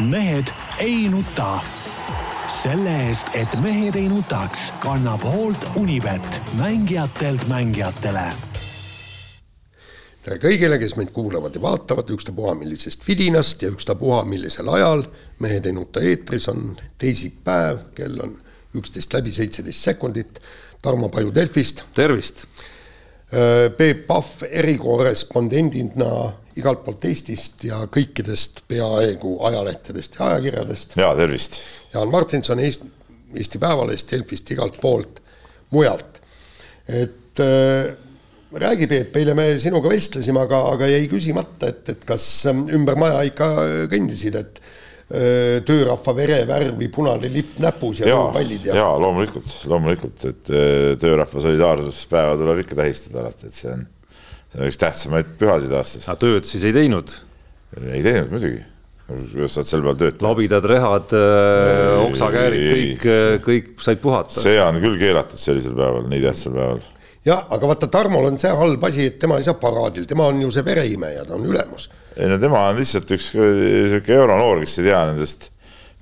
mehed 0.00 0.50
ei 0.78 1.08
nuta. 1.08 1.60
selle 2.48 2.92
eest, 3.06 3.28
et 3.34 3.54
mehed 3.60 3.94
ei 3.96 4.08
nutaks, 4.08 4.72
kannab 4.82 5.22
hoolt 5.24 5.64
Unibet, 5.80 6.40
mängijatelt 6.58 7.48
mängijatele 7.48 8.32
tere 10.24 10.38
kõigile, 10.40 10.78
kes 10.80 10.94
meid 10.96 11.10
kuulavad 11.12 11.54
ja 11.54 11.60
vaatavad, 11.60 12.08
ükstapuha 12.10 12.54
millisest 12.56 13.02
vidinast 13.08 13.62
ja 13.62 13.68
ükstapuha 13.68 14.22
millisel 14.24 14.68
ajal. 14.72 15.04
mehed 15.38 15.66
ei 15.66 15.72
nuta 15.72 16.00
eetris 16.00 16.48
on 16.48 16.78
teisipäev, 16.98 17.78
kell 17.94 18.20
on 18.24 18.38
üksteist 18.74 19.12
läbi 19.12 19.30
seitseteist 19.30 19.84
sekundit. 19.84 20.40
Tarmo 20.82 21.08
Paju 21.08 21.34
Delfist. 21.34 21.84
tervist. 21.94 22.46
Peep 23.76 24.06
Pahv 24.06 24.42
erikorrespondendina 24.50 26.32
igalt 26.60 26.84
poolt 26.84 27.04
Eestist 27.08 27.64
ja 27.66 27.80
kõikidest 27.90 28.64
peaaegu 28.70 29.36
ajalehtedest 29.48 30.18
ja 30.18 30.28
ajakirjadest. 30.30 30.96
ja 31.00 31.10
tervist. 31.18 31.58
Jaan 31.94 32.10
Martinson 32.12 32.62
Eesti, 32.62 32.90
Eesti 33.34 33.60
Päevalehest, 33.62 34.12
Delfist, 34.12 34.50
igalt 34.54 34.78
poolt 34.80 35.20
mujalt. 35.74 36.20
et 36.88 37.40
äh, 37.40 37.94
räägi, 38.60 38.86
Peep, 38.86 39.16
eile 39.16 39.34
me 39.34 39.46
sinuga 39.58 39.90
vestlesime, 39.90 40.44
aga, 40.44 40.60
aga 40.74 40.88
jäi 40.88 41.06
küsimata, 41.10 41.70
et, 41.72 41.88
et 41.94 42.04
kas 42.06 42.26
ähm, 42.50 42.66
ümber 42.76 42.98
maja 43.00 43.22
ikka 43.26 43.48
kõndisid, 43.90 44.36
et 44.38 44.60
öö, 45.10 45.60
töörahva 45.66 46.14
verevärvi 46.16 46.88
punane 46.94 47.30
lipp 47.32 47.58
näpus 47.62 48.02
ja, 48.02 48.12
ja 48.12 48.20
pallid 48.34 48.68
ja, 48.68 48.76
ja 48.78 48.86
loomulikult, 49.00 49.56
loomulikult, 49.70 50.28
et 50.30 50.52
töörahva 51.02 51.42
solidaarsuspäeva 51.44 52.38
tuleb 52.40 52.62
ikka 52.64 52.78
tähistada 52.78 53.24
alati, 53.24 53.50
et 53.50 53.58
see 53.58 53.72
on, 53.74 53.84
see 54.54 54.62
on 54.62 54.70
üks 54.70 54.78
tähtsamaid 54.80 55.34
pühasid 55.40 55.74
aastas. 55.74 56.06
aga 56.06 56.20
tööd 56.22 56.46
siis 56.48 56.64
ei 56.68 56.76
teinud? 56.76 57.10
ei 57.82 58.02
teinud 58.04 58.30
muidugi 58.30 58.62
kuidas 59.04 59.58
saad 59.58 59.68
sel 59.68 59.82
peal 59.84 59.98
tööd 60.00 60.16
teha? 60.16 60.28
labidad, 60.30 60.66
rehad, 60.70 61.14
oksakäärid, 62.06 62.66
kõik, 63.02 63.06
kõik 63.44 63.70
said 63.84 64.00
puhata. 64.00 64.40
see 64.46 64.56
on 64.62 64.80
küll 64.80 64.96
keelatud 65.00 65.40
sellisel 65.40 65.76
päeval, 65.76 66.06
nii 66.08 66.22
tähtsal 66.24 66.54
päeval 66.56 66.84
jah, 67.26 67.42
aga 67.52 67.72
vaata, 67.72 67.90
Tarmol 67.92 68.30
on 68.30 68.38
see 68.40 68.52
halb 68.54 68.86
asi, 68.88 69.08
et 69.10 69.18
tema 69.20 69.40
ei 69.40 69.46
saa 69.46 69.58
paraadil, 69.60 70.06
tema 70.08 70.28
on 70.30 70.40
ju 70.44 70.52
see 70.54 70.64
vereimeja, 70.66 71.26
ta 71.28 71.36
on 71.36 71.44
ülemus. 71.48 71.90
ei 72.16 72.30
no 72.30 72.38
tema 72.40 72.68
on 72.70 72.80
lihtsalt 72.80 73.12
üks 73.16 73.32
sihuke 73.34 74.16
euronoor, 74.16 74.62
kes 74.64 74.78
ei 74.80 74.88
tea 74.88 75.02
nendest 75.10 75.50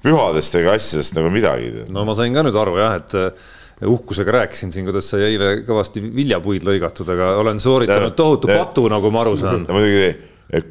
pühadest 0.02 0.54
ega 0.58 0.76
asjadest 0.78 1.18
nagu 1.18 1.30
midagi. 1.34 1.72
no 1.90 2.06
ma 2.06 2.14
sain 2.18 2.34
ka 2.34 2.46
nüüd 2.46 2.58
aru 2.58 2.78
jah, 2.78 2.98
et 3.00 3.18
äh, 3.18 3.50
uhkusega 3.86 4.32
rääkisin 4.32 4.72
siin, 4.72 4.86
kuidas 4.86 5.08
sai 5.10 5.24
eile 5.30 5.54
kõvasti 5.66 6.02
viljapuid 6.14 6.66
lõigatud, 6.66 7.08
aga 7.14 7.36
olen 7.42 7.60
sooritanud 7.62 8.14
tohutu 8.18 8.50
patu, 8.50 8.86
nagu 8.92 9.10
ma 9.14 9.24
aru 9.24 9.34
saan. 9.40 9.64
muidugi 9.72 10.12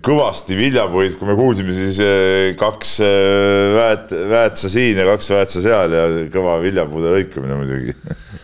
kõvasti 0.06 0.56
viljapuid, 0.58 1.16
kui 1.18 1.30
me 1.30 1.36
kuulsime, 1.38 1.74
siis 1.74 1.98
äh, 2.06 2.52
kaks 2.60 3.00
äh, 3.06 3.72
väet-, 3.76 4.14
väetsa 4.30 4.70
siin 4.70 5.00
ja 5.02 5.08
kaks 5.10 5.32
väetsa 5.34 5.64
seal 5.64 5.96
ja 5.98 6.04
kõva 6.34 6.60
viljapuude 6.62 7.16
lõikamine 7.16 7.58
muidugi 7.58 7.96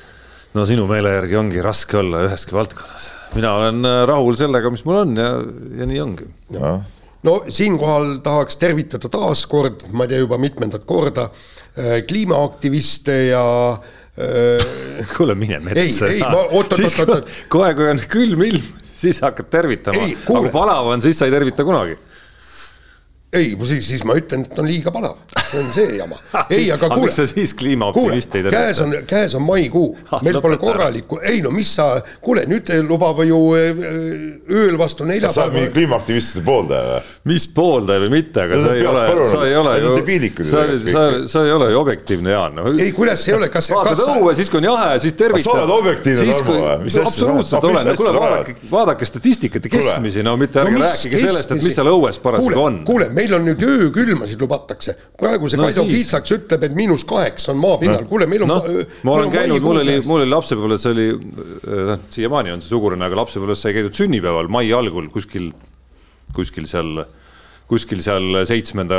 no 0.57 0.65
sinu 0.65 0.87
meele 0.89 1.13
järgi 1.13 1.37
ongi 1.37 1.61
raske 1.61 1.99
olla 2.01 2.25
üheski 2.25 2.57
valdkonnas. 2.57 3.09
mina 3.37 3.53
olen 3.59 3.91
rahul 4.09 4.39
sellega, 4.39 4.71
mis 4.73 4.85
mul 4.87 5.03
on 5.03 5.13
ja, 5.19 5.29
ja 5.77 5.89
nii 5.89 6.01
ongi. 6.01 6.25
no 7.29 7.37
siinkohal 7.45 8.17
tahaks 8.25 8.57
tervitada 8.57 9.11
taas 9.13 9.45
kord, 9.51 9.85
ma 9.93 10.07
ei 10.07 10.15
tea 10.15 10.23
juba 10.23 10.41
mitmendat 10.41 10.89
korda, 10.89 11.29
kliimaaktiviste 12.09 13.19
ja 13.27 13.45
äh, 13.75 13.93
kuule, 15.13 15.35
mine 15.37 15.59
metsa. 15.61 16.09
ei, 16.09 16.17
ei, 16.17 16.25
ma 16.25 16.47
oot, 16.47 16.73
oot, 16.73 16.99
oot, 16.99 17.09
oot. 17.15 17.31
kohe, 17.53 17.71
kui 17.77 17.89
on 17.91 18.01
külm 18.09 18.43
ilm, 18.47 18.69
siis 18.97 19.21
hakkad 19.21 19.49
tervitama, 19.53 20.07
aga 20.09 20.41
kui 20.41 20.53
palav 20.53 20.89
on, 20.95 21.03
siis 21.05 21.19
sa 21.19 21.29
ei 21.29 21.35
tervita 21.35 21.65
kunagi 21.67 21.97
ei, 23.33 23.57
siis, 23.65 23.87
siis 23.87 24.03
ma 24.07 24.15
ütlen, 24.15 24.45
et 24.47 24.59
on 24.59 24.67
liiga 24.67 24.91
palav, 24.95 25.17
see 25.35 25.59
on 25.59 25.71
see 25.75 25.97
jama. 25.97 26.15
ei, 26.55 26.69
aga 26.71 26.87
kuule. 26.87 27.07
miks 27.07 27.17
sa 27.19 27.25
siis 27.27 27.53
kliimaoptimist 27.59 28.35
ei 28.37 28.45
tervita? 28.45 28.61
käes 28.63 28.79
on, 28.83 28.93
käes 29.07 29.35
on 29.35 29.43
maikuu, 29.43 29.89
meil 30.23 30.39
pole 30.43 30.59
korralikku, 30.61 31.19
ei 31.27 31.41
no 31.43 31.51
mis 31.51 31.73
sa, 31.75 31.89
kuule 32.23 32.45
nüüd 32.47 32.71
lubab 32.87 33.19
ju 33.27 33.39
äh, 33.57 33.81
ööl 34.47 34.77
vastu 34.79 35.07
neljapäeva. 35.07 35.33
sa 35.35 35.47
oled 35.47 35.57
mingi 35.57 35.73
kliimaaktivistide 35.75 36.45
pooldaja 36.47 36.93
või? 36.93 37.11
mis 37.33 37.47
pooldaja 37.57 38.03
või 38.05 38.13
mitte, 38.15 38.45
aga 38.47 38.61
sa 38.63 38.77
ei 38.77 38.87
ole, 38.93 39.03
sa 39.33 39.43
ei 39.49 39.59
ole 39.59 39.75
ju, 39.81 39.91
sa, 40.47 40.63
sa, 40.85 41.05
sa 41.35 41.43
ei 41.49 41.53
ole 41.57 41.69
ju 41.73 41.81
objektiivne, 41.81 42.31
Jaan 42.31 42.55
no.. 42.61 42.71
ei, 42.77 42.95
kuidas 42.95 43.27
ei 43.27 43.35
ole, 43.35 43.51
kas. 43.51 43.67
vaatad 43.75 44.05
õue, 44.07 44.37
siis 44.39 44.53
kui 44.53 44.61
on 44.63 44.69
jahe, 44.69 44.95
siis 45.03 45.19
tervitad. 45.19 45.49
sa 45.49 45.57
oled 45.57 45.75
objektiivne, 45.75 46.31
Tarmo 46.37 46.57
või? 46.63 46.95
absoluutselt 47.03 47.69
olen, 47.73 47.91
kuule 47.99 48.15
vaadake, 48.15 48.57
vaadake 48.71 49.11
statistikat 49.11 49.67
ja 49.67 49.75
keskmisi, 49.75 50.23
no 50.23 50.37
mitte 50.39 50.63
ärge 50.63 50.79
rääkige 50.79 51.23
sellest, 51.27 51.51
et 51.51 51.63
mis 51.67 51.75
seal 51.75 51.91
õues 51.91 52.23
parasjagu 52.23 52.63
on. 52.63 52.81
kuule, 52.87 53.11
meil 53.17 53.33
on 53.37 53.45
nüüd 53.47 53.63
öökülmasid 53.65 54.41
lubatakse. 54.41 54.95
praegu 55.19 55.49
see 55.49 55.59
no, 55.59 55.67
Kaido 55.67 55.85
siis... 55.85 56.03
Kiitsaks 56.03 56.35
ütleb, 56.37 56.65
et 56.67 56.75
miinus 56.77 57.05
kaheksa 57.07 57.53
on 57.53 57.61
maapinnal 57.61 58.03
no., 58.05 58.09
kuule, 58.09 58.29
meil 58.29 58.45
on 58.45 58.53
no,. 58.53 58.59
ma 59.07 59.17
olen 59.17 59.33
käinud, 59.33 59.61
mul 59.65 59.81
oli, 59.83 59.99
mul 60.05 60.23
oli 60.23 60.31
lapsepõlves 60.33 60.87
oli, 60.91 61.07
noh, 61.91 62.03
siiamaani 62.13 62.55
on 62.55 62.63
see 62.63 62.73
sugulane, 62.73 63.07
aga 63.07 63.21
lapsepõlves 63.23 63.63
sai 63.65 63.75
käidud 63.77 63.97
sünnipäeval 63.97 64.51
mai 64.53 64.69
algul 64.75 65.09
kuskil, 65.13 65.49
kuskil 66.37 66.69
seal 66.69 67.01
kuskil 67.67 67.99
seal 68.03 68.39
seitsmenda, 68.47 68.97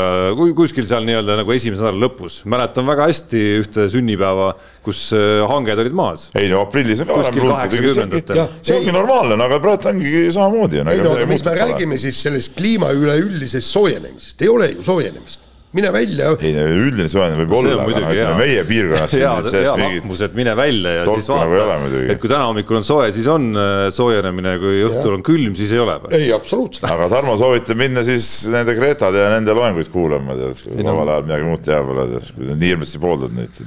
kuskil 0.57 0.87
seal 0.89 1.07
nii-öelda 1.09 1.39
nagu 1.41 1.55
esimese 1.55 1.81
nädala 1.85 2.05
lõpus. 2.05 2.43
mäletan 2.45 2.87
väga 2.89 3.09
hästi 3.09 3.43
ühte 3.63 3.89
sünnipäeva, 3.89 4.51
kus 4.85 5.09
äh, 5.17 5.41
hanged 5.49 5.81
olid 5.85 5.97
maas. 5.97 6.29
ei 6.37 6.51
no 6.53 6.61
aprillis 6.67 7.03
on 7.05 7.09
ka 7.09 7.19
kuskil 7.23 7.49
kaheksakümnendatel. 7.49 8.45
see 8.61 8.77
ongi 8.77 8.95
normaalne, 8.95 9.41
no 9.41 9.49
aga 9.49 9.61
praegu 9.65 9.93
ongi 9.95 10.29
samamoodi. 10.37 10.85
ei 10.85 11.03
no 11.05 11.17
aga 11.17 11.27
mis 11.33 11.45
me 11.49 11.59
räägime 11.63 12.01
siis 12.01 12.23
sellest 12.29 12.57
kliima 12.61 12.93
üleüldisest 12.93 13.73
soojenemisest, 13.73 14.43
ei 14.45 14.53
ole 14.53 14.73
ju 14.77 14.85
soojenemist 14.85 15.48
mine 15.77 15.91
välja. 15.93 16.31
ei 16.41 16.53
no 16.57 16.63
üldine 16.81 17.09
soojenemine 17.13 17.45
võib 17.45 17.55
olla, 17.59 17.75
aga 17.83 18.01
noh, 18.01 18.13
ütleme 18.13 18.37
meie 18.41 18.63
piirkonnas. 18.69 19.13
hea, 19.13 19.33
hea 19.53 20.25
et 20.25 20.37
mine 20.39 20.55
välja 20.57 20.95
ja 20.97 21.05
siis 21.11 21.29
vaata, 21.29 21.77
et 22.09 22.23
kui 22.23 22.31
täna 22.31 22.47
hommikul 22.49 22.81
on 22.81 22.89
soe, 22.89 23.11
siis 23.13 23.29
on 23.33 23.51
äh, 23.53 23.83
soojenemine, 23.95 24.57
kui 24.63 24.81
õhtul 24.87 25.13
ja. 25.13 25.19
on 25.19 25.27
külm, 25.27 25.53
siis 25.59 25.75
ei 25.77 25.83
ole. 25.85 25.99
ei, 26.17 26.33
absoluutselt. 26.33 26.89
aga 26.89 27.11
Tarmo 27.13 27.37
soovitab 27.41 27.81
minna 27.81 28.05
siis 28.07 28.31
nende 28.53 28.77
Gretade 28.79 29.21
ja 29.27 29.29
nende 29.35 29.57
loenguid 29.57 29.93
kuulama, 29.93 30.39
tead, 30.41 30.65
kui 30.65 30.89
vabal 30.89 31.15
ajal 31.15 31.29
midagi 31.29 31.49
muud 31.53 31.65
teha 31.69 31.85
pole, 31.85 32.11
tead, 32.15 32.35
kui 32.39 32.51
nii 32.51 32.75
hirmsasti 32.75 33.05
pooldad 33.05 33.37
neid. 33.37 33.63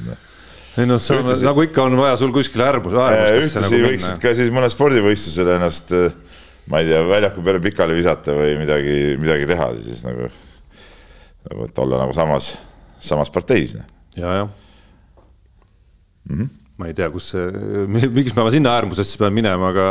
ei 0.82 0.90
noh, 0.90 1.10
nagu 1.46 1.70
ikka 1.70 1.86
on 1.86 2.02
vaja 2.02 2.18
sul 2.18 2.34
kuskile 2.34 2.66
äärmus, 2.72 2.98
äärmustesse 2.98 3.68
nagu 3.68 3.78
minna. 3.78 3.94
võiksid 3.94 4.24
ka 4.26 4.38
siis 4.42 4.54
mõne 4.54 4.74
spordivõistlusele 4.74 5.60
ennast, 5.62 5.94
ma 6.72 6.82
ei 6.82 6.90
tea, 6.90 7.06
väljaku 7.06 7.46
peale 7.46 7.62
pikali 7.62 8.02
visata 8.02 8.34
või 8.34 8.56
midagi, 8.58 9.20
midagi 9.22 9.54
teha 9.54 9.76
siis 9.84 10.02
nagu 10.08 10.32
nagu 11.50 11.68
et 11.68 11.84
olla 11.84 12.02
nagu 12.04 12.16
samas, 12.16 12.54
samas 13.02 13.32
parteis. 13.34 13.76
Noh. 13.80 13.86
ja, 14.16 14.42
jah 14.42 14.50
mm. 16.30 16.36
-hmm 16.38 16.58
ma 16.82 16.88
ei 16.90 16.96
tea, 16.98 17.12
kus 17.14 17.28
see, 17.30 17.84
miks 18.10 18.34
ma 18.34 18.48
sinna 18.50 18.72
äärmusesse 18.74 19.20
pean 19.22 19.36
minema, 19.36 19.70
aga 19.70 19.84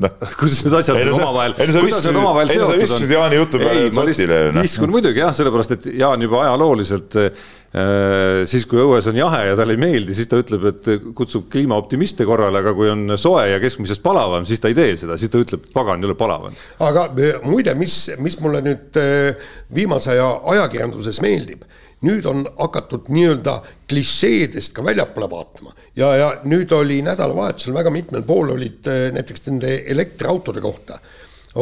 no. 0.00 0.08
kuidas 0.40 0.62
need 0.64 0.76
asjad 0.78 1.10
omavahel, 1.12 1.52
kuidas 1.58 2.06
need 2.06 2.16
omavahel 2.16 2.48
seotud 2.48 2.94
on. 2.96 3.10
Jaani 3.12 3.36
jutu 3.36 3.60
peale 3.60 3.82
sotile. 3.92 4.38
viskun 4.56 4.94
muidugi 4.94 5.20
jah, 5.20 5.34
sellepärast 5.36 5.76
et 5.76 5.90
Jaan 6.00 6.24
juba 6.24 6.40
ajalooliselt 6.46 7.18
Äh, 7.20 7.30
siis, 7.72 8.66
kui 8.68 8.80
õues 8.82 9.06
on 9.08 9.16
jahe 9.16 9.46
ja 9.46 9.56
talle 9.56 9.72
ei 9.72 9.80
meeldi, 9.80 10.12
siis 10.16 10.28
ta 10.28 10.36
ütleb, 10.42 10.66
et 10.68 10.88
kutsub 11.16 11.46
kliimaoptimiste 11.52 12.26
korrale, 12.28 12.60
aga 12.60 12.74
kui 12.76 12.90
on 12.92 13.14
soe 13.16 13.46
ja 13.48 13.60
keskmisest 13.62 14.02
palavam, 14.04 14.44
siis 14.48 14.60
ta 14.60 14.68
ei 14.68 14.76
tee 14.76 14.90
seda, 15.00 15.16
siis 15.20 15.32
ta 15.32 15.40
ütleb, 15.40 15.64
pagan, 15.72 16.02
jõle 16.04 16.16
palav 16.18 16.50
on. 16.50 16.58
aga 16.84 17.06
muide, 17.46 17.72
mis, 17.80 18.10
mis 18.20 18.36
mulle 18.44 18.60
nüüd 18.66 19.00
äh, 19.00 19.48
viimase 19.72 20.12
aja 20.12 20.28
ajakirjanduses 20.52 21.22
meeldib, 21.24 21.64
nüüd 22.04 22.28
on 22.28 22.44
hakatud 22.58 23.08
nii-öelda 23.14 23.56
klišeedest 23.88 24.76
ka 24.76 24.84
väljapoole 24.84 25.30
vaatama. 25.32 25.72
Ja, 25.96 26.12
ja 26.18 26.30
nüüd 26.44 26.72
oli 26.76 27.00
nädalavahetusel 27.06 27.72
väga 27.72 27.94
mitmel 27.94 28.28
pool 28.28 28.52
olid 28.58 28.84
äh, 28.92 29.08
näiteks 29.16 29.48
nende 29.48 29.78
elektriautode 29.96 30.60
kohta 30.60 31.00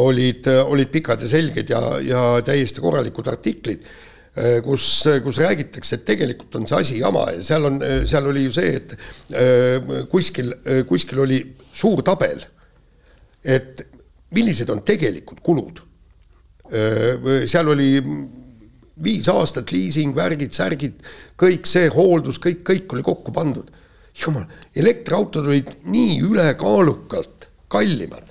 olid, 0.01 0.47
olid 0.67 0.87
pikad 0.91 1.23
ja 1.23 1.27
selged 1.27 1.71
ja, 1.71 1.81
ja 2.03 2.21
täiesti 2.43 2.83
korralikud 2.83 3.27
artiklid. 3.27 3.83
Äh, 3.83 4.10
kus, 4.63 4.85
kus 5.23 5.39
räägitakse, 5.43 5.97
et 5.97 6.05
tegelikult 6.07 6.55
on 6.55 6.67
see 6.69 6.77
asi 6.79 6.99
jama 7.01 7.25
ja 7.35 7.41
seal 7.43 7.67
on, 7.67 7.79
seal 8.07 8.29
oli 8.31 8.45
ju 8.45 8.53
see, 8.55 8.77
et 8.79 8.93
äh, 9.35 10.05
kuskil, 10.11 10.53
kuskil 10.87 11.25
oli 11.25 11.41
suur 11.75 11.99
tabel, 12.07 12.45
et 13.43 13.83
millised 14.35 14.69
on 14.71 14.83
tegelikud 14.87 15.41
kulud. 15.43 15.81
Äh, 16.71 17.43
seal 17.49 17.73
oli 17.73 17.91
viis 19.01 19.27
aastat 19.31 19.71
liising, 19.73 20.15
värgid, 20.15 20.53
särgid, 20.55 21.03
kõik 21.39 21.67
see 21.67 21.89
hooldus, 21.91 22.39
kõik, 22.39 22.63
kõik 22.67 22.95
oli 22.95 23.05
kokku 23.05 23.35
pandud. 23.35 23.69
jumal, 24.11 24.43
elektriautod 24.75 25.45
olid 25.47 25.69
nii 25.87 26.19
ülekaalukalt 26.27 27.47
kallimad 27.71 28.30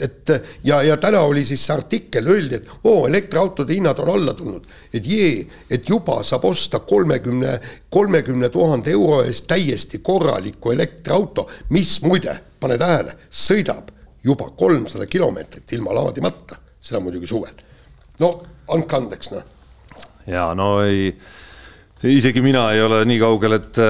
et 0.00 0.32
ja, 0.64 0.82
ja 0.82 0.96
täna 1.00 1.20
oli 1.24 1.44
siis 1.44 1.64
see 1.66 1.74
artikkel, 1.74 2.26
öeldi, 2.28 2.60
et 2.60 2.68
oo, 2.84 3.06
elektriautode 3.08 3.74
hinnad 3.74 3.98
on 4.04 4.10
alla 4.12 4.34
tulnud, 4.36 4.66
et 4.94 5.06
jee, 5.06 5.46
et 5.70 5.88
juba 5.88 6.18
saab 6.24 6.44
osta 6.44 6.82
kolmekümne, 6.84 7.58
kolmekümne 7.90 8.48
tuhande 8.52 8.92
euro 8.92 9.22
eest 9.24 9.46
täiesti 9.48 10.02
korraliku 10.04 10.74
elektriauto, 10.76 11.48
mis 11.70 11.98
muide, 12.04 12.36
pane 12.60 12.78
tähele, 12.78 13.16
sõidab 13.30 13.92
juba 14.24 14.50
kolmsada 14.58 15.06
kilomeetrit 15.06 15.72
ilma 15.78 15.94
laadimata, 15.96 16.60
seda 16.80 17.00
muidugi 17.00 17.26
suvel. 17.26 17.64
no 18.20 18.32
andke 18.72 18.96
andeks, 18.96 19.30
noh 19.32 19.52
ja 20.26 20.50
no 20.54 20.80
ei, 20.84 21.10
isegi 22.02 22.42
mina 22.42 22.66
ei 22.74 22.82
ole 22.82 23.02
nii 23.08 23.18
kaugel, 23.22 23.58
et, 23.60 23.80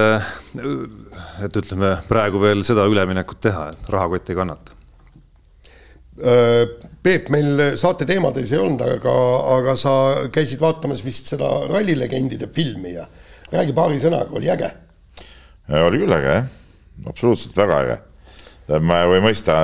et 1.45 1.61
ütleme 1.61 1.95
praegu 2.09 2.41
veel 2.41 2.63
seda 2.67 2.85
üleminekut 2.89 3.41
teha, 3.49 3.69
et 3.73 3.93
rahakott 3.93 4.29
ei 4.31 4.37
kannata. 4.37 4.76
Peep, 6.17 7.27
meil 7.29 7.61
saate 7.77 8.07
teemades 8.09 8.49
ei 8.49 8.57
olnud, 8.57 8.81
aga, 8.81 9.11
aga 9.53 9.75
sa 9.77 9.91
käisid 10.33 10.61
vaatamas 10.61 11.03
vist 11.05 11.29
seda 11.29 11.45
rallilegendide 11.69 12.49
filmi 12.53 12.95
ja 12.95 13.05
räägi 13.51 13.75
paari 13.77 13.99
sõnaga, 14.01 14.33
oli 14.35 14.49
äge? 14.51 14.71
oli 15.67 16.01
küll 16.01 16.15
äge 16.17 16.33
jah, 16.33 16.47
absoluutselt 17.11 17.57
väga 17.59 17.77
äge. 17.83 17.99
ma 18.81 19.03
ei 19.05 19.21
mõista 19.23 19.59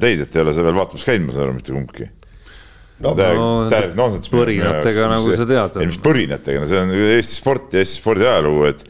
teid, 0.00 0.22
et 0.22 0.36
ei 0.36 0.44
ole 0.44 0.54
seda 0.54 0.70
veel 0.70 0.78
vaatamas 0.78 1.08
käinud, 1.08 1.28
ma 1.28 1.34
saan 1.34 1.48
aru, 1.48 1.58
mitte 1.58 1.74
kumbki 1.74 2.08
no, 3.04 3.12
täielik 3.18 3.94
no, 3.94 4.04
nonsenss. 4.04 4.30
põrinatega, 4.32 5.10
nagu 5.12 5.34
sa 5.34 5.46
tead. 5.48 5.78
ei, 5.82 5.90
mis 5.90 6.00
põrinatega, 6.02 6.62
no 6.62 6.70
see 6.70 6.80
on 6.80 6.94
Eesti 6.96 7.36
sport 7.36 7.76
ja 7.76 7.84
Eesti 7.84 8.00
spordi 8.00 8.26
ajalugu, 8.26 8.64
et, 8.72 8.84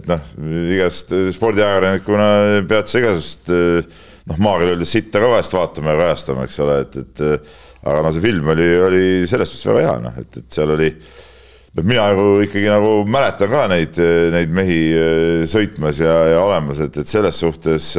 et 0.00 0.10
noh, 0.10 0.32
igast 0.78 1.14
spordiajakirjanikuna 1.36 2.28
pead 2.70 2.90
sa 2.90 3.02
igasugust 3.02 3.54
noh, 4.30 4.40
maakeeli 4.40 4.74
öeldes 4.74 4.94
sitta 4.94 5.22
ka 5.22 5.30
vahest 5.34 5.54
vaatama 5.56 5.92
ja 5.94 6.00
kajastama, 6.00 6.48
eks 6.48 6.58
ole, 6.64 6.80
et, 6.86 6.98
et 7.02 7.22
aga 7.84 8.00
no 8.04 8.12
see 8.14 8.24
film 8.24 8.50
oli, 8.54 8.68
oli 8.86 9.04
selles 9.28 9.52
suhtes 9.52 9.70
väga 9.70 9.84
hea, 9.84 9.94
noh, 10.06 10.18
et, 10.22 10.40
et 10.40 10.58
seal 10.58 10.74
oli 10.74 10.90
noh, 10.94 11.84
mina 11.84 12.08
nagu 12.12 12.26
ikkagi 12.46 12.70
nagu 12.72 12.92
mäletan 13.10 13.52
ka 13.52 13.64
neid, 13.72 14.00
neid 14.34 14.52
mehi 14.56 14.80
sõitmas 15.50 16.00
ja, 16.02 16.18
ja 16.32 16.44
olemas, 16.44 16.80
et, 16.86 17.00
et 17.02 17.10
selles 17.10 17.40
suhtes 17.44 17.94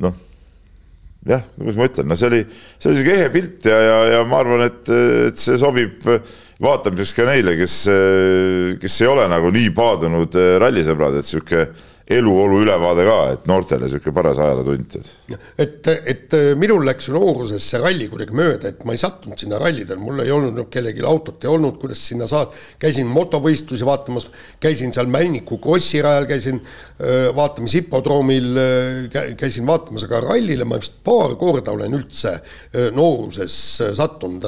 noh 0.00 0.18
jah, 1.26 1.42
kuidas 1.56 1.76
ma 1.76 1.88
ütlen, 1.88 2.08
no 2.08 2.16
see 2.16 2.30
oli, 2.30 2.40
see 2.80 2.90
oli 2.90 3.00
sihuke 3.00 3.16
ehe 3.18 3.32
pilt 3.32 3.66
ja, 3.68 3.80
ja, 3.84 3.96
ja 4.14 4.20
ma 4.28 4.40
arvan, 4.40 4.64
et, 4.64 4.92
et 5.28 5.40
see 5.40 5.58
sobib 5.60 6.06
vaatamiseks 6.60 7.12
ka 7.16 7.26
neile, 7.28 7.56
kes, 7.60 7.76
kes 8.80 9.00
ei 9.02 9.10
ole 9.10 9.26
nagu 9.28 9.50
nii 9.52 9.72
paadunud 9.76 10.38
rallisõbrad, 10.62 11.18
et 11.20 11.28
sihuke 11.28 11.66
eluolu 12.10 12.60
ülevaade 12.64 13.04
ka, 13.06 13.16
et 13.34 13.44
noortele 13.46 13.86
niisugune 13.86 14.14
paras 14.14 14.38
ajalootund. 14.42 14.96
et, 15.62 15.88
et 16.10 16.34
minul 16.58 16.82
läks 16.86 17.06
ju 17.06 17.14
nooruses 17.14 17.62
see 17.62 17.78
ralli 17.78 18.08
kuidagi 18.10 18.34
mööda, 18.36 18.72
et 18.72 18.82
ma 18.86 18.96
ei 18.96 19.00
sattunud 19.02 19.38
sinna 19.38 19.60
rallidele, 19.62 20.00
mul 20.02 20.24
ei 20.24 20.32
olnud 20.34 20.58
kellelgi 20.72 21.04
autot 21.06 21.46
ei 21.46 21.52
olnud, 21.52 21.78
kuidas 21.82 22.02
sinna 22.10 22.26
saad, 22.30 22.54
käisin 22.82 23.06
motovõistlusi 23.10 23.86
vaatamas, 23.86 24.26
käisin 24.62 24.94
seal 24.96 25.10
Männiku 25.10 25.60
krossi 25.62 26.02
rajal, 26.02 26.26
käisin 26.30 26.60
vaatamas 27.36 27.78
hipodroomil, 27.78 28.50
käisin 29.38 29.68
vaatamas, 29.70 30.08
aga 30.08 30.24
rallile 30.26 30.66
ma 30.66 30.80
vist 30.82 30.98
paar 31.06 31.36
korda 31.40 31.74
olen 31.76 31.94
üldse 32.00 32.34
nooruses 32.96 33.54
sattunud, 33.98 34.46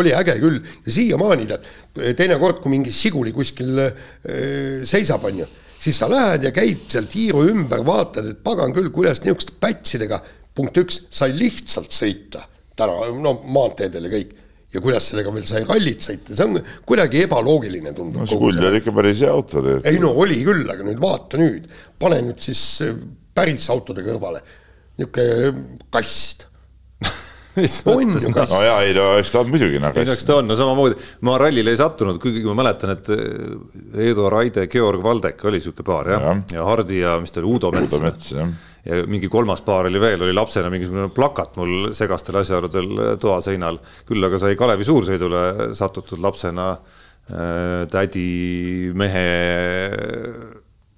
oli 0.00 0.16
äge 0.16 0.38
küll 0.40 0.62
ja 0.62 0.96
siiamaani 0.96 1.50
tead, 1.50 1.68
teinekord, 2.16 2.62
kui 2.64 2.72
mingi 2.72 2.94
siguli 2.94 3.36
kuskil 3.36 3.76
seisab, 4.88 5.28
on 5.28 5.44
ju 5.44 5.56
siis 5.82 5.98
sa 5.98 6.08
lähed 6.10 6.46
ja 6.46 6.52
käid 6.54 6.86
seal 6.92 7.08
tiiru 7.10 7.46
ümber, 7.50 7.82
vaatad, 7.86 8.28
et 8.30 8.42
pagan 8.44 8.74
küll, 8.76 8.92
kuidas 8.94 9.22
niisuguste 9.24 9.56
pätsidega, 9.62 10.20
punkt 10.54 10.78
üks, 10.82 11.02
sai 11.10 11.34
lihtsalt 11.36 11.92
sõita. 11.94 12.44
Täna, 12.78 13.10
no 13.20 13.36
maanteedel 13.52 14.08
ja 14.08 14.14
kõik. 14.14 14.38
Ja 14.72 14.80
kuidas 14.80 15.10
sellega 15.10 15.28
veel 15.34 15.44
sai 15.44 15.66
rallit 15.68 16.00
sõita, 16.00 16.32
see 16.32 16.46
on 16.48 16.56
kuidagi 16.88 17.26
ebaloogiline 17.26 17.90
tundub. 17.92 18.22
no 18.22 18.28
see 18.28 18.38
Kull 18.40 18.56
oli 18.56 18.78
ikka 18.80 18.94
päris 18.96 19.18
hea 19.20 19.28
auto 19.28 19.58
tegelikult. 19.58 19.88
ei 19.90 19.98
no 20.00 20.14
oli 20.22 20.38
küll, 20.46 20.62
aga 20.72 20.86
nüüd 20.86 21.02
vaata 21.02 21.40
nüüd, 21.42 21.66
pane 22.00 22.22
nüüd 22.24 22.40
siis 22.40 22.62
päris 23.36 23.66
autode 23.74 24.00
kõrvale, 24.06 24.40
niisugune 24.96 25.52
kast 25.92 26.46
on 27.92 28.14
ju 28.16 28.32
kas. 28.32 28.50
no 28.50 28.62
jaa, 28.64 28.80
ei 28.86 28.94
no 28.96 29.12
eks 29.20 29.32
ta 29.34 29.42
on 29.42 29.52
muidugi 29.52 29.80
nagu. 29.82 29.98
ei 29.98 30.08
no 30.08 30.16
eks 30.16 30.26
ta 30.28 30.38
on, 30.40 30.48
no 30.48 30.56
samamoodi, 30.58 30.98
ma 31.28 31.36
rallile 31.40 31.74
ei 31.74 31.80
sattunud, 31.80 32.20
kuigi 32.22 32.44
ma 32.48 32.56
mäletan, 32.62 32.94
et 32.96 33.12
eh, 33.12 34.08
Eedo 34.08 34.28
Raide, 34.32 34.66
Georg 34.72 35.04
Valdek 35.04 35.44
oli 35.50 35.60
sihuke 35.62 35.84
paar 35.86 36.12
jah 36.14 36.28
ja., 36.28 36.36
ja 36.56 36.66
Hardi 36.68 37.02
ja 37.02 37.18
mis 37.22 37.34
ta 37.34 37.42
oli, 37.42 37.52
Uudo 37.52 37.72
Mets. 37.74 37.92
Uudo 37.92 38.04
Mets 38.06 38.34
jah 38.36 38.52
ja 38.82 39.04
mingi 39.06 39.28
kolmas 39.30 39.62
paar 39.62 39.86
oli 39.86 40.00
veel, 40.02 40.24
oli 40.26 40.34
lapsena 40.34 40.70
mingisugune 40.72 41.06
plakat 41.14 41.54
mul 41.60 41.92
segastel 41.94 42.40
asjaoludel 42.40 43.18
toaseinal, 43.22 43.78
küll 44.08 44.26
aga 44.26 44.40
sai 44.42 44.58
Kalevi 44.58 44.86
suursõidule 44.88 45.70
satutud 45.78 46.18
lapsena 46.22 46.72
äh, 46.74 47.84
tädimehe, 47.92 49.24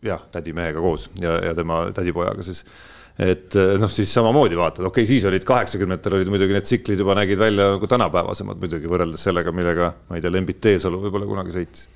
jah, 0.05 0.25
tädimehega 0.33 0.81
koos 0.81 1.11
ja, 1.21 1.37
ja 1.51 1.55
tema 1.57 1.85
tädipojaga 1.93 2.47
siis 2.47 2.65
et 3.15 3.55
eh, 3.55 3.75
noh, 3.79 3.91
siis 3.91 4.11
samamoodi 4.11 4.57
vaatad, 4.59 4.83
okei 4.89 5.05
okay,, 5.05 5.11
siis 5.11 5.27
olid 5.31 5.45
kaheksakümnendatel 5.47 6.19
olid 6.19 6.31
muidugi 6.35 6.57
need 6.57 6.67
tsiklid 6.67 6.99
juba 6.99 7.15
nägid 7.15 7.39
välja 7.39 7.75
nagu 7.77 7.91
tänapäevasemad 7.91 8.59
muidugi 8.63 8.91
võrreldes 8.91 9.29
sellega, 9.29 9.55
millega 9.55 9.93
ma 10.09 10.19
ei 10.19 10.25
tea, 10.25 10.33
Lembit 10.35 10.59
Teesalu 10.65 10.99
võib-olla 11.05 11.29
kunagi 11.29 11.55
sõitis 11.55 11.87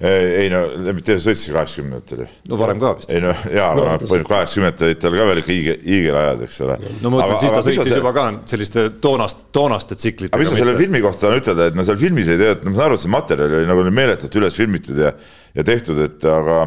ei 0.00 0.48
no 0.52 0.60
Lembit 0.84 1.06
Teesalu 1.06 1.24
sõitis 1.30 1.54
kaheksakümnendatel 1.54 2.20
ju. 2.24 2.26
no 2.50 2.58
varem 2.60 2.80
ka 2.82 2.90
vist. 2.98 3.12
ei 3.14 3.22
no 3.22 3.32
jaa 3.32 3.70
no,, 3.78 3.84
põhimõtteliselt 3.84 4.30
kaheksakümnendatel 4.32 4.90
olid 4.90 5.00
tal 5.04 5.16
ka 5.16 5.26
veel 5.30 5.40
ikka 5.42 5.52
hiigel, 5.54 5.78
hiigelajad, 5.84 6.42
eks 6.48 6.58
ole. 6.66 6.76
no 6.88 7.12
ma 7.12 7.22
mõtlen, 7.22 7.40
siis 7.44 7.54
ta 7.54 7.62
sõitis 7.64 7.88
see... 7.92 8.00
juba 8.02 8.12
ka 8.16 8.26
selliste 8.52 8.84
toonast, 9.04 9.46
toonaste 9.56 9.96
tsiklitega. 9.96 10.34
aga 10.36 10.42
mis 10.44 10.52
sa 10.52 10.60
selle 10.60 10.76
filmi 10.80 11.00
kohta 11.04 11.32
ütelda, 11.36 11.70
et 11.72 11.78
no 11.78 11.86
seal 11.86 12.00
filmis 12.00 12.28
ei 12.32 12.42
tea, 12.42 12.58
et 12.58 12.66
no 12.66 12.74
ma 12.74 12.80
saan 12.80 12.90
aru, 12.90 13.00
et 13.00 13.04
see 13.06 13.14
materjal 13.14 13.56
oli 13.60 13.70
nagu 13.72 13.86
meeletult 14.00 14.38
üles 14.42 14.60
filmitud 14.60 15.00
ja, 15.04 15.14
ja 15.56 15.66
tehtud, 15.72 16.04
et 16.04 16.28
aga 16.32 16.60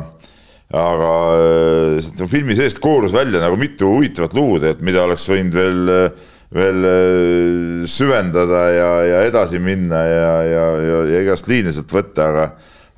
aga 0.72 1.14
äh, 2.00 2.28
filmi 2.32 2.56
seest 2.56 2.80
koorus 2.84 3.14
välja 3.14 3.42
nagu 3.44 3.58
mitu 3.60 3.90
huvitavat 3.92 4.36
lugu, 4.38 4.60
et 4.66 4.84
mida 4.86 5.04
oleks 5.04 5.28
võinud 5.28 5.58
veel, 5.58 5.82
veel 6.56 6.90
äh, 6.92 7.88
süvendada 7.92 8.62
ja, 8.72 8.92
ja 9.08 9.24
edasi 9.28 9.60
minna 9.60 10.04
ja, 10.08 10.36
ja, 10.48 10.68
ja, 10.80 11.02
ja 11.12 11.24
igast 11.26 11.52
liine 11.52 11.74
sealt 11.76 11.92
võtta, 11.92 12.30
aga 12.32 12.46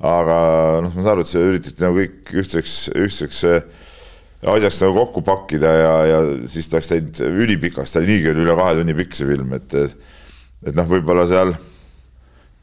aga 0.04 0.38
noh, 0.84 0.92
ma 0.92 1.00
saan 1.00 1.14
aru, 1.14 1.24
et 1.24 1.30
see 1.30 1.42
üritati 1.48 1.84
nagu 1.84 1.96
kõik 1.96 2.32
ühtseks, 2.42 2.78
ühtseks 2.92 3.44
äh, 3.48 3.62
asjaks 4.54 4.82
nagu 4.84 4.98
kokku 5.00 5.22
pakkida 5.26 5.70
ja, 5.78 5.92
ja 6.10 6.18
siis 6.50 6.68
ta 6.68 6.78
oleks 6.78 6.90
teinud 6.92 7.22
ülipikaks, 7.44 7.94
ta 7.94 8.02
oli 8.02 8.12
niigi 8.12 8.34
üle 8.34 8.56
kahe 8.58 8.78
tunni 8.78 8.96
pikk 8.98 9.16
see 9.18 9.30
film, 9.30 9.54
et 9.56 9.78
et 10.64 10.76
noh, 10.76 10.86
võib-olla 10.88 11.26
seal 11.28 11.52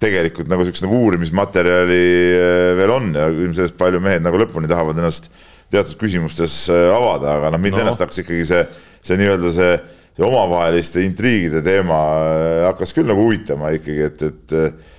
tegelikult 0.01 0.49
nagu 0.49 0.65
siukest 0.65 0.85
nagu 0.85 0.99
uurimismaterjali 1.05 2.03
eh, 2.35 2.67
veel 2.79 2.93
on 2.95 3.09
ja 3.17 3.27
ilmselt 3.31 3.77
palju 3.79 4.01
mehed 4.03 4.23
nagu 4.25 4.39
lõpuni 4.41 4.69
tahavad 4.71 4.99
ennast 5.01 5.29
teatud 5.71 5.97
küsimustes 6.01 6.63
eh, 6.73 6.87
avada, 6.91 7.37
aga 7.37 7.51
noh, 7.53 7.61
mind 7.61 7.77
no. 7.77 7.83
ennast 7.85 8.03
hakkas 8.03 8.23
ikkagi 8.23 8.47
see, 8.49 8.63
see 9.05 9.19
nii-öelda 9.21 9.51
see, 9.53 9.75
see 10.17 10.25
omavaheliste 10.27 11.05
intriigide 11.05 11.61
teema 11.65 11.99
eh, 12.31 12.63
hakkas 12.69 12.95
küll 12.97 13.09
nagu 13.11 13.27
huvitama 13.27 13.75
ikkagi, 13.77 14.09
et, 14.09 14.25
et 14.31 14.89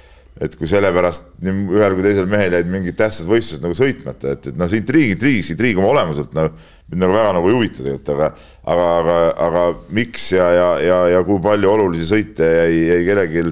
et 0.43 0.55
kui 0.57 0.67
sellepärast 0.67 1.35
nii 1.45 1.75
ühel 1.77 1.93
kui 1.95 2.05
teisel 2.07 2.29
mehel 2.31 2.55
jäid 2.57 2.71
mingid 2.73 2.97
tähtsad 2.97 3.29
võistlused 3.29 3.63
nagu 3.63 3.77
sõitmata, 3.77 4.33
et, 4.33 4.47
et 4.49 4.57
noh, 4.57 4.71
see 4.71 4.81
intriig, 4.81 5.13
intriig, 5.13 5.43
intriig 5.53 5.79
oma 5.79 5.91
olemuselt 5.93 6.33
noh, 6.35 6.49
mind 6.89 7.05
nagu 7.05 7.15
väga 7.15 7.35
nagu 7.37 7.51
ei 7.51 7.57
huvita 7.59 7.83
tegelikult, 7.83 8.09
aga 8.15 8.31
aga, 8.73 8.87
aga, 9.03 9.19
aga 9.47 9.67
miks 9.93 10.31
ja, 10.33 10.49
ja, 10.57 10.71
ja, 10.83 10.99
ja 11.13 11.21
kui 11.29 11.43
palju 11.45 11.71
olulisi 11.75 12.09
sõite 12.09 12.49
jäi, 12.49 12.81
jäi 12.89 13.05
kellelgi 13.11 13.45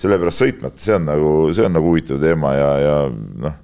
sellepärast 0.00 0.42
sõitmata, 0.42 0.80
see 0.80 0.96
on 0.96 1.08
nagu, 1.08 1.32
see 1.56 1.66
on 1.66 1.74
nagu 1.76 1.90
huvitav 1.90 2.20
teema 2.20 2.52
ja, 2.56 2.68
ja 2.82 2.96
noh, 3.44 3.56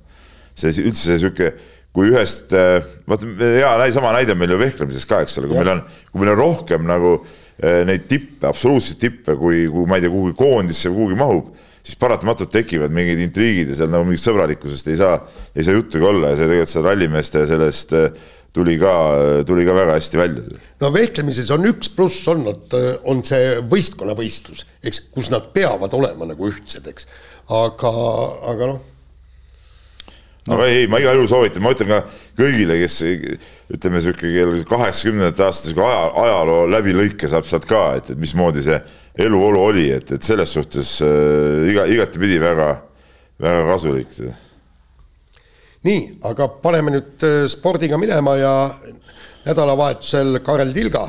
see 0.56 0.72
üldse 0.84 1.10
see 1.10 1.20
sihuke, 1.20 1.52
kui 1.92 2.08
ühest, 2.08 2.54
äh, 2.56 2.80
vaata 3.08 3.28
hea 3.36 3.90
sama 3.92 4.14
näide 4.16 4.36
meil 4.38 4.54
ju 4.54 4.60
vehklemises 4.62 5.04
ka, 5.08 5.20
eks 5.24 5.36
ole, 5.40 5.50
kui 5.50 5.58
ja. 5.58 5.64
meil 5.64 5.74
on, 5.74 5.82
kui 6.08 6.22
meil 6.22 6.32
on 6.32 6.40
rohkem 6.40 6.88
nagu 6.88 7.18
äh, 7.18 7.82
neid 7.88 8.08
tippe, 8.08 8.46
absoluutseid 8.48 9.00
tippe, 9.02 9.36
kui, 9.40 9.66
kui 9.72 9.88
ma 9.88 10.00
ei 10.00 10.06
tea, 10.06 10.12
kuhugi 10.12 10.36
koondisse 10.38 10.92
või 10.92 11.02
kuhugi 11.02 11.20
mahub, 11.20 11.52
siis 11.82 11.98
paratamatult 11.98 12.52
tekivad 12.54 12.94
mingid 12.94 13.20
intriigid 13.24 13.72
ja 13.72 13.80
seal 13.80 13.90
nagu 13.92 14.06
mingist 14.06 14.28
sõbralikkusest 14.28 14.88
ei 14.92 15.00
saa, 15.00 15.18
ei 15.52 15.66
saa 15.66 15.76
juttugi 15.76 16.06
olla 16.08 16.30
ja 16.30 16.38
see 16.38 16.48
tegelikult 16.48 16.72
seda 16.72 16.88
rallimeeste 16.88 17.44
sellest 17.50 17.96
äh, 17.98 18.30
tuli 18.52 18.76
ka, 18.80 18.92
tuli 19.48 19.64
ka 19.66 19.74
väga 19.76 19.96
hästi 19.96 20.20
välja. 20.20 20.60
no 20.80 20.92
vehklemises 20.92 21.50
on 21.54 21.66
üks 21.70 21.90
pluss 21.96 22.28
olnud, 22.28 22.72
on 23.08 23.24
see 23.26 23.58
võistkonnavõistlus, 23.68 24.66
eks, 24.84 25.06
kus 25.14 25.30
nad 25.32 25.50
peavad 25.54 25.94
olema 25.96 26.28
nagu 26.28 26.48
ühtsed, 26.50 26.88
eks, 26.92 27.08
aga, 27.48 27.92
aga 28.52 28.72
noh. 28.74 28.80
No.. 30.42 30.56
aga 30.56 30.66
ei, 30.74 30.88
ma 30.90 30.98
igal 30.98 31.20
juhul 31.20 31.30
soovitan, 31.30 31.62
ma 31.62 31.70
ütlen 31.70 31.92
ka 31.92 32.00
kõigile, 32.40 32.80
kes 32.82 32.96
ütleme 33.72 34.00
sihuke 34.02 34.64
kaheksakümnendate 34.66 35.44
aastate 35.46 35.70
sihuke 35.70 35.86
aja, 35.86 36.08
ajaloo 36.24 36.64
läbilõike 36.72 37.30
saab 37.30 37.46
sealt 37.46 37.68
ka, 37.70 37.84
et, 38.00 38.10
et 38.10 38.18
mismoodi 38.18 38.64
see 38.66 38.80
eluolu 39.22 39.60
oli, 39.62 39.86
et, 39.94 40.10
et 40.16 40.24
selles 40.26 40.50
suhtes 40.56 40.96
äh, 41.06 41.68
iga, 41.70 41.86
igatepidi 41.94 42.40
väga, 42.42 42.72
väga 43.42 43.68
kasulik 43.70 44.18
nii, 45.86 46.02
aga 46.28 46.48
paneme 46.62 46.94
nüüd 46.94 47.24
äh, 47.26 47.44
spordiga 47.50 47.98
minema 47.98 48.36
ja 48.38 48.54
nädalavahetusel 49.46 50.38
Karel 50.46 50.72
Tilga 50.74 51.08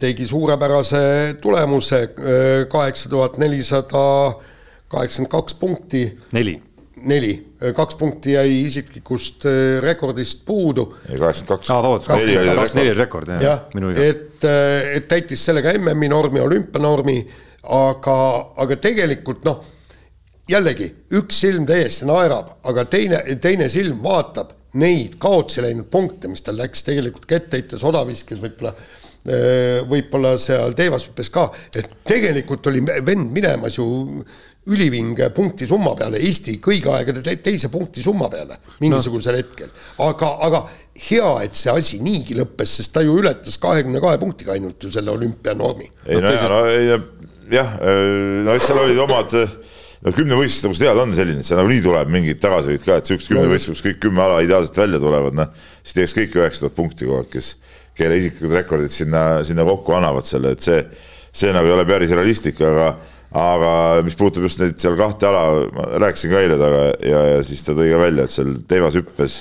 tegi 0.00 0.26
suurepärase 0.28 1.36
tulemuse, 1.40 2.02
äh, 2.02 2.62
kaheksa 2.72 3.10
tuhat 3.12 3.36
nelisada 3.40 4.36
kaheksakümmend 4.92 5.32
kaks 5.32 5.58
punkti. 5.60 6.06
neli. 6.32 6.56
neli, 6.96 7.32
äh, 7.62 7.74
kaks 7.76 7.94
punkti 7.94 8.32
jäi 8.32 8.62
isiklikust 8.64 9.44
rekordist 9.84 10.44
puudu. 10.46 10.94
ei, 11.10 11.18
kaheksakümmend 11.18 11.48
kaks. 11.58 11.70
aa, 11.70 11.82
vabandust, 11.82 12.74
neli 12.74 12.90
oli 12.90 12.98
rekord, 12.98 13.28
jah 13.28 13.42
ja,. 13.42 13.58
et, 14.00 14.44
et 14.96 15.08
täitis 15.08 15.44
sellega 15.44 15.76
MM-i 15.76 16.08
normi, 16.08 16.40
olümpianormi, 16.40 17.18
aga, 17.76 18.20
aga 18.64 18.76
tegelikult 18.80 19.44
noh 19.44 19.64
jällegi 20.50 20.90
üks 21.18 21.40
silm 21.42 21.66
täiesti 21.68 22.06
naerab, 22.08 22.58
aga 22.68 22.86
teine, 22.90 23.22
teine 23.42 23.68
silm 23.72 24.02
vaatab 24.04 24.54
neid 24.80 25.16
kaotsi 25.22 25.64
läinud 25.64 25.88
punkte, 25.90 26.30
mis 26.30 26.44
tal 26.44 26.58
läks 26.60 26.84
tegelikult 26.86 27.26
kettheites, 27.30 27.84
odaviskes 27.86 28.40
võib-olla 28.42 28.72
äh, 28.72 29.80
võib-olla 29.88 30.36
seal 30.42 30.76
teevashüppes 30.78 31.32
ka, 31.34 31.48
et 31.74 32.02
tegelikult 32.06 32.68
oli 32.70 32.84
vend 32.84 33.32
minemas 33.34 33.78
ju 33.78 33.86
ülivinge 34.66 35.28
punkti 35.30 35.66
summa 35.66 35.92
peale, 35.98 36.18
Eesti 36.26 36.56
kõigi 36.62 36.90
aegade 36.90 37.22
teise 37.42 37.70
punkti 37.70 38.02
summa 38.02 38.26
peale 38.30 38.58
mingisugusel 38.82 39.36
no. 39.36 39.42
hetkel. 39.42 39.70
aga, 40.02 40.30
aga 40.42 40.62
hea, 41.06 41.28
et 41.46 41.54
see 41.58 41.70
asi 41.70 42.00
niigi 42.02 42.34
lõppes, 42.38 42.72
sest 42.80 42.94
ta 42.94 43.04
ju 43.06 43.14
ületas 43.20 43.60
kahekümne 43.62 44.02
kahe 44.02 44.18
punktiga 44.18 44.56
ainult 44.56 44.82
ju 44.82 44.90
selle 44.90 45.14
olümpianormi. 45.14 45.90
ei 46.10 46.18
no, 46.22 46.34
no, 46.34 46.60
no 46.66 47.00
jah, 47.54 47.78
no 48.42 48.58
eks 48.58 48.70
seal 48.72 48.82
olid 48.82 49.02
omad 49.06 49.38
no 50.06 50.12
kümnevõistlused, 50.14 50.68
nagu 50.68 50.78
sa 50.78 50.84
tead, 50.84 51.00
on 51.02 51.14
selline, 51.16 51.42
et 51.42 51.48
see 51.48 51.58
nagunii 51.58 51.82
tuleb 51.82 52.12
mingid 52.14 52.38
tagasivõid 52.42 52.84
ka, 52.86 53.00
et 53.00 53.10
siukest 53.10 53.32
kümnevõistlust, 53.32 53.80
kus 53.80 53.86
kõik 53.88 53.98
kümme 54.04 54.22
ala 54.22 54.38
ideaalselt 54.44 54.78
välja 54.78 55.00
tulevad, 55.02 55.34
noh, 55.34 55.66
siis 55.82 55.98
teeks 55.98 56.14
kõik 56.20 56.38
üheksa 56.38 56.64
tuhat 56.64 56.76
punkti 56.78 57.08
kogu 57.08 57.18
aeg, 57.18 57.32
kes, 57.32 57.50
kelle 57.98 58.20
isiklikud 58.20 58.54
rekordid 58.54 58.94
sinna, 58.94 59.26
sinna 59.46 59.66
kokku 59.66 59.96
annavad 59.98 60.28
selle, 60.28 60.54
et 60.54 60.62
see, 60.62 60.78
see 61.34 61.50
nagu 61.56 61.66
ei 61.66 61.74
ole 61.74 61.86
päris 61.88 62.14
realistlik, 62.14 62.62
aga 62.62 62.94
aga 63.36 63.70
mis 64.06 64.14
puutub 64.16 64.46
just 64.46 64.60
neid 64.62 64.78
seal 64.80 64.94
kahte 64.96 65.26
ala, 65.28 65.66
ma 65.74 65.88
rääkisin 66.06 66.30
ka 66.30 66.40
eile 66.40 66.56
temaga 66.60 66.84
ja, 67.04 67.22
ja 67.34 67.42
siis 67.44 67.64
ta 67.66 67.74
tõi 67.76 67.90
ka 67.90 67.98
välja, 68.00 68.24
et 68.24 68.32
seal 68.32 68.54
teevashüppes 68.70 69.40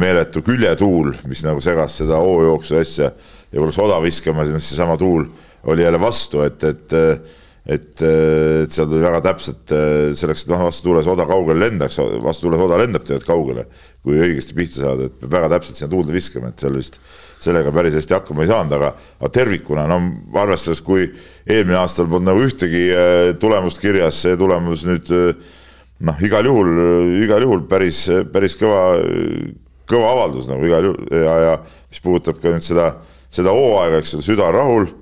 meeletu 0.00 0.42
küljetuul, 0.46 1.12
mis 1.28 1.44
nagu 1.44 1.60
segas 1.62 1.98
seda 2.00 2.18
hoojooksu 2.22 2.78
asja 2.80 3.10
ja 3.12 3.52
kui 3.52 3.66
oleks 3.66 3.78
oda 3.84 4.00
viskama, 4.02 4.46
siis 4.48 4.64
seesama 4.72 4.96
tuul 4.98 5.28
oli 5.68 5.84
jälle 5.84 6.00
vastu, 6.02 6.40
et, 6.46 6.64
et 6.64 6.96
et, 7.66 8.02
et 8.02 8.74
seal 8.74 8.88
tuli 8.90 9.04
väga 9.04 9.20
täpselt 9.22 9.72
selleks, 10.18 10.44
et 10.44 10.50
noh, 10.50 10.64
vastutuules 10.66 11.08
oda 11.12 11.26
kaugele 11.30 11.62
lendaks, 11.62 11.98
vastutuules 12.24 12.62
oda 12.64 12.78
lendab 12.80 13.04
tead 13.06 13.22
kaugele, 13.26 13.66
kui 14.02 14.18
õigesti 14.18 14.56
pihta 14.58 14.82
saada, 14.82 15.06
et 15.06 15.18
peab 15.20 15.36
väga 15.38 15.52
täpselt 15.56 15.78
sinna 15.78 15.92
tuulde 15.92 16.14
viskama, 16.14 16.50
et 16.50 16.62
seal 16.62 16.74
vist 16.78 16.98
sellega 17.42 17.72
päris 17.74 17.96
hästi 17.98 18.16
hakkama 18.16 18.44
ei 18.44 18.50
saanud, 18.50 18.76
aga, 18.78 18.92
aga 19.18 19.30
tervikuna 19.34 19.86
no 19.90 19.98
arvestades, 20.42 20.82
kui 20.82 21.08
eelmine 21.46 21.78
aastal 21.80 22.08
polnud 22.10 22.28
nagu 22.30 22.42
ühtegi 22.46 22.84
äh, 22.94 23.32
tulemust 23.42 23.82
kirjas, 23.82 24.20
see 24.26 24.38
tulemus 24.38 24.86
nüüd 24.86 25.10
noh, 26.02 26.22
igal 26.26 26.46
juhul, 26.46 26.72
igal 27.22 27.46
juhul 27.46 27.62
päris, 27.70 28.04
päris 28.34 28.58
kõva, 28.58 28.98
kõva 29.90 30.14
avaldus 30.16 30.50
nagu 30.50 30.66
igal 30.66 30.90
juhul. 30.90 31.06
Ja, 31.14 31.36
ja 31.46 31.54
mis 31.92 32.02
puudutab 32.02 32.42
ka 32.42 32.54
nüüd 32.54 32.66
seda, 32.66 32.88
seda 33.34 33.54
hooaega, 33.54 34.02
eks 34.02 34.16
ole, 34.18 34.26
süda 34.26 34.48
on 34.48 34.56
rahul 34.58 34.90
Äh, 34.90 35.01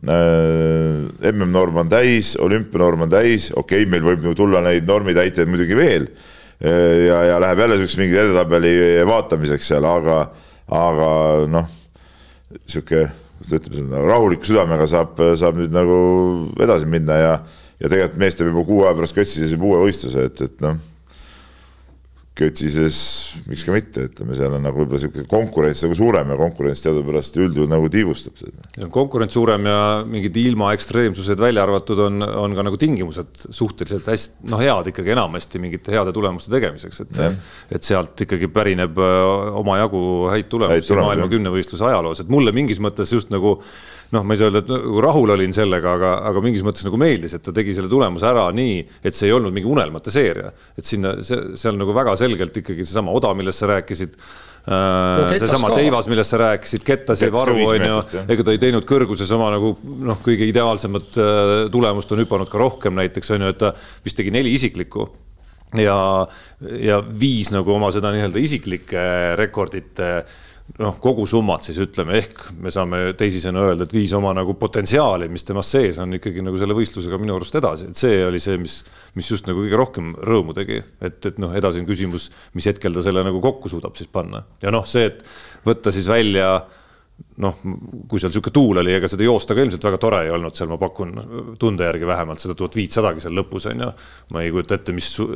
MM-norm 0.00 1.82
on 1.82 1.90
täis, 1.92 2.32
olümpianorm 2.40 3.04
on 3.04 3.12
täis, 3.12 3.50
okei 3.52 3.82
okay,, 3.82 3.90
meil 3.90 4.04
võib 4.06 4.28
ju 4.30 4.34
tulla 4.38 4.62
neid 4.64 4.86
normitäitjaid 4.88 5.50
muidugi 5.50 5.76
veel. 5.76 6.06
Äh, 6.60 7.06
ja, 7.06 7.22
ja 7.32 7.40
läheb 7.42 7.64
jälle 7.64 7.80
siukse 7.82 8.00
mingi 8.00 8.20
edetabeli 8.20 8.74
vaatamiseks 9.08 9.72
seal, 9.72 9.88
aga, 9.88 10.20
aga 10.80 11.10
noh, 11.52 11.68
sihuke, 12.64 13.06
kuidas 13.40 13.50
ta 13.50 13.60
ütleb, 13.60 13.96
rahuliku 14.08 14.48
südamega 14.48 14.88
saab, 14.90 15.20
saab 15.40 15.60
nüüd 15.60 15.74
nagu 15.74 15.98
edasi 16.60 16.88
minna 16.88 17.18
ja, 17.20 17.34
ja 17.80 17.88
tegelikult 17.88 18.20
mees 18.22 18.38
teeb 18.38 18.52
juba 18.52 18.64
kuu 18.68 18.84
aja 18.86 18.96
pärast 18.96 19.16
Kötsis 19.16 19.56
juba 19.56 19.72
uue 19.72 19.84
võistluse, 19.88 20.30
et, 20.30 20.46
et 20.48 20.64
noh 20.64 20.80
Kötsises 22.38 22.96
miks 23.50 23.64
ka 23.66 23.72
mitte, 23.74 24.04
ütleme, 24.06 24.36
seal 24.38 24.54
on 24.54 24.62
nagu 24.62 24.78
võib-olla 24.78 25.00
niisugune 25.00 25.26
konkurents 25.28 25.82
nagu 25.82 25.96
suurem 25.98 26.30
ja 26.30 26.36
konkurents 26.38 26.84
teadupärast 26.84 27.36
üldjuhul 27.42 27.68
nagu 27.68 27.90
tiivustab 27.90 28.38
seda. 28.38 28.86
konkurents 28.94 29.34
suurem 29.34 29.66
ja 29.66 29.80
mingid 30.06 30.38
ilma 30.38 30.70
ekstreemsused 30.76 31.42
välja 31.42 31.66
arvatud 31.66 32.00
on, 32.06 32.22
on 32.22 32.54
ka 32.56 32.64
nagu 32.68 32.78
tingimused 32.80 33.44
suhteliselt 33.50 34.06
hästi, 34.12 34.46
noh, 34.54 34.62
head 34.62 34.92
ikkagi 34.92 35.12
enamasti 35.16 35.60
mingite 35.60 35.92
heade 35.92 36.14
tulemuste 36.16 36.54
tegemiseks, 36.54 37.02
et, 37.04 37.22
et 37.76 37.90
sealt 37.90 38.24
ikkagi 38.24 38.48
pärineb 38.54 39.02
äh, 39.02 39.60
omajagu 39.60 40.02
häid 40.30 40.48
tulemusi 40.54 41.00
maailma 41.02 41.28
kümnevõistluse 41.34 41.90
ajaloos, 41.90 42.22
et 42.22 42.30
mulle 42.32 42.54
mingis 42.56 42.80
mõttes 42.80 43.10
just 43.12 43.34
nagu 43.34 43.58
noh, 44.14 44.26
ma 44.26 44.34
ei 44.34 44.40
saa 44.40 44.50
öelda, 44.50 44.62
et 44.64 44.70
nagu 44.72 45.02
rahul 45.04 45.32
olin 45.36 45.54
sellega, 45.54 45.94
aga, 45.98 46.12
aga 46.30 46.42
mingis 46.42 46.64
mõttes 46.66 46.84
nagu 46.86 46.98
meeldis, 47.00 47.36
et 47.36 47.44
ta 47.46 47.54
tegi 47.54 47.74
selle 47.76 47.90
tulemuse 47.90 48.26
ära 48.26 48.48
nii, 48.54 48.82
et 49.06 49.16
see 49.16 49.30
ei 49.30 49.34
olnud 49.36 49.54
mingi 49.54 49.70
unelmate 49.70 50.12
seeria. 50.14 50.50
et 50.78 50.86
sinna, 50.86 51.14
see, 51.24 51.54
seal 51.60 51.78
nagu 51.78 51.94
väga 51.96 52.16
selgelt 52.18 52.56
ikkagi 52.62 52.86
seesama 52.86 53.14
oda, 53.14 53.32
millest 53.38 53.62
sa 53.62 53.70
rääkisid 53.70 54.18
äh, 54.18 54.74
no,. 54.74 55.30
seesama 55.38 55.72
teivas, 55.76 56.10
millest 56.10 56.34
sa 56.34 56.42
rääkisid, 56.42 56.84
Kettase 56.86 57.30
varu 57.34 57.56
on 57.68 57.86
ju, 57.86 58.02
ega 58.26 58.46
ta 58.46 58.56
ei 58.56 58.62
teinud 58.66 58.88
kõrguses 58.88 59.30
oma 59.36 59.52
nagu 59.54 59.76
noh, 60.10 60.20
kõige 60.26 60.48
ideaalsemat 60.50 61.22
äh, 61.22 61.56
tulemust 61.72 62.10
on 62.10 62.24
hüpanud 62.24 62.50
ka 62.50 62.62
rohkem 62.62 62.98
näiteks 62.98 63.36
on 63.36 63.46
ju, 63.46 63.54
et 63.54 63.62
ta 63.62 63.74
vist 64.04 64.18
tegi 64.18 64.34
neli 64.34 64.56
isiklikku 64.58 65.06
ja, 65.78 65.96
ja 66.82 66.98
viis 66.98 67.54
nagu 67.54 67.78
oma 67.78 67.94
seda 67.94 68.10
nii-öelda 68.10 68.42
isiklike 68.42 69.10
rekordite 69.38 70.14
äh, 70.18 70.38
noh, 70.78 70.96
kogusummat 71.02 71.66
siis 71.66 71.80
ütleme, 71.82 72.16
ehk 72.20 72.42
me 72.62 72.72
saame 72.72 73.02
teisisõnu 73.18 73.64
öelda, 73.66 73.86
et 73.88 73.94
viis 73.94 74.12
oma 74.16 74.32
nagu 74.36 74.54
potentsiaali, 74.60 75.28
mis 75.32 75.46
temas 75.46 75.70
sees 75.74 75.98
on 76.02 76.14
ikkagi 76.18 76.44
nagu 76.46 76.58
selle 76.60 76.76
võistlusega 76.76 77.18
minu 77.20 77.36
arust 77.36 77.56
edasi, 77.58 77.90
et 77.90 78.00
see 78.00 78.20
oli 78.26 78.40
see, 78.42 78.58
mis, 78.60 78.80
mis 79.18 79.30
just 79.32 79.48
nagu 79.50 79.64
kõige 79.64 79.80
rohkem 79.80 80.12
rõõmu 80.30 80.54
tegi, 80.56 80.80
et, 81.02 81.18
et 81.26 81.40
noh, 81.42 81.54
edasi 81.56 81.82
on 81.82 81.88
küsimus, 81.88 82.30
mis 82.58 82.68
hetkel 82.70 82.94
ta 82.96 83.04
selle 83.04 83.24
nagu 83.26 83.42
kokku 83.42 83.72
suudab 83.72 83.98
siis 83.98 84.10
panna. 84.12 84.44
Ja 84.62 84.72
noh, 84.74 84.86
see, 84.88 85.10
et 85.10 85.24
võtta 85.66 85.92
siis 85.94 86.08
välja 86.10 86.60
noh, 87.40 87.56
kui 88.08 88.20
seal 88.20 88.30
niisugune 88.30 88.54
tuul 88.54 88.80
oli, 88.82 88.92
ega 88.96 89.08
seda 89.10 89.24
joosta 89.24 89.54
ka 89.56 89.64
ilmselt 89.64 89.84
väga 89.86 90.00
tore 90.02 90.20
ei 90.26 90.32
olnud 90.34 90.56
seal, 90.56 90.68
ma 90.70 90.78
pakun 90.80 91.12
tunde 91.60 91.86
järgi 91.86 92.08
vähemalt 92.08 92.42
seda 92.42 92.56
tuhat 92.58 92.76
viitsadagi 92.78 93.22
seal 93.24 93.36
lõpus 93.36 93.68
on 93.70 93.84
ju. 93.84 93.90
ma 94.34 94.44
ei 94.44 94.52
kujuta 94.54 94.76
ette, 94.78 94.94
mis 94.96 95.08
su 95.14 95.26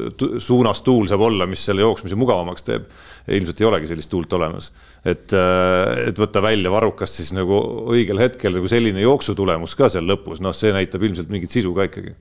suunas 0.43 0.83
tuul 0.87 1.09
saab 1.11 1.25
olla, 1.29 1.49
mis 1.51 1.65
selle 1.65 1.85
jooksmise 1.85 2.19
mugavamaks 2.21 2.67
teeb. 2.67 2.91
ilmselt 3.39 3.63
ei 3.63 3.69
olegi 3.71 3.89
sellist 3.89 4.11
tuult 4.13 4.33
olemas, 4.37 4.71
et, 5.05 5.33
äh, 5.33 6.09
et 6.11 6.21
võtta 6.21 6.43
välja 6.45 6.73
varrukast 6.73 7.21
siis 7.21 7.33
nagu 7.37 7.61
õigel 7.95 8.21
hetkel 8.21 8.59
nagu 8.59 8.69
selline 8.69 9.01
jooksutulemus 9.05 9.77
ka 9.79 9.89
seal 9.93 10.05
lõpus, 10.09 10.45
noh, 10.45 10.53
see 10.57 10.75
näitab 10.77 11.03
ilmselt 11.09 11.33
mingit 11.33 11.53
sisu 11.53 11.73
ka 11.77 11.89
ikkagi. 11.89 12.15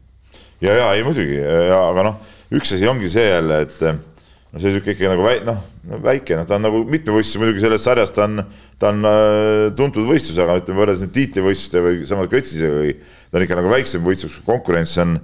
ja, 0.63 0.79
ja 0.79 0.89
ei 0.95 1.03
muidugi 1.03 1.43
aga 1.75 2.07
noh, 2.11 2.33
üks 2.55 2.75
asi 2.77 2.87
ongi 2.87 3.11
see 3.11 3.27
jälle, 3.27 3.63
et 3.67 4.12
no 4.53 4.61
see 4.61 4.73
sihuke 4.73 4.93
ikka 4.93 5.09
nagu 5.09 5.23
väi, 5.25 5.39
noh, 5.47 5.61
väike, 6.03 6.35
noh, 6.37 6.45
ta 6.45 6.59
on 6.59 6.67
nagu 6.67 6.83
mitmevõistlus 6.85 7.41
muidugi 7.41 7.63
selles 7.63 7.85
sarjas, 7.87 8.11
ta 8.13 8.27
on, 8.27 8.43
ta 8.81 8.91
on 8.93 9.07
äh, 9.09 9.69
tuntud 9.77 10.05
võistlus, 10.05 10.37
aga 10.43 10.59
ütleme 10.61 10.83
võrreldes 10.83 11.01
nüüd 11.01 11.13
tiitlivõistluste 11.15 11.81
või 11.81 12.03
sama 12.09 12.27
Kötsisega 12.29 12.83
või 12.83 12.91
ta 12.99 13.39
on 13.39 13.45
ikka 13.47 13.57
nagu 13.57 13.71
väiksem 13.71 14.03
võistlus, 14.05 14.37
konkurents 14.45 14.93
on, 15.01 15.15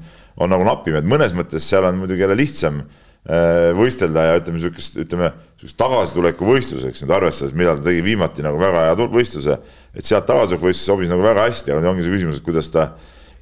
on 0.42 0.50
nagu 0.50 0.66
napim, 0.66 0.98
et 0.98 1.06
mõnes 1.06 1.36
mõttes 1.38 1.68
seal 1.70 1.86
on 1.86 2.00
muidugi 2.02 2.26
jälle 2.26 2.38
lihtsam 2.40 2.80
äh, 2.82 3.70
võistelda 3.78 4.24
ja 4.32 4.40
ütleme 4.42 4.64
sihukest, 4.64 4.98
ütleme 5.06 5.30
sihukest 5.60 5.78
tagasituleku 5.78 6.50
võistluseks 6.50 7.06
nüüd 7.06 7.14
arvestades, 7.20 7.54
millal 7.54 7.78
ta 7.78 7.86
tegi 7.92 8.02
viimati 8.08 8.46
nagu 8.46 8.58
väga 8.62 8.88
hea 8.88 9.12
võistluse, 9.14 9.60
et 9.94 10.10
sealt 10.10 10.26
tagasituleku 10.26 10.72
võistlus 10.72 10.90
sobis 10.90 11.14
nagu 11.14 11.22
väga 11.22 11.46
hästi, 11.46 11.76
aga 11.76 11.94
ongi 11.94 12.08
see 12.08 12.18
küsimus, 12.18 12.42
et 12.42 12.50
kuidas 12.50 12.74
ta, 12.74 12.90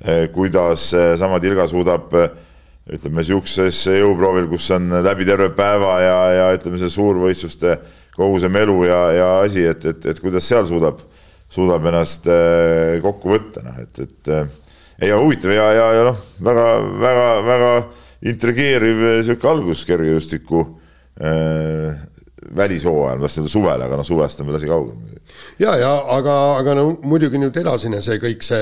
äh, 0.04 0.26
kuidas 0.36 0.90
sama 1.24 1.40
Tilga 1.40 1.70
suudab 1.72 2.12
äh, 2.20 2.28
ütleme 2.94 3.24
sihukeses 3.26 3.82
jõuproovil, 4.00 4.48
kus 4.52 4.70
on 4.76 4.90
läbi 5.04 5.28
terve 5.28 5.50
päeva 5.56 5.98
ja, 6.04 6.18
ja 6.36 6.48
ütleme, 6.56 6.80
see 6.80 6.92
suurvõistluste 6.92 7.78
kogu 8.18 8.40
see 8.42 8.52
melu 8.52 8.80
ja, 8.88 9.02
ja 9.14 9.28
asi, 9.44 9.66
et, 9.70 9.86
et, 9.86 10.08
et 10.14 10.22
kuidas 10.24 10.48
seal 10.48 10.66
suudab, 10.70 11.04
suudab 11.52 11.86
ennast 11.92 12.30
äh, 12.32 12.98
kokku 13.04 13.36
võtta, 13.36 13.64
noh, 13.66 13.78
et, 13.84 14.04
et 14.08 14.34
äh, 14.34 14.48
ei, 15.02 15.12
huvitav 15.14 15.54
ja, 15.54 15.68
ja, 15.76 15.88
ja 16.00 16.06
noh, 16.10 16.22
väga, 16.48 16.68
väga, 17.04 17.28
väga 17.46 17.72
intrigeeriv 18.32 19.04
sihuke 19.28 19.52
algus 19.52 19.84
kergejõustiku 19.88 20.64
äh, 21.22 22.00
välishooajal, 22.56 23.20
ma 23.20 23.28
tahtsin 23.28 23.50
suvel, 23.52 23.82
aga 23.84 24.00
noh, 24.00 24.08
suvest 24.08 24.42
on 24.42 24.50
veel 24.50 24.60
asi 24.60 24.70
kaugel 24.70 25.18
ja, 25.60 25.74
ja 25.80 25.92
aga, 26.18 26.36
aga 26.60 26.76
no 26.78 26.86
muidugi 27.08 27.40
nüüd 27.42 27.56
edasine 27.60 28.00
see 28.06 28.20
kõik 28.22 28.46
see, 28.46 28.62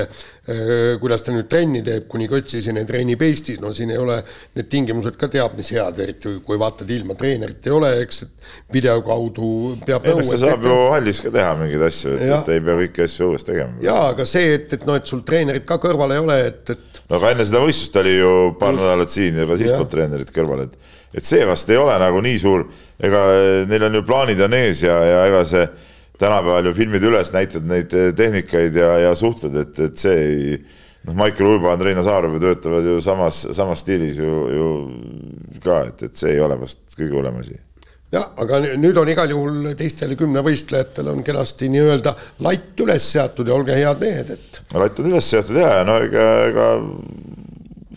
äh, 0.50 0.96
kuidas 1.00 1.24
ta 1.24 1.34
nüüd 1.34 1.48
trenni 1.50 1.82
teeb, 1.86 2.06
kuni 2.10 2.28
Kötsiseni 2.30 2.84
treenib 2.88 3.22
Eestis, 3.26 3.60
no 3.62 3.72
siin 3.76 3.92
ei 3.94 4.00
ole 4.00 4.18
need 4.56 4.70
tingimused 4.72 5.18
ka 5.20 5.28
teab 5.32 5.56
mis 5.58 5.70
head, 5.74 6.00
eriti 6.02 6.36
kui 6.46 6.58
vaatad 6.60 6.90
ilma 6.96 7.16
treenerit 7.18 7.68
ei 7.68 7.76
ole, 7.76 7.92
eks, 8.04 8.22
et 8.26 8.50
video 8.76 8.98
kaudu 9.06 9.50
peab 9.86 10.08
nõu. 10.08 10.24
ta 10.24 10.40
saab 10.46 10.66
ju 10.66 10.78
hallis 10.94 11.22
ka 11.24 11.32
teha 11.34 11.54
mingeid 11.60 11.86
asju, 11.90 12.16
et, 12.16 12.26
et 12.40 12.52
ei 12.56 12.64
pea 12.68 12.80
kõiki 12.82 13.06
asju 13.06 13.30
õues 13.30 13.48
tegema. 13.48 13.80
jaa, 13.84 14.10
aga 14.14 14.28
see, 14.28 14.52
et, 14.58 14.68
et 14.78 14.88
noh, 14.88 14.98
et 15.00 15.14
sul 15.14 15.24
treenerit 15.26 15.68
ka 15.68 15.80
kõrval 15.82 16.16
ei 16.16 16.24
ole, 16.24 16.40
et, 16.50 16.76
et. 16.76 17.02
no 17.06 17.20
aga 17.20 17.34
enne 17.36 17.48
seda 17.48 17.62
võistlust 17.64 18.02
oli 18.02 18.18
ju 18.18 18.36
paar 18.60 18.76
nädalat 18.76 19.12
siin 19.12 19.42
ja 19.42 19.48
ka 19.48 19.60
siis 19.60 19.72
polnud 19.74 19.92
treenerit 19.92 20.34
kõrval, 20.34 20.66
et, 20.66 20.94
et 21.16 21.24
see 21.24 21.44
vast 21.48 21.70
ei 21.72 21.80
ole 21.80 21.96
nagu 22.00 22.20
nii 22.24 22.38
suur, 22.40 22.66
ega 23.02 23.26
neil 23.68 23.88
on 23.88 24.00
ju 24.00 24.06
plaanid 24.06 24.40
on 24.44 24.56
ees 24.56 24.82
ja, 24.84 24.96
ja 25.08 25.20
ega 25.30 25.44
see 25.48 25.66
tänapäeval 26.20 26.70
ju 26.70 26.74
filmid 26.76 27.04
üles, 27.04 27.30
näitad 27.34 27.68
neid 27.68 27.94
eh, 27.96 28.10
tehnikaid 28.16 28.76
ja, 28.76 28.92
ja 29.06 29.14
suhtled, 29.16 29.56
et, 29.60 29.80
et 29.88 30.00
see 30.00 30.16
ei 30.16 30.56
noh, 31.06 31.14
Maicel 31.16 31.48
Uibo, 31.50 31.70
Andrei 31.72 31.96
Nazarov 31.96 32.36
ju 32.36 32.42
töötavad 32.42 32.88
ju 32.88 32.96
samas, 33.04 33.44
samas 33.56 33.84
stiilis 33.84 34.18
ju, 34.20 34.32
ju 34.52 34.72
ka, 35.64 35.82
et, 35.90 36.08
et 36.08 36.18
see 36.18 36.34
ei 36.34 36.42
ole 36.42 36.58
vast 36.60 36.96
kõige 36.96 37.18
hullem 37.18 37.40
asi. 37.42 37.58
jah, 38.14 38.28
aga 38.42 38.62
nüüd 38.80 38.96
on 39.00 39.12
igal 39.12 39.32
juhul 39.32 39.70
teistel 39.78 40.16
kümnevõistlejatel 40.18 41.12
on 41.12 41.24
kenasti 41.26 41.68
nii-öelda 41.72 42.16
latt 42.46 42.84
üles 42.84 43.12
seatud 43.12 43.48
ja 43.48 43.56
olge 43.56 43.76
head 43.76 44.02
mehed, 44.02 44.36
et. 44.36 44.60
latt 44.72 45.00
on 45.02 45.12
üles 45.12 45.32
seatud 45.32 45.60
ja, 45.60 45.78
ja 45.80 45.88
no 45.88 45.98
ega, 46.04 46.28
ega 46.50 46.68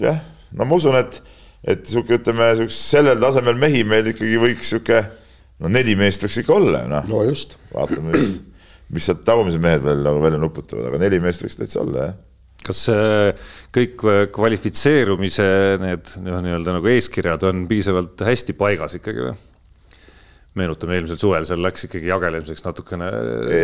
jah, 0.07 0.23
no 0.55 0.67
ma 0.67 0.79
usun, 0.79 0.99
et 0.99 1.21
et 1.63 1.83
sihuke, 1.89 2.19
ütleme, 2.21 2.51
sellel 2.73 3.19
tasemel 3.21 3.59
mehi 3.59 3.83
meil 3.87 4.13
ikkagi 4.13 4.39
võiks 4.41 4.71
sihuke, 4.73 5.03
no 5.59 5.71
neli 5.71 5.97
meest 5.99 6.23
võiks 6.25 6.39
ikka 6.43 6.55
olla 6.55 6.85
ju 6.85 6.93
noh. 6.93 7.11
no 7.11 7.25
just. 7.27 7.57
vaatame, 7.73 8.15
mis, 8.15 8.39
mis 8.95 9.09
sealt 9.09 9.25
tagumised 9.27 9.61
mehed 9.63 9.85
veel 9.85 10.03
nagu 10.05 10.23
välja 10.23 10.41
nuputavad, 10.41 10.89
aga 10.91 11.01
neli 11.03 11.21
meest 11.23 11.45
võiks 11.45 11.59
täitsa 11.59 11.83
olla 11.83 12.09
jah 12.09 12.17
kas 12.59 12.81
kõik 13.73 14.01
kvalifitseerumise 14.35 15.45
need 15.79 16.09
noh, 16.25 16.41
nii-öelda 16.43 16.73
nagu 16.75 16.89
eeskirjad 16.91 17.45
on 17.47 17.63
piisavalt 17.69 18.19
hästi 18.27 18.55
paigas 18.59 18.97
ikkagi 18.99 19.23
või? 19.29 19.37
Meenutame 20.57 20.97
eelmisel 20.97 21.19
suvel, 21.21 21.45
seal 21.45 21.61
läks 21.61 21.85
ikkagi 21.85 22.09
jagelemiseks 22.09 22.63
natukene. 22.65 23.09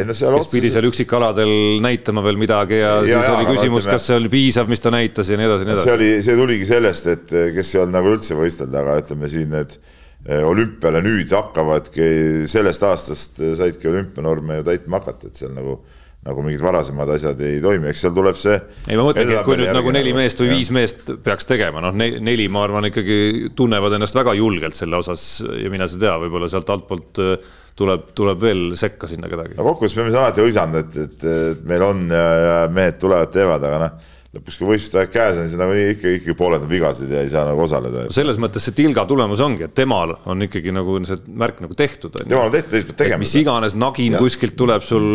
No 0.05 0.13
kes 0.13 0.21
otseselt... 0.27 0.51
pidi 0.53 0.71
seal 0.73 0.85
üksikaladel 0.89 1.51
näitama 1.83 2.23
veel 2.25 2.37
midagi 2.39 2.77
ja, 2.77 2.99
ja 3.01 3.19
siis 3.23 3.29
ja, 3.29 3.33
oli 3.39 3.49
küsimus, 3.49 3.89
kas 3.89 4.05
see 4.09 4.19
oli 4.19 4.31
piisav, 4.31 4.69
mis 4.69 4.83
ta 4.83 4.93
näitas 4.93 5.31
ja 5.31 5.39
nii 5.39 5.49
edasi 5.49 5.65
nii 5.65 5.73
edasi. 5.75 5.89
see 5.89 5.97
oli, 5.97 6.09
see 6.27 6.37
tuligi 6.37 6.69
sellest, 6.69 7.11
et 7.15 7.35
kes 7.57 7.73
ei 7.73 7.81
olnud 7.81 7.97
nagu 7.97 8.13
üldse 8.13 8.37
võistelda, 8.37 8.83
aga 8.83 8.99
ütleme 9.01 9.29
siin 9.33 9.49
need 9.55 9.75
eh, 9.79 10.45
olümpiale 10.45 11.01
nüüd 11.05 11.33
hakkavadki, 11.35 12.07
sellest 12.51 12.85
aastast 12.85 13.41
saidki 13.57 13.89
olümpianorme 13.89 14.61
ju 14.61 14.69
täitma 14.69 15.01
hakata, 15.01 15.33
et 15.33 15.41
seal 15.41 15.55
nagu 15.57 15.79
nagu 16.25 16.41
mingid 16.45 16.63
varasemad 16.65 17.09
asjad 17.15 17.41
ei 17.45 17.59
toimi, 17.61 17.91
eks 17.91 18.05
seal 18.05 18.15
tuleb 18.15 18.37
see. 18.39 18.55
ei, 18.87 18.97
ma 18.97 19.05
mõtlengi, 19.05 19.35
et 19.37 19.45
kui 19.45 19.59
nüüd 19.59 19.73
nagu 19.75 19.93
neli 19.93 20.13
meest 20.17 20.41
või 20.41 20.55
viis 20.55 20.71
meest 20.73 21.11
peaks 21.25 21.45
tegema, 21.49 21.83
noh, 21.85 21.93
neli, 21.95 22.47
ma 22.51 22.63
arvan, 22.65 22.89
ikkagi 22.89 23.51
tunnevad 23.57 23.97
ennast 23.97 24.17
väga 24.17 24.33
julgelt 24.37 24.77
selle 24.77 24.97
osas 25.01 25.27
ja 25.45 25.69
mine 25.73 25.87
sa 25.91 26.01
tea, 26.01 26.15
võib-olla 26.25 26.49
sealt 26.49 26.71
altpoolt 26.73 27.21
äh, 27.21 27.53
tuleb, 27.77 28.09
tuleb 28.17 28.41
veel 28.41 28.65
sekka 28.79 29.09
sinna 29.11 29.29
kedagi. 29.29 29.57
no 29.59 29.67
kokkuvõttes 29.69 29.99
me 29.99 30.07
oleme 30.07 30.21
alati 30.23 30.45
hõisanud, 30.47 30.81
et, 30.81 30.99
et, 31.05 31.29
et 31.53 31.63
meil 31.69 31.85
on 31.85 32.03
ja, 32.09 32.27
ja 32.47 32.59
mehed 32.73 32.97
tulevad, 33.01 33.33
teevad, 33.35 33.69
aga 33.69 33.81
noh 33.85 34.11
lõpuks, 34.35 34.57
kui 34.59 34.67
võistluste 34.67 34.99
aeg 34.99 35.11
käes 35.13 35.37
on, 35.39 35.47
siis 35.47 35.59
nagu 35.59 35.75
ikka, 35.75 36.11
ikkagi 36.17 36.35
pooled 36.37 36.63
on 36.65 36.69
vigased 36.69 37.11
ja 37.11 37.21
ei 37.23 37.29
saa 37.31 37.45
nagu 37.47 37.61
osaleda. 37.63 38.05
selles 38.13 38.39
mõttes 38.41 38.65
see 38.67 38.75
Tilga 38.75 39.05
tulemus 39.07 39.41
ongi, 39.43 39.63
et 39.67 39.75
temal 39.77 40.15
on 40.27 40.43
ikkagi 40.43 40.73
nagu 40.75 40.97
see 41.07 41.21
märk 41.39 41.61
nagu 41.63 41.77
tehtud. 41.77 42.17
temal 42.19 42.49
on 42.49 42.53
tehtud, 42.53 42.73
teised 42.73 42.89
peavad 42.89 42.99
tegema. 43.03 43.21
mis 43.23 43.35
iganes 43.39 43.77
nagin 43.79 44.17
ja. 44.17 44.21
kuskilt 44.23 44.57
tuleb 44.59 44.83
sul, 44.85 45.05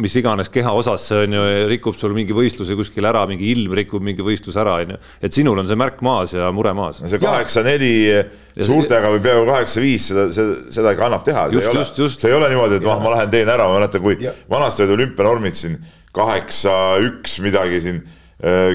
mis 0.00 0.16
iganes 0.20 0.48
kehaosasse 0.54 1.24
on 1.26 1.36
ju, 1.36 1.42
rikub 1.72 1.98
sul 1.98 2.16
mingi 2.16 2.36
võistluse 2.36 2.76
kuskil 2.78 3.08
ära, 3.10 3.26
mingi 3.30 3.50
ilm 3.52 3.76
rikub 3.76 4.04
mingi 4.04 4.24
võistluse 4.24 4.62
ära, 4.64 4.78
on 4.84 4.96
ju. 4.96 5.00
et 5.28 5.36
sinul 5.36 5.60
on 5.60 5.68
see 5.68 5.80
märk 5.80 6.00
maas 6.06 6.32
ja 6.36 6.48
mure 6.54 6.72
maas. 6.76 7.02
see 7.04 7.20
kaheksa-neli 7.20 7.92
suurtega 8.64 9.12
või 9.12 9.22
peaaegu 9.24 9.44
kaheksa-viis, 9.50 10.08
seda, 10.12 10.26
seda, 10.32 10.56
seda 10.72 10.96
ikka 10.96 11.08
annab 11.10 11.28
teha. 11.28 11.48
just, 11.52 11.72
just, 11.76 12.00
just. 12.06 12.24
see 12.24 12.32
ei 12.32 12.38
ole 12.38 12.48
niimoodi, 12.52 12.80
et 12.80 12.88
noh, 12.88 13.00
ma 13.04 13.16
lähen 13.18 13.32
teen 13.34 13.52
ära, 13.52 13.68
ma 13.68 13.76
mäletan, 13.80 14.04
kui 14.04 14.16
ja. 14.24 14.32
vanasti 14.50 14.86
olid 14.86 14.96
olümpianormid 14.96 15.58
siin 15.58 15.80
kaheksa-üks 16.14 17.40
midagi 17.42 17.80
siin 17.84 18.04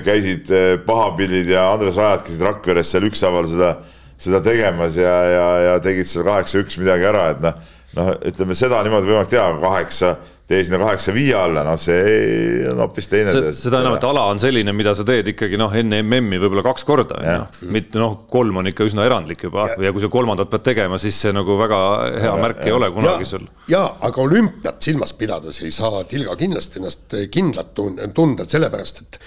käisid 0.06 0.50
äh, 0.54 0.72
pahapillid 0.86 1.52
ja 1.54 1.68
Andres 1.74 2.00
Rajat 2.00 2.26
käisid 2.28 2.46
Rakveres 2.48 2.94
seal 2.94 3.06
ükshaaval 3.10 3.46
seda, 3.50 3.76
seda 4.20 4.42
tegemas 4.46 4.98
ja, 4.98 5.14
ja, 5.30 5.46
ja 5.68 5.78
tegid 5.84 6.10
seal 6.10 6.26
kaheksa-üks 6.28 6.80
midagi 6.82 7.08
ära, 7.10 7.30
et 7.36 7.44
noh, 7.44 7.62
noh, 8.00 8.12
ütleme 8.32 8.58
seda 8.58 8.82
niimoodi 8.86 9.12
võimalik 9.12 9.32
teha, 9.34 9.54
kaheksa 9.62 10.18
tee 10.50 10.64
sinna 10.66 10.80
kaheksa 10.82 11.14
viie 11.14 11.36
alla, 11.38 11.62
noh, 11.66 11.76
see 11.78 12.64
on 12.72 12.80
hoopis 12.82 13.10
teine. 13.12 13.34
seda 13.54 13.84
enam, 13.84 14.00
et 14.00 14.06
ala 14.08 14.24
on 14.32 14.40
selline, 14.42 14.74
mida 14.74 14.96
sa 14.98 15.06
teed 15.06 15.28
ikkagi 15.30 15.60
noh, 15.62 15.74
enne 15.78 16.00
MM-i 16.02 16.40
võib-olla 16.42 16.64
kaks 16.66 16.88
korda, 16.88 17.20
on 17.20 17.28
ju. 17.30 17.70
mitte 17.76 18.02
noh, 18.02 18.16
kolm 18.34 18.58
on 18.62 18.72
ikka 18.72 18.88
üsna 18.90 19.06
erandlik 19.06 19.46
juba 19.46 19.68
ja. 19.70 19.78
ja 19.86 19.94
kui 19.94 20.02
sa 20.02 20.10
kolmandat 20.10 20.50
pead 20.50 20.66
tegema, 20.72 20.98
siis 21.02 21.20
see 21.22 21.36
nagu 21.38 21.58
väga 21.60 21.82
hea 22.16 22.32
ja, 22.32 22.34
märk 22.42 22.64
ja. 22.64 22.72
ei 22.72 22.76
ole 22.80 22.90
kunagi 22.96 23.28
ja, 23.28 23.30
sul. 23.36 23.46
ja 23.70 23.84
aga 24.10 24.26
olümpiat 24.26 24.90
silmas 24.90 25.14
pidades 25.20 25.62
ei 25.62 25.70
saa 25.76 26.02
Tilga 26.10 26.34
kindlasti 26.40 26.82
ennast 26.82 27.20
kindlalt 27.30 27.78
tunda, 28.18 28.50
sellepärast 28.50 29.04
et 29.06 29.22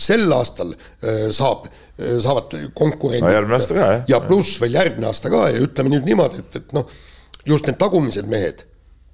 sel 0.00 0.32
aastal 0.36 0.72
äh, 0.74 1.28
saab, 1.34 1.68
äh, 1.98 2.16
saavad 2.22 2.56
konkurendid 2.76 3.26
no,. 3.26 3.34
järgmine 3.36 3.58
aasta 3.58 3.76
ka, 3.76 3.86
jah. 3.92 4.02
ja 4.10 4.20
pluss 4.24 4.60
veel 4.62 4.76
järgmine 4.78 5.10
aasta 5.10 5.32
ka 5.32 5.46
ja 5.52 5.62
ütleme 5.64 5.94
nüüd 5.94 6.08
niimoodi, 6.08 6.42
et, 6.44 6.58
et 6.60 6.76
noh, 6.76 6.90
just 7.46 7.68
need 7.68 7.78
tagumised 7.80 8.28
mehed, 8.30 8.66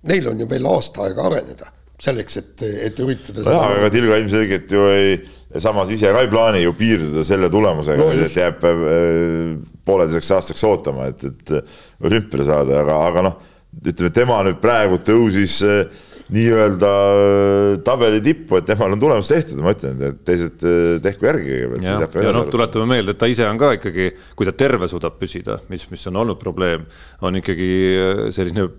neil 0.09 0.33
on 0.33 0.43
ju 0.43 0.49
veel 0.51 0.67
aasta 0.71 1.07
aega 1.07 1.29
areneda 1.31 1.71
selleks, 2.03 2.41
et, 2.41 2.65
et 2.89 3.01
üritada 3.03 3.45
no. 3.45 3.55
jah, 3.55 3.77
aga 3.79 3.93
Tilga 3.95 4.19
ilmselgelt 4.19 4.75
ju 4.75 4.87
ei, 4.91 5.17
samas 5.63 5.93
ise 5.95 6.11
ka 6.11 6.25
ei 6.25 6.31
plaani 6.33 6.65
ju 6.65 6.75
piirduda 6.79 7.23
selle 7.27 7.51
tulemusega 7.53 8.09
no,, 8.09 8.25
et 8.27 8.39
jääb 8.41 8.67
äh, 8.67 9.53
pooleteiseks 9.87 10.33
aastaks 10.39 10.67
ootama, 10.67 11.11
et, 11.13 11.27
et 11.31 11.55
olümpiale 12.03 12.47
saada, 12.49 12.81
aga, 12.83 12.99
aga 13.11 13.27
noh, 13.29 13.39
ütleme 13.83 14.11
tema 14.15 14.41
nüüd 14.47 14.59
praegu 14.63 14.99
tõusis 15.07 15.61
äh, 15.67 16.09
nii-öelda 16.33 16.91
äh, 16.91 17.81
tabeli 17.85 18.21
tippu, 18.25 18.59
et 18.59 18.69
temal 18.69 18.95
on 18.95 19.01
tulemus 19.01 19.31
tehtud, 19.33 19.61
ma 19.65 19.75
ütlen, 19.77 19.99
et 20.09 20.23
teised 20.27 20.65
äh, 20.69 20.95
tehku 21.05 21.29
järgi 21.29 21.51
kõigepealt. 21.51 21.89
ja, 21.89 22.29
ja 22.29 22.37
noh, 22.37 22.47
tuletame 22.53 22.89
meelde, 22.95 23.15
et 23.15 23.21
ta 23.21 23.29
ise 23.31 23.49
on 23.49 23.61
ka 23.61 23.75
ikkagi, 23.79 24.13
kui 24.39 24.49
ta 24.49 24.55
terve 24.57 24.89
suudab 24.91 25.19
püsida, 25.21 25.59
mis, 25.73 25.85
mis 25.93 26.07
on 26.09 26.23
olnud 26.23 26.41
probleem, 26.41 26.87
on 27.25 27.37
ikkagi 27.43 27.69
äh, 27.99 28.25
selline 28.35 28.71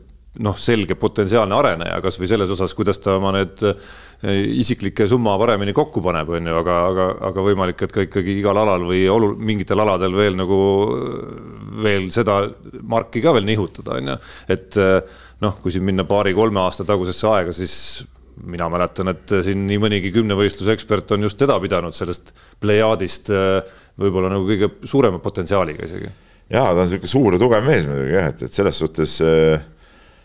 noh, 0.43 0.57
selge 0.57 0.97
potentsiaalne 0.97 1.53
areneja, 1.53 1.99
kasvõi 2.01 2.31
selles 2.31 2.49
osas, 2.55 2.73
kuidas 2.73 2.97
ta 2.97 3.19
oma 3.19 3.35
need 3.35 3.59
isiklikke 4.23 5.05
summa 5.11 5.35
paremini 5.37 5.75
kokku 5.77 6.01
paneb, 6.01 6.31
on 6.33 6.47
ju, 6.49 6.55
aga, 6.57 6.77
aga, 6.89 7.05
aga 7.29 7.43
võimalik, 7.45 7.83
et 7.85 7.93
ka 7.93 8.05
ikkagi 8.07 8.39
igal 8.39 8.57
alal 8.57 8.87
või 8.87 9.03
olu-, 9.13 9.35
mingitel 9.37 9.83
aladel 9.83 10.15
veel 10.17 10.39
nagu 10.39 10.57
veel 11.83 12.07
seda 12.15 12.39
marki 12.81 13.21
ka 13.21 13.35
veel 13.35 13.45
nihutada, 13.45 13.99
on 13.99 14.13
ju, 14.15 14.17
et 14.55 14.79
noh, 15.43 15.59
kui 15.61 15.73
siin 15.73 15.85
minna 15.85 16.05
paari-kolme 16.07 16.61
aasta 16.63 16.85
tagusesse 16.87 17.27
aega, 17.29 17.53
siis 17.55 17.75
mina 18.43 18.67
mäletan, 18.71 19.11
et 19.13 19.33
siin 19.45 19.65
nii 19.67 19.79
mõnigi 19.81 20.11
kümnevõistluse 20.15 20.73
ekspert 20.73 21.11
on 21.15 21.27
just 21.27 21.37
teda 21.39 21.59
pidanud 21.61 21.95
sellest 21.95 22.33
plejaadist 22.63 23.29
äh, 23.33 23.75
võib-olla 23.99 24.31
nagu 24.33 24.47
kõige 24.47 24.71
suurema 24.89 25.21
potentsiaaliga 25.23 25.85
isegi. 25.85 26.09
ja 26.49 26.65
ta 26.65 26.73
on 26.73 26.81
niisugune 26.81 27.11
suur 27.13 27.37
ja 27.37 27.41
tugev 27.43 27.67
mees 27.67 27.85
muidugi 27.89 28.17
jah, 28.17 28.31
et, 28.33 28.43
et 28.47 28.57
selles 28.57 28.81
suhtes, 28.81 29.19
äh, 29.21 29.61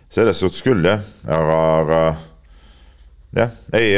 selles 0.09 0.41
suhtes 0.41 0.65
küll 0.65 0.89
jah, 0.89 1.05
aga, 1.27 1.59
aga 1.83 2.03
jah, 3.43 3.57
ei, 3.77 3.91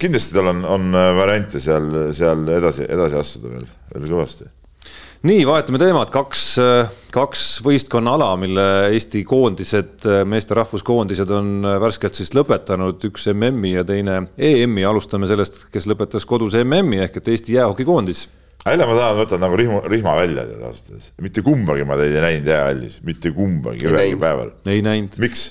kindlasti 0.00 0.36
tal 0.36 0.52
on, 0.52 0.64
on 0.76 1.04
variante 1.18 1.62
seal, 1.62 1.88
seal 2.12 2.44
edasi, 2.52 2.84
edasi 2.84 3.22
astuda 3.22 3.56
veel, 3.56 3.70
veel 3.94 4.10
kõvasti 4.12 4.52
nii, 5.22 5.42
vahetame 5.46 5.78
teemat, 5.78 6.10
kaks, 6.10 6.42
kaks 7.14 7.46
võistkonnaala, 7.62 8.32
mille 8.40 8.66
Eesti 8.92 9.22
koondised, 9.28 10.06
meeste 10.26 10.56
rahvuskoondised 10.58 11.30
on 11.34 11.66
värskelt 11.82 12.18
siis 12.18 12.32
lõpetanud, 12.34 13.02
üks 13.10 13.28
MM-i 13.32 13.76
ja 13.76 13.86
teine 13.86 14.24
EM-i, 14.34 14.86
alustame 14.88 15.30
sellest, 15.30 15.68
kes 15.72 15.86
lõpetas 15.90 16.26
kodus 16.28 16.58
MM-i 16.64 17.04
ehk 17.06 17.20
et 17.22 17.34
Eesti 17.34 17.58
jäähokikoondis 17.60 18.26
jälle 18.62 18.86
ma 18.86 18.94
tahan 18.94 19.16
võtta 19.18 19.38
nagu 19.42 19.56
rihma, 19.58 19.80
rihma 19.90 20.12
välja 20.18 20.44
tead 20.46 20.66
ausalt 20.66 20.92
öeldes, 20.92 21.08
mitte 21.24 21.42
kumbagi 21.42 21.86
ma 21.86 21.96
teid 21.98 22.14
ei 22.14 22.22
näinud 22.26 22.50
jäähallis, 22.52 23.00
mitte 23.06 23.32
kumbagi 23.34 23.88
ühelgi 23.88 24.18
päeval. 24.20 24.52
ei 24.70 24.82
näinud. 24.86 25.18
miks? 25.22 25.46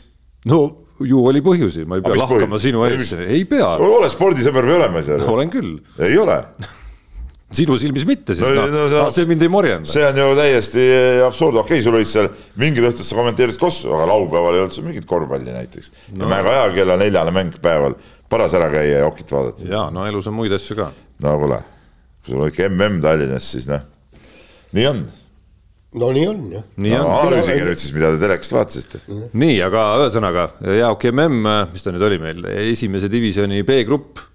no 0.47 0.61
ju 1.03 1.23
oli 1.27 1.41
põhjusi, 1.43 1.83
ma 1.89 1.99
ei 1.99 2.05
pea 2.05 2.19
lahkama 2.21 2.59
sinu 2.61 2.85
ees, 2.87 3.11
ei 3.19 3.43
pea. 3.49 3.73
ole 3.83 4.11
spordisõber 4.11 4.67
või 4.67 4.77
ole 4.79 4.91
ma 4.93 5.01
ei 5.01 5.09
saa 5.09 5.17
aru. 5.19 5.33
olen 5.35 5.51
küll. 5.51 5.73
ei 5.99 6.15
ole 6.21 6.39
sinu 7.55 7.77
silmis 7.81 8.05
mitte 8.07 8.35
siis 8.37 8.45
no, 8.47 8.65
no, 8.71 8.85
no, 8.91 9.03
see 9.13 9.27
mind 9.29 9.45
ei 9.45 9.51
morjenda. 9.51 9.89
see 9.91 10.03
on 10.07 10.19
ju 10.21 10.27
täiesti 10.39 10.85
absurd, 11.25 11.59
okei 11.61 11.77
okay,, 11.77 11.85
sul 11.85 11.97
olid 11.99 12.09
seal 12.09 12.29
mingid 12.61 12.87
õhtud 12.89 13.07
sa 13.07 13.19
kommenteerisid 13.19 13.61
Kossu, 13.61 13.91
aga 13.95 14.07
laupäeval 14.13 14.57
ei 14.57 14.63
olnud 14.63 14.75
sul 14.75 14.87
mingit 14.87 15.07
korvpalli 15.09 15.53
näiteks 15.53 15.91
no.. 16.15 16.25
ja 16.25 16.31
väga 16.31 16.57
hea 16.57 16.67
kella 16.79 16.99
neljane 17.01 17.35
mäng 17.35 17.57
päeval, 17.63 17.97
paras 18.31 18.55
ära 18.57 18.71
käia 18.73 19.01
ja 19.01 19.07
okit 19.09 19.33
vaadata. 19.35 19.67
ja 19.67 19.87
no 19.93 20.07
elus 20.09 20.29
on 20.31 20.37
muid 20.37 20.55
asju 20.55 20.79
ka. 20.79 20.91
no 21.25 21.37
kuule, 21.43 21.63
kui 22.23 22.35
sul 22.35 22.45
on 22.45 22.53
ikka 22.53 22.69
mm 22.71 23.01
Tallinnas, 23.03 23.51
siis 23.55 23.67
noh, 23.71 23.83
nii 24.77 24.87
on 24.93 25.03
no 25.99 26.11
nii 26.15 26.27
on 26.31 26.43
jah. 26.55 26.67
No, 26.79 27.05
analüüsige 27.17 27.67
nüüd 27.67 27.79
siis, 27.81 27.91
mida 27.95 28.13
te 28.15 28.21
telekast 28.21 28.55
vaatasite. 28.55 29.01
nii, 29.35 29.57
aga 29.65 29.85
ühesõnaga 30.05 30.47
Jaak 30.79 31.07
MM, 31.11 31.55
mis 31.73 31.83
ta 31.83 31.91
nüüd 31.91 32.05
oli 32.07 32.19
meil, 32.21 32.45
esimese 32.71 33.11
divisjoni 33.11 33.65
B-grupp 33.67 34.30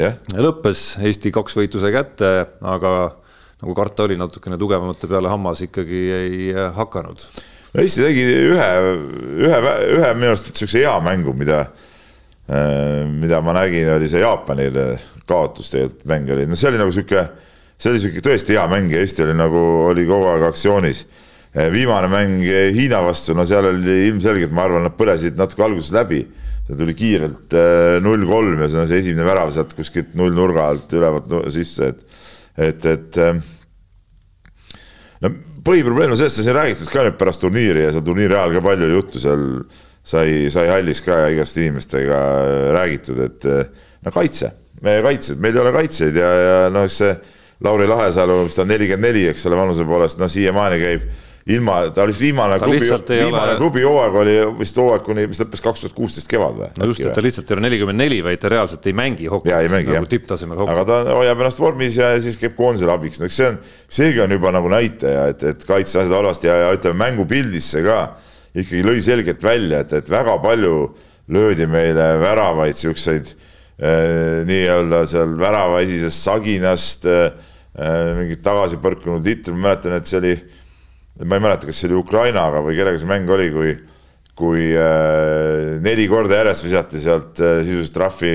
yeah.. 0.00 0.18
lõppes 0.36 0.96
Eesti 1.04 1.32
kaks 1.34 1.56
võitu 1.58 1.80
sai 1.82 1.92
kätte, 1.94 2.30
aga 2.60 2.92
nagu 3.62 3.76
karta 3.76 4.04
oli, 4.04 4.18
natukene 4.20 4.58
tugevamate 4.60 5.08
peale 5.10 5.32
hammas 5.32 5.62
ikkagi 5.64 6.02
ei 6.18 6.38
hakanud. 6.76 7.24
no 7.72 7.82
Eesti 7.82 8.04
tegi 8.04 8.24
ühe, 8.52 8.70
ühe, 9.46 9.60
ühe 9.96 10.14
minu 10.18 10.32
arust 10.34 10.52
niisuguse 10.52 10.84
hea 10.84 10.94
mängu, 11.04 11.34
mida, 11.36 11.64
äh, 12.50 13.04
mida 13.08 13.40
ma 13.44 13.56
nägin, 13.56 13.88
oli 13.96 14.10
see 14.12 14.24
Jaapanile 14.24 14.88
kaotus 15.26 15.72
tegelikult 15.72 16.08
mäng 16.12 16.32
oli, 16.36 16.48
no 16.48 16.58
see 16.58 16.70
oli 16.70 16.80
nagu 16.80 16.92
niisugune, 16.92 17.28
see 17.76 17.92
oli 17.92 18.00
niisugune 18.00 18.26
tõesti 18.28 18.58
hea 18.58 18.66
mäng 18.72 18.92
ja 18.92 19.04
Eesti 19.04 19.24
oli 19.26 19.38
nagu, 19.38 19.62
oli 19.92 20.08
kogu 20.08 20.28
aeg 20.34 20.50
aktsioonis. 20.50 21.06
Äh, 21.56 21.70
viimane 21.72 22.10
mäng 22.12 22.44
Hiina 22.76 23.00
vastu, 23.04 23.32
no 23.34 23.46
seal 23.48 23.72
oli 23.72 24.02
ilmselgelt, 24.10 24.52
ma 24.52 24.68
arvan, 24.68 24.84
nad 24.84 24.96
põlesid 24.98 25.40
natuke 25.40 25.64
alguses 25.64 25.94
läbi 25.96 26.26
see 26.66 26.78
tuli 26.78 26.94
kiirelt 26.98 27.54
äh, 27.54 27.96
null 28.02 28.26
kolm 28.26 28.62
ja 28.62 28.70
see 28.70 28.82
on 28.82 28.88
see 28.90 29.02
esimene 29.04 29.26
värav 29.26 29.52
sealt 29.54 29.74
kuskilt 29.78 30.16
null 30.18 30.34
nurga 30.34 30.66
alt 30.72 30.92
ülevalt 30.98 31.30
sisse, 31.54 31.92
et, 31.92 32.22
et, 32.68 32.88
et 32.90 33.18
ähm, 33.22 33.42
no 35.22 35.32
põhiprobleem 35.66 36.14
on 36.14 36.18
sellest, 36.18 36.42
siin 36.42 36.56
räägitud 36.56 36.90
ka 36.90 37.06
nüüd 37.06 37.18
pärast 37.20 37.42
turniiri 37.42 37.86
ja 37.86 37.92
seal 37.94 38.06
turniiri 38.06 38.34
ajal 38.34 38.56
ka 38.58 38.64
palju 38.66 38.88
oli 38.88 38.98
juttu 38.98 39.22
seal 39.22 39.46
sai, 40.06 40.46
sai 40.52 40.68
hallis 40.70 41.02
ka 41.06 41.22
ja 41.24 41.32
igast 41.34 41.58
inimestega 41.62 42.20
räägitud, 42.76 43.22
et 43.26 43.46
äh, 43.50 43.86
no 44.06 44.14
kaitse, 44.14 44.52
meie 44.82 45.02
kaitsjad, 45.06 45.40
meil 45.42 45.56
ei 45.56 45.62
ole 45.62 45.74
kaitsjaid 45.74 46.18
ja, 46.18 46.32
ja 46.42 46.58
noh, 46.72 46.86
see 46.90 47.14
Lauri 47.64 47.86
Lahesalu, 47.88 48.42
mis 48.46 48.58
ta 48.58 48.66
on 48.66 48.68
nelikümmend 48.68 49.08
neli, 49.08 49.22
eks 49.30 49.46
ole, 49.48 49.56
vanuse 49.56 49.86
poolest, 49.88 50.18
noh 50.20 50.28
siiamaani 50.30 50.82
käib 50.82 51.06
ilma, 51.46 51.76
ta 51.94 52.02
oli 52.02 52.14
viimane 52.18 52.58
Ta 52.58 52.66
klubi, 52.66 52.88
viimane 53.08 53.52
ole- 53.52 53.56
klubi 53.60 53.82
hooaeg 53.86 54.18
oli 54.22 54.36
vist 54.58 54.78
hooaeg 54.80 55.04
kuni, 55.06 55.26
mis 55.30 55.40
lõppes 55.42 55.62
kaks 55.62 55.84
tuhat 55.84 55.94
kuusteist 55.94 56.30
kevad 56.30 56.56
või? 56.58 56.70
no 56.80 56.88
just, 56.90 57.04
et 57.04 57.14
ta 57.14 57.22
lihtsalt 57.22 57.50
ei 57.50 57.56
ole 57.56 57.66
nelikümmend 57.68 58.02
neli, 58.02 58.18
vaid 58.26 58.42
ta 58.42 58.50
reaalselt 58.50 58.86
ei 58.90 58.96
mängi 58.98 59.28
hokit 59.30 59.52
ja 59.52 59.60
ei 59.62 59.70
mängi 59.70 59.92
nagu 59.92 60.02
jah. 60.02 60.10
tipptasemel 60.16 60.58
hokit. 60.62 60.74
aga 60.74 60.86
ta 60.90 61.16
hoiab 61.20 61.44
ennast 61.44 61.62
vormis 61.62 61.98
ja 62.00 62.10
siis 62.22 62.38
käib 62.40 62.56
koondisele 62.58 62.96
abiks, 62.96 63.22
no 63.22 63.30
eks 63.30 63.38
see 63.38 63.50
on, 63.52 63.60
seegi 64.00 64.24
on 64.26 64.34
juba 64.34 64.54
nagu 64.58 64.72
näitaja, 64.74 65.28
et, 65.34 65.46
et 65.52 65.68
kaitse 65.68 66.00
asjad 66.02 66.16
halvasti 66.18 66.50
ja, 66.50 66.58
ja 66.64 66.72
ütleme 66.74 66.98
mängupildis 67.04 67.70
see 67.76 67.86
ka 67.86 68.00
ikkagi 68.56 68.82
lõi 68.86 68.98
selgelt 69.04 69.42
välja, 69.44 69.84
et, 69.84 69.92
et 70.00 70.10
väga 70.10 70.38
palju 70.42 70.76
löödi 71.32 71.66
meile 71.70 72.16
väravaid 72.22 72.78
siukseid 72.78 73.30
eh, 73.78 74.42
nii-öelda 74.46 75.02
seal 75.06 75.34
värava 75.38 75.80
esisest 75.84 76.26
saginast 76.26 77.06
eh, 77.10 77.26
eh, 77.78 78.12
mingit 78.18 78.42
tagasi 78.44 78.78
põrkunud 78.82 79.26
litri, 79.26 79.54
ma 79.54 79.70
mäletan, 79.70 79.98
et 79.98 80.10
see 80.10 80.20
oli, 80.22 80.36
ma 81.24 81.38
ei 81.38 81.44
mäleta, 81.44 81.68
kas 81.68 81.78
see 81.80 81.90
oli 81.90 82.00
Ukrainaga 82.00 82.60
või 82.64 82.76
kellega 82.76 83.00
see 83.00 83.08
mäng 83.10 83.30
oli, 83.32 83.50
kui 83.54 83.76
kui 84.36 84.68
äh, 84.76 85.78
neli 85.80 86.04
korda 86.12 86.42
järjest 86.42 86.66
visati 86.66 87.00
sealt 87.00 87.40
äh, 87.40 87.62
sisuliselt 87.64 87.94
trahvi 87.96 88.32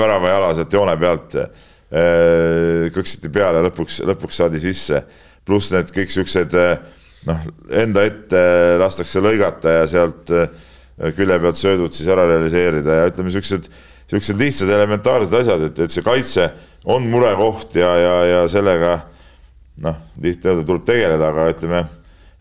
värava 0.00 0.32
jala 0.32 0.50
sealt 0.56 0.74
joone 0.74 0.96
pealt 0.98 1.38
äh,. 1.38 2.90
kõksiti 2.90 3.30
peale, 3.30 3.60
lõpuks, 3.68 4.00
lõpuks 4.02 4.40
saadi 4.40 4.58
sisse. 4.58 5.04
pluss 5.46 5.70
need 5.70 5.92
kõik 5.94 6.10
siuksed 6.10 6.56
äh, 6.58 6.78
noh, 7.28 7.46
enda 7.70 8.02
ette 8.08 8.42
lastakse 8.80 9.22
lõigata 9.22 9.78
ja 9.78 9.86
sealt 9.86 10.32
äh, 10.34 10.48
külje 11.14 11.38
pealt 11.46 11.60
söödud 11.60 11.94
siis 11.94 12.10
ära 12.10 12.26
realiseerida 12.26 13.00
ja 13.00 13.08
ütleme, 13.12 13.30
siuksed, 13.34 13.70
siuksed 14.10 14.40
lihtsad 14.40 14.74
elementaarsed 14.74 15.38
asjad, 15.38 15.68
et, 15.68 15.84
et 15.86 15.94
see 15.94 16.02
kaitse 16.06 16.50
on 16.90 17.06
murekoht 17.10 17.78
ja, 17.78 17.94
ja, 17.98 18.14
ja 18.32 18.46
sellega 18.50 18.96
noh, 19.86 20.02
tihti 20.18 20.50
öelda 20.50 20.66
tuleb 20.66 20.86
tegeleda, 20.90 21.30
aga 21.30 21.52
ütleme 21.54 21.86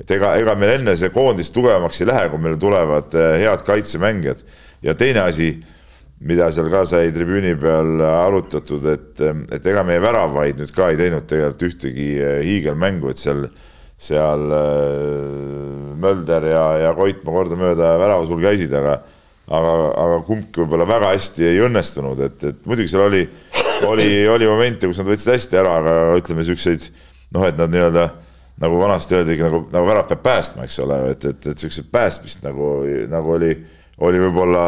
et 0.04 0.16
ega, 0.18 0.34
ega 0.39 0.56
meil 0.60 0.78
enne 0.78 0.96
see 1.00 1.12
koondis 1.13 1.52
tugevamaks 1.56 2.02
ei 2.04 2.10
lähe, 2.10 2.28
kui 2.32 2.42
meil 2.44 2.60
tulevad 2.62 3.16
eh, 3.16 3.38
head 3.44 3.63
kaitsemängijad. 3.68 4.44
ja 4.84 4.96
teine 5.00 5.24
asi, 5.24 5.54
mida 6.24 6.50
seal 6.52 6.70
ka 6.72 6.84
sai 6.88 7.12
tribüüni 7.16 7.56
peal 7.60 8.04
arutatud, 8.04 8.86
et, 8.92 9.24
et 9.52 9.66
ega 9.72 9.84
meie 9.88 10.02
väravaid 10.04 10.60
nüüd 10.60 10.74
ka 10.76 10.92
ei 10.92 11.00
teinud 11.00 11.28
tegelikult 11.30 11.68
ühtegi 11.70 12.10
eh, 12.20 12.39
hiigelmängu, 12.44 13.12
et 13.13 13.24
seal, 13.24 13.48
seal 13.98 14.46
Mölder 16.04 16.48
ja, 16.52 16.66
ja 16.84 16.96
Koitmaa 16.98 17.39
kordamööda 17.39 17.96
väravasul 18.02 18.44
käisid, 18.44 18.76
aga 18.76 19.00
aga, 19.52 19.72
aga 20.00 20.20
kumbki 20.28 20.63
võib-olla 20.63 20.88
väga 20.88 21.13
hästi 21.13 21.48
ei 21.50 21.63
õnnestunud, 21.66 22.20
et, 22.28 22.44
et 22.48 22.68
muidugi 22.70 22.92
seal 22.92 23.08
oli, 23.08 23.24
oli, 23.88 24.10
oli 24.32 24.48
momente, 24.48 24.88
kus 24.88 25.02
nad 25.02 25.10
võtsid 25.10 25.34
hästi 25.34 25.60
ära, 25.60 25.80
aga 25.82 25.96
ütleme 26.20 26.46
siukseid 26.48 26.88
noh, 27.36 27.44
et 27.48 27.60
nad 27.60 27.74
nii-öelda 27.74 28.08
nagu 28.63 28.80
vanasti 28.80 29.17
öeldi, 29.19 29.38
nagu, 29.41 29.65
nagu 29.73 29.88
värav 29.89 30.08
peab 30.10 30.23
päästma, 30.23 30.67
eks 30.67 30.80
ole, 30.84 30.99
et, 31.12 31.28
et, 31.30 31.47
et 31.52 31.63
siukseid 31.63 31.89
päästmist 31.93 32.43
nagu, 32.45 32.73
nagu 33.12 33.36
oli, 33.36 33.54
oli 34.08 34.21
võib-olla 34.23 34.65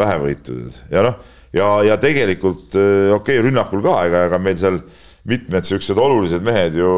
vähe 0.00 0.16
võitud 0.26 0.80
ja 0.92 1.04
noh, 1.06 1.18
ja, 1.56 1.68
ja 1.88 1.98
tegelikult 2.00 2.76
okei 2.76 3.14
okay,, 3.16 3.44
rünnakul 3.48 3.84
ka, 3.84 4.00
ega, 4.08 4.26
ega 4.28 4.40
meil 4.42 4.58
seal 4.60 4.80
mitmed 5.28 5.66
siuksed 5.68 5.98
olulised 6.00 6.44
mehed 6.44 6.78
ju, 6.78 6.90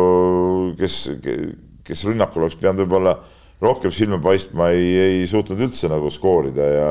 kes, 0.78 1.02
kes 1.86 2.06
rünnakul 2.08 2.44
oleks 2.44 2.58
pidanud 2.58 2.84
võib-olla 2.84 3.16
rohkem 3.60 3.92
silma 3.92 4.20
paistma, 4.22 4.70
ei, 4.72 4.92
ei 5.20 5.26
suutnud 5.28 5.60
üldse 5.60 5.90
nagu 5.92 6.10
skoorida 6.12 6.68
ja 6.70 6.90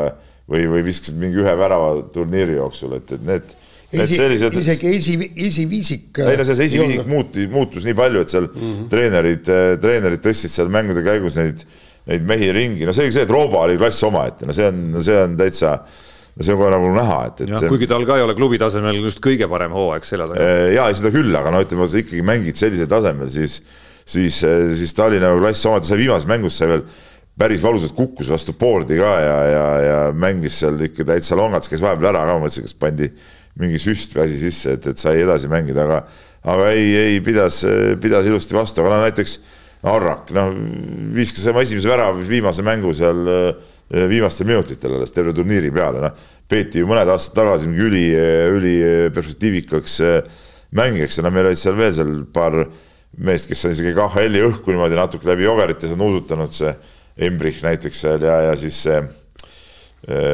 või, 0.49 0.65
või 0.69 0.83
viskasid 0.85 1.17
mingi 1.21 1.41
ühe 1.43 1.55
värava 1.57 1.95
turniiri 2.13 2.57
jooksul, 2.57 2.95
et, 2.99 3.13
et 3.15 3.25
Need 3.25 3.55
esi, 3.93 4.17
sellised, 4.19 4.57
isegi 4.59 4.91
esi, 4.97 5.15
esiviisik. 5.47 6.19
ei 6.21 6.37
no 6.37 6.45
see 6.45 6.65
esiviisik 6.67 7.07
muuti, 7.09 7.45
muutus 7.51 7.87
nii 7.87 7.97
palju, 7.97 8.25
et 8.25 8.33
seal 8.33 8.45
mm 8.49 8.59
-hmm. 8.59 8.89
treenerid, 8.91 9.49
treenerid 9.81 10.21
tõstsid 10.25 10.53
seal 10.53 10.69
mängude 10.73 11.03
käigus 11.05 11.39
neid, 11.41 11.63
neid 12.09 12.27
mehi 12.29 12.51
ringi, 12.53 12.85
no 12.85 12.93
selge 12.95 13.15
see, 13.15 13.25
et 13.25 13.33
Rooba 13.33 13.65
oli 13.65 13.79
klass 13.81 14.05
omaette, 14.05 14.45
no 14.49 14.55
see 14.55 14.69
on, 14.69 15.01
see 15.05 15.17
on 15.17 15.35
täitsa, 15.39 15.75
no 16.35 16.45
see 16.45 16.53
on 16.53 16.61
kohe 16.61 16.71
nagu 16.75 16.93
näha, 16.95 17.19
et, 17.31 17.43
et 17.47 17.57
see, 17.57 17.73
kuigi 17.73 17.89
tal 17.89 18.05
ka 18.05 18.19
ei 18.19 18.25
ole 18.27 18.37
klubi 18.37 18.61
tasemel 18.61 19.01
just 19.01 19.23
kõige 19.25 19.49
parem 19.49 19.73
hooaeg 19.75 20.05
selja 20.07 20.29
taga. 20.29 20.49
ja 20.75 20.87
ei, 20.87 20.97
seda 21.01 21.13
küll, 21.15 21.33
aga 21.41 21.53
no 21.53 21.61
ütleme, 21.65 21.89
sa 21.89 22.01
ikkagi 22.03 22.25
mängid 22.25 22.61
sellisel 22.61 22.89
tasemel, 22.91 23.31
siis, 23.33 23.61
siis, 24.05 24.41
siis 24.77 24.97
ta 24.97 25.09
oli 25.09 25.21
nagu 25.23 25.41
klass 25.41 25.65
omaette, 25.65 25.89
sai 25.89 26.03
viimases 26.03 26.29
mängus 26.29 26.61
sai 26.61 26.75
veel 26.75 26.85
päris 27.39 27.61
valusalt 27.63 27.95
kukkus 27.95 28.29
vastu 28.31 28.53
board'i 28.59 28.97
ka 28.99 29.11
ja, 29.23 29.35
ja, 29.47 29.67
ja 29.85 29.99
mängis 30.13 30.59
seal 30.59 30.79
ikka 30.89 31.05
täitsa 31.07 31.37
longats, 31.39 31.71
käis 31.71 31.81
vahepeal 31.83 32.11
ära 32.11 32.25
ka, 32.27 32.35
ma 32.35 32.43
mõtlesin, 32.43 32.67
kas 32.67 32.75
pandi 32.75 33.07
mingi 33.59 33.79
süst 33.81 34.13
või 34.15 34.27
asi 34.27 34.41
sisse, 34.43 34.75
et, 34.77 34.89
et 34.91 35.01
sai 35.01 35.23
edasi 35.23 35.49
mängida, 35.51 35.85
aga, 35.87 36.03
aga 36.53 36.69
ei, 36.75 36.91
ei 36.95 37.23
pidas, 37.23 37.63
pidas 38.01 38.27
ilusti 38.29 38.55
vastu, 38.55 38.83
aga 38.83 38.97
no 38.97 39.07
näiteks 39.07 39.39
Arrak, 39.87 40.33
noh 40.35 40.49
viskas 41.15 41.45
oma 41.47 41.61
esimese 41.63 41.87
värava 41.87 42.19
viimase 42.27 42.63
mängu 42.67 42.91
seal 42.95 43.21
eh, 43.31 44.07
viimastel 44.11 44.49
minutitel 44.49 44.97
alles 44.97 45.13
terve 45.15 45.31
turniiri 45.35 45.71
peale, 45.71 46.01
noh. 46.03 46.25
peeti 46.49 46.81
ju 46.81 46.89
mõned 46.89 47.07
aastad 47.13 47.37
tagasi 47.37 47.69
mingi 47.71 47.85
üli, 47.87 48.03
üliperspektiivikaks 48.57 49.95
eh, 50.03 50.17
mängijaks 50.75 51.21
ja 51.21 51.23
no 51.23 51.31
meil 51.31 51.47
olid 51.47 51.61
seal 51.61 51.79
veel 51.79 51.95
seal 51.95 52.11
paar 52.35 52.59
meest, 53.23 53.47
kes 53.47 53.63
on 53.65 53.77
isegi 53.77 53.95
KHL-i 53.95 54.43
õhku 54.49 54.75
niimoodi 54.75 54.99
natuke 54.99 55.31
läbi 55.31 55.47
jogerites 55.47 55.95
on 55.95 56.03
uusutanud, 56.09 56.51
see 56.53 56.75
Embrich 57.29 57.63
näiteks 57.63 58.03
seal 58.03 58.27
ja, 58.27 58.35
ja 58.49 58.59
siis 58.59 58.83
see 58.83 58.99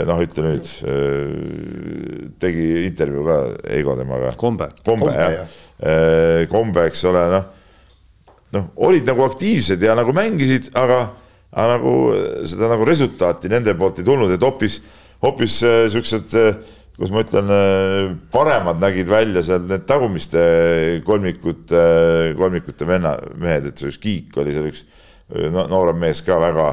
noh, 0.08 0.22
ütle 0.24 0.46
nüüd, 0.46 0.70
tegi 2.40 2.66
intervjuu 2.86 3.26
ka 3.28 3.38
Eigo 3.76 3.96
temaga. 4.00 4.32
kombe. 4.40 4.70
kombe 4.86 5.12
jah 5.12 5.34
ja. 5.34 5.46
ja., 5.46 6.48
kombe, 6.52 6.86
eks 6.90 7.04
ole, 7.10 7.26
noh, 7.34 7.50
noh, 8.56 8.70
olid 8.88 9.08
nagu 9.08 9.26
aktiivsed 9.26 9.82
ja 9.84 9.96
nagu 9.98 10.14
mängisid, 10.16 10.72
aga, 10.80 11.02
aga 11.52 11.68
nagu 11.76 11.96
seda 12.48 12.72
nagu 12.72 12.88
resultaati 12.88 13.52
nende 13.52 13.76
poolt 13.80 14.00
ei 14.00 14.08
tulnud, 14.08 14.32
et 14.32 14.46
hoopis, 14.46 14.80
hoopis 15.26 15.60
siuksed, 15.94 16.38
kuidas 16.96 17.12
ma 17.12 17.24
ütlen, 17.26 17.54
paremad 18.32 18.80
nägid 18.80 19.10
välja 19.12 19.44
seal 19.44 19.68
need 19.68 19.84
tagumiste 19.90 20.46
kolmikute, 21.08 21.86
kolmikute 22.40 22.88
venna, 22.88 23.18
mehed, 23.42 23.72
et 23.72 23.82
see 23.82 23.92
üks 23.92 24.00
Kiik 24.00 24.40
oli 24.40 24.56
seal 24.56 24.70
üks 24.72 24.86
no, 25.52 25.66
noorem 25.68 26.00
mees 26.06 26.24
ka 26.26 26.40
väga 26.40 26.70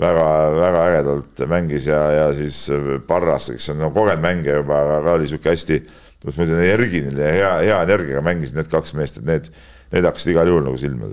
väga-väga 0.00 0.84
ägedalt 0.88 1.42
mängis 1.50 1.88
ja, 1.88 2.00
ja 2.16 2.28
siis 2.36 2.62
Parras, 3.06 3.50
kes 3.54 3.72
on 3.74 3.82
no, 3.84 3.90
kogenud 3.94 4.24
mängija 4.24 4.60
juba, 4.60 4.80
aga 4.98 5.16
oli 5.18 5.28
sihuke 5.30 5.52
hästi, 5.52 5.80
kuidas 6.20 6.38
ma 6.38 6.46
ütlen, 6.46 6.62
energiline 6.64 7.20
ja 7.20 7.34
hea, 7.36 7.52
hea 7.68 7.82
energiaga 7.88 8.24
mängisid 8.24 8.58
need 8.58 8.70
kaks 8.72 8.94
meest, 8.98 9.20
et 9.20 9.28
need, 9.28 9.50
need 9.94 10.08
hakkasid 10.08 10.32
igal 10.34 10.50
juhul 10.50 10.64
nagu 10.66 10.80
silma. 10.80 11.10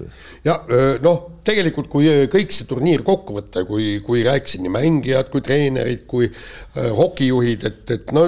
ja 0.47 0.59
noh, 1.03 1.23
tegelikult 1.47 1.89
kui 1.91 2.09
kõik 2.31 2.53
see 2.55 2.67
turniir 2.69 3.03
kokku 3.07 3.37
võtta, 3.39 3.63
kui, 3.67 3.97
kui 4.05 4.23
rääkisid 4.27 4.63
nii 4.63 4.73
mängijad 4.73 5.31
kui 5.33 5.43
treenerid 5.45 6.05
kui 6.09 6.29
äh, 6.29 6.91
hokijuhid, 6.97 7.67
et, 7.67 7.83
et 7.97 8.13
no 8.15 8.27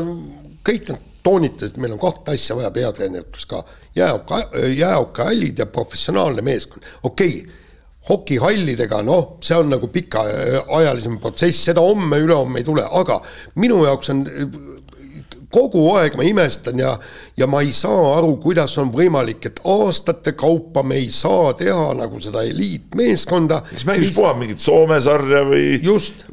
kõik 0.65 0.91
nad 0.91 1.05
toonitasid, 1.23 1.75
et 1.75 1.81
meil 1.83 1.95
on 1.95 2.01
kahte 2.01 2.35
asja 2.35 2.55
vaja 2.57 2.71
peatreenerites 2.75 3.47
ka, 3.49 3.63
jääoka, 3.95 4.43
jääokahallid 4.75 5.59
ja 5.59 5.67
professionaalne 5.71 6.43
meeskond, 6.45 6.85
okei 7.03 7.41
okay, 7.41 7.57
hokihallidega, 8.07 9.01
noh, 9.03 9.35
see 9.43 9.57
on 9.59 9.69
nagu 9.73 9.89
pikaajalisem 9.91 11.19
protsess, 11.21 11.65
seda 11.67 11.83
homme-ülehomme 11.83 12.61
ei 12.61 12.67
tule, 12.67 12.85
aga 13.01 13.19
minu 13.59 13.83
jaoks 13.85 14.13
on 14.13 14.23
kogu 15.53 15.83
aeg 15.97 16.15
ma 16.17 16.25
imestan 16.27 16.79
ja, 16.79 16.93
ja 17.37 17.47
ma 17.49 17.61
ei 17.65 17.71
saa 17.75 18.13
aru, 18.19 18.35
kuidas 18.43 18.75
on 18.81 18.91
võimalik, 18.93 19.47
et 19.49 19.61
aastate 19.65 20.35
kaupa 20.37 20.83
me 20.85 20.99
ei 21.01 21.09
saa 21.13 21.53
teha 21.57 21.89
nagu 21.97 22.21
seda 22.21 22.43
eliitmeeskonda. 22.45 23.61
kas 23.71 23.85
mängis 23.89 24.13
puha 24.15 24.33
mingit 24.37 24.61
Soome 24.61 24.99
sarja 25.01 25.41
või, 25.47 25.79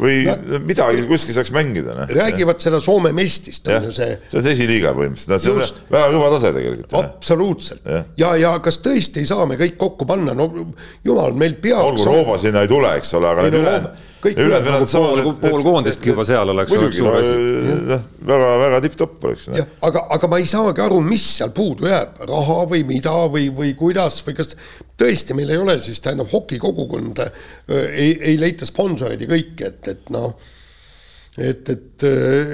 või 0.01 0.19
Nad, 0.27 0.45
midagi 0.67 1.07
kuskil 1.09 1.37
saaks 1.39 1.53
mängida 1.57 1.97
no?? 1.97 2.09
räägivad 2.13 2.61
seda 2.63 2.81
Soome 2.85 3.15
mestist, 3.17 3.69
on 3.69 3.89
ju 3.89 3.95
see. 3.97 4.19
see 4.29 4.41
on 4.41 4.47
see 4.47 4.57
esiliiga 4.59 4.93
põhimõtteliselt, 4.97 5.33
no 5.33 5.41
see 5.41 5.55
on 5.55 5.95
väga 5.97 6.11
kõva 6.17 6.33
tase 6.37 6.53
tegelikult. 6.59 6.99
absoluutselt 7.01 7.89
ja. 7.89 8.03
ja, 8.21 8.35
ja 8.43 8.57
kas 8.65 8.83
tõesti 8.85 9.25
ei 9.25 9.31
saa 9.31 9.49
me 9.49 9.57
kõik 9.61 9.79
kokku 9.81 10.09
panna, 10.09 10.37
no 10.37 10.51
jumal, 11.05 11.33
meil 11.39 11.57
peaks. 11.63 11.81
olgu 11.89 12.11
Rooba 12.11 12.37
sinna 12.43 12.67
ei 12.67 12.71
tule, 12.71 12.93
eks 13.01 13.17
ole, 13.17 13.33
aga 13.33 13.47
ei, 13.47 13.55
need 13.55 13.63
no, 13.63 13.65
üle 13.65 14.15
kõik 14.27 14.41
üle, 14.45 14.61
pool, 14.93 15.23
pool 15.41 15.65
koondistki 15.65 16.13
juba 16.13 16.27
seal 16.29 16.53
oleks 16.53 16.75
muidugi, 16.75 17.05
noh, 17.91 18.09
väga-väga 18.31 18.81
tipp-topp 18.87 19.29
oleks. 19.29 19.47
jah, 19.57 19.71
aga, 19.89 20.07
aga 20.17 20.33
ma 20.33 20.41
ei 20.43 20.51
saagi 20.51 20.85
aru, 20.87 21.01
mis 21.07 21.29
seal 21.39 21.55
puudu 21.57 21.89
jääb, 21.91 22.19
raha 22.31 22.59
või 22.73 22.83
mida 22.89 23.15
või, 23.33 23.49
või 23.55 23.73
kuidas 23.79 24.19
või 24.27 24.37
kas 24.41 24.57
tõesti 24.99 25.37
meil 25.39 25.55
ei 25.55 25.63
ole 25.63 25.79
siis 25.83 26.03
tähendab 26.05 26.33
hokikogukond 26.33 27.25
ei, 27.71 28.13
ei 28.33 28.37
leita 28.41 28.69
sponsoreid 28.69 29.25
ja 29.25 29.33
kõike, 29.33 29.73
et, 29.73 29.95
et 29.95 30.15
noh 30.15 30.37
et, 31.39 31.69
et, 31.69 32.05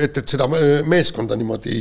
et, 0.02 0.16
et 0.18 0.28
seda 0.34 0.48
meeskonda 0.50 1.36
niimoodi 1.38 1.76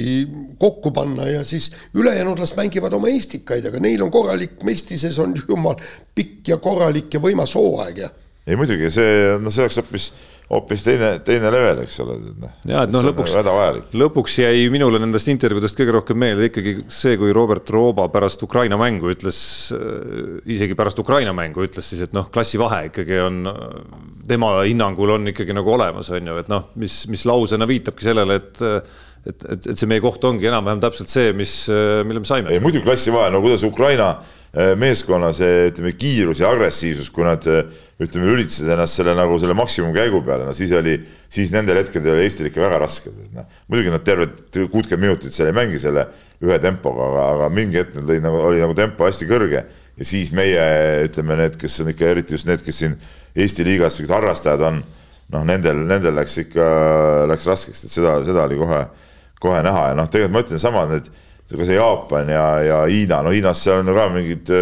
kokku 0.61 0.91
panna 0.93 1.27
ja 1.29 1.43
siis 1.47 1.71
ülejäänud 1.97 2.39
las 2.39 2.53
mängivad 2.55 2.93
oma 2.93 3.09
Eestikaid, 3.09 3.65
aga 3.65 3.81
neil 3.81 4.03
on 4.05 4.11
korralik, 4.13 4.59
Mestises 4.67 5.17
on 5.19 5.33
jumal 5.49 5.81
pikk 6.15 6.53
ja 6.53 6.59
korralik 6.61 7.13
ja 7.13 7.23
võimas 7.23 7.55
hooaeg 7.57 8.03
ja 8.03 8.11
ei 8.47 8.57
muidugi, 8.57 8.89
see, 8.93 9.17
no 9.41 9.51
see 9.53 9.65
oleks 9.65 9.77
hoopis, 9.77 10.05
hoopis 10.51 10.83
teine, 10.85 11.09
teine 11.25 11.51
level, 11.53 11.83
eks 11.83 11.99
ole. 12.03 12.15
Noh. 12.41 12.53
ja 12.67 12.85
et 12.87 12.93
noh, 12.93 13.03
lõpuks, 13.05 13.35
nagu 13.45 13.83
lõpuks 14.01 14.39
jäi 14.41 14.63
minule 14.73 15.01
nendest 15.01 15.29
intervjuudest 15.31 15.77
kõige 15.77 15.95
rohkem 15.97 16.19
meelde 16.23 16.49
ikkagi 16.49 16.75
see, 16.91 17.19
kui 17.21 17.35
Robert 17.35 17.69
Rooba 17.73 18.07
pärast 18.13 18.41
Ukraina 18.47 18.79
mängu 18.81 19.13
ütles, 19.13 19.43
äh, 19.77 20.41
isegi 20.55 20.77
pärast 20.79 20.99
Ukraina 21.03 21.35
mängu 21.37 21.67
ütles 21.67 21.93
siis, 21.93 22.01
et 22.07 22.17
noh, 22.17 22.31
klassivahe 22.33 22.87
ikkagi 22.89 23.21
on, 23.27 23.43
tema 24.27 24.57
hinnangul 24.63 25.17
on 25.19 25.31
ikkagi 25.33 25.55
nagu 25.55 25.77
olemas, 25.77 26.09
on 26.15 26.33
ju, 26.33 26.41
et 26.41 26.51
noh, 26.51 26.71
mis, 26.81 27.03
mis 27.13 27.27
lausena 27.29 27.69
viitabki 27.69 28.09
sellele, 28.09 28.41
et 28.41 28.65
et, 29.25 29.43
et, 29.45 29.67
et 29.73 29.77
see 29.77 29.89
meie 29.89 30.01
koht 30.03 30.23
ongi 30.25 30.49
enam-vähem 30.49 30.81
täpselt 30.81 31.11
see, 31.11 31.33
mis, 31.37 31.53
mille 32.07 32.23
me 32.23 32.27
saime. 32.27 32.53
ei 32.53 32.61
muidugi 32.63 32.85
klassivahe, 32.87 33.29
no 33.33 33.41
kuidas 33.43 33.63
Ukraina 33.67 34.07
äh, 34.15 34.71
meeskonna 34.79 35.29
see, 35.35 35.67
ütleme, 35.69 35.93
kiirus 35.99 36.41
ja 36.41 36.49
agressiivsus, 36.53 37.11
kui 37.13 37.25
nad 37.27 37.45
äh, 37.49 37.67
ütleme, 38.01 38.31
lülitasid 38.31 38.71
ennast 38.73 38.97
selle 38.97 39.13
nagu 39.17 39.37
selle 39.41 39.55
maksimumkäigu 39.57 40.23
peale, 40.25 40.47
no 40.49 40.55
siis 40.57 40.73
oli, 40.77 40.97
siis 41.31 41.53
nendel 41.53 41.81
hetkedel 41.83 42.15
oli 42.15 42.25
Eestil 42.25 42.49
ikka 42.49 42.63
väga 42.65 42.81
raske. 42.81 43.13
noh, 43.35 43.45
muidugi 43.69 43.93
nad 43.93 44.07
terved 44.07 44.41
kuutkümmend 44.57 45.05
minutit 45.09 45.37
seal 45.37 45.51
ei 45.51 45.57
mängi 45.59 45.81
selle 45.81 46.07
ühe 46.41 46.57
tempoga, 46.63 47.11
aga, 47.11 47.27
aga 47.35 47.53
mingi 47.53 47.81
hetk 47.81 47.93
neil 47.99 48.09
lõi 48.09 48.25
nagu, 48.25 48.41
oli 48.49 48.63
nagu 48.63 48.77
tempo 48.77 49.05
hästi 49.05 49.29
kõrge 49.29 49.61
ja 50.01 50.07
siis 50.07 50.31
meie, 50.33 50.63
ütleme, 51.05 51.37
need, 51.43 51.59
kes 51.61 51.81
on 51.83 51.91
ikka 51.93 52.09
eriti 52.09 52.37
just 52.37 52.49
need, 52.49 52.63
kes 52.65 52.81
siin 52.83 52.97
Eesti 53.37 53.63
liigas 53.63 53.95
harrastajad 54.09 54.63
on, 54.67 54.81
noh, 55.31 55.43
nendel, 55.47 55.85
nendel 55.87 56.17
läks 56.17 56.41
ikka, 56.43 56.65
läks 57.31 57.47
raskeks, 57.47 57.85
et 57.85 57.93
seda, 57.93 58.17
seda 58.27 58.43
oli 58.43 58.57
kohe, 58.59 58.81
kohe 59.41 59.59
näha. 59.65 59.89
Ja 59.91 59.97
noh, 59.97 60.07
tegelikult 60.11 60.37
ma 60.37 60.45
ütlen 60.45 60.61
sama, 60.61 60.85
need 60.91 61.11
ka 61.51 61.67
see 61.67 61.75
Jaapan 61.75 62.31
ja, 62.31 62.45
ja 62.63 62.79
Hiina, 62.87 63.21
no 63.25 63.33
Hiinas 63.33 63.59
seal 63.63 63.81
on 63.81 63.91
ju 63.91 63.97
ka 63.97 64.07
mingid, 64.13 64.53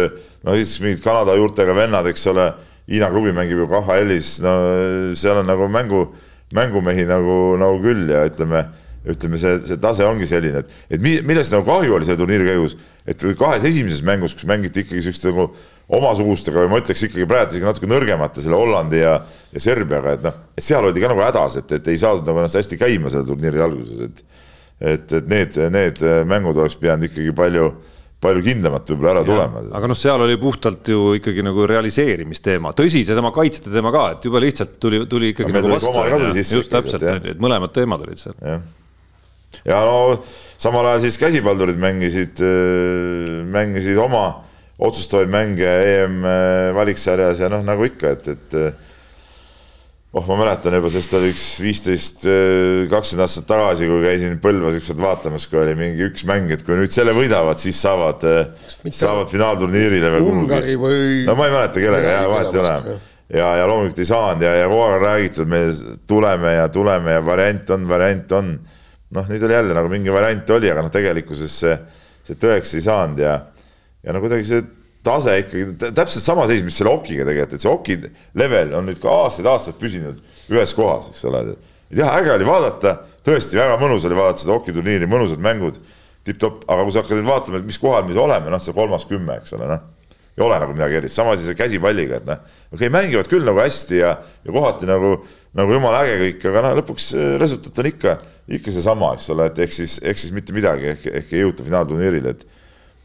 no 0.46 0.56
siis 0.58 0.74
mingid 0.82 1.04
Kanada 1.04 1.36
juurtega 1.38 1.76
vennad, 1.76 2.08
eks 2.10 2.26
ole 2.32 2.50
Hiina 2.90 3.10
klubi 3.12 3.34
mängib 3.36 3.62
ju 3.62 3.70
KHL-is, 3.70 4.40
no 4.42 4.54
seal 5.14 5.42
on 5.42 5.50
nagu 5.50 5.68
mängu, 5.70 6.06
mängumehi 6.56 7.06
nagu, 7.06 7.40
nagu 7.60 7.78
küll 7.84 8.10
ja 8.10 8.24
ütleme, 8.26 8.64
ütleme, 9.06 9.38
see, 9.40 9.60
see 9.68 9.78
tase 9.80 10.06
ongi 10.08 10.26
selline, 10.28 10.64
et, 10.64 10.80
et 10.96 11.04
millest 11.04 11.54
nagu 11.54 11.62
kahju 11.68 11.94
oli 11.96 12.08
selle 12.08 12.18
turniiri 12.20 12.48
käigus, 12.50 12.74
et 13.06 13.22
kahes 13.38 13.68
esimeses 13.70 14.02
mängus, 14.06 14.34
kus 14.34 14.48
mängiti 14.50 14.82
ikkagi 14.82 15.04
siukeste 15.06 15.30
nagu 15.30 15.46
omasugustega 16.00 16.64
või 16.64 16.74
ma 16.74 16.82
ütleks 16.82 17.06
ikkagi 17.06 17.26
praegu 17.30 17.54
isegi 17.54 17.66
natuke 17.66 17.88
nõrgemate 17.90 18.42
selle 18.42 18.58
Hollandi 18.58 19.00
ja, 19.00 19.16
ja 19.54 19.62
Serbiaga, 19.62 20.18
et 20.18 20.26
noh, 20.26 20.42
et 20.58 20.66
seal 20.66 20.86
oldi 20.86 21.02
ka 21.02 21.10
nagu 21.10 21.22
hädas, 21.24 21.60
et, 21.62 21.78
et 21.78 21.90
ei 21.90 21.98
saadud 22.02 22.26
nagu 22.26 22.42
ennast 22.42 22.58
hästi 22.58 22.78
käima 22.78 23.10
selle 23.10 23.26
turniiri 23.30 23.62
alguses, 23.64 24.10
et 24.10 24.22
et, 24.80 25.12
et 25.12 25.30
need, 25.30 25.56
need 25.72 26.04
mängud 26.28 26.56
oleks 26.56 26.78
pidanud 26.80 27.10
ikkagi 27.10 27.34
palju 27.36 27.70
palju 28.20 28.42
kindlamalt 28.44 28.90
võib-olla 28.92 29.12
ära 29.14 29.22
tulema. 29.24 29.62
aga 29.78 29.88
noh, 29.88 29.96
seal 29.96 30.20
oli 30.26 30.36
puhtalt 30.40 30.88
ju 30.92 31.14
ikkagi 31.16 31.44
nagu 31.44 31.64
realiseerimisteema, 31.68 32.74
tõsi, 32.76 33.02
seesama 33.08 33.32
kaitsjate 33.32 33.72
teema 33.72 33.92
ka, 33.94 34.04
et 34.16 34.28
jube 34.28 34.42
lihtsalt 34.44 34.76
tuli, 34.82 35.00
tuli 35.08 35.32
ikkagi 35.32 35.54
nagu 35.56 35.72
vastu. 35.72 35.94
just 36.42 36.72
täpselt, 36.72 37.06
et 37.32 37.40
mõlemad 37.40 37.72
teemad 37.76 38.04
olid 38.04 38.20
seal. 38.20 38.36
ja, 38.44 38.58
ja 39.72 39.80
no 39.88 40.20
samal 40.60 40.92
ajal 40.92 41.06
siis 41.06 41.16
käsipaldurid 41.22 41.80
mängisid, 41.80 42.44
äh, 42.44 43.40
mängisid 43.48 44.00
oma 44.00 44.26
otsustavaid 44.80 45.32
mänge 45.32 45.72
EM 45.94 46.20
äh, 46.24 46.68
valiksarjas 46.76 47.40
ja 47.40 47.48
noh, 47.52 47.64
nagu 47.64 47.88
ikka, 47.88 48.16
et, 48.18 48.28
et 48.36 48.60
oh, 50.12 50.26
ma 50.26 50.36
mäletan 50.40 50.74
juba, 50.74 50.90
sest 50.90 51.12
oli 51.14 51.30
üks 51.30 51.44
viisteist, 51.62 52.24
eh, 52.26 52.86
kakskümmend 52.90 53.26
aastat 53.26 53.46
tagasi, 53.50 53.86
kui 53.90 54.00
käisin 54.02 54.40
Põlvas 54.42 54.78
ükskord 54.80 55.02
vaatamas, 55.04 55.46
kui 55.50 55.60
oli 55.62 55.76
mingi 55.78 56.08
üks 56.08 56.24
mäng, 56.28 56.50
et 56.54 56.64
kui 56.66 56.78
nüüd 56.78 56.90
selle 56.94 57.14
võidavad, 57.16 57.60
siis 57.62 57.78
saavad, 57.82 58.26
eh, 58.26 58.72
saavad 58.90 59.30
finaalturniirile 59.30 60.10
või 60.16 60.26
Ungari 60.32 60.74
või. 60.80 60.98
no 61.28 61.36
ma 61.38 61.46
ei 61.46 61.54
mäleta 61.54 61.84
kellega, 61.84 62.16
jah, 62.16 62.26
vahet 62.32 62.50
ei 62.58 62.62
ole. 62.64 62.98
ja, 63.38 63.52
ja 63.60 63.70
loomulikult 63.70 64.02
ei 64.02 64.10
saanud 64.10 64.44
ja, 64.48 64.56
ja 64.58 64.66
kogu 64.72 64.82
aeg 64.88 64.98
on 64.98 65.06
räägitud, 65.06 65.54
me 65.54 65.62
tuleme 66.10 66.56
ja 66.56 66.66
tuleme 66.74 67.14
ja 67.14 67.22
variant 67.24 67.70
on, 67.76 67.88
variant 67.88 68.36
on. 68.40 68.52
noh, 69.14 69.30
nüüd 69.30 69.46
oli 69.46 69.58
jälle 69.58 69.78
nagu 69.78 69.88
mingi 69.90 70.12
variant 70.14 70.50
oli, 70.58 70.70
aga 70.70 70.82
noh, 70.86 70.90
tegelikkuses 70.90 71.54
see, 71.62 71.78
see 72.26 72.38
tõeks 72.38 72.74
ei 72.78 72.82
saanud 72.82 73.22
ja, 73.22 73.38
ja 74.02 74.14
no 74.14 74.22
kuidagi 74.22 74.46
see 74.46 74.66
tase 75.06 75.36
ikkagi 75.42 75.92
täpselt 75.96 76.24
sama 76.24 76.46
seis, 76.50 76.62
mis 76.64 76.76
selle 76.76 76.92
okiga 76.92 77.24
tegelikult, 77.28 77.56
et 77.56 77.64
see 77.64 77.70
oki 77.72 77.96
level 78.38 78.74
on 78.78 78.88
nüüd 78.88 79.00
ka 79.00 79.12
aastaid-aastaid 79.24 79.78
püsinud 79.80 80.18
ühes 80.52 80.74
kohas, 80.76 81.08
eks 81.12 81.24
ole. 81.30 81.44
jah, 81.96 82.12
äge 82.18 82.34
oli 82.34 82.48
vaadata, 82.48 82.98
tõesti 83.26 83.58
väga 83.58 83.78
mõnus 83.80 84.04
oli 84.08 84.18
vaadata 84.18 84.44
seda 84.44 84.58
okiturniiri, 84.58 85.08
mõnusad 85.10 85.40
mängud, 85.42 85.80
tipp-topp, 86.26 86.66
aga 86.68 86.84
kui 86.84 86.94
sa 86.94 87.02
hakkad 87.02 87.20
nüüd 87.20 87.30
vaatama, 87.30 87.62
et 87.62 87.70
mis 87.70 87.80
kohal 87.80 88.04
me 88.06 88.18
oleme, 88.20 88.52
noh, 88.52 88.60
see 88.60 88.76
kolmas 88.76 89.08
kümme, 89.08 89.40
eks 89.40 89.56
ole, 89.56 89.70
noh. 89.70 89.88
ei 90.36 90.44
ole 90.44 90.60
nagu 90.62 90.76
midagi 90.76 91.00
erilist, 91.00 91.16
sama 91.16 91.32
asi 91.34 91.56
käsipalliga, 91.56 92.20
et 92.20 92.28
noh, 92.28 92.44
okei 92.70 92.86
okay,, 92.86 92.92
mängivad 92.92 93.28
küll 93.30 93.46
nagu 93.46 93.60
hästi 93.60 94.02
ja, 94.02 94.12
ja 94.44 94.52
kohati 94.52 94.88
nagu, 94.88 95.16
nagu 95.56 95.74
jumala 95.74 96.04
äge 96.04 96.20
kõik, 96.26 96.46
aga 96.52 96.66
noh, 96.68 96.76
lõpuks 96.82 97.10
resultaat 97.40 97.80
on 97.82 97.88
ikka, 97.90 98.16
ikka 98.60 98.76
seesama, 98.76 99.14
eks 99.16 99.32
ole, 99.32 99.48
et 99.48 99.64
ehk 99.64 99.74
siis, 99.80 99.96
ehk 100.04 100.20
siis 100.20 100.36
mitte 100.36 100.54
midagi, 100.56 100.92
ehk, 100.92 101.08
ehk 101.22 101.34
ei 101.34 101.44
jõuta 101.46 101.66
finaalturniirile, 101.66 102.36
et 102.36 102.59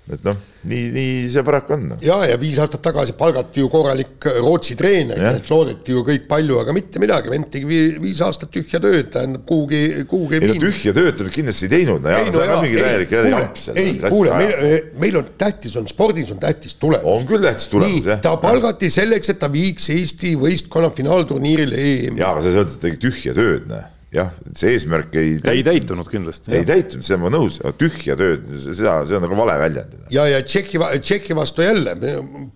et 0.05 0.21
noh, 0.21 0.35
nii, 0.69 0.89
nii 0.93 1.13
see 1.33 1.41
paraku 1.45 1.73
on. 1.73 1.85
Noh. 1.89 2.01
ja, 2.05 2.19
ja 2.29 2.35
viis 2.37 2.59
aastat 2.61 2.83
tagasi 2.85 3.15
palgati 3.17 3.63
ju 3.63 3.69
korralik 3.73 4.27
Rootsi 4.37 4.75
treener, 4.77 5.17
et 5.31 5.49
loodeti 5.49 5.95
ju 5.95 6.03
kõik 6.05 6.27
palju, 6.29 6.59
aga 6.61 6.75
mitte 6.77 7.01
midagi, 7.01 7.31
vend 7.33 7.49
tegi 7.53 7.79
viis 8.03 8.21
aastat 8.25 8.51
tühja 8.53 8.81
tööd, 8.83 9.09
tähendab 9.13 9.47
kuhugi, 9.49 9.81
kuhugi 10.09 10.37
ei 10.37 10.51
no 10.51 10.57
tühja 10.61 10.93
tööd 10.93 11.17
ta 11.17 11.29
kindlasti 11.37 11.65
ei 11.65 11.73
teinud, 11.73 12.05
no 12.05 12.13
jah, 12.13 12.29
see 12.29 12.43
on 12.43 12.51
ka 12.53 12.59
mingi 12.61 12.83
täielik 12.83 13.15
jamps. 13.31 13.65
ei, 13.73 13.95
kuule, 14.03 14.37
meil, 14.37 14.77
meil 15.01 15.19
on 15.23 15.33
tähtis, 15.41 15.73
on 15.81 15.89
spordis 15.89 16.29
on 16.35 16.43
tähtis 16.43 16.77
tulemus. 16.77 17.09
on 17.09 17.25
küll 17.29 17.49
tähtis 17.49 17.71
tulemus, 17.73 18.11
jah. 18.13 18.21
ta 18.21 18.35
palgati 18.41 18.91
selleks, 18.93 19.33
et 19.33 19.41
ta 19.41 19.49
viiks 19.51 19.89
Eesti 19.95 20.35
võistkonna 20.37 20.93
finaalturniirile 20.93 21.81
EM-i. 21.81 22.21
jaa, 22.21 22.35
aga 22.35 22.45
sa 22.45 22.53
öelnud, 22.53 22.77
et 22.77 22.87
tegi 22.89 23.03
tühja 23.09 23.33
tööd, 23.37 23.65
noh 23.73 23.91
jah, 24.15 24.31
see 24.55 24.73
eesmärk 24.75 25.15
ei 25.19 25.35
täitunud. 25.35 25.51
ei 25.51 25.63
täitunud 25.65 26.09
kindlasti. 26.09 26.53
ei 26.55 26.65
täitunud, 26.67 27.05
see 27.05 27.17
on 27.17 27.23
ma 27.25 27.31
nõus, 27.33 27.59
tühja 27.79 28.15
tööd, 28.19 28.47
seda, 28.63 28.97
see 29.07 29.17
on 29.17 29.25
nagu 29.25 29.37
vale 29.39 29.57
väljend. 29.59 29.97
ja, 30.13 30.25
ja 30.29 30.41
Tšehhi, 30.45 30.81
Tšehhi 31.01 31.37
vastu 31.37 31.65
jälle, 31.65 31.95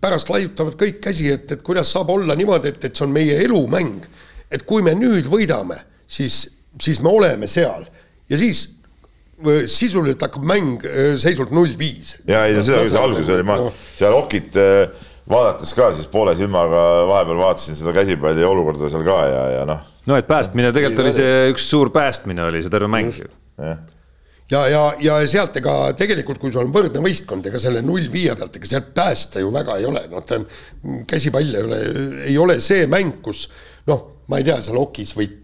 pärast 0.01 0.31
laiutavad 0.31 0.77
kõik 0.79 1.01
käsi, 1.03 1.29
et, 1.35 1.51
et 1.57 1.63
kuidas 1.65 1.91
saab 1.95 2.11
olla 2.15 2.37
niimoodi, 2.39 2.73
et, 2.73 2.89
et 2.89 2.95
see 2.95 3.07
on 3.07 3.15
meie 3.15 3.41
elumäng. 3.43 4.07
et 4.49 4.65
kui 4.69 4.85
me 4.85 4.95
nüüd 4.97 5.29
võidame, 5.29 5.77
siis, 6.07 6.41
siis 6.81 7.01
me 7.05 7.11
oleme 7.11 7.49
seal 7.49 7.85
ja 8.29 8.39
siis 8.39 8.65
sisuliselt 9.71 10.21
hakkab 10.25 10.43
mäng 10.47 10.87
seisult 11.19 11.53
null 11.55 11.75
viis. 11.79 12.17
ja 12.27 12.45
ei 12.47 12.57
no 12.57 12.63
seda, 12.65 12.87
see 12.87 13.03
algus 13.03 13.29
oli, 13.35 13.45
ma 13.47 13.59
no. 13.59 13.69
seal 13.97 14.15
okit 14.15 14.57
vaadates 15.29 15.75
ka 15.77 15.91
siis 15.95 16.09
poole 16.11 16.33
silmaga 16.35 17.05
vahepeal 17.07 17.39
vaatasin 17.43 17.77
seda 17.77 17.93
käsipalli 17.95 18.43
olukorda 18.47 18.89
seal 18.91 19.05
ka 19.07 19.21
ja, 19.29 19.45
ja 19.59 19.69
noh 19.69 19.88
no 20.07 20.17
et 20.19 20.27
päästmine 20.27 20.73
tegelikult 20.75 21.05
oli 21.05 21.15
see 21.15 21.47
üks 21.53 21.69
suur 21.71 21.91
päästmine 21.95 22.45
oli 22.47 22.61
see 22.63 22.71
terve 22.73 22.89
mäng. 22.91 23.11
ja, 23.59 23.75
ja, 24.49 24.61
ja, 24.71 24.85
ja 25.03 25.17
sealt 25.29 25.57
ega 25.59 25.75
tegelikult, 25.97 26.39
kui 26.41 26.53
sul 26.53 26.65
on 26.65 26.73
võrdne 26.75 27.03
võistkond, 27.03 27.49
ega 27.49 27.61
selle 27.61 27.83
null 27.85 28.07
viie 28.13 28.35
pealt, 28.37 28.55
ega 28.59 28.71
sealt 28.71 28.93
päästa 28.95 29.43
ju 29.43 29.51
väga 29.53 29.77
ei 29.81 29.89
ole, 29.89 30.05
noh, 30.11 30.25
käsipall 31.09 31.59
ei 31.59 31.67
ole, 31.67 31.83
ei 32.31 32.39
ole 32.41 32.57
see 32.63 32.87
mäng, 32.91 33.19
kus 33.25 33.47
noh, 33.89 34.25
ma 34.31 34.39
ei 34.39 34.47
tea, 34.47 34.59
seal 34.65 34.79
okis 34.81 35.15
võid 35.17 35.37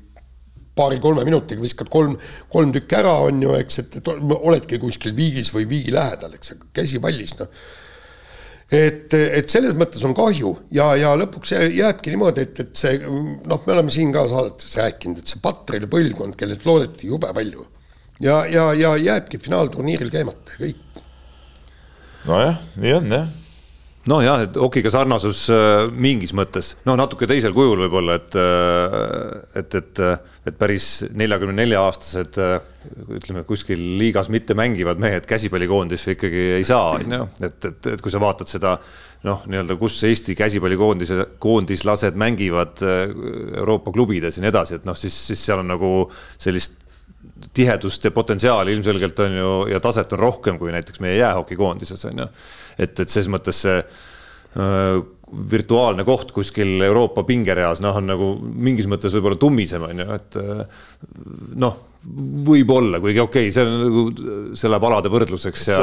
paari-kolme 0.75 1.23
minutiga 1.23 1.63
viskad 1.63 1.87
kolm, 1.91 2.17
kolm 2.51 2.73
tükki 2.75 2.97
ära, 2.97 3.13
on 3.29 3.39
ju, 3.43 3.53
eks, 3.55 3.79
et, 3.85 3.99
et 4.01 4.09
oledki 4.11 4.79
kuskil 4.81 5.15
viigis 5.15 5.53
või 5.55 5.69
viigi 5.69 5.93
lähedal, 5.95 6.35
eks, 6.35 6.57
käsipallis, 6.75 7.37
noh 7.39 7.51
et, 8.71 9.13
et 9.13 9.49
selles 9.51 9.75
mõttes 9.78 10.04
on 10.08 10.15
kahju 10.17 10.56
ja, 10.73 10.89
ja 10.97 11.13
lõpuks 11.19 11.54
jääbki 11.54 12.13
niimoodi, 12.15 12.47
et, 12.47 12.63
et 12.65 12.82
see 12.82 12.97
noh, 13.06 13.62
me 13.62 13.78
oleme 13.78 13.93
siin 13.93 14.13
ka 14.15 14.25
saadetes 14.32 14.78
rääkinud, 14.80 15.21
et 15.21 15.34
see 15.34 15.41
Patreli 15.43 15.89
põlvkond, 15.91 16.38
kellelt 16.39 16.65
loodeti 16.65 17.12
jube 17.12 17.30
palju 17.36 17.65
ja, 18.25 18.43
ja, 18.49 18.71
ja 18.73 18.95
jääbki 18.97 19.41
finaalturniiril 19.45 20.13
käimata, 20.13 20.58
kõik. 20.60 21.01
nojah, 22.25 22.62
nii 22.82 22.99
on 22.99 23.19
jah 23.19 23.34
nojah, 24.09 24.43
et 24.45 24.57
Okiga 24.61 24.91
sarnasus 24.93 25.45
äh, 25.53 25.85
mingis 25.89 26.33
mõttes, 26.37 26.73
no 26.87 26.95
natuke 26.99 27.27
teisel 27.29 27.55
kujul 27.55 27.85
võib-olla, 27.85 28.17
et, 28.19 28.37
äh, 28.37 29.61
et, 29.61 29.77
et, 29.79 30.01
et 30.51 30.59
päris 30.59 30.89
neljakümne 31.17 31.55
nelja 31.57 31.81
aastased 31.87 32.39
äh, 32.41 32.59
ütleme 33.17 33.45
kuskil 33.47 33.81
liigas 33.99 34.29
mitte 34.33 34.57
mängivad 34.57 35.01
mehed 35.01 35.25
käsipallikoondisse 35.29 36.15
ikkagi 36.15 36.45
ei 36.59 36.67
saa, 36.67 36.95
on 36.99 37.17
ju, 37.17 37.27
et, 37.49 37.59
et, 37.71 37.91
et 37.95 38.05
kui 38.05 38.13
sa 38.13 38.21
vaatad 38.21 38.49
seda 38.51 38.77
noh, 39.25 39.41
nii-öelda, 39.49 39.77
kus 39.81 39.97
Eesti 40.05 40.35
käsipallikoondise, 40.37 41.23
koondislased 41.41 42.17
mängivad 42.19 42.83
Euroopa 42.85 43.93
klubides 43.95 44.37
ja 44.37 44.45
nii 44.45 44.51
edasi, 44.53 44.77
et 44.77 44.85
noh, 44.85 44.97
siis, 44.97 45.15
siis 45.31 45.47
seal 45.47 45.63
on 45.63 45.71
nagu 45.73 45.93
sellist 46.37 46.83
tihedust 47.55 48.05
ja 48.05 48.11
potentsiaali 48.13 48.73
ilmselgelt 48.73 49.19
on 49.19 49.33
ju 49.37 49.49
ja 49.71 49.79
taset 49.83 50.13
on 50.13 50.21
rohkem 50.21 50.59
kui 50.61 50.71
näiteks 50.71 51.01
meie 51.03 51.17
jäähokikoondises 51.17 52.05
on 52.05 52.21
ju 52.23 52.27
et, 52.77 52.99
et 52.99 53.11
ses 53.11 53.29
mõttes 53.31 53.63
see 53.65 53.79
äh, 53.81 55.01
virtuaalne 55.51 56.05
koht 56.07 56.31
kuskil 56.35 56.77
Euroopa 56.85 57.25
pingereas, 57.27 57.81
noh, 57.83 57.97
on 57.97 58.07
nagu 58.11 58.29
mingis 58.39 58.88
mõttes 58.91 59.15
võib-olla 59.17 59.39
tummisem, 59.41 59.83
on 59.88 60.03
ju, 60.03 60.07
et 60.15 60.39
äh, 60.41 60.81
noh, 61.65 61.77
võib-olla, 62.45 62.99
kuigi 63.01 63.21
okei 63.23 63.47
okay,, 63.49 63.53
see 63.53 63.63
on 63.65 63.79
nagu, 63.81 64.03
see 64.57 64.69
läheb 64.69 64.83
alade 64.91 65.09
võrdluseks 65.09 65.63
ja, 65.71 65.79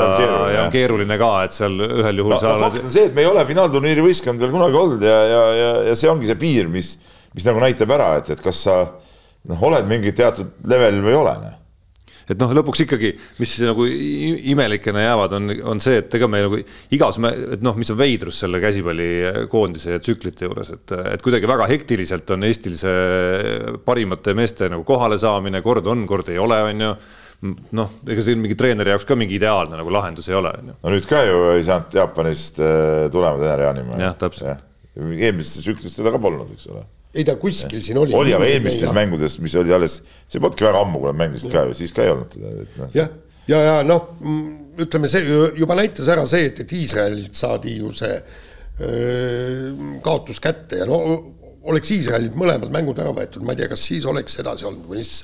ja 0.54 0.60
on 0.66 0.74
keeruline 0.74 1.16
ka, 1.18 1.32
et 1.48 1.56
seal 1.56 1.74
ühel 1.82 2.22
juhul 2.22 2.36
no, 2.36 2.42
no, 2.46 2.52
fakt 2.62 2.84
on 2.84 2.92
see, 2.94 3.08
et 3.10 3.16
me 3.16 3.24
ei 3.24 3.30
ole 3.30 3.42
finaalturniiri 3.48 4.04
võistkond 4.06 4.42
veel 4.42 4.54
kunagi 4.54 4.78
olnud 4.78 5.02
ja, 5.02 5.16
ja, 5.26 5.42
ja, 5.58 5.72
ja 5.88 5.96
see 5.98 6.12
ongi 6.12 6.30
see 6.30 6.38
piir, 6.38 6.70
mis 6.70 6.94
mis 7.34 7.48
nagu 7.48 7.62
näitab 7.62 7.92
ära, 7.96 8.12
et, 8.20 8.30
et 8.34 8.44
kas 8.44 8.62
sa 8.66 8.76
noh, 9.48 9.66
oled 9.68 9.88
mingi 9.88 10.12
teatud 10.16 10.62
level 10.68 11.02
või 11.04 11.14
ei 11.14 11.18
ole 11.18 11.34
noh 11.42 11.58
et 12.30 12.38
noh, 12.40 12.52
lõpuks 12.58 12.84
ikkagi, 12.84 13.12
mis 13.40 13.54
nagu 13.64 13.86
imelikena 14.52 15.06
jäävad, 15.06 15.36
on, 15.38 15.54
on 15.72 15.82
see, 15.82 16.00
et 16.02 16.14
ega 16.18 16.28
me 16.30 16.42
nagu 16.46 16.60
igas, 16.94 17.18
et 17.56 17.64
noh, 17.64 17.78
mis 17.78 17.90
on 17.92 17.98
veidrus 17.98 18.42
selle 18.44 18.60
käsipallikoondise 18.62 19.96
ja 19.96 20.02
tsüklite 20.02 20.48
juures, 20.48 20.72
et, 20.76 20.94
et 21.14 21.24
kuidagi 21.24 21.50
väga 21.50 21.68
hektiliselt 21.70 22.30
on 22.34 22.46
Eestil 22.48 22.76
see 22.78 23.74
parimate 23.86 24.36
meeste 24.38 24.70
nagu 24.72 24.86
kohale 24.88 25.18
saamine, 25.20 25.62
kord 25.64 25.88
on, 25.90 26.06
kord 26.10 26.32
ei 26.32 26.40
ole, 26.42 26.62
on 26.70 26.86
ju 26.86 26.94
noh, 27.74 27.94
ega 28.06 28.22
see 28.22 28.38
mingi 28.38 28.56
treeneri 28.58 28.92
jaoks 28.94 29.06
ka 29.08 29.16
mingi 29.18 29.34
ideaalne 29.40 29.78
nagu 29.78 29.90
lahendus 29.92 30.28
ei 30.30 30.38
ole. 30.38 30.52
no 30.62 30.92
nüüd 30.94 31.06
ka 31.10 31.24
ju 31.26 31.40
ei 31.56 31.64
saanud 31.66 31.96
Jaapanist 31.98 32.62
äh, 32.62 33.06
tulema 33.12 33.40
treeneri 33.40 33.66
Jaanimäe. 33.66 34.02
jah, 34.04 34.18
täpselt. 34.18 34.62
eelmistes 34.94 35.64
tsüklis 35.64 35.96
teda 35.98 36.12
ka 36.14 36.20
polnud, 36.22 36.52
eks 36.54 36.70
ole 36.70 36.84
ei 37.12 37.24
ta 37.28 37.36
kuskil 37.40 37.80
ja. 37.80 37.84
siin 37.84 38.00
oli. 38.00 38.14
oli, 38.16 38.32
aga 38.36 38.48
eelmistes 38.48 38.92
mängudes, 38.96 39.36
mis 39.44 39.54
oli 39.60 39.74
alles, 39.74 39.98
see 40.30 40.40
polnudki 40.40 40.64
väga 40.64 40.80
ammu, 40.80 41.02
kui 41.02 41.12
nad 41.12 41.20
mängisid 41.20 41.52
ka 41.52 41.66
ju, 41.68 41.76
siis 41.76 41.92
ka 41.94 42.06
ei 42.06 42.12
olnud 42.14 42.32
teda. 42.32 42.52
No. 42.78 42.88
jah, 42.96 43.12
ja, 43.50 43.58
ja, 43.58 43.60
ja 43.66 43.76
noh, 43.86 44.08
ütleme 44.80 45.10
see 45.12 45.36
juba 45.58 45.76
näitas 45.78 46.08
ära 46.12 46.24
see, 46.28 46.48
et, 46.48 46.64
et 46.64 46.74
Iisraelilt 46.78 47.36
saadi 47.36 47.76
ju 47.76 47.92
see 47.96 48.16
öö, 48.80 49.70
kaotus 50.04 50.40
kätte 50.42 50.80
ja 50.80 50.88
no 50.88 51.02
oleks 51.68 51.92
Iisraelilt 51.94 52.36
mõlemad 52.38 52.72
mängud 52.74 52.98
ära 53.02 53.12
võetud, 53.14 53.44
ma 53.46 53.54
ei 53.54 53.60
tea, 53.60 53.70
kas 53.70 53.84
siis 53.90 54.06
oleks 54.08 54.38
edasi 54.42 54.66
olnud 54.68 54.88
või 54.88 55.02
mis, 55.02 55.14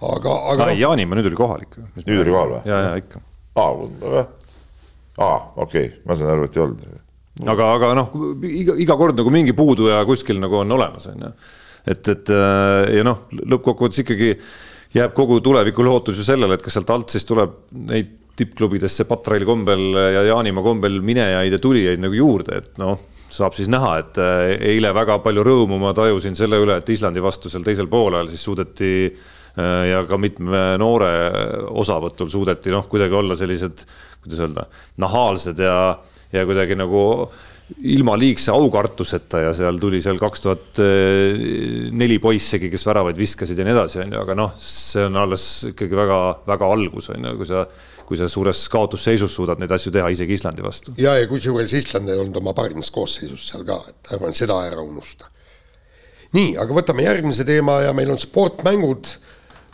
aga, 0.00 0.38
aga. 0.54 0.68
No, 0.70 0.78
Jaanimaa 0.78 1.18
nüüd 1.18 1.32
oli 1.32 1.40
kohal 1.40 1.66
ikka. 1.66 1.88
nüüd 1.98 2.22
oli 2.22 2.34
kohal 2.36 2.54
või? 2.56 2.62
ja, 2.70 2.82
ja 2.86 2.94
ikka. 3.02 3.24
aa, 3.58 5.40
okei 5.56 5.90
okay., 5.90 5.90
ma 6.06 6.16
saan 6.18 6.36
aru, 6.36 6.46
et 6.46 6.56
ei 6.56 6.64
olnud 6.64 6.86
aga, 7.42 7.70
aga 7.74 7.92
noh, 7.98 8.12
iga, 8.46 8.76
iga 8.78 8.96
kord 8.98 9.18
nagu 9.18 9.32
mingi 9.34 9.54
puuduja 9.56 10.02
kuskil 10.06 10.38
nagu 10.42 10.60
on 10.60 10.76
olemas, 10.76 11.08
on 11.10 11.26
ju. 11.26 11.32
et, 11.90 12.12
et 12.12 12.34
äh, 12.34 12.98
ja 13.00 13.06
noh, 13.06 13.24
lõppkokkuvõttes 13.42 14.04
ikkagi 14.04 14.34
jääb 14.94 15.14
kogu 15.16 15.40
tuleviku 15.42 15.82
lootus 15.82 16.20
ju 16.20 16.26
sellele, 16.26 16.54
et 16.54 16.62
kas 16.62 16.78
sealt 16.78 16.92
alt 16.94 17.14
siis 17.14 17.26
tuleb 17.26 17.56
neid 17.90 18.20
tippklubidesse 18.38 19.06
Patraili 19.06 19.46
kombel 19.46 19.94
ja 19.94 20.24
Jaanimaa 20.26 20.62
kombel 20.66 20.98
minejaid 21.06 21.54
ja 21.54 21.60
tulijaid 21.62 22.02
nagu 22.02 22.16
juurde, 22.18 22.62
et 22.62 22.80
noh, 22.82 22.98
saab 23.34 23.54
siis 23.56 23.70
näha, 23.70 23.96
et 24.02 24.22
äh, 24.22 24.54
eile 24.74 24.94
väga 24.94 25.18
palju 25.24 25.44
rõõmu 25.46 25.78
ma 25.82 25.94
tajusin 25.96 26.38
selle 26.38 26.60
üle, 26.62 26.78
et 26.78 26.94
Islandi 26.94 27.22
vastu 27.22 27.50
seal 27.50 27.66
teisel 27.66 27.90
poolel 27.90 28.30
siis 28.30 28.46
suudeti 28.46 28.94
äh, 29.10 29.90
ja 29.90 30.04
ka 30.06 30.18
mitme 30.22 30.64
noore 30.78 31.12
osavõtul 31.74 32.30
suudeti 32.30 32.74
noh, 32.74 32.86
kuidagi 32.90 33.18
olla 33.18 33.38
sellised, 33.38 33.86
kuidas 34.22 34.44
öelda, 34.46 34.68
nahaalsed 35.02 35.62
ja 35.62 35.78
ja 36.34 36.44
kuidagi 36.48 36.76
nagu 36.78 37.02
ilma 37.88 38.12
liigse 38.20 38.52
aukartuseta 38.52 39.40
ja 39.46 39.54
seal 39.56 39.78
tuli 39.80 40.02
seal 40.04 40.18
kaks 40.20 40.42
tuhat 40.44 40.80
neli 41.96 42.18
poissegi, 42.20 42.68
kes 42.72 42.84
väravaid 42.84 43.16
viskasid 43.16 43.58
ja 43.58 43.64
nii 43.64 43.72
edasi, 43.72 44.02
on 44.04 44.12
ju, 44.12 44.20
aga 44.20 44.36
noh, 44.36 44.52
see 44.60 45.06
on 45.08 45.16
alles 45.22 45.46
ikkagi 45.70 45.96
väga-väga 45.96 46.70
algus, 46.76 47.08
on 47.14 47.30
ju, 47.30 47.36
kui 47.40 47.48
sa 47.48 47.64
kui 48.04 48.18
sa 48.20 48.28
suures 48.28 48.66
kaotusseisus 48.72 49.32
suudad 49.32 49.60
neid 49.60 49.72
asju 49.72 49.92
teha 49.94 50.10
isegi 50.12 50.36
Islandi 50.36 50.64
vastu. 50.64 50.94
ja, 51.00 51.14
ja 51.18 51.28
kusjuures 51.28 51.72
Island 51.72 52.10
ei 52.12 52.20
olnud 52.20 52.36
oma 52.40 52.52
parimas 52.56 52.90
koosseisus 52.94 53.46
seal 53.50 53.64
ka, 53.68 53.80
et 53.88 54.12
ärme 54.16 54.32
seda 54.36 54.58
ära 54.66 54.84
unusta. 54.84 55.30
nii, 56.36 56.54
aga 56.60 56.76
võtame 56.76 57.06
järgmise 57.06 57.46
teema 57.48 57.80
ja 57.86 57.94
meil 57.96 58.12
on 58.14 58.20
sportmängud 58.20 59.14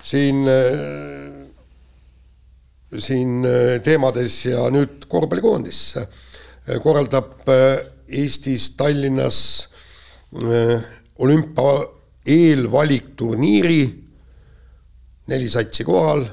siin 0.03 0.46
siin 2.90 3.46
teemades 3.87 4.40
ja 4.49 4.64
nüüd 4.73 5.07
korvpallikoondis 5.11 5.83
korraldab 6.78 7.48
äh, 7.48 7.78
Eestis 8.09 8.70
Tallinnas 8.76 9.68
äh, 10.35 10.83
olümpia 11.18 11.87
eelvalikturniiri, 12.26 13.83
neli 15.30 15.50
satsi 15.50 15.85
kohal, 15.85 16.24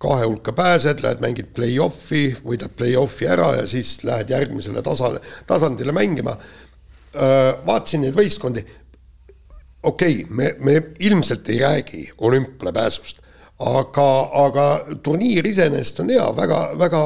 kahe 0.00 0.26
hulka 0.26 0.52
pääsed, 0.52 1.00
lähed 1.02 1.22
mängid 1.22 1.50
play-off'i, 1.56 2.28
võidad 2.44 2.72
play-off'i 2.76 3.28
ära 3.30 3.54
ja 3.60 3.66
siis 3.68 3.96
lähed 4.04 4.30
järgmisele 4.34 4.82
tasale, 4.84 5.20
tasandile 5.46 5.94
mängima. 5.96 6.36
Äh, 7.14 7.50
vaatasin 7.66 8.04
neid 8.04 8.16
võistkondi, 8.16 8.64
okei 9.82 10.22
okay,, 10.24 10.30
me, 10.30 10.54
me 10.58 10.80
ilmselt 10.98 11.48
ei 11.52 11.60
räägi 11.62 12.06
olümpiale 12.18 12.72
pääsust, 12.74 13.20
aga, 13.62 14.08
aga 14.44 14.64
turniir 15.02 15.46
iseenesest 15.46 16.00
on 16.02 16.10
hea, 16.10 16.26
väga, 16.36 16.62
väga 16.78 17.02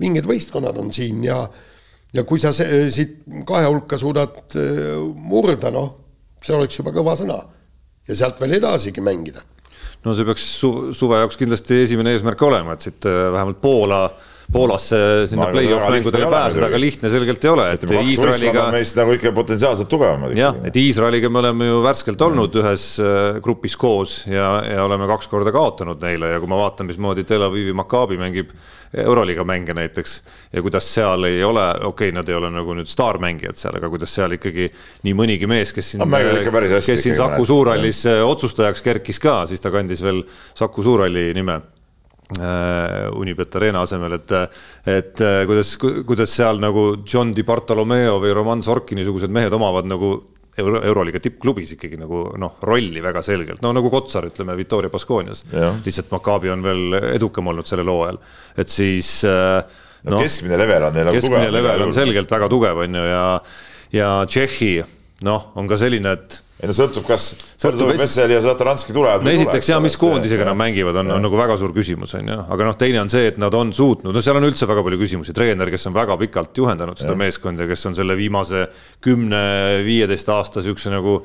vinged 0.00 0.28
võistkonnad 0.30 0.78
on 0.78 0.92
siin 0.94 1.24
ja 1.26 1.40
äh, 1.42 1.64
ja 2.14 2.24
kui 2.28 2.40
sa 2.40 2.52
see, 2.56 2.88
siit 2.94 3.20
kahe 3.48 3.68
hulka 3.68 3.98
suudad 4.00 4.56
äh, 4.56 4.96
murda, 5.14 5.72
noh, 5.74 5.92
see 6.44 6.56
oleks 6.56 6.80
juba 6.80 6.94
kõva 6.96 7.16
sõna. 7.18 7.38
ja 8.08 8.16
sealt 8.16 8.40
veel 8.40 8.56
edasigi 8.56 9.04
mängida. 9.04 9.42
no 10.04 10.14
see 10.16 10.24
peaks 10.24 10.46
su 10.60 10.92
suve 10.96 11.20
jaoks 11.20 11.36
kindlasti 11.36 11.82
esimene 11.84 12.16
eesmärk 12.16 12.42
olema, 12.42 12.74
et 12.74 12.86
siit 12.86 13.08
äh, 13.08 13.28
vähemalt 13.34 13.60
Poola 13.60 14.02
Poolasse 14.52 14.98
sinna 15.28 15.50
play-off 15.52 15.90
mängudele 15.92 16.26
pääseda, 16.32 16.70
aga 16.70 16.78
lihtne 16.80 17.10
selgelt 17.12 17.42
ei 17.44 17.50
ole, 17.52 17.66
et 17.76 17.82
Iisraeliga. 17.84 18.62
meist 18.72 18.96
nagu 18.96 19.12
ikka 19.12 19.32
potentsiaalselt 19.36 19.90
tugevamad. 19.92 20.32
jah, 20.38 20.56
et 20.64 20.76
Iisraeliga 20.80 21.28
me 21.28 21.42
oleme 21.42 21.68
ju 21.68 21.82
värskelt 21.84 22.24
olnud 22.24 22.56
mm. 22.56 22.62
ühes 22.62 22.86
äh, 23.04 23.42
grupis 23.44 23.76
koos 23.76 24.22
ja, 24.24 24.48
ja 24.64 24.88
oleme 24.88 25.04
kaks 25.12 25.28
korda 25.28 25.52
kaotanud 25.52 26.00
neile 26.00 26.32
ja 26.32 26.40
kui 26.40 26.48
ma 26.48 26.62
vaatan, 26.62 26.88
mismoodi 26.88 27.28
Tel 27.28 27.44
Avivi 27.44 27.76
Maccabi 27.76 28.16
mängib 28.16 28.56
Euroliiga 28.96 29.44
mänge 29.44 29.76
näiteks 29.76 30.22
ja 30.52 30.64
kuidas 30.64 30.88
seal 30.94 31.28
ei 31.28 31.44
ole, 31.44 31.68
okei 31.84 32.08
okay,, 32.08 32.16
nad 32.16 32.28
ei 32.32 32.40
ole 32.40 32.48
nagu 32.48 32.72
nüüd 32.72 32.88
staarmängijad 32.88 33.60
seal, 33.60 33.76
aga 33.76 33.92
kuidas 33.92 34.16
seal 34.16 34.32
ikkagi 34.40 34.72
nii 35.04 35.18
mõnigi 35.18 35.50
mees, 35.50 35.76
kes 35.76 35.92
siin, 35.92 36.08
kes 36.08 37.02
siin 37.04 37.20
Saku 37.20 37.44
Suurhallis 37.44 38.06
äh, 38.08 38.24
otsustajaks 38.24 38.80
kerkis 38.80 39.20
ka, 39.20 39.42
siis 39.50 39.60
ta 39.60 39.74
kandis 39.74 40.00
veel 40.00 40.24
Saku 40.56 40.88
Suurhalli 40.88 41.34
nime 41.36 41.60
äh, 41.60 41.74
Unibet 42.28 43.54
Arena 43.56 43.82
asemel, 43.86 44.18
et, 44.18 44.32
et 44.84 45.20
äh, 45.24 45.38
kuidas, 45.48 45.70
kuidas 45.80 46.34
seal 46.34 46.60
nagu 46.60 46.98
John 47.08 47.32
Di 47.32 47.44
Bartolomeo 47.46 48.18
või 48.20 48.34
Roman 48.36 48.60
Sorki 48.64 48.98
niisugused 48.98 49.32
mehed 49.32 49.54
omavad 49.56 49.88
nagu 49.88 50.10
Euro, 50.58 50.82
Euroliiga 50.82 51.22
tippklubis 51.22 51.72
ikkagi 51.76 51.96
nagu 52.00 52.24
noh, 52.36 52.58
rolli 52.66 53.00
väga 53.00 53.22
selgelt, 53.24 53.62
no 53.62 53.70
nagu 53.72 53.88
Kotsar, 53.92 54.26
ütleme, 54.28 54.56
Victoria 54.58 54.90
Baskoonias. 54.92 55.44
lihtsalt 55.86 56.10
Maccabi 56.12 56.50
on 56.52 56.66
veel 56.66 56.98
edukam 57.14 57.48
olnud 57.48 57.68
sellel 57.68 57.88
hooajal, 57.88 58.18
et 58.58 58.72
siis 58.72 59.22
äh, 59.24 59.62
no, 60.02 60.16
no 60.16 60.20
keskmine 60.20 60.58
level 60.60 60.88
on 60.90 60.98
neil 60.98 61.08
nagu 61.08 61.16
tugev. 61.16 61.30
keskmine 61.30 61.54
level 61.54 61.86
on 61.86 61.96
selgelt 61.96 62.36
väga 62.36 62.50
tugev, 62.52 62.82
on 62.84 63.00
ju, 63.00 63.06
ja, 63.08 63.24
ja 63.94 64.10
Tšehhi 64.28 64.72
noh, 65.24 65.48
on 65.56 65.70
ka 65.70 65.78
selline, 65.80 66.12
et 66.18 66.42
ei 66.58 66.66
no 66.66 66.74
sõltub, 66.74 67.04
kas 67.06 67.28
Vessel 67.98 68.32
ja 68.34 68.40
Sataranski 68.42 68.94
tulevad. 68.94 69.22
no 69.22 69.30
esiteks 69.30 69.70
ja 69.70 69.78
mis 69.82 69.94
koondisega 70.00 70.48
nad 70.48 70.58
mängivad, 70.58 70.96
on, 71.02 71.12
on 71.14 71.22
nagu 71.22 71.38
väga 71.38 71.58
suur 71.60 71.74
küsimus, 71.76 72.16
on 72.18 72.32
ju, 72.32 72.38
aga 72.56 72.66
noh, 72.66 72.78
teine 72.78 73.02
on 73.04 73.12
see, 73.12 73.28
et 73.30 73.38
nad 73.38 73.54
on 73.54 73.70
suutnud, 73.76 74.14
no 74.14 74.24
seal 74.24 74.40
on 74.40 74.48
üldse 74.48 74.66
väga 74.70 74.82
palju 74.86 74.98
küsimusi, 75.04 75.36
treener, 75.36 75.70
kes 75.70 75.86
on 75.90 75.94
väga 75.94 76.18
pikalt 76.24 76.58
juhendanud 76.58 76.98
seda 76.98 77.14
ja. 77.14 77.20
meeskonda, 77.22 77.68
kes 77.70 77.86
on 77.90 77.94
selle 77.98 78.18
viimase 78.18 78.66
kümne-viieteist 79.06 80.34
aasta 80.34 80.64
siukse 80.66 80.90
nagu 80.94 81.20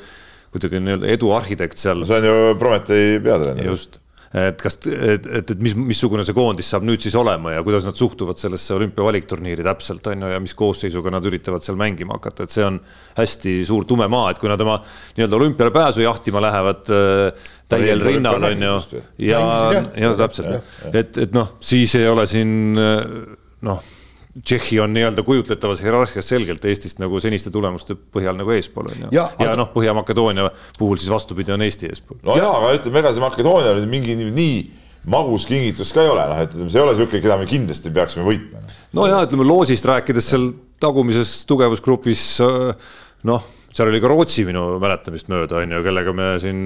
kuidagi 0.53 0.83
nii-öelda 0.85 1.09
edu 1.15 1.33
arhitekt 1.33 1.81
seal. 1.81 2.05
see 2.05 2.21
on 2.21 2.29
ju 2.29 2.55
Prometee 2.61 3.17
peatreener. 3.25 3.71
just 3.73 4.02
et 4.33 4.57
kas, 4.57 4.79
et, 4.89 5.27
et, 5.27 5.51
et 5.53 5.59
mis, 5.61 5.75
missugune 5.77 6.23
see 6.25 6.33
koondis 6.33 6.71
saab 6.73 6.85
nüüd 6.87 7.03
siis 7.05 7.13
olema 7.19 7.53
ja 7.53 7.61
kuidas 7.65 7.85
nad 7.85 7.97
suhtuvad 7.97 8.39
sellesse 8.41 8.73
olümpia 8.73 9.05
valikturniiri 9.05 9.65
täpselt 9.65 10.09
on 10.09 10.25
ju 10.25 10.31
ja 10.33 10.39
mis 10.41 10.55
koosseisuga 10.57 11.13
nad 11.13 11.27
üritavad 11.29 11.65
seal 11.65 11.77
mängima 11.77 12.17
hakata, 12.17 12.47
et 12.47 12.53
see 12.55 12.65
on 12.65 12.79
hästi 13.19 13.59
suur 13.69 13.85
tume 13.89 14.09
maa, 14.09 14.31
et 14.33 14.41
kui 14.41 14.49
nad 14.49 14.61
oma 14.65 14.79
nii-öelda 15.17 15.37
olümpiale 15.37 15.73
pääsu 15.75 16.01
jahtima 16.01 16.41
lähevad 16.41 16.89
äh, 16.89 17.49
täiel 17.69 18.01
rinnal 18.01 18.49
on 18.49 18.67
ju 18.67 19.03
ja, 19.29 19.43
ja 20.01 20.13
täpselt, 20.17 20.63
et, 20.89 21.17
et 21.27 21.37
noh, 21.37 21.55
siis 21.61 21.93
ei 22.01 22.09
ole 22.09 22.25
siin 22.29 22.73
äh, 22.81 23.03
noh 23.69 23.92
Tšehhi 24.33 24.79
on 24.81 24.93
nii-öelda 24.95 25.21
kujutletavas 25.23 25.83
hierarhias 25.85 26.25
selgelt 26.25 26.63
Eestist 26.65 26.97
nagu 26.97 27.19
seniste 27.21 27.51
tulemuste 27.53 27.93
põhjal 27.93 28.33
nagu 28.39 28.49
eespool 28.55 28.87
on 28.89 29.03
ju. 29.03 29.09
ja, 29.13 29.27
ja 29.37 29.51
aga... 29.51 29.57
noh, 29.59 29.69
Põhja-Makedoonia 29.75 30.47
puhul 30.79 30.97
siis 30.97 31.11
vastupidi 31.13 31.53
on 31.53 31.61
Eesti 31.61 31.91
eespool. 31.91 32.17
no 32.25 32.37
jaa, 32.39 32.55
aga 32.57 32.71
ütleme, 32.79 33.03
ega 33.03 33.11
see 33.13 33.21
Makedoonia 33.21 33.75
nüüd 33.77 33.91
mingi 33.91 34.17
nii 34.23 34.57
magus 35.13 35.45
kingitus 35.45 35.91
ka 35.93 36.01
ei 36.01 36.09
ole, 36.09 36.25
noh, 36.31 36.41
et 36.41 36.55
see 36.55 36.79
ei 36.79 36.81
ole 36.81 36.95
niisugune, 36.95 37.21
keda 37.21 37.37
me 37.37 37.47
kindlasti 37.49 37.93
peaksime 37.93 38.25
võitma. 38.25 38.63
no 38.97 39.05
ja 39.11 39.21
ütleme 39.27 39.45
loosist 39.45 39.85
rääkides 39.85 40.31
seal 40.33 40.49
tagumises 40.81 41.35
tugevusgrupis 41.49 42.23
noh, 43.29 43.49
seal 43.69 43.91
oli 43.91 44.01
ka 44.01 44.11
Rootsi 44.11 44.47
minu 44.49 44.65
mäletamist 44.81 45.29
mööda 45.29 45.61
on 45.61 45.77
ju, 45.77 45.83
kellega 45.85 46.15
me 46.15 46.33
siin 46.41 46.65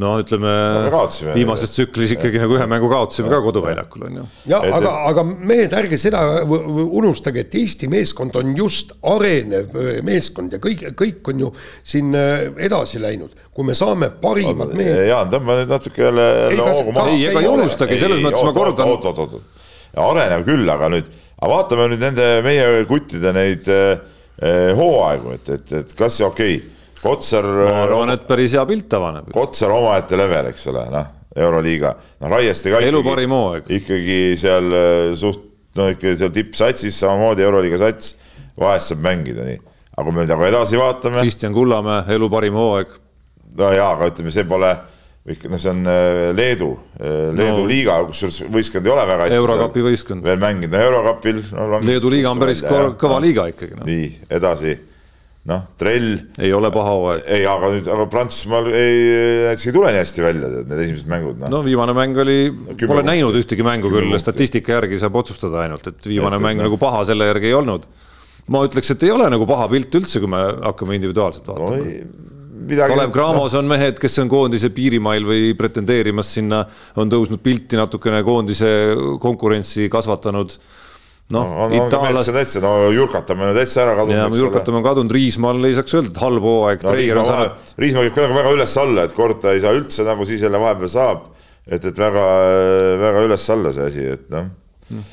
no 0.00 0.12
ütleme 0.22 0.52
no, 0.88 1.00
viimases 1.34 1.72
tsüklis 1.74 2.14
ikkagi 2.16 2.40
nagu 2.40 2.56
ühe 2.56 2.66
mängu 2.70 2.88
kaotasime 2.88 3.28
ka 3.28 3.40
koduväljakul 3.44 4.06
on 4.06 4.18
ju. 4.20 4.24
ja 4.48 4.60
et, 4.64 4.72
aga, 4.78 4.92
aga 5.10 5.24
mehed, 5.28 5.74
ärge 5.76 5.98
seda 6.00 6.22
unustage, 6.46 7.44
et 7.44 7.56
Eesti 7.60 7.90
meeskond 7.92 8.36
on 8.40 8.54
just 8.56 8.94
arenev 9.12 9.76
meeskond 10.06 10.56
ja 10.56 10.60
kõik, 10.62 10.86
kõik 10.98 11.32
on 11.34 11.44
ju 11.44 11.50
siin 11.84 12.16
äh, 12.16 12.46
edasi 12.64 13.02
läinud, 13.02 13.36
kui 13.52 13.68
me 13.68 13.76
saame 13.76 14.08
parimad 14.22 14.72
mehed. 14.78 15.04
Jaan, 15.10 15.30
tõmba 15.32 15.60
nüüd 15.60 15.72
natuke 15.74 16.06
jälle 16.06 16.28
hoogu 16.56 16.96
maha. 16.96 17.12
ei, 17.12 17.28
ega 17.28 17.44
ei 17.44 17.52
unustage, 17.52 18.00
selles 18.00 18.24
mõttes 18.24 18.48
ma 18.48 18.56
kordan. 18.56 18.94
oot, 18.96 19.10
oot, 19.12 19.22
oot, 19.26 19.64
arenev 20.08 20.46
küll, 20.48 20.64
aga 20.72 20.88
nüüd, 20.96 21.12
aga 21.36 21.52
vaatame 21.52 21.92
nüüd 21.92 22.06
nende 22.08 22.34
meie 22.46 22.84
kuttide 22.88 23.36
neid 23.36 23.68
eh, 23.68 23.96
hooaegu, 24.78 25.36
et, 25.36 25.56
et, 25.58 25.80
et 25.82 25.98
kas 25.98 26.22
okei 26.24 26.56
okay 26.56 26.70
Kotsar. 27.02 27.46
ma 27.46 27.82
arvan, 27.86 28.12
et 28.14 28.28
päris 28.28 28.54
hea 28.54 28.62
pilt 28.68 28.94
avaneb. 28.94 29.32
Kotsar 29.34 29.74
omaette 29.74 30.18
level, 30.18 30.52
eks 30.52 30.68
ole, 30.70 30.84
noh, 30.92 31.08
Euroliiga, 31.42 31.94
noh, 32.20 32.30
Raieste 32.30 32.70
ka. 32.70 32.82
elu 32.84 33.02
parim 33.06 33.34
hooaeg. 33.34 33.66
ikkagi 33.80 34.18
seal 34.38 34.76
äh, 34.76 35.10
suht, 35.18 35.42
no 35.78 35.88
ikka 35.90 36.14
seal 36.20 36.32
tippsatsis 36.34 37.00
samamoodi 37.02 37.46
Euroliiga 37.46 37.80
sats, 37.82 38.14
vahest 38.60 38.92
saab 38.92 39.02
mängida 39.08 39.48
nii. 39.48 39.58
aga 39.96 40.06
kui 40.06 40.14
me 40.14 40.22
nüüd 40.22 40.36
aga 40.36 40.52
edasi 40.52 40.80
vaatame. 40.80 41.26
Kristjan 41.26 41.56
Kullamäe, 41.56 42.06
elu 42.14 42.30
parim 42.32 42.60
hooaeg. 42.60 42.94
no 43.58 43.74
jaa, 43.74 43.90
aga 43.96 44.12
ütleme, 44.12 44.34
see 44.34 44.46
pole 44.48 44.70
ikka, 45.32 45.50
no 45.50 45.58
see 45.62 45.74
on 45.74 45.82
äh, 45.90 46.28
Leedu, 46.38 46.70
Leedu 47.00 47.64
no, 47.64 47.66
liiga, 47.70 47.98
kusjuures 48.12 48.40
võistkond 48.52 48.86
ei 48.86 48.94
ole 48.94 49.10
väga 49.10 49.26
hästi. 49.26 49.42
eurokapi 49.42 49.84
võistkond. 49.88 50.22
veel 50.26 50.40
mängida 50.42 50.86
Eurokapil 50.86 51.42
no,. 51.50 51.82
Leedu 51.82 52.14
liiga 52.14 52.30
on 52.30 52.42
päris 52.42 52.62
välja, 52.62 52.94
kõva 52.98 53.20
liiga 53.22 53.50
ikkagi 53.50 53.78
no.. 53.78 53.86
nii, 53.90 54.08
edasi 54.38 54.78
noh, 55.50 55.62
trell. 55.80 56.12
ei 56.38 56.52
ole 56.54 56.70
paha 56.74 56.92
hooaeg. 56.94 57.24
ei, 57.34 57.46
aga 57.50 57.70
nüüd, 57.72 57.88
aga 57.90 58.06
Prantsusmaal 58.10 58.68
ei, 58.70 58.98
näiteks 59.48 59.66
ei 59.66 59.74
tule 59.74 59.90
nii 59.90 60.02
hästi 60.02 60.24
välja, 60.24 60.50
need 60.60 60.82
esimesed 60.84 61.10
mängud 61.10 61.40
no.. 61.42 61.50
no 61.56 61.62
viimane 61.66 61.94
mäng 61.96 62.20
oli, 62.22 62.36
pole 62.84 63.02
näinud 63.06 63.38
ühtegi 63.40 63.66
mängu 63.66 63.90
küll, 63.92 64.14
statistika 64.22 64.76
järgi 64.78 65.00
saab 65.02 65.18
otsustada 65.18 65.64
ainult, 65.64 65.88
et 65.90 66.06
viimane 66.06 66.38
et, 66.38 66.46
mäng 66.46 66.62
no. 66.62 66.68
nagu 66.68 66.78
paha 66.80 67.02
selle 67.10 67.26
järgi 67.32 67.50
ei 67.50 67.56
olnud. 67.58 67.88
ma 68.54 68.62
ütleks, 68.68 68.94
et 68.94 69.08
ei 69.08 69.14
ole 69.14 69.26
nagu 69.34 69.48
paha 69.50 69.66
pilt 69.72 69.98
üldse, 69.98 70.22
kui 70.22 70.30
me 70.30 70.44
hakkame 70.68 71.00
individuaalselt 71.00 71.50
vaatama 71.50 71.80
no, 71.80 72.30
midagi. 72.62 72.94
Kalev 72.94 73.10
Cramos 73.14 73.56
on 73.58 73.66
mehed, 73.70 73.98
kes 73.98 74.20
on 74.22 74.30
koondise 74.30 74.70
piirimail 74.74 75.26
või 75.26 75.50
pretendeerimas 75.58 76.30
sinna, 76.36 76.62
on 77.02 77.10
tõusnud 77.10 77.42
pilti 77.42 77.78
natukene 77.80 78.22
koondise 78.26 78.70
konkurentsi 79.22 79.88
kasvatanud 79.90 80.54
noh 81.32 81.48
no, 81.48 81.66
on, 81.66 81.74
itaallas... 81.76 82.30
on 82.30 82.36
täitsa, 82.36 82.62
no 82.64 82.72
Jurkatame 82.94 83.50
on 83.50 83.56
täitsa 83.56 83.82
ära 83.86 83.96
kadunud. 83.98 84.18
ja 84.18 84.40
Jurkatame 84.42 84.80
on 84.80 84.86
kadunud, 84.86 85.14
Riismaal 85.16 85.68
ei 85.68 85.76
saaks 85.78 85.98
öelda, 85.98 86.12
et 86.12 86.22
halb 86.22 86.48
hooaeg 86.48 86.86
no,. 86.86 86.96
Riismaa 86.98 87.28
saanud... 87.28 87.68
Käib 87.76 88.16
kuidagi 88.16 88.38
väga 88.38 88.56
üles-alla, 88.56 89.06
et 89.08 89.14
kord 89.16 89.42
ta 89.42 89.54
ei 89.56 89.62
saa 89.64 89.76
üldse 89.76 90.06
nagu 90.08 90.26
siis 90.28 90.42
jälle 90.44 90.60
vahepeal 90.62 90.92
saab. 90.92 91.30
et, 91.66 91.84
et 91.84 91.98
väga, 91.98 92.26
väga 93.02 93.22
üles-alla 93.28 93.72
see 93.74 93.86
asi, 93.90 94.10
et 94.16 94.26
noh. 94.32 94.50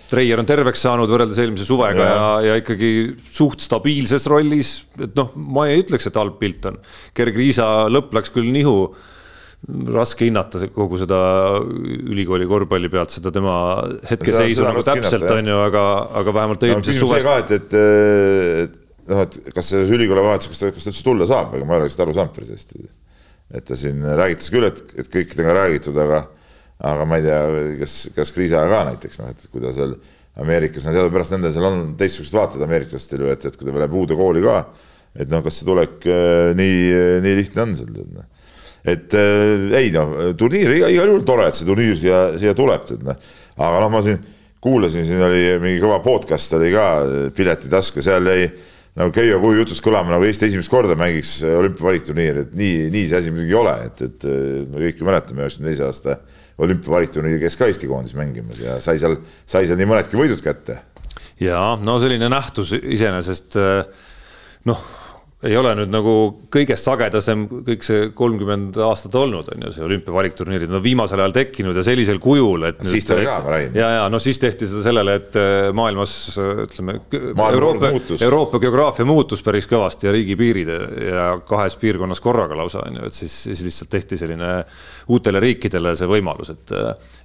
Treier 0.09 0.41
on 0.41 0.47
terveks 0.49 0.81
saanud 0.83 1.07
võrreldes 1.07 1.37
eelmise 1.39 1.63
suvega 1.63 2.03
ja, 2.03 2.15
ja, 2.15 2.31
ja 2.49 2.55
ikkagi 2.59 2.89
suht 3.31 3.63
stabiilses 3.63 4.25
rollis, 4.27 4.73
et 4.99 5.13
noh, 5.15 5.31
ma 5.39 5.69
ei 5.69 5.85
ütleks, 5.85 6.09
et 6.09 6.19
halb 6.19 6.35
pilt 6.41 6.65
on. 6.67 6.81
Gerg 7.15 7.37
Riisa 7.39 7.87
lõpp 7.87 8.11
läks 8.17 8.33
küll 8.35 8.49
nihu 8.51 8.89
raske 9.67 10.27
hinnata 10.29 10.61
kogu 10.71 10.97
seda 11.01 11.17
ülikooli 11.59 12.47
korvpalli 12.47 12.89
pealt, 12.91 13.11
seda 13.11 13.31
tema 13.35 13.55
hetkeseisu 14.07 14.63
nagu 14.63 14.83
täpselt 14.85 15.25
on 15.33 15.51
ju, 15.51 15.57
aga, 15.65 15.83
aga 16.21 16.35
vähemalt 16.37 16.63
eelmises 16.63 17.01
no, 17.01 17.09
suvest. 17.09 17.27
ka, 17.27 17.35
et, 17.43 17.51
et, 17.57 17.75
et 18.63 19.11
noh, 19.11 19.25
et 19.25 19.51
kas 19.55 19.73
selles 19.73 19.91
ülikooli 19.91 20.23
vahetuses, 20.23 20.53
kas 20.53 20.63
ta, 20.63 20.71
kas 20.77 20.87
ta 20.87 20.93
üldse 20.93 21.05
tulla 21.05 21.27
saab, 21.29 21.57
ega 21.57 21.67
ma 21.67 21.75
ei 21.75 21.81
ole 21.81 21.89
lihtsalt 21.89 22.05
aru 22.05 22.15
saanud 22.15 22.37
päris 22.37 22.53
hästi. 22.55 22.87
et 23.59 23.67
ta 23.67 23.79
siin 23.81 23.99
räägitas 24.21 24.53
küll, 24.55 24.69
et, 24.69 24.79
et 25.03 25.11
kõik 25.11 25.35
temaga 25.35 25.57
räägitud, 25.59 25.99
aga, 26.05 26.23
aga 26.93 27.09
ma 27.09 27.19
ei 27.19 27.27
tea, 27.27 27.43
kas, 27.83 27.99
kas 28.15 28.33
Kriisaga 28.37 28.71
ka 28.71 28.81
näiteks 28.93 29.21
noh, 29.21 29.35
et 29.35 29.51
kui 29.51 29.65
ta 29.65 29.75
seal 29.75 29.97
Ameerikas, 30.39 30.85
no 30.87 30.95
teadupärast 30.95 31.35
nendel 31.35 31.51
seal 31.51 31.67
on 31.67 31.79
teistsugused 31.99 32.37
vaated 32.37 32.61
ameeriklastel 32.63 33.25
ju, 33.25 33.31
et, 33.33 33.43
et 33.43 33.55
kui 33.59 33.67
ta 33.67 33.75
läheb 33.75 33.95
uude 33.99 34.15
kooli 34.15 34.39
ka, 34.45 34.61
et 35.19 35.27
noh, 35.27 35.43
kas 35.43 35.57
see 35.59 35.67
tulek 35.67 36.05
äh, 36.07 36.51
nii, 36.55 36.83
nii 37.25 37.39
lihtne 37.41 37.65
on 37.65 37.73
seal, 37.75 37.89
tead 37.91 38.13
noh 38.15 38.27
et 38.93 39.15
äh, 39.17 39.69
ei 39.79 39.93
noh, 39.95 40.33
turniir 40.37 40.73
igal 40.79 41.13
juhul 41.13 41.23
tore, 41.27 41.49
et 41.49 41.57
see 41.57 41.67
turniir 41.67 41.97
siia, 41.99 42.25
siia 42.39 42.55
tuleb, 42.57 42.83
tead 42.87 43.05
noh. 43.07 43.29
aga 43.59 43.79
noh, 43.83 43.93
ma 43.93 44.01
siin 44.05 44.19
kuulasin, 44.63 45.05
siin 45.07 45.23
oli 45.23 45.45
mingi 45.63 45.79
kõva 45.83 46.01
podcast 46.03 46.53
oli 46.57 46.73
ka 46.73 46.89
Piletitasku, 47.35 48.03
seal 48.03 48.27
jäi 48.27 48.49
nagu 48.99 49.13
Keijo 49.15 49.39
Kuju 49.39 49.61
jutust 49.61 49.83
kõlama, 49.85 50.11
nagu 50.15 50.27
Eesti 50.27 50.49
esimest 50.49 50.71
korda 50.71 50.97
mängiks 50.99 51.37
olümpiavalikturniiri, 51.47 52.45
et 52.47 52.53
nii, 52.59 52.89
nii 52.91 53.07
see 53.07 53.21
asi 53.21 53.31
muidugi 53.31 53.53
ei 53.53 53.59
ole, 53.61 53.75
et, 53.87 54.05
et 54.09 54.27
me 54.67 54.83
kõik 54.83 54.99
ju 54.99 55.07
mäletame 55.07 55.45
üheksakümne 55.45 55.71
teise 55.71 55.85
aasta 55.87 56.17
olümpiavalikturniiri 56.59 57.39
käis 57.45 57.55
ka 57.55 57.69
Eesti 57.71 57.87
koondis 57.87 58.15
mängimas 58.17 58.59
ja 58.59 58.79
sai 58.83 58.99
seal, 58.99 59.19
sai 59.47 59.69
seal 59.69 59.79
nii 59.79 59.87
mõnedki 59.93 60.19
võidud 60.19 60.43
kätte. 60.43 60.81
ja 61.39 61.77
no 61.79 61.95
selline 62.03 62.27
nähtus 62.33 62.73
iseenesest 62.75 63.55
noh 64.67 64.83
ei 65.47 65.55
ole 65.55 65.71
nüüd 65.77 65.91
nagu 65.91 66.13
kõigest 66.51 66.83
sagedasem 66.83 67.45
kõik 67.63 67.85
see 67.85 68.07
kolmkümmend 68.15 68.75
aastat 68.83 69.13
olnud, 69.15 69.47
on 69.53 69.61
ju, 69.63 69.71
see 69.71 69.83
olümpiavalikturniirid 69.85 70.71
on 70.75 70.83
viimasel 70.83 71.21
ajal 71.23 71.35
tekkinud 71.37 71.77
ja 71.79 71.83
sellisel 71.87 72.19
kujul, 72.19 72.65
et. 72.67 72.81
siis 72.83 73.07
ta 73.07 73.15
oli 73.15 73.27
ka, 73.27 73.37
räägin. 73.45 73.77
ja, 73.79 73.91
ja 73.95 74.01
no 74.11 74.19
siis 74.19 74.39
tehti 74.41 74.67
seda 74.67 74.83
sellele, 74.89 75.15
et 75.21 75.37
äh, 75.39 75.69
maailmas 75.75 76.15
ütleme, 76.65 76.97
Euroopa, 77.13 77.93
Euroopa 78.17 78.59
geograafia 78.59 79.07
muutus 79.07 79.43
päris 79.45 79.69
kõvasti 79.71 80.09
ja 80.09 80.13
riigipiirid 80.15 80.73
ja 81.07 81.29
kahes 81.47 81.79
piirkonnas 81.79 82.19
korraga 82.23 82.57
lausa 82.59 82.83
on 82.83 82.99
ju, 82.99 83.07
et 83.07 83.15
siis, 83.15 83.37
siis 83.47 83.63
lihtsalt 83.63 83.93
tehti 83.95 84.19
selline 84.19 84.51
uutele 85.07 85.39
riikidele 85.39 85.95
see 85.95 86.09
võimalus, 86.09 86.51
et, 86.51 86.75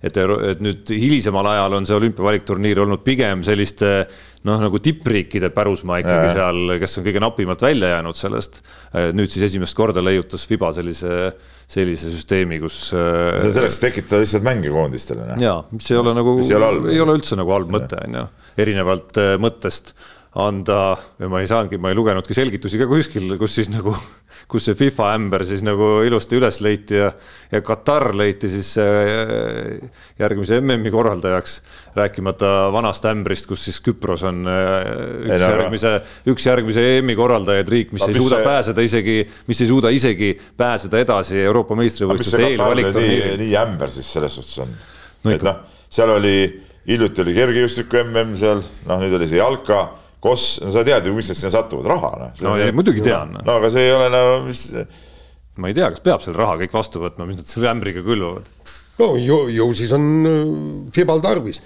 et, 0.07 0.23
et 0.53 0.63
nüüd 0.63 0.95
hilisemal 0.95 1.51
ajal 1.57 1.81
on 1.81 1.91
see 1.91 1.99
olümpiavalikturniir 1.99 2.85
olnud 2.87 3.03
pigem 3.03 3.43
selliste 3.43 3.91
noh, 4.45 4.61
nagu 4.61 4.81
tippriikide 4.83 5.49
pärusmaa 5.55 6.03
ikkagi 6.03 6.29
ja. 6.29 6.33
seal, 6.37 6.77
kes 6.83 6.99
on 7.01 7.07
kõige 7.07 7.23
napimalt 7.25 7.65
välja 7.65 7.95
jäänud 7.95 8.19
sellest. 8.19 8.61
nüüd 9.17 9.33
siis 9.33 9.49
esimest 9.49 9.77
korda 9.77 10.05
leiutas 10.05 10.45
Fiba 10.49 10.71
sellise, 10.77 11.33
sellise 11.71 12.13
süsteemi, 12.13 12.61
kus. 12.63 12.81
see 12.93 13.49
on 13.49 13.55
selleks, 13.57 13.81
tekitada 13.83 14.21
lihtsalt 14.23 14.45
mänge 14.47 14.73
koondistele. 14.75 15.31
ja, 15.41 15.57
mis 15.73 15.91
ei 15.91 16.01
ole 16.01 16.17
nagu, 16.17 16.37
ei 16.45 16.59
ole, 16.59 16.73
ei 16.93 17.01
ole 17.05 17.17
üldse 17.21 17.41
nagu 17.41 17.57
halb 17.57 17.73
mõte, 17.73 18.01
on 18.05 18.21
ju, 18.21 18.27
erinevalt 18.65 19.23
äh, 19.23 19.35
mõttest 19.43 19.95
anda, 20.35 20.97
ma 21.31 21.41
ei 21.41 21.47
saanudki, 21.47 21.79
ma 21.79 21.93
ei 21.93 21.97
lugenudki 21.97 22.35
selgitusi 22.35 22.79
ka 22.81 22.89
kuskil, 22.91 23.37
kus 23.39 23.53
siis 23.55 23.69
nagu, 23.71 23.93
kus 24.51 24.67
see 24.67 24.75
FIFA 24.79 25.13
ämber 25.15 25.45
siis 25.47 25.63
nagu 25.63 26.01
ilusti 26.03 26.41
üles 26.41 26.59
leiti 26.65 26.99
ja, 26.99 27.13
ja 27.53 27.61
Katar 27.63 28.11
leiti 28.19 28.51
siis 28.51 28.73
äh, 28.83 29.79
järgmise 30.19 30.59
MM-i 30.59 30.91
korraldajaks, 30.91 31.55
rääkimata 31.95 32.51
vanast 32.75 33.07
ämbrist, 33.07 33.47
kus 33.51 33.63
siis 33.69 33.79
Küpros 33.85 34.27
on 34.27 34.43
äh, 34.51 34.91
üks 35.23 35.37
ei, 35.37 35.47
järgmise, 35.47 35.95
üks 36.35 36.51
järgmise 36.51 36.89
EM-i 36.97 37.19
korraldajaid 37.19 37.75
riik, 37.77 37.95
mis 37.95 38.09
ei 38.09 38.19
suuda 38.19 38.41
see... 38.41 38.51
pääseda 38.51 38.91
isegi, 38.91 39.19
mis 39.47 39.63
ei 39.63 39.71
suuda 39.71 39.95
isegi 39.95 40.35
pääseda 40.59 41.07
edasi 41.07 41.45
Euroopa 41.47 41.79
meistrivõistluste 41.79 42.43
eelvalikturniiri. 42.51 43.39
nii 43.47 43.59
ämber 43.63 43.95
siis 43.95 44.11
selles 44.19 44.35
suhtes 44.35 44.65
on? 44.67 44.79
No,, 45.25 45.31
et 45.31 45.47
noh, 45.47 45.63
seal 45.95 46.11
oli, 46.19 46.39
hiljuti 46.91 47.23
oli 47.23 47.39
kergejõustiku 47.39 48.03
MM 48.03 48.35
seal, 48.41 48.67
noh, 48.91 48.99
nüüd 48.99 49.15
oli 49.15 49.31
see 49.31 49.39
jalka 49.39 49.85
kos, 50.25 50.47
no 50.65 50.73
sa 50.73 50.85
tead 50.87 51.09
ju, 51.09 51.15
mis 51.17 51.29
nad 51.31 51.39
sinna 51.39 51.53
satuvad, 51.55 51.89
raha 51.93 52.13
noh. 52.21 52.45
no 52.47 52.55
ei, 52.61 52.73
muidugi 52.77 53.05
tean. 53.05 53.37
no 53.45 53.59
aga 53.59 53.71
see 53.73 53.85
ei 53.89 53.93
ole 53.95 54.09
no 54.13 54.23
mis. 54.47 54.67
ma 55.61 55.71
ei 55.71 55.77
tea, 55.77 55.91
kas 55.95 56.05
peab 56.05 56.25
selle 56.25 56.41
raha 56.41 56.57
kõik 56.63 56.75
vastu 56.75 57.03
võtma, 57.05 57.29
mis 57.29 57.41
nad 57.43 57.51
selle 57.51 57.71
ämbriga 57.75 58.05
külvavad 58.07 58.49
no 59.03 59.11
ju, 59.21 59.39
ju 59.53 59.69
siis 59.77 59.93
on 59.97 60.09
äh, 60.31 60.41
Fibal 60.95 61.23
tarvis. 61.25 61.61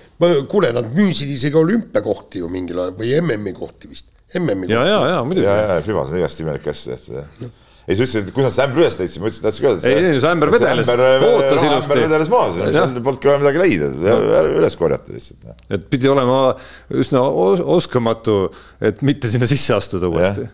kuule, 0.51 0.73
nad 0.75 0.91
müüsid 0.95 1.31
isegi 1.37 1.61
olümpiakohti 1.61 2.43
ju 2.43 2.51
mingil 2.53 2.83
ajal 2.83 2.99
või 2.99 3.15
MM-i 3.23 3.55
kohti 3.57 3.91
vist. 3.93 4.11
MM-i 4.41 4.69
ja, 4.73 4.83
ja, 4.85 5.01
ja 5.15 5.25
muidugi. 5.25 5.47
ja, 5.47 5.57
ja 5.77 5.81
Fibas 5.85 6.13
on 6.13 6.21
igast 6.21 6.45
imelikku 6.45 6.75
asja 6.75 6.97
tehtud 6.97 7.23
jah 7.23 7.57
ei, 7.89 7.97
sa 7.97 8.05
ütlesid, 8.05 8.26
et 8.28 8.34
kui 8.36 8.45
sa 8.45 8.51
seda 8.53 8.66
ämbri 8.68 8.82
üles 8.84 8.99
leidsid, 9.01 9.22
ma 9.22 9.30
ütlesin, 9.30 9.45
tahtsin 9.47 9.64
ka 9.64 9.70
öelda. 9.72 9.89
ei, 9.89 10.09
ei, 10.11 10.20
see 10.20 10.32
ämber 10.34 10.51
vedeles, 10.53 10.91
ootas 10.93 11.62
ilusti. 11.64 11.89
ämber 11.89 12.03
vedeles 12.05 12.30
maas, 12.32 12.57
seal 12.59 12.97
polnudki 13.01 13.30
vaja 13.30 13.41
midagi 13.41 13.62
leida, 13.62 13.89
üles 14.61 14.76
korjata 14.76 15.14
lihtsalt. 15.14 15.47
et 15.72 15.86
pidi 15.89 16.11
olema 16.12 16.41
üsna 16.93 17.22
oskamatu, 17.78 18.36
et 18.84 19.01
mitte 19.07 19.30
sinna 19.32 19.49
sisse 19.49 19.72
astuda 19.78 20.11
uuesti. 20.12 20.45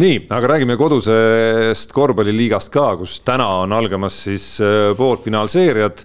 nii, 0.00 0.22
aga 0.32 0.54
räägime 0.54 0.78
kodusest 0.80 1.92
korvpalliliigast 1.96 2.72
ka, 2.72 2.88
kus 3.02 3.18
täna 3.26 3.50
on 3.66 3.76
algamas 3.76 4.16
siis 4.24 4.54
äh, 4.64 4.90
poolfinaalseeriad. 4.96 6.04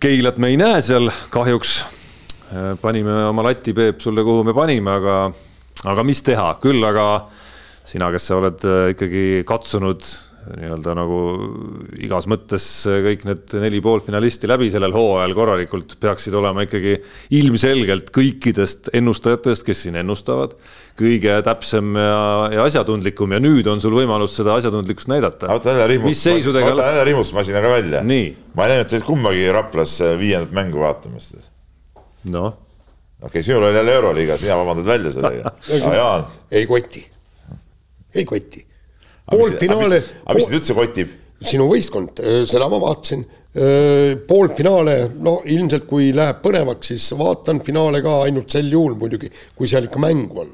Keilat 0.00 0.38
me 0.40 0.48
ei 0.48 0.56
näe 0.58 0.78
seal 0.82 1.10
kahjuks. 1.30 1.76
Äh, 2.50 2.72
panime 2.82 3.26
oma 3.28 3.44
lati, 3.46 3.74
Peep, 3.76 4.00
sulle, 4.02 4.24
kuhu 4.26 4.46
me 4.46 4.54
panime, 4.56 4.96
aga, 4.96 5.20
aga 5.92 6.06
mis 6.06 6.22
teha, 6.26 6.54
küll 6.62 6.82
aga 6.86 7.06
sina, 7.88 8.10
kes 8.14 8.26
sa 8.30 8.40
oled 8.40 8.66
äh, 8.66 8.90
ikkagi 8.94 9.24
katsunud 9.48 10.04
nii-öelda 10.48 10.94
nagu 10.96 11.18
igas 12.00 12.26
mõttes 12.30 12.64
kõik 13.04 13.24
need 13.28 13.52
neli 13.60 13.80
poolfinalisti 13.84 14.48
läbi 14.50 14.70
sellel 14.72 14.94
hooajal 14.94 15.34
korralikult 15.36 15.96
peaksid 16.00 16.34
olema 16.36 16.64
ikkagi 16.64 16.96
ilmselgelt 17.36 18.10
kõikidest 18.14 18.90
ennustajatest, 18.96 19.64
kes 19.66 19.84
siin 19.84 19.98
ennustavad, 20.00 20.56
kõige 20.98 21.36
täpsem 21.46 21.92
ja, 21.98 22.22
ja 22.56 22.64
asjatundlikum 22.66 23.36
ja 23.36 23.42
nüüd 23.42 23.68
on 23.70 23.82
sul 23.84 23.94
võimalus 23.98 24.34
seda 24.38 24.56
asjatundlikkust 24.60 25.12
näidata. 25.12 25.52
võta 25.52 25.76
jälle 25.76 25.90
rihmust, 25.94 26.24
seisudega... 26.24 26.72
võta 26.72 26.88
jälle 26.88 27.06
rihmusmasinaga 27.12 27.76
välja. 27.76 28.02
ma 28.02 28.66
ei 28.66 28.74
näinud 28.74 28.90
teid 28.90 29.06
kumbagi 29.06 29.46
Raplas 29.54 30.00
viiendat 30.18 30.56
mängu 30.56 30.82
vaatamas. 30.82 31.34
noh. 32.32 32.52
okei 33.20 33.28
okay,, 33.28 33.46
sinul 33.46 33.68
oli 33.68 33.76
jälle 33.76 33.96
Euroliigas, 34.00 34.44
mina 34.48 34.60
vabandad 34.64 34.92
välja 34.96 35.14
sellega 35.18 35.56
ei 36.56 36.66
koti 36.66 37.06
ei 38.14 38.24
koti. 38.28 38.64
poolfinaale. 39.30 40.00
aga 40.24 40.38
mis 40.38 40.48
sind 40.48 40.58
üldse 40.60 40.76
kotib? 40.78 41.18
sinu 41.40 41.68
võistkond, 41.70 42.20
äh, 42.20 42.42
seda 42.48 42.68
ma 42.70 42.80
vaatasin. 42.82 43.22
Äh, 43.50 44.14
poolfinaale, 44.28 44.96
no 45.24 45.40
ilmselt 45.50 45.88
kui 45.90 46.12
läheb 46.14 46.42
põnevaks, 46.44 46.92
siis 46.92 47.08
vaatan 47.18 47.62
finaale 47.66 48.02
ka 48.04 48.20
ainult 48.26 48.52
sel 48.52 48.68
juhul 48.70 48.94
muidugi, 49.00 49.30
kui 49.58 49.70
seal 49.70 49.88
ikka 49.88 50.02
mängu 50.02 50.44
on. 50.44 50.52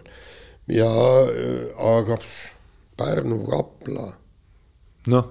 ja 0.72 0.88
äh, 0.88 1.66
aga 1.96 2.16
Pärnu, 2.96 3.42
Rapla, 3.52 4.06
noh, 5.12 5.26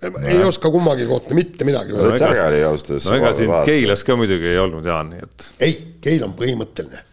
ei 0.00 0.40
oska 0.46 0.70
kummagi 0.72 1.04
kohta 1.06 1.36
mitte 1.36 1.66
midagi 1.68 1.92
öeldes. 1.92 3.04
no 3.04 3.18
ega 3.18 3.34
siin 3.36 3.52
Keilas 3.68 4.06
ka 4.08 4.16
muidugi 4.16 4.48
ei 4.54 4.58
olnud 4.62 4.86
Jaan, 4.88 5.12
nii 5.12 5.26
et 5.26 5.46
ei, 5.66 5.76
Keil 6.00 6.24
on 6.24 6.32
põhimõtteline 6.38 7.04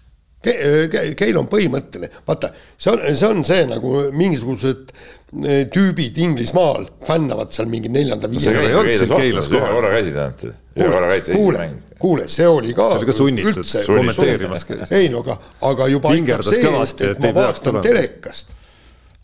Ke,. 0.43 0.53
Ke, 0.93 1.03
Keil 1.17 1.37
on 1.39 1.47
põhimõtteline, 1.49 2.11
vaata, 2.27 2.51
see 2.77 2.93
on, 2.93 3.01
see 3.17 3.31
on 3.31 3.41
see 3.47 3.63
nagu 3.67 3.95
mingisugused 4.13 4.93
eh, 4.93 5.65
tüübid 5.73 6.19
Inglismaal 6.21 6.85
fännavad 7.07 7.51
seal 7.55 7.71
mingi 7.71 7.89
neljanda 7.91 8.29
sa 8.29 8.53
viie. 8.53 8.69
ei 8.69 8.77
olnud 8.77 9.01
siin 9.01 9.17
Keilas 9.17 9.49
ühe 9.49 9.59
kohal. 9.59 9.75
korra 9.79 9.91
käisid 9.97 10.21
ainult, 10.21 10.47
ühe 10.77 10.93
korra 10.93 11.11
käisid, 11.15 11.33
esimene 11.33 11.41
kuule 11.41 11.67
kuule, 11.99 12.27
see 12.27 12.47
oli 12.47 12.73
ka. 12.73 12.89
See 12.91 12.99
oli 12.99 13.09
ka 13.09 13.15
sunnitud 13.15 13.71
kommenteerimas 13.87 14.65
käis. 14.67 14.91
ei 14.93 15.09
no 15.13 15.23
aga, 15.25 15.37
aga 15.69 15.89
juba 15.91 16.13
aitab 16.13 16.45
see, 16.45 16.61
et, 16.61 17.03
et 17.11 17.25
ma 17.25 17.33
vaatan 17.39 17.81
telekast. 17.85 18.53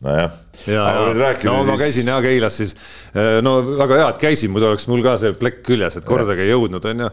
nojah, 0.03 0.33
ja, 0.67 0.73
ja 0.73 1.13
no 1.45 1.59
ma 1.61 1.77
siis 1.77 1.83
käisin 1.85 2.11
jah 2.11 2.21
Keilas 2.23 2.57
siis, 2.59 2.75
no 3.45 3.59
väga 3.77 4.01
hea, 4.01 4.09
et 4.15 4.21
käisin, 4.25 4.51
muidu 4.53 4.71
oleks 4.71 4.89
mul 4.91 5.05
ka 5.05 5.15
see 5.21 5.37
plekk 5.37 5.63
küljes, 5.69 5.99
et 5.99 6.07
kordagi 6.07 6.47
ei 6.47 6.53
jõudnud, 6.53 6.89
onju. 6.93 7.11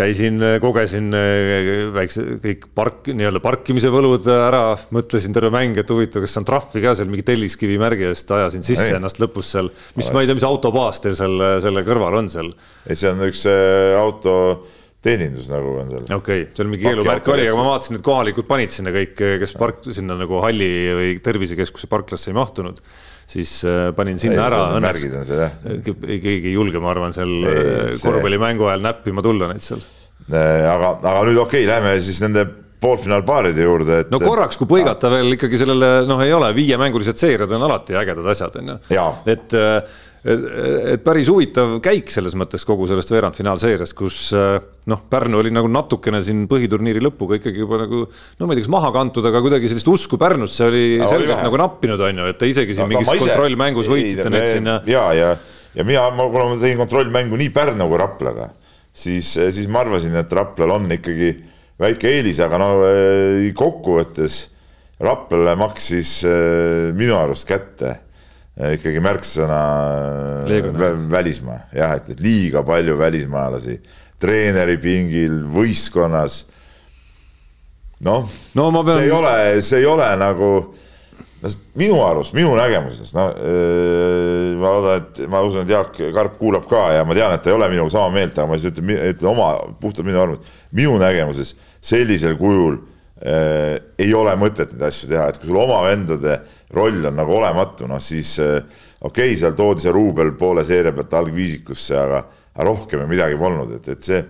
käisin, 0.00 0.40
kogesin 0.62 1.10
eh, 1.16 1.84
väikse 1.94 2.24
kõik 2.42 2.66
park, 2.76 3.10
nii-öelda 3.12 3.42
parkimise 3.44 3.92
võlud 3.92 4.26
ära, 4.32 4.62
mõtlesin 4.94 5.36
terve 5.36 5.52
mäng, 5.54 5.78
et 5.80 5.92
huvitav, 5.92 6.24
kas 6.24 6.36
saan 6.36 6.48
trahvi 6.48 6.82
ka 6.84 6.94
seal 6.98 7.10
mingi 7.12 7.26
telliskivi 7.26 7.78
märgi 7.80 8.08
eest, 8.10 8.30
ajasin 8.36 8.66
sisse 8.66 8.88
Ei. 8.88 8.96
ennast 8.98 9.20
lõpus 9.22 9.52
seal, 9.54 9.70
mis 9.98 10.10
ma 10.14 10.22
ei 10.22 10.30
tea, 10.30 10.38
mis 10.38 10.46
autobaas 10.48 11.02
teil 11.04 11.16
seal 11.18 11.46
selle 11.64 11.84
kõrval 11.86 12.20
on 12.22 12.30
seal. 12.32 12.52
ei, 12.86 12.98
see 12.98 13.12
on 13.12 13.22
üks 13.28 13.44
äh, 13.50 13.98
autoteenindus 14.00 15.50
nagu 15.52 15.76
on 15.82 15.92
seal. 15.92 16.08
okei 16.08 16.44
okay,, 16.46 16.48
seal 16.56 16.72
mingi 16.72 16.88
keelumärk 16.88 17.30
oli, 17.34 17.46
aga 17.50 17.60
ma 17.60 17.68
vaatasin, 17.72 18.00
et 18.00 18.06
kohalikud 18.06 18.48
panid 18.50 18.74
sinna 18.74 18.94
kõik, 18.96 19.14
kes 19.16 19.56
park 19.60 19.86
sinna 19.90 20.18
nagu 20.20 20.42
halli 20.44 20.72
või 20.96 21.14
tervisekeskuse 21.24 21.90
parklasse 21.92 22.32
ei 22.32 22.38
mahtunud, 22.38 22.82
siis 23.30 23.52
äh, 23.68 23.90
panin 23.96 24.18
sinna 24.20 24.46
ära. 24.48 24.62
märgid 24.82 25.14
on 25.20 25.28
seal 25.28 25.44
jah. 25.44 25.54
keegi 25.84 26.50
ei 26.50 26.56
julge, 26.56 26.82
ma 26.82 26.92
arvan, 26.94 27.14
seal 27.14 27.30
Ei, 27.30 27.52
äh, 27.52 27.92
korvpallimängu 28.02 28.66
ajal 28.70 28.82
näppima 28.88 29.24
tulla 29.24 29.50
neid 29.50 29.64
seal. 29.64 29.84
aga, 30.30 30.96
aga 30.98 31.22
nüüd 31.28 31.38
okei 31.38 31.64
okay,, 31.64 31.68
lähme 31.70 31.94
siis 32.02 32.20
nende 32.24 32.46
poolfinaalpaaride 32.80 33.64
juurde, 33.64 34.02
et. 34.04 34.12
no 34.12 34.20
korraks, 34.22 34.56
kui 34.56 34.68
põigata 34.68 35.10
veel 35.12 35.34
ikkagi 35.36 35.58
sellele, 35.60 35.90
noh, 36.08 36.20
ei 36.24 36.32
ole, 36.32 36.48
viiemängulised 36.56 37.18
seeriad 37.20 37.50
on 37.52 37.66
alati 37.66 37.98
ägedad 38.00 38.30
asjad, 38.32 38.56
on 38.62 38.72
ju 38.72 38.78
et, 39.28 39.58
et, 40.24 40.42
et 40.94 41.02
päris 41.04 41.28
huvitav 41.32 41.78
käik 41.84 42.10
selles 42.12 42.34
mõttes 42.38 42.64
kogu 42.68 42.86
sellest 42.90 43.12
veerandfinaalseeriast, 43.14 43.94
kus 43.96 44.18
äh, 44.36 44.58
noh, 44.90 45.00
Pärnu 45.10 45.38
oli 45.40 45.52
nagu 45.54 45.68
natukene 45.72 46.20
siin 46.24 46.46
põhiturniiri 46.50 47.00
lõpuga 47.04 47.38
ikkagi 47.40 47.62
juba 47.64 47.78
nagu 47.84 48.02
no 48.06 48.46
ma 48.48 48.52
ei 48.52 48.58
tea, 48.60 48.66
kas 48.66 48.72
maha 48.74 48.90
kantud, 48.96 49.24
aga 49.30 49.40
kuidagi 49.44 49.70
sellist 49.72 49.88
usku 49.88 50.18
Pärnusse 50.20 50.66
oli 50.68 50.84
oli 51.00 51.08
selgelt 51.08 51.36
vähe. 51.38 51.46
nagu 51.48 51.60
nappinud, 51.62 52.00
on 52.08 52.22
ju, 52.24 52.28
et 52.34 52.38
te 52.40 52.50
isegi 52.50 52.76
siin 52.76 52.84
Aga 52.86 52.92
mingis 52.94 53.08
ma 53.10 53.16
ise- 53.16 53.26
kontrollmängus 53.28 53.88
ei, 53.88 53.92
võitsite 53.94 54.28
me- 54.28 54.36
neid 54.38 54.52
sinna. 54.52 54.78
ja, 54.90 55.06
ja, 55.16 55.30
ja 55.78 55.84
mina, 55.88 56.08
kuna 56.18 56.50
ma 56.52 56.60
tegin 56.60 56.80
kontrollmängu 56.84 57.40
nii 57.40 57.50
Pärnu 57.56 57.88
kui 57.88 58.00
Raplaga, 58.04 58.50
siis, 58.92 59.32
siis 59.56 59.68
ma 59.72 59.84
arvasin, 59.86 60.16
et 60.20 60.32
Raplal 60.36 60.76
on 60.76 60.90
ikkagi 60.98 61.32
väike 61.80 62.10
eelis, 62.18 62.40
aga 62.44 62.58
no 62.60 62.70
eh, 62.84 63.50
kokkuvõttes 63.56 64.42
Raplale 65.00 65.54
maksis 65.56 66.18
eh, 66.28 66.90
minu 66.92 67.16
arust 67.16 67.48
kätte 67.48 67.94
ikkagi 68.76 69.00
märksõna 69.00 69.60
eh, 70.50 70.68
vä- 70.76 70.92
välismaa, 71.12 71.58
jah, 71.76 71.94
et, 71.96 72.10
et 72.14 72.20
liiga 72.20 72.62
palju 72.66 72.98
välismaalasi. 73.00 73.78
Treeneri 74.20 74.76
pingil, 74.82 75.38
võistkonnas. 75.48 76.42
Noh 78.04 78.28
No 78.54 78.70
ma 78.72 78.82
pean- 78.84 78.96
see 78.98 79.08
ei 79.08 79.10
ole, 79.16 79.34
see 79.64 79.78
ei 79.82 79.86
ole 79.88 80.06
nagu 80.20 80.50
no 81.40 81.48
minu 81.80 81.98
arust, 82.04 82.34
minu 82.36 82.52
nägemuses, 82.56 83.14
no 83.16 83.26
öö, 83.32 84.56
ma 84.60 84.72
loodan, 84.74 85.00
et 85.00 85.20
ma 85.32 85.40
usun, 85.44 85.62
et 85.64 85.72
Jaak 85.72 85.96
Karp 86.12 86.34
kuulab 86.40 86.66
ka 86.68 86.82
ja 86.98 87.04
ma 87.08 87.16
tean, 87.16 87.32
et 87.32 87.40
ta 87.44 87.48
ei 87.52 87.56
ole 87.56 87.68
minuga 87.72 87.92
sama 87.94 88.10
meelt, 88.12 88.36
aga 88.36 88.48
ma 88.50 88.58
siis 88.60 88.72
ütlen, 88.74 88.92
ütlen 89.14 89.30
oma 89.32 89.50
puhtalt 89.80 90.04
minu 90.04 90.20
arvamust. 90.20 90.48
minu 90.76 90.98
nägemuses 91.00 91.54
sellisel 91.80 92.36
kujul 92.40 92.76
öö, 93.24 93.78
ei 94.00 94.12
ole 94.16 94.36
mõtet 94.40 94.72
neid 94.74 94.84
asju 94.90 95.08
teha, 95.14 95.28
et 95.32 95.40
kui 95.40 95.48
sul 95.48 95.60
oma 95.64 95.80
vendade 95.88 96.40
roll 96.74 97.08
on 97.10 97.16
nagu 97.18 97.34
olematu, 97.38 97.88
noh 97.90 98.00
siis 98.02 98.36
öö, 98.42 98.60
okei 99.00 99.32
okay,, 99.32 99.38
seal 99.40 99.56
toodi 99.58 99.86
see 99.86 99.94
ruubel 99.94 100.32
poole 100.38 100.64
seeria 100.66 100.92
pealt 100.94 101.16
algviisikusse, 101.18 101.96
aga, 101.98 102.22
aga 102.54 102.68
rohkem 102.68 103.02
ju 103.04 103.08
midagi 103.10 103.38
polnud, 103.40 103.74
et, 103.78 103.88
et 103.96 104.10
see 104.10 104.20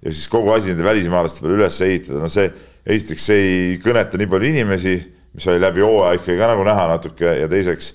ja 0.00 0.12
siis 0.12 0.28
kogu 0.32 0.52
asi 0.54 0.72
nende 0.72 0.84
välismaalaste 0.86 1.44
peale 1.44 1.58
üles 1.60 1.80
ehitada, 1.84 2.20
no 2.24 2.30
see 2.32 2.48
esiteks 2.90 3.26
see 3.30 3.40
ei 3.46 3.80
kõneta 3.82 4.20
nii 4.20 4.30
palju 4.30 4.52
inimesi, 4.54 4.94
mis 5.36 5.46
oli 5.50 5.62
läbi 5.62 5.84
hooaja 5.84 6.18
ikkagi 6.18 6.40
ka 6.40 6.48
nagu 6.54 6.64
näha 6.66 6.86
natuke 6.94 7.34
ja 7.42 7.48
teiseks 7.50 7.92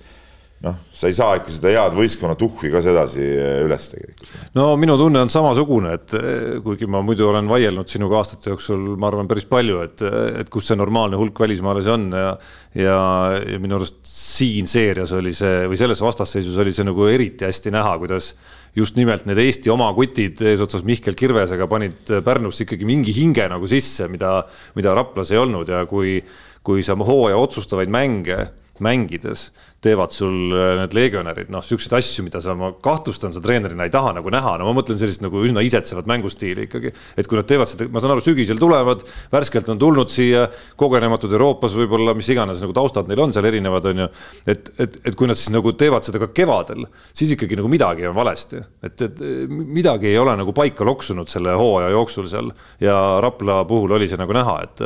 noh, 0.65 0.77
sa 0.95 1.09
ei 1.09 1.15
saa 1.15 1.37
ikka 1.39 1.53
seda 1.53 1.71
head 1.73 1.95
võistkonna 1.97 2.35
tuhhi 2.39 2.71
ka 2.73 2.81
sedasi 2.83 3.23
eh, 3.23 3.61
üles 3.65 3.87
tegelikult. 3.91 4.33
no 4.57 4.67
minu 4.81 4.97
tunne 4.99 5.21
on 5.25 5.31
samasugune, 5.31 5.93
et 5.99 6.15
eh, 6.17 6.57
kuigi 6.65 6.89
ma 6.89 7.03
muidu 7.05 7.29
olen 7.29 7.49
vaielnud 7.51 7.91
sinuga 7.91 8.19
aastate 8.21 8.51
jooksul, 8.53 8.95
ma 8.99 9.09
arvan, 9.11 9.29
päris 9.29 9.47
palju, 9.49 9.81
et, 9.85 10.05
et 10.41 10.51
kus 10.53 10.71
see 10.71 10.79
normaalne 10.79 11.19
hulk 11.19 11.39
välismaalasi 11.45 11.93
on 11.95 12.07
ja 12.15 12.35
ja, 12.75 12.97
ja 13.39 13.59
minu 13.61 13.77
arust 13.77 14.01
siin 14.09 14.67
seerias 14.67 15.13
oli 15.15 15.31
see 15.35 15.63
või 15.69 15.79
selles 15.79 16.01
vastasseisus 16.03 16.57
oli 16.59 16.73
see 16.75 16.87
nagu 16.87 17.07
eriti 17.07 17.47
hästi 17.47 17.71
näha, 17.71 17.95
kuidas 18.01 18.33
just 18.75 18.97
nimelt 18.99 19.23
need 19.29 19.39
Eesti 19.39 19.71
oma 19.71 19.87
kutid 19.95 20.41
eesotsas 20.43 20.83
Mihkel 20.87 21.15
Kirvesega 21.15 21.69
panid 21.71 22.11
Pärnusse 22.25 22.65
ikkagi 22.65 22.87
mingi 22.87 23.15
hinge 23.15 23.47
nagu 23.51 23.69
sisse, 23.71 24.09
mida, 24.11 24.41
mida 24.75 24.95
Raplas 24.97 25.31
ei 25.31 25.39
olnud 25.39 25.71
ja 25.71 25.85
kui, 25.87 26.17
kui 26.65 26.83
sa 26.83 26.97
hooaja 26.99 27.39
otsustavaid 27.39 27.93
mänge 27.93 28.43
mängides 28.83 29.51
teevad 29.85 30.13
sul 30.15 30.53
äh, 30.55 30.73
need 30.81 30.95
legionärid, 30.97 31.51
noh, 31.53 31.63
siukseid 31.65 31.93
asju, 31.99 32.25
mida 32.25 32.41
sa, 32.43 32.55
ma 32.57 32.71
kahtlustan, 32.83 33.33
sa 33.35 33.41
treenerina 33.43 33.85
ei 33.87 33.93
taha 33.93 34.15
nagu 34.17 34.31
näha, 34.33 34.55
no 34.59 34.69
ma 34.69 34.75
mõtlen 34.79 34.99
sellist 34.99 35.23
nagu 35.23 35.41
üsna 35.45 35.63
isetsevat 35.65 36.09
mängustiili 36.09 36.65
ikkagi. 36.67 36.91
et 37.17 37.29
kui 37.29 37.39
nad 37.39 37.47
teevad 37.49 37.69
seda, 37.69 37.87
ma 37.93 38.01
saan 38.03 38.15
aru, 38.15 38.23
sügisel 38.25 38.61
tulevad, 38.61 39.03
värskelt 39.33 39.69
on 39.73 39.81
tulnud 39.81 40.11
siia, 40.13 40.45
kogenematud 40.79 41.33
Euroopas 41.35 41.75
võib-olla, 41.77 42.15
mis 42.17 42.29
iganes 42.33 42.63
nagu 42.63 42.75
taustad 42.75 43.09
neil 43.11 43.25
on 43.25 43.35
seal 43.35 43.49
erinevad, 43.49 43.89
on 43.91 44.05
ju. 44.05 44.09
et, 44.53 44.71
et, 44.79 44.97
et 45.11 45.17
kui 45.17 45.29
nad 45.29 45.39
siis 45.39 45.53
nagu 45.53 45.75
teevad 45.77 46.07
seda 46.07 46.21
ka 46.23 46.31
kevadel, 46.35 46.87
siis 47.13 47.35
ikkagi 47.35 47.59
nagu 47.59 47.71
midagi 47.71 48.07
on 48.09 48.17
valesti, 48.17 48.63
et, 48.85 49.05
et 49.09 49.21
midagi 49.49 50.09
ei 50.13 50.17
ole 50.21 50.37
nagu 50.39 50.55
paika 50.55 50.87
loksunud 50.87 51.29
selle 51.31 51.53
hooaja 51.59 51.93
jooksul 51.93 52.29
seal 52.31 52.49
ja 52.81 52.95
Rapla 53.23 53.61
puhul 53.69 53.95
oli 53.97 54.09
see 54.09 54.19
nagu 54.19 54.35
näha, 54.35 54.57
et 54.65 54.83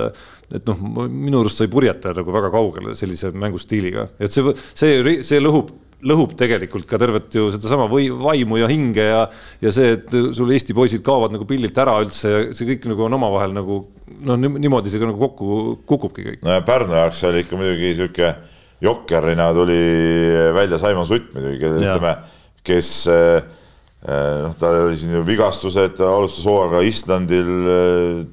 et 0.50 0.66
noh, 0.66 0.80
minu 1.08 1.44
arust 1.44 1.60
sa 1.60 1.66
ei 1.66 1.72
purjeta 1.72 2.14
nagu 2.18 2.34
väga 2.34 2.50
kaugele 2.54 2.96
sellise 2.98 3.30
mängustiiliga, 3.38 4.08
et 4.18 4.34
see, 4.34 4.54
see, 4.74 4.89
see 5.28 5.42
lõhub, 5.42 5.72
lõhub 6.10 6.36
tegelikult 6.40 6.88
ka 6.88 7.00
tervet 7.02 7.34
ju 7.36 7.50
sedasama 7.52 7.90
või 7.92 8.08
vaimu 8.14 8.60
ja 8.62 8.70
hinge 8.72 9.08
ja, 9.10 9.24
ja 9.64 9.74
see, 9.76 9.98
et 9.98 10.14
sul 10.36 10.54
Eesti 10.56 10.76
poisid 10.78 11.04
kaovad 11.06 11.34
nagu 11.36 11.48
pildilt 11.50 11.78
ära 11.82 11.98
üldse 12.04 12.32
ja 12.32 12.46
see 12.56 12.70
kõik 12.74 12.88
nagu 12.94 13.08
on 13.08 13.18
omavahel 13.20 13.56
nagu 13.56 13.82
noh, 14.28 14.40
niimoodi 14.40 14.92
see 14.92 15.02
ka 15.02 15.10
nagu 15.10 15.20
kokku 15.20 15.80
kukubki 15.90 16.28
kõik. 16.30 16.46
no 16.48 16.56
ja 16.56 16.64
Pärnu 16.66 16.96
jaoks 16.96 17.26
oli 17.28 17.44
ikka 17.44 17.60
muidugi 17.60 17.94
sihuke 18.00 18.34
jokkerina 18.82 19.54
tuli 19.54 19.80
välja 20.56 20.78
Saimon 20.78 21.08
Sutt 21.08 21.34
muidugi, 21.36 21.68
ütleme, 21.68 22.16
kes 22.64 22.92
eh, 23.12 23.42
noh, 24.46 24.56
tal 24.60 24.86
oli 24.86 24.98
siin 25.00 25.18
ju 25.18 25.24
vigastused, 25.28 26.00
alustas 26.06 26.48
hooaega 26.48 26.84
Islandil, 26.88 27.50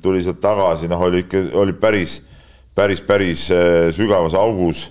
tuli 0.03 0.23
sealt 0.23 0.39
tagasi, 0.43 0.91
noh, 0.91 1.03
oli 1.09 1.25
ikka, 1.25 1.43
oli 1.59 1.75
päris, 1.75 2.21
päris, 2.75 3.03
päris 3.03 3.49
eh, 3.51 3.89
sügavas 3.95 4.37
augus. 4.39 4.91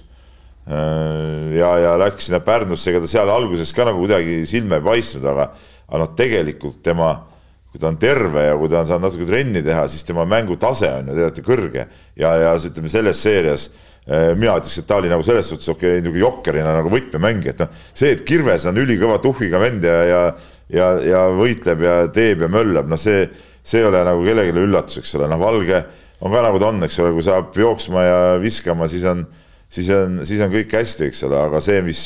ja, 0.66 1.72
ja 1.84 1.94
läks 2.02 2.30
sinna 2.30 2.42
Pärnusse, 2.42 2.90
ega 2.92 3.04
ta 3.04 3.10
seal 3.12 3.30
alguses 3.30 3.74
ka 3.76 3.86
nagu 3.86 4.02
kuidagi 4.02 4.42
silma 4.50 4.80
ei 4.80 4.86
paistnud, 4.86 5.28
aga, 5.30 5.50
aga 5.86 6.02
noh, 6.02 6.12
tegelikult 6.18 6.82
tema 6.86 7.14
kui 7.76 7.82
ta 7.82 7.90
on 7.92 7.98
terve 8.00 8.46
ja 8.48 8.56
kui 8.56 8.72
ta 8.72 8.80
on 8.80 8.88
saanud 8.88 9.10
natuke 9.10 9.28
trenni 9.28 9.62
teha, 9.66 9.84
siis 9.92 10.08
tema 10.08 10.24
mängutase 10.30 10.90
on 10.96 11.12
ju 11.12 11.18
tegelikult 11.18 11.42
ju 11.42 11.48
kõrge. 11.50 11.86
Ja, 12.16 12.32
ja 12.40 12.54
ütleme 12.56 12.90
selles 12.90 13.20
seerias 13.20 13.68
eh, 14.08 14.32
mina 14.34 14.56
ütleks, 14.56 14.80
et 14.80 14.88
ta 14.88 15.02
oli 15.02 15.12
nagu 15.12 15.26
selles 15.28 15.52
suhtes 15.52 15.68
okei 15.74 15.98
okay,, 15.98 16.06
nagu 16.08 16.22
jokkerina 16.22 16.78
nagu 16.78 16.94
võtmemängija, 16.94 17.54
et 17.54 17.66
noh, 17.66 17.82
see, 17.92 18.16
et 18.16 18.24
Kirves 18.26 18.66
on 18.72 18.80
ülikõva 18.80 19.20
tuhhiga 19.22 19.60
vend 19.60 19.84
ja, 19.86 19.98
ja 20.08 20.22
ja, 20.74 20.88
ja 21.04 21.26
võitleb 21.36 21.84
ja 21.86 21.96
teeb 22.14 22.46
ja 22.46 22.50
möllab, 22.52 22.90
noh, 22.90 23.00
see, 23.00 23.26
see 23.66 23.82
ei 23.82 23.90
ole 23.90 24.02
nagu 24.08 24.24
kellelegi 24.26 24.64
üllatus, 24.64 25.00
eks 25.02 25.16
ole, 25.20 25.30
noh, 25.32 25.42
Valge 25.42 25.82
on 26.26 26.34
ka 26.34 26.44
nagu 26.46 26.62
ta 26.62 26.70
on, 26.72 26.84
eks 26.88 27.00
ole, 27.04 27.12
kui 27.16 27.26
saab 27.26 27.58
jooksma 27.60 28.06
ja 28.06 28.20
viskama, 28.42 28.88
siis 28.90 29.06
on, 29.10 29.26
siis 29.70 29.90
on, 29.96 30.22
siis 30.28 30.42
on 30.46 30.52
kõik 30.54 30.74
hästi, 30.78 31.10
eks 31.10 31.24
ole, 31.28 31.40
aga 31.50 31.62
see, 31.64 31.82
mis, 31.86 32.02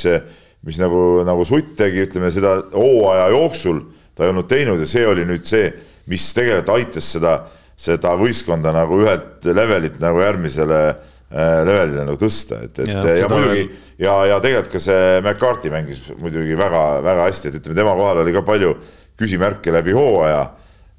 mis 0.68 0.80
nagu, 0.82 1.22
nagu 1.28 1.46
Sutt 1.48 1.76
tegi, 1.80 2.06
ütleme 2.08 2.32
seda 2.34 2.58
hooaja 2.74 3.30
jooksul 3.36 3.84
ta 4.20 4.26
ei 4.28 4.34
olnud 4.34 4.50
teinud 4.52 4.82
ja 4.84 4.88
see 4.90 5.06
oli 5.08 5.24
nüüd 5.28 5.46
see, 5.48 5.70
mis 6.12 6.26
tegelikult 6.36 6.74
aitas 6.76 7.08
seda, 7.16 7.38
seda 7.80 8.16
võistkonda 8.20 8.74
nagu 8.76 8.98
ühelt 9.00 9.46
levelilt 9.48 10.00
nagu 10.04 10.20
järgmisele 10.20 10.80
äh, 10.90 11.62
levelile 11.64 12.04
nagu 12.04 12.20
tõsta, 12.20 12.64
et, 12.66 12.82
et 12.84 12.90
Ja, 12.92 13.04
ja, 13.22 13.30
muidugi 13.32 13.62
veel- 13.70 14.04
ja, 14.04 14.16
ja 14.34 14.40
tegelikult 14.44 14.74
ka 14.76 14.82
see 14.84 15.06
McCarthy 15.22 15.72
mängis 15.72 16.02
muidugi 16.20 16.58
väga-väga 16.60 17.30
hästi, 17.30 17.52
et 17.54 17.62
ütleme, 17.62 17.78
tema 17.80 17.96
kohal 17.96 18.24
oli 18.26 18.36
ka 18.36 18.44
palju 18.48 18.74
küsimärke 19.20 19.72
läbi 19.76 19.96
hooaja 19.96 20.44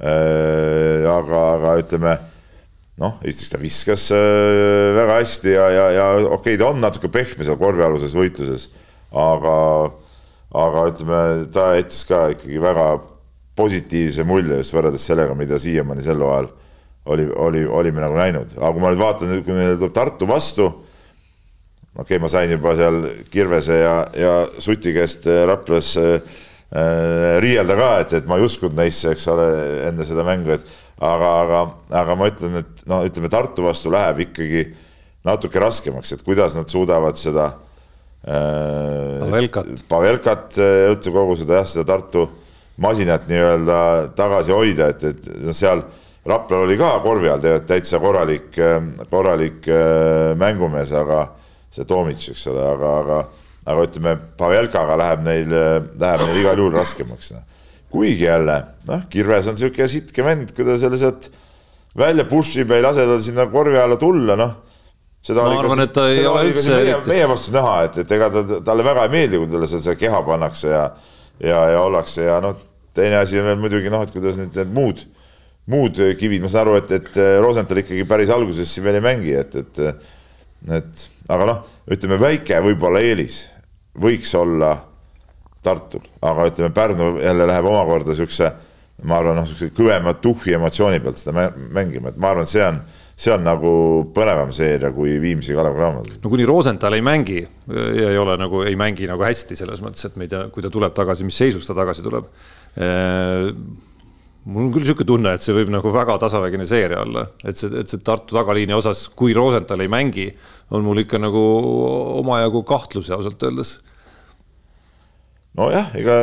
äh,. 0.01 1.05
aga, 1.11 1.41
aga 1.59 1.77
ütleme 1.83 2.17
noh, 3.01 3.17
esiteks 3.25 3.55
ta 3.55 3.61
viskas 3.61 4.07
äh, 4.15 4.93
väga 4.97 5.19
hästi 5.21 5.55
ja, 5.55 5.67
ja, 5.73 5.87
ja 5.97 6.07
okei 6.21 6.35
okay,, 6.37 6.61
ta 6.61 6.71
on 6.71 6.83
natuke 6.85 7.11
pehme 7.13 7.47
seal 7.47 7.59
korvialuses 7.61 8.15
võitluses, 8.17 8.69
aga, 9.17 9.55
aga 10.61 10.89
ütleme, 10.93 11.23
ta 11.55 11.73
jättis 11.79 12.05
ka 12.09 12.27
ikkagi 12.35 12.61
väga 12.63 12.91
positiivse 13.59 14.25
mulje 14.29 14.61
just 14.61 14.77
võrreldes 14.77 15.07
sellega, 15.09 15.37
mida 15.37 15.59
siiamaani 15.61 16.05
sel 16.05 16.21
hooajal 16.23 16.51
oli, 17.11 17.25
oli, 17.33 17.65
olime 17.81 18.05
nagu 18.05 18.19
näinud, 18.19 18.53
aga 18.59 18.71
kui 18.75 18.85
ma 18.85 18.93
nüüd 18.93 19.01
vaatan, 19.01 19.35
kui 19.47 19.57
meil 19.57 19.75
tuleb 19.81 19.97
Tartu 19.97 20.29
vastu, 20.29 20.69
okei 20.69 22.05
okay,, 22.05 22.21
ma 22.23 22.31
sain 22.33 22.53
juba 22.53 22.77
seal 22.79 23.01
Kirvese 23.33 23.81
ja, 23.81 23.97
ja 24.15 24.37
Suti 24.61 24.93
käest 24.97 25.27
äh, 25.31 25.43
Raplas 25.49 25.95
äh, 26.01 26.21
riielda 27.41 27.75
ka, 27.81 27.91
et, 28.05 28.13
et 28.21 28.29
ma 28.31 28.39
ei 28.39 28.47
uskunud 28.47 28.77
neisse, 28.79 29.17
eks 29.17 29.27
ole, 29.33 29.49
enne 29.89 30.07
seda 30.07 30.23
mängu, 30.29 30.53
et 30.55 30.69
aga, 31.01 31.31
aga, 31.45 31.61
aga 32.03 32.17
ma 32.19 32.29
ütlen, 32.31 32.61
et 32.61 32.85
no 32.89 33.01
ütleme, 33.07 33.31
Tartu 33.33 33.65
vastu 33.65 33.93
läheb 33.93 34.25
ikkagi 34.27 34.67
natuke 35.27 35.61
raskemaks, 35.61 36.15
et 36.17 36.25
kuidas 36.25 36.57
nad 36.57 36.69
suudavad 36.73 37.19
seda 37.21 37.51
äh, 38.25 39.21
Pavelkat, 39.25 39.73
Pavelkat 39.89 40.61
üldse 40.61 41.15
kogu 41.15 41.39
seda 41.41 41.61
jah, 41.61 41.69
seda 41.69 41.89
Tartu 41.95 42.27
masinat 42.81 43.27
nii-öelda 43.29 43.81
tagasi 44.17 44.55
hoida, 44.57 44.93
et, 44.95 45.05
et 45.13 45.29
noh, 45.41 45.57
seal 45.57 45.85
Raplal 46.31 46.67
oli 46.67 46.77
ka 46.77 46.99
korvi 47.01 47.31
all 47.33 47.41
tegelikult 47.41 47.69
täitsa 47.71 47.99
korralik, 48.01 48.51
korralik 49.09 49.69
äh, 49.73 50.33
mängumees, 50.37 50.93
aga 50.93 51.31
see 51.73 51.87
Toomits, 51.89 52.29
eks 52.35 52.45
ole, 52.53 52.61
aga, 52.75 52.91
aga, 53.01 53.21
aga 53.73 53.87
ütleme, 53.89 54.13
Pavelkaga 54.37 54.99
läheb 55.01 55.25
neil, 55.25 55.55
läheb 56.01 56.27
neil 56.27 56.43
igal 56.43 56.61
juhul 56.61 56.77
raskemaks. 56.77 57.33
Noh. 57.37 57.60
Kuigi 57.91 58.25
jälle, 58.25 58.57
noh, 58.89 59.05
Kirves 59.11 59.49
on 59.51 59.57
niisugune 59.59 59.89
sitke 59.91 60.25
vend, 60.25 60.55
kui 60.57 60.67
ta 60.67 60.77
selle 60.79 60.99
sealt 61.01 61.31
välja 61.99 62.25
push 62.31 62.61
ib 62.63 62.71
ja 62.71 62.81
ei 62.81 62.87
lase 62.87 63.07
tal 63.09 63.23
sinna 63.25 63.47
korvi 63.51 63.79
alla 63.81 63.99
tulla, 64.01 64.37
noh. 64.39 64.59
Seda 65.21 65.45
ma 65.45 65.59
arvan, 65.61 65.83
et 65.85 65.93
ta 65.93 66.07
ei 66.09 66.25
ole 66.25 66.47
üldse 66.49 66.79
meie, 66.79 66.97
meie 67.05 67.25
vastu 67.29 67.53
näha, 67.53 67.73
et, 67.91 67.99
et 68.01 68.13
ega 68.17 68.31
ta, 68.33 68.45
talle 68.65 68.87
väga 68.87 69.05
ei 69.05 69.13
meeldi, 69.13 69.41
kui 69.43 69.51
talle 69.53 69.69
seda 69.69 69.93
keha 70.01 70.23
pannakse 70.25 70.71
ja 70.73 70.85
ja, 71.41 71.61
ja 71.73 71.81
ollakse 71.83 72.25
ja 72.25 72.39
noh, 72.41 72.57
teine 72.97 73.21
asi 73.21 73.41
on 73.41 73.49
veel 73.51 73.61
muidugi 73.61 73.93
noh, 73.93 74.05
et 74.05 74.13
kuidas 74.15 74.39
nüüd 74.41 74.57
need 74.57 74.73
muud 74.77 75.03
muud 75.71 76.01
kivid, 76.19 76.43
ma 76.43 76.51
saan 76.51 76.67
aru, 76.67 76.79
et, 76.81 76.93
et 76.97 77.19
äh, 77.21 77.37
Rosenthal 77.43 77.83
ikkagi 77.83 78.07
päris 78.09 78.33
alguses 78.35 78.73
siin 78.73 78.87
veel 78.87 78.99
ei 78.99 79.05
mängi, 79.05 79.35
et, 79.39 79.57
et, 79.61 79.83
et 80.79 81.05
aga 81.31 81.47
noh, 81.47 81.61
ütleme 81.91 82.19
väike 82.21 82.59
võib-olla 82.65 83.03
eelis 83.05 83.45
võiks 84.01 84.33
olla 84.39 84.73
Tartul, 85.63 86.07
aga 86.25 86.47
ütleme, 86.49 86.73
Pärnu 86.73 87.11
jälle 87.21 87.47
läheb 87.49 87.67
omakorda 87.69 88.17
siukse, 88.17 88.49
ma 89.05 89.19
arvan, 89.21 89.37
noh, 89.37 89.49
siukse 89.49 89.69
kõvema 89.77 90.15
tuhhi 90.23 90.57
emotsiooni 90.57 91.03
pealt 91.05 91.21
seda 91.21 91.51
mängima, 91.77 92.13
et 92.13 92.17
ma 92.21 92.33
arvan, 92.33 92.49
et 92.49 92.53
see 92.53 92.65
on 92.65 92.81
see 93.21 93.33
on 93.35 93.43
nagu 93.45 93.71
põnevam 94.17 94.49
seeria 94.57 94.89
kui 94.97 95.19
Viimsi 95.21 95.53
Kalev 95.53 95.75
Cramo. 95.77 96.07
no 96.23 96.31
kuni 96.33 96.47
Rosenthal 96.49 96.97
ei 96.97 97.03
mängi 97.05 97.43
ja 97.45 98.09
ei 98.15 98.17
ole 98.17 98.39
nagu, 98.41 98.63
ei 98.65 98.79
mängi 98.81 99.05
nagu 99.11 99.21
hästi 99.27 99.59
selles 99.59 99.83
mõttes, 99.85 100.07
et 100.09 100.17
me 100.17 100.25
ei 100.25 100.33
tea, 100.33 100.47
kui 100.49 100.65
ta 100.65 100.73
tuleb 100.73 100.97
tagasi, 100.97 101.27
mis 101.29 101.37
seisus 101.37 101.69
ta 101.69 101.77
tagasi 101.77 102.07
tuleb 102.07 102.31
mul 104.49 104.65
on 104.65 104.71
küll 104.73 104.85
niisugune 104.85 105.09
tunne, 105.09 105.35
et 105.37 105.45
see 105.45 105.55
võib 105.57 105.71
nagu 105.73 105.93
väga 105.93 106.17
tasavägine 106.23 106.65
seeria 106.69 107.03
olla, 107.05 107.27
et 107.45 107.61
see, 107.61 107.71
et 107.83 107.93
see 107.93 108.01
Tartu 108.05 108.37
tagaliini 108.37 108.75
osas, 108.77 109.05
kui 109.13 109.35
Rosenthal 109.37 109.85
ei 109.85 109.91
mängi, 109.93 110.31
on 110.73 110.87
mul 110.87 111.03
ikka 111.03 111.21
nagu 111.21 111.43
omajagu 112.23 112.63
kahtlusi 112.69 113.13
ausalt 113.17 113.43
öeldes. 113.45 113.79
Nojah, 115.59 115.95
ega 115.99 116.19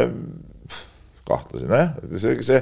kahtlusi, 1.27 1.67
nojah, 1.69 1.95
see, 2.15 2.37
see 2.45 2.61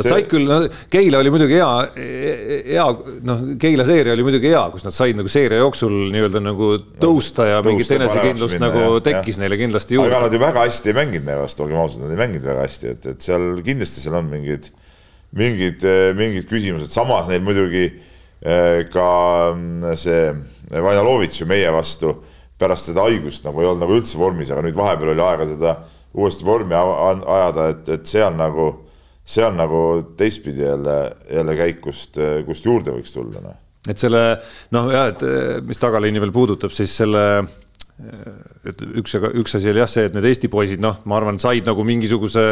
Nad 0.00 0.06
see... 0.06 0.12
said 0.14 0.28
küll, 0.30 0.46
no 0.46 0.60
Keila 0.90 1.18
oli 1.18 1.32
muidugi 1.34 1.56
hea, 1.58 1.70
hea, 1.96 2.84
noh, 3.26 3.40
Keila 3.60 3.84
seeria 3.88 4.14
oli 4.14 4.24
muidugi 4.24 4.52
hea, 4.52 4.62
kus 4.72 4.86
nad 4.86 4.94
said 4.94 5.18
nagu 5.18 5.30
seeria 5.30 5.58
jooksul 5.60 5.96
nii-öelda 6.14 6.42
nagu 6.44 6.70
tõusta 7.02 7.48
ja 7.48 7.58
no, 7.58 7.72
mingit 7.72 7.90
enesekindlust 7.96 8.56
minna, 8.56 8.70
nagu 8.70 8.84
jah, 8.84 9.02
tekkis 9.08 9.36
jah. 9.36 9.44
neile 9.44 9.58
kindlasti 9.60 9.98
juurde. 9.98 10.12
aga 10.14 10.28
nad 10.28 10.36
ju 10.36 10.40
väga 10.42 10.64
hästi 10.68 10.92
ei 10.92 10.96
mänginud 11.00 11.26
meie 11.26 11.40
vastu, 11.42 11.66
olgem 11.66 11.82
ausad, 11.82 12.04
nad 12.04 12.14
ei 12.14 12.20
mänginud 12.22 12.46
väga 12.52 12.68
hästi, 12.68 12.94
et, 12.94 13.10
et 13.12 13.26
seal 13.26 13.48
kindlasti 13.66 14.04
seal 14.04 14.20
on 14.20 14.30
mingid 14.30 14.70
mingid, 15.36 15.84
mingid 16.18 16.48
küsimused, 16.50 16.94
samas 16.94 17.28
neil 17.30 17.42
muidugi 17.46 17.84
eh, 17.86 18.86
ka 18.90 19.08
mm, 19.54 19.94
see 19.98 20.24
Vainalovitš 20.70 21.42
ju 21.42 21.50
meie 21.50 21.70
vastu 21.74 22.14
pärast 22.60 22.90
seda 22.90 23.02
haigust 23.08 23.46
nagu 23.46 23.62
ei 23.62 23.66
olnud 23.66 23.82
nagu 23.84 23.96
üldse 23.98 24.18
vormis, 24.20 24.50
aga 24.52 24.62
nüüd 24.62 24.78
vahepeal 24.78 25.14
oli 25.14 25.24
aega 25.24 25.46
teda 25.50 25.74
uuesti 26.14 26.46
vormi 26.46 26.74
ajada, 26.74 27.70
et, 27.74 27.88
et 27.96 28.14
on 28.26 28.38
nagu, 28.40 28.68
on 29.46 29.58
nagu 29.60 29.80
teistpidi 30.18 30.64
jälle, 30.66 30.98
jälle 31.30 31.56
käik, 31.56 31.80
kust, 31.84 32.18
kust 32.46 32.66
juurde 32.66 32.94
võiks 32.96 33.14
tulla, 33.14 33.42
noh. 33.44 33.58
et 33.88 33.98
selle 33.98 34.24
noh, 34.74 34.90
jah, 34.90 35.10
et 35.14 35.26
mis 35.66 35.78
tagaliini 35.78 36.22
veel 36.22 36.34
puudutab, 36.34 36.74
siis 36.74 36.96
selle 37.02 37.24
et 38.68 38.80
üks, 39.00 39.16
üks 39.36 39.56
asi 39.58 39.70
oli 39.72 39.82
jah 39.82 39.90
see, 39.90 40.06
et 40.08 40.14
need 40.16 40.26
Eesti 40.30 40.48
poisid, 40.52 40.80
noh, 40.82 41.02
ma 41.10 41.18
arvan, 41.18 41.40
said 41.42 41.66
nagu 41.68 41.84
mingisuguse 41.86 42.44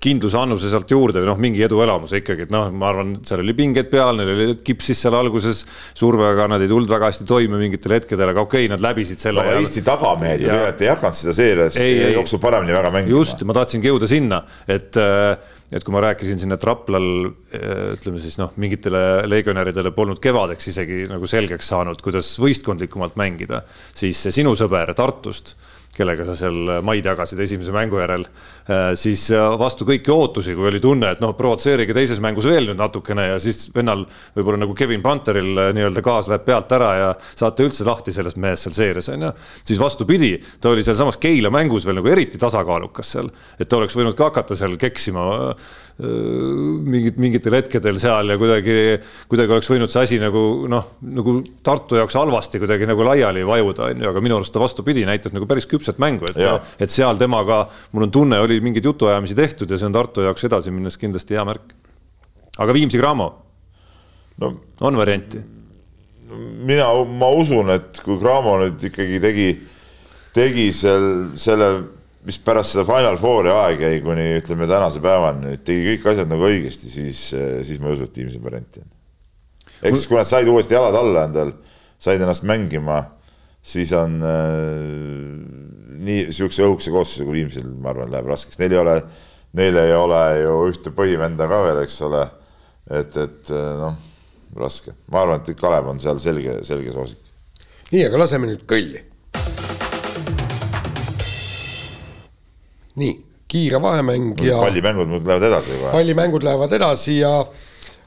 kindluse 0.00 0.38
annuse 0.40 0.70
sealt 0.72 0.90
juurde 0.90 1.20
või 1.20 1.28
noh, 1.28 1.38
mingi 1.40 1.62
eduelamuse 1.66 2.22
ikkagi, 2.22 2.46
et 2.48 2.54
noh, 2.54 2.70
ma 2.72 2.88
arvan, 2.88 3.12
seal 3.26 3.42
oli 3.42 3.54
pinged 3.56 3.90
peal, 3.92 4.16
neil 4.16 4.32
oli 4.32 4.48
kipsis 4.64 5.02
seal 5.04 5.16
alguses 5.18 5.62
survega, 5.98 6.48
nad 6.50 6.64
ei 6.64 6.70
tulnud 6.70 6.90
väga 6.90 7.10
hästi 7.10 7.28
toime 7.28 7.60
mingitel 7.60 7.98
hetkedel, 7.98 8.32
aga 8.32 8.44
okei 8.46 8.64
okay,, 8.64 8.72
nad 8.72 8.84
läbisid 8.84 9.20
selle 9.20 9.44
no,. 9.44 9.60
Eesti 9.60 9.84
tagamehed 9.84 10.44
ju 10.44 10.50
tegelikult 10.50 10.84
ei 10.86 10.92
hakanud 10.94 11.20
seda 11.20 11.36
seerias 11.36 11.80
jooksu 12.16 12.40
paremini 12.42 12.76
väga 12.76 12.92
mängima. 12.96 13.16
just, 13.18 13.44
ma 13.44 13.56
tahtsingi 13.60 13.92
jõuda 13.92 14.08
sinna, 14.10 14.44
et 14.70 14.96
äh, 15.00 15.56
et 15.70 15.84
kui 15.86 15.94
ma 15.94 16.00
rääkisin 16.02 16.40
siin, 16.40 16.50
et 16.54 16.64
Raplal 16.66 17.04
äh, 17.28 17.92
ütleme 17.94 18.18
siis 18.22 18.40
noh, 18.40 18.54
mingitele 18.58 19.28
legionäridele 19.30 19.92
polnud 19.94 20.18
kevadeks 20.22 20.72
isegi 20.72 21.04
nagu 21.10 21.28
selgeks 21.30 21.68
saanud, 21.70 22.00
kuidas 22.02 22.32
võistkondlikumalt 22.42 23.20
mängida, 23.20 23.62
siis 23.94 24.24
sinu 24.34 24.56
sõber 24.58 24.90
Tartust 24.98 25.54
kellega 26.00 26.24
sa 26.26 26.36
seal 26.38 26.80
maid 26.86 27.06
jagasid 27.06 27.40
esimese 27.44 27.74
mängu 27.74 28.00
järel, 28.00 28.24
äh, 28.70 28.92
siis 28.98 29.26
äh, 29.34 29.44
vastu 29.60 29.86
kõiki 29.88 30.12
ootusi, 30.14 30.54
kui 30.56 30.70
oli 30.70 30.80
tunne, 30.82 31.12
et 31.14 31.22
noh, 31.22 31.34
provotseerige 31.38 31.94
teises 31.96 32.22
mängus 32.22 32.48
veel 32.48 32.70
nüüd 32.70 32.80
natukene 32.80 33.30
ja 33.32 33.40
siis 33.42 33.68
vennal 33.74 34.06
võib-olla 34.36 34.62
nagu 34.64 34.76
Kevin 34.78 35.04
Panteril 35.04 35.52
äh, 35.66 35.72
nii-öelda 35.76 36.04
gaas 36.04 36.30
läheb 36.32 36.46
pealt 36.48 36.72
ära 36.76 36.90
ja 36.98 37.10
saate 37.34 37.66
üldse 37.68 37.86
lahti 37.88 38.14
sellest 38.14 38.40
mehest 38.40 38.68
seal 38.68 38.76
seerias 38.78 39.10
on 39.12 39.28
ju. 39.28 39.34
siis 39.68 39.82
vastupidi, 39.82 40.32
ta 40.60 40.72
oli 40.72 40.86
sealsamas 40.86 41.20
Keila 41.20 41.52
mängus 41.52 41.86
veel 41.88 42.00
nagu 42.00 42.12
eriti 42.12 42.40
tasakaalukas 42.40 43.14
seal, 43.16 43.30
et 43.58 43.68
ta 43.68 43.80
oleks 43.80 43.98
võinud 43.98 44.16
ka 44.18 44.30
hakata 44.30 44.58
seal 44.58 44.78
keksima 44.80 45.28
mingit, 46.00 47.18
mingitel 47.20 47.56
hetkedel 47.58 47.98
seal 48.00 48.32
ja 48.32 48.36
kuidagi, 48.40 48.76
kuidagi 49.30 49.54
oleks 49.56 49.68
võinud 49.70 49.92
see 49.92 50.06
asi 50.06 50.20
nagu 50.22 50.42
noh, 50.70 50.86
nagu 51.04 51.34
Tartu 51.66 51.98
jaoks 51.98 52.16
halvasti 52.16 52.60
kuidagi 52.62 52.88
nagu 52.88 53.04
laiali 53.04 53.44
vajuda, 53.46 53.90
on 53.90 54.04
ju, 54.04 54.08
aga 54.12 54.22
minu 54.24 54.38
arust 54.38 54.54
ta 54.54 54.62
vastupidi, 54.62 55.04
näitas 55.08 55.34
nagu 55.36 55.48
päris 55.50 55.68
küpset 55.70 56.00
mängu, 56.02 56.30
et, 56.30 56.40
et 56.80 56.92
seal 56.92 57.20
temaga, 57.20 57.62
mul 57.92 58.08
on 58.08 58.14
tunne, 58.14 58.40
oli 58.40 58.60
mingeid 58.64 58.88
jutuajamisi 58.88 59.36
tehtud 59.38 59.70
ja 59.70 59.80
see 59.80 59.90
on 59.90 59.96
Tartu 59.98 60.24
jaoks 60.24 60.48
edasi 60.48 60.72
minnes 60.74 60.98
kindlasti 61.00 61.36
hea 61.36 61.46
märk. 61.48 61.76
aga 62.58 62.76
Viimsi 62.76 63.00
Cramo 63.00 63.30
no,? 64.40 64.54
on 64.80 64.96
varianti? 64.96 65.42
mina, 66.64 66.88
ma 67.04 67.28
usun, 67.34 67.72
et 67.74 68.00
kui 68.04 68.18
Cramo 68.20 68.56
nüüd 68.62 68.88
ikkagi 68.90 69.20
tegi, 69.22 69.48
tegi 70.36 70.70
seal 70.76 71.08
selle 71.40 71.72
mis 72.26 72.38
pärast 72.44 72.74
seda 72.74 72.84
Final 72.88 73.16
Fouri 73.20 73.52
aeg 73.52 73.84
jäi 73.84 74.00
kuni 74.04 74.26
ütleme 74.38 74.68
tänase 74.68 75.00
päevani, 75.04 75.56
tegi 75.64 75.94
kõik 75.94 76.10
asjad 76.12 76.28
nagu 76.30 76.44
õigesti, 76.48 76.90
siis, 76.92 77.22
siis 77.66 77.80
ma 77.80 77.90
ei 77.90 77.96
usu, 77.96 78.08
et 78.08 78.14
tiim 78.16 78.28
see 78.32 78.42
variant 78.44 78.80
on. 78.82 78.90
ehk 79.80 79.96
siis, 79.96 80.06
kui 80.10 80.18
nad 80.18 80.28
said 80.28 80.50
uuesti 80.50 80.76
jalad 80.76 80.98
alla 81.00 81.24
endal, 81.30 81.54
said 82.00 82.20
ennast 82.20 82.44
mängima, 82.48 83.00
siis 83.64 83.94
on 83.96 84.20
äh, 84.26 85.64
nii 86.00 86.28
sihukese 86.28 86.66
õhukese 86.68 86.92
koosseisuga 86.92 87.30
kui 87.30 87.40
Viimsil, 87.40 87.72
ma 87.80 87.94
arvan, 87.94 88.12
läheb 88.12 88.28
raskeks, 88.28 88.60
neil 88.60 88.76
ei 88.76 88.82
ole, 88.82 88.96
neil 89.56 89.80
ei 89.80 89.96
ole 89.96 90.22
ju 90.42 90.60
ühte 90.68 90.92
põhivenda 90.96 91.48
ka 91.48 91.64
veel, 91.66 91.82
eks 91.86 92.00
ole. 92.08 92.26
et, 92.90 93.16
et 93.16 93.52
noh, 93.80 93.96
raske, 94.60 94.96
ma 95.12 95.24
arvan, 95.24 95.44
et 95.44 95.56
Kalev 95.56 95.92
on 95.92 96.00
seal 96.02 96.20
selge, 96.20 96.60
selge 96.68 96.92
soosik. 96.92 97.32
nii, 97.94 98.08
aga 98.10 98.26
laseme 98.26 98.50
nüüd 98.50 98.66
kõlli 98.68 99.08
nii, 103.00 103.16
kiire 103.50 103.80
vahemäng 103.82 104.38
ja. 104.44 104.60
pallimängud 104.62 105.26
lähevad 105.26 105.48
edasi 105.50 105.74
juba. 105.74 105.90
pallimängud 105.94 106.46
lähevad 106.46 106.72
edasi 106.78 107.18
ja. 107.18 107.32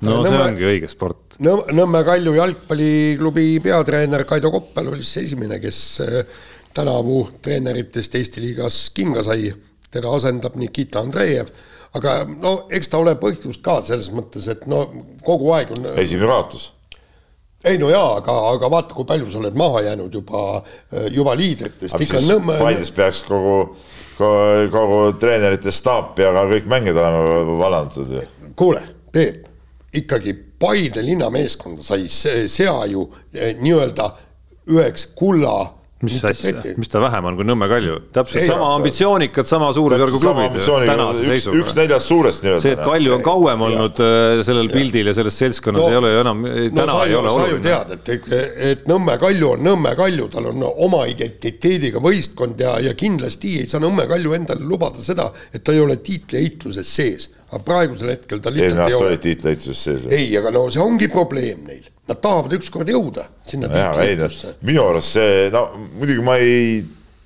no 0.01 0.15
Nõmme, 0.15 0.29
see 0.29 0.45
ongi 0.47 0.69
õige 0.71 0.89
sport. 0.91 1.38
Nõmme 1.43 2.03
Kalju 2.05 2.36
jalgpalliklubi 2.38 3.47
peatreener 3.63 4.25
Kaido 4.29 4.51
Koppel 4.53 4.91
oli 4.93 5.03
siis 5.03 5.27
esimene, 5.27 5.59
kes 5.63 5.84
äh, 6.05 6.41
tänavu 6.73 7.27
treeneritest 7.41 8.15
Eesti 8.19 8.41
liigas 8.43 8.88
kinga 8.95 9.23
sai. 9.25 9.53
teda 9.93 10.09
asendab 10.09 10.55
Nikita 10.57 11.03
Andreev 11.05 11.51
aga 11.97 12.23
no 12.27 12.53
eks 12.73 12.89
ta 12.89 13.01
ole 13.01 13.15
põhjust 13.21 13.61
ka 13.65 13.79
selles 13.86 14.09
mõttes, 14.13 14.47
et 14.49 14.65
no 14.69 14.86
kogu 15.25 15.53
aeg 15.57 15.73
on. 15.75 15.91
esimene 16.01 16.29
kaotus. 16.29 16.71
Ei 17.64 17.78
no 17.80 17.89
jaa, 17.89 18.18
aga, 18.20 18.38
aga 18.53 18.70
vaata, 18.70 18.95
kui 18.95 19.07
palju 19.07 19.32
sa 19.32 19.39
oled 19.39 19.55
maha 19.57 19.82
jäänud 19.88 20.14
juba, 20.14 20.64
juba 21.11 21.36
liidritest. 21.39 21.95
Paides 22.59 22.91
peaks 22.91 23.24
kogu 23.28 23.57
kogu 24.72 24.97
treenerite 25.20 25.72
staap 25.74 26.20
ja 26.22 26.32
ka 26.34 26.45
kõik 26.51 26.68
mängijad 26.70 26.99
olema 27.01 27.57
vallandatud 27.59 28.11
ju. 28.14 28.26
kuule, 28.55 28.82
Peep, 29.11 29.47
ikkagi 29.93 30.34
Paide 30.64 31.01
linnameeskonda 31.03 31.84
sai 31.84 32.07
see 32.07 32.47
sea 32.47 32.86
ju 32.88 33.07
eh, 33.34 33.55
nii-öelda 33.59 34.05
üheks 34.72 35.09
kulla 35.16 35.74
mis 36.03 36.17
asja, 36.27 36.51
mis 36.77 36.89
ta 36.91 36.99
vähem 37.03 37.25
on 37.29 37.37
kui 37.39 37.45
Nõmme 37.47 37.67
Kalju, 37.71 37.95
täpselt 38.15 38.41
Ei, 38.41 38.47
sama 38.49 38.65
aasta- 38.65 38.75
ambitsioonikad, 38.81 39.47
sama 39.49 39.69
suurusjärgu 39.75 40.19
klubid 40.19 40.57
tänase 40.59 41.21
üks, 41.23 41.29
seisuga. 41.31 41.59
üks 41.63 41.75
neljast 41.79 42.11
suurest 42.11 42.43
nii-öelda. 42.43 42.61
see, 42.65 42.73
et 42.75 42.83
Kalju 42.83 43.13
on 43.17 43.23
kauem 43.25 43.61
olnud 43.69 44.01
äh, 44.03 44.41
sellel 44.47 44.69
pildil 44.73 45.07
ja 45.11 45.13
selles 45.17 45.37
seltskonnas 45.39 45.83
No- 45.83 45.89
ei 45.89 45.99
ole 46.01 46.11
ju 46.13 46.19
enam, 46.25 46.41
no 46.43 46.69
täna 46.77 46.97
sa 46.97 47.05
ei 47.07 47.11
ju, 47.13 47.19
ole 47.21 47.31
sa 47.31 47.37
ju 47.47 47.55
oluline. 47.55 47.63
tead, 47.63 47.93
et, 47.95 48.33
et 48.71 48.87
Nõmme 48.91 49.17
Kalju 49.21 49.51
on 49.55 49.63
Nõmme 49.69 49.95
Kalju, 49.99 50.27
tal 50.33 50.51
on 50.51 50.65
oma 50.73 51.05
identiteediga 51.11 52.01
võistkond 52.03 52.59
ja, 52.61 52.75
ja 52.83 52.93
kindlasti 52.99 53.55
ei 53.63 53.69
saa 53.71 53.79
Nõmme 53.83 54.05
Kalju 54.11 54.35
endale 54.37 54.65
lubada 54.67 55.01
seda, 55.05 55.29
et 55.53 55.63
ta 55.63 55.71
ei 55.75 55.79
ole 55.83 55.95
tiitliheitluses 56.03 56.95
sees. 56.95 57.29
aga 57.53 57.61
praegusel 57.63 58.09
hetkel 58.09 58.39
ta 58.41 58.49
eelmine 58.49 58.65
lihtsalt 58.65 58.79
ei 58.79 58.83
aasta 58.89 58.97
ole 59.03 59.11
olid 59.13 59.21
tiitliehituses 59.21 59.83
sees. 59.87 60.05
ei, 60.09 60.31
aga 60.39 60.51
no 60.55 60.63
see 60.73 60.81
ongi 60.81 61.07
probleem 61.13 61.59
neil, 61.67 61.85
nad 62.09 62.19
tahavad 62.19 62.53
ükskord 62.57 62.89
jõuda 62.91 63.25
sinna 63.47 63.69
tiitliheitluse. 63.71 64.57
minu 64.67 64.83
arust 64.89 65.15
see, 65.15 65.47
no 65.53 65.65
muidugi 65.95 66.25
ma 66.25 66.35
ei 66.41 66.83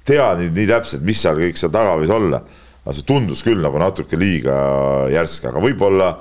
tea 0.07 0.29
nii, 0.39 0.51
nii 0.53 0.67
täpselt, 0.69 1.05
mis 1.07 1.21
seal 1.23 1.39
kõik 1.41 1.59
seal 1.59 1.73
taga 1.73 1.95
võis 1.99 2.13
olla, 2.13 2.41
aga 2.83 2.95
see 2.95 3.07
tundus 3.07 3.41
küll 3.45 3.63
nagu 3.63 3.81
natuke 3.81 4.19
liiga 4.19 4.57
järsk, 5.11 5.49
aga 5.49 5.63
võib-olla, 5.63 6.11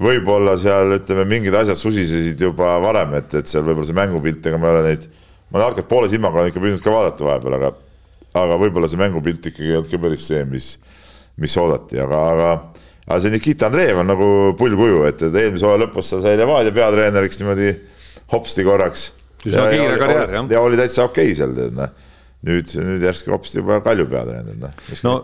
võib-olla 0.00 0.54
seal 0.60 0.94
ütleme, 1.00 1.26
mingid 1.28 1.58
asjad 1.58 1.80
susisesid 1.80 2.46
juba 2.48 2.76
varem, 2.84 3.18
et, 3.18 3.34
et 3.42 3.50
seal 3.50 3.66
võib-olla 3.66 3.90
see 3.90 3.98
mängupilt, 3.98 4.46
ega 4.46 4.62
ma 4.62 4.70
ei 4.70 4.76
ole 4.76 4.86
neid, 4.92 5.08
ma 5.50 5.58
olen 5.58 5.68
hakanud 5.72 5.90
poole 5.90 6.12
silmaga 6.12 6.42
olen 6.42 6.52
ikka 6.52 6.64
püüdnud 6.64 6.84
ka 6.84 6.94
vaadata 6.94 7.28
vahepeal, 7.28 7.58
aga, 7.58 7.72
aga 8.44 8.60
võib-olla 8.62 8.90
see 8.90 9.02
mängupilt 9.02 9.50
ikkagi 9.50 9.72
ei 9.72 9.80
olnud 9.80 9.90
ka 9.90 10.02
päris 10.06 10.28
see, 10.30 10.46
mis, 10.48 10.72
mis 11.42 11.58
oodati, 11.58 11.98
aga, 12.04 12.22
aga 12.36 12.52
aga 13.08 13.20
see 13.24 13.32
Nikita 13.32 13.68
Andreev 13.68 14.02
on 14.02 14.10
nagu 14.12 14.26
pullkuju, 14.58 15.04
et, 15.08 15.22
et 15.28 15.38
eelmise 15.42 15.66
hooaja 15.66 15.84
lõpus 15.86 16.12
sa 16.12 16.20
sai 16.24 16.36
Levadia 16.40 16.74
peatreeneriks 16.76 17.40
niimoodi 17.40 17.72
hopsti 18.34 18.66
korraks. 18.66 19.08
Üsna 19.46 19.64
Ja- 19.64 19.70
kiire 19.72 19.96
karjäär, 20.00 20.34
jah. 20.34 20.52
ja 20.52 20.60
oli 20.60 20.76
täitsa 20.80 21.06
okei 21.08 21.34
seal, 21.34 21.54
tead 21.56 21.76
noh. 21.78 21.94
nüüd, 22.48 22.70
nüüd 22.78 23.02
järsku 23.02 23.32
hopsti 23.34 23.58
juba 23.62 23.80
Kalju 23.82 24.06
peatreener, 24.10 24.58
noh. 24.60 24.74
no 25.06 25.14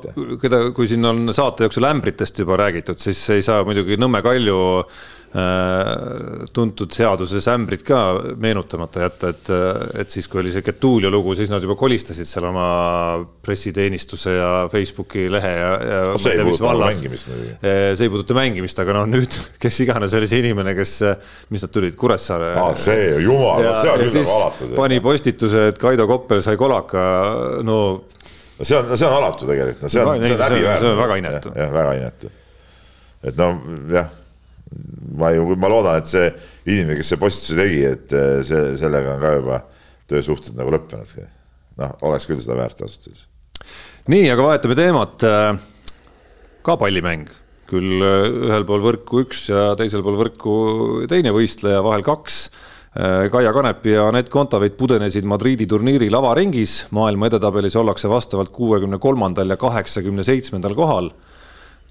keda, 0.43 0.63
kui 0.75 0.89
siin 0.91 1.05
on 1.07 1.29
saate 1.35 1.69
jooksul 1.69 1.87
ämbritest 1.91 2.41
juba 2.43 2.57
räägitud, 2.65 2.99
siis 2.99 3.21
ei 3.31 3.45
saa 3.45 3.61
muidugi 3.67 3.99
Nõmme 4.01 4.23
Kalju 4.25 4.57
äh, 4.81 5.05
tuntud 6.55 6.93
seaduses 6.95 7.47
ämbrit 7.51 7.83
ka 7.87 7.99
meenutamata 8.41 9.03
jätta, 9.03 9.31
et, 9.35 9.49
et 10.05 10.13
siis, 10.15 10.29
kui 10.31 10.39
oli 10.45 10.53
see 10.55 10.63
Getulio 10.63 11.11
lugu, 11.11 11.35
siis 11.35 11.51
nad 11.51 11.63
juba 11.65 11.75
kolistasid 11.81 12.29
seal 12.29 12.47
oma 12.53 12.67
pressiteenistuse 13.45 14.37
ja 14.37 14.51
Facebooki 14.73 15.27
lehe 15.33 15.51
ja, 15.59 15.73
ja 15.91 16.01
No 16.15 16.19
see 16.23 16.37
ei 16.37 16.45
puuduta 16.47 16.75
mängimist 16.79 17.29
muidugi. 17.33 17.57
see 17.65 18.07
ei 18.07 18.13
puuduta 18.15 18.37
mängimist, 18.39 18.79
aga 18.85 18.95
noh, 19.01 19.09
nüüd 19.11 19.39
kes 19.63 19.81
iganes 19.85 20.15
oli 20.19 20.31
see 20.31 20.43
inimene, 20.45 20.77
kes, 20.79 20.95
mis 21.55 21.67
nad 21.67 21.75
tulid, 21.75 21.99
Kuressaare 21.99 22.53
aa, 22.63 22.71
see, 22.79 23.11
jumal, 23.27 23.67
see 23.81 23.91
on 23.91 24.05
küll 24.07 24.19
nagu 24.23 24.37
alatu. 24.39 24.71
pani 24.79 25.01
postituse, 25.05 25.67
et 25.73 25.83
Kaido 25.83 26.07
Koppel 26.11 26.43
sai 26.47 26.59
kolaka, 26.61 27.05
no 27.67 27.79
see 28.63 28.77
on, 28.79 28.93
see 28.95 29.07
on 29.11 29.19
alatu 29.19 29.51
tegelikult, 29.51 29.83
no 29.89 29.91
see 29.91 30.05
on, 30.07 30.15
Ei, 30.23 30.29
see 30.31 30.35
on 30.35 30.39
see 30.39 30.45
on- 30.45 30.53
häbiväärne. 30.53 30.83
see 30.85 30.93
on 30.95 31.01
väga 31.03 31.19
inetu. 31.25 31.55
jah, 31.59 31.73
väga 31.75 31.97
inetu. 31.99 32.31
et 33.25 33.41
no 33.41 33.49
jah, 33.99 34.13
ma 35.19 35.31
ju, 35.35 35.55
ma 35.61 35.71
loodan, 35.71 36.01
et 36.01 36.11
see 36.11 36.27
inimene, 36.67 36.99
kes 36.99 37.13
see 37.13 37.21
postituse 37.21 37.59
tegi, 37.59 37.81
et 37.89 38.17
eh, 38.17 38.41
see, 38.47 38.75
sellega 38.81 39.15
on 39.15 39.23
ka 39.23 39.33
juba 39.39 39.61
töösuhted 40.11 40.59
nagu 40.59 40.75
lõppenud. 40.75 41.15
noh, 41.81 41.97
oleks 42.07 42.29
küll 42.31 42.43
seda 42.43 42.59
väärt 42.59 42.83
ausalt 42.85 43.09
öeldes. 43.09 43.25
nii, 44.11 44.29
aga 44.33 44.51
vahetame 44.51 44.77
teemat. 44.79 45.25
ka 46.65 46.77
pallimäng, 46.81 47.31
küll 47.71 48.05
äh, 48.05 48.29
ühel 48.51 48.69
pool 48.69 48.85
võrku 48.85 49.25
üks 49.25 49.49
ja 49.53 49.73
teisel 49.79 50.05
pool 50.05 50.21
võrku 50.21 50.55
teine 51.11 51.35
võistleja, 51.35 51.83
vahel 51.85 52.07
kaks. 52.07 52.47
Kaia 52.95 53.51
Kanepi 53.51 53.91
ja 53.91 54.05
Anett 54.07 54.29
Kontaveit 54.31 54.77
pudenesid 54.79 55.25
Madriidi 55.27 55.67
turniiri 55.67 56.07
lavaringis, 56.15 56.85
maailma 56.95 57.27
edetabelis 57.27 57.75
ollakse 57.75 58.07
vastavalt 58.07 58.53
kuuekümne 58.55 59.01
kolmandal 59.03 59.51
ja 59.51 59.57
kaheksakümne 59.59 60.23
seitsmendal 60.23 60.77
kohal. 60.79 61.11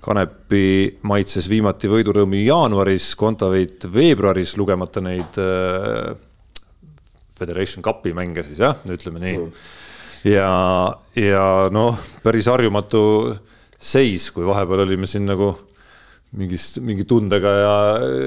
Kanepi 0.04 1.00
maitses 1.08 1.48
viimati 1.48 1.88
võidurõõmi 1.88 2.42
jaanuaris, 2.44 3.14
Kontaveit 3.16 3.86
veebruaris, 3.94 4.58
lugemata 4.60 5.04
neid 5.04 5.40
äh, 5.40 6.12
Federation 7.40 7.84
Cupi 7.86 8.12
mänge 8.16 8.44
siis 8.44 8.60
jah, 8.64 8.82
ütleme 8.84 9.22
nii 9.24 9.38
mm. 9.38 9.70
ja, 10.34 10.50
ja 11.20 11.46
noh, 11.72 12.00
päris 12.24 12.50
harjumatu 12.52 13.04
seis, 13.80 14.30
kui 14.36 14.46
vahepeal 14.48 14.86
olime 14.86 15.08
siin 15.10 15.28
nagu 15.28 15.54
mingis, 16.38 16.66
mingi 16.82 17.06
tundega 17.10 17.52
ja, 17.54 17.74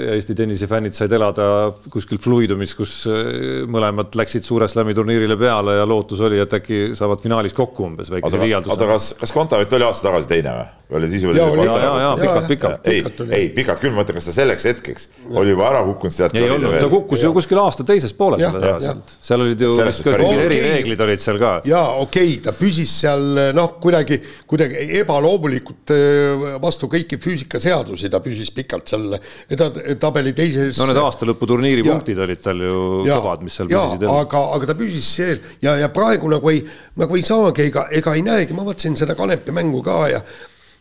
ja 0.07 0.14
Eesti 0.14 0.36
tennisefännid 0.38 0.94
said 0.94 1.12
elada 1.16 1.72
kuskil 1.90 2.20
fluidumis, 2.22 2.74
kus 2.78 2.98
äh, 3.11 3.64
mõlemad 3.70 4.14
läksid 4.18 4.46
suure 4.46 4.68
slam'i 4.70 4.94
turniirile 4.96 5.38
peale 5.40 5.78
ja 5.80 5.88
lootus 5.88 6.22
oli, 6.26 6.38
et 6.42 6.59
äkki 6.61 6.80
saavad 6.98 7.22
finaalis 7.24 7.57
kokku 7.57 7.88
umbes 7.88 8.12
väikese 8.12 8.38
oota, 8.38 8.44
liialdusega. 8.46 8.90
kas, 8.94 9.12
kas 9.20 9.34
Kontaveit 9.34 9.72
oli 9.78 9.88
aasta 9.88 10.11
tagasi 10.11 10.30
teine 10.30 10.54
või? 10.57 10.66
oli 10.90 11.09
siis 11.11 11.24
oli 11.24 11.38
Jaa, 11.38 11.50
oli. 11.50 11.66
ja, 11.66 11.78
ja, 11.82 11.94
ja 12.00 12.16
pikalt, 12.20 12.46
pikalt. 12.46 12.86
ei 12.86 13.04
ei 13.30 13.48
pikalt 13.50 13.80
küll, 13.82 13.90
ma 13.90 14.04
mõtlen, 14.04 14.20
kas 14.20 14.28
ta 14.28 14.34
selleks 14.36 14.66
hetkeks 14.68 15.09
oli 15.34 15.50
juba 15.50 15.66
ära 15.72 15.80
kukkunud 15.88 16.14
sealt. 16.14 16.36
ei 16.38 16.46
olnud, 16.50 16.76
ta 16.78 16.90
kukkus 16.90 17.24
ju 17.24 17.32
kuskil 17.34 17.59
aasta 17.59 17.82
teises 17.86 18.14
pooles 18.14 18.44
jah, 18.44 18.54
reaalselt, 18.54 19.16
seal 19.18 19.42
olid 19.42 19.64
ju 19.66 19.72
mingid 19.74 20.07
Okei. 20.14 20.44
erireeglid 20.44 21.02
olid 21.09 21.22
seal 21.22 21.40
ka. 21.42 21.57
jaa, 21.66 21.88
okei 22.04 22.36
okay,, 22.36 22.44
ta 22.44 22.54
püsis 22.54 22.92
seal 23.02 23.26
noh, 23.57 23.72
kuidagi, 23.82 24.20
kuidagi 24.46 24.86
ebaloomulikult 25.00 25.94
eh, 25.96 26.46
vastu 26.62 26.90
kõiki 26.92 27.18
füüsikaseadusi, 27.22 27.95
ta 28.12 28.20
püsis 28.24 28.51
pikalt 28.55 28.88
seal 28.92 29.16
edetabeli 29.51 30.32
teises. 30.36 30.78
no 30.80 30.86
need 30.90 31.01
aastalõputurniiri 31.03 31.84
Ja- 31.84 31.92
punktid 31.97 32.18
olid 32.26 32.42
tal 32.44 32.61
ju 32.62 32.78
Jaa, 33.09 33.20
kõvad, 33.20 33.44
mis 33.49 33.57
seal 33.59 33.70
jaa, 33.72 33.84
püsisid. 33.97 34.09
aga, 34.20 34.42
aga 34.57 34.70
ta 34.72 34.78
püsis 34.78 35.12
seal 35.18 35.38
ja, 35.64 35.76
ja 35.80 35.88
praegu 35.94 36.30
nagu 36.32 36.51
ei, 36.53 36.64
nagu 37.01 37.16
ei 37.16 37.22
saagi 37.26 37.68
ega, 37.70 37.88
ega 37.90 38.14
ei 38.16 38.26
näegi, 38.26 38.57
ma 38.57 38.66
vaatasin 38.66 38.97
seda 38.99 39.16
Kanepi 39.18 39.55
mängu 39.57 39.82
ka 39.86 40.03
ja 40.12 40.20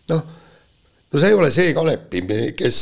noh, 0.09 0.23
no 1.15 1.19
see 1.21 1.29
ei 1.31 1.35
ole 1.37 1.49
see 1.53 1.73
Kanepi, 1.77 2.21
kes, 2.57 2.79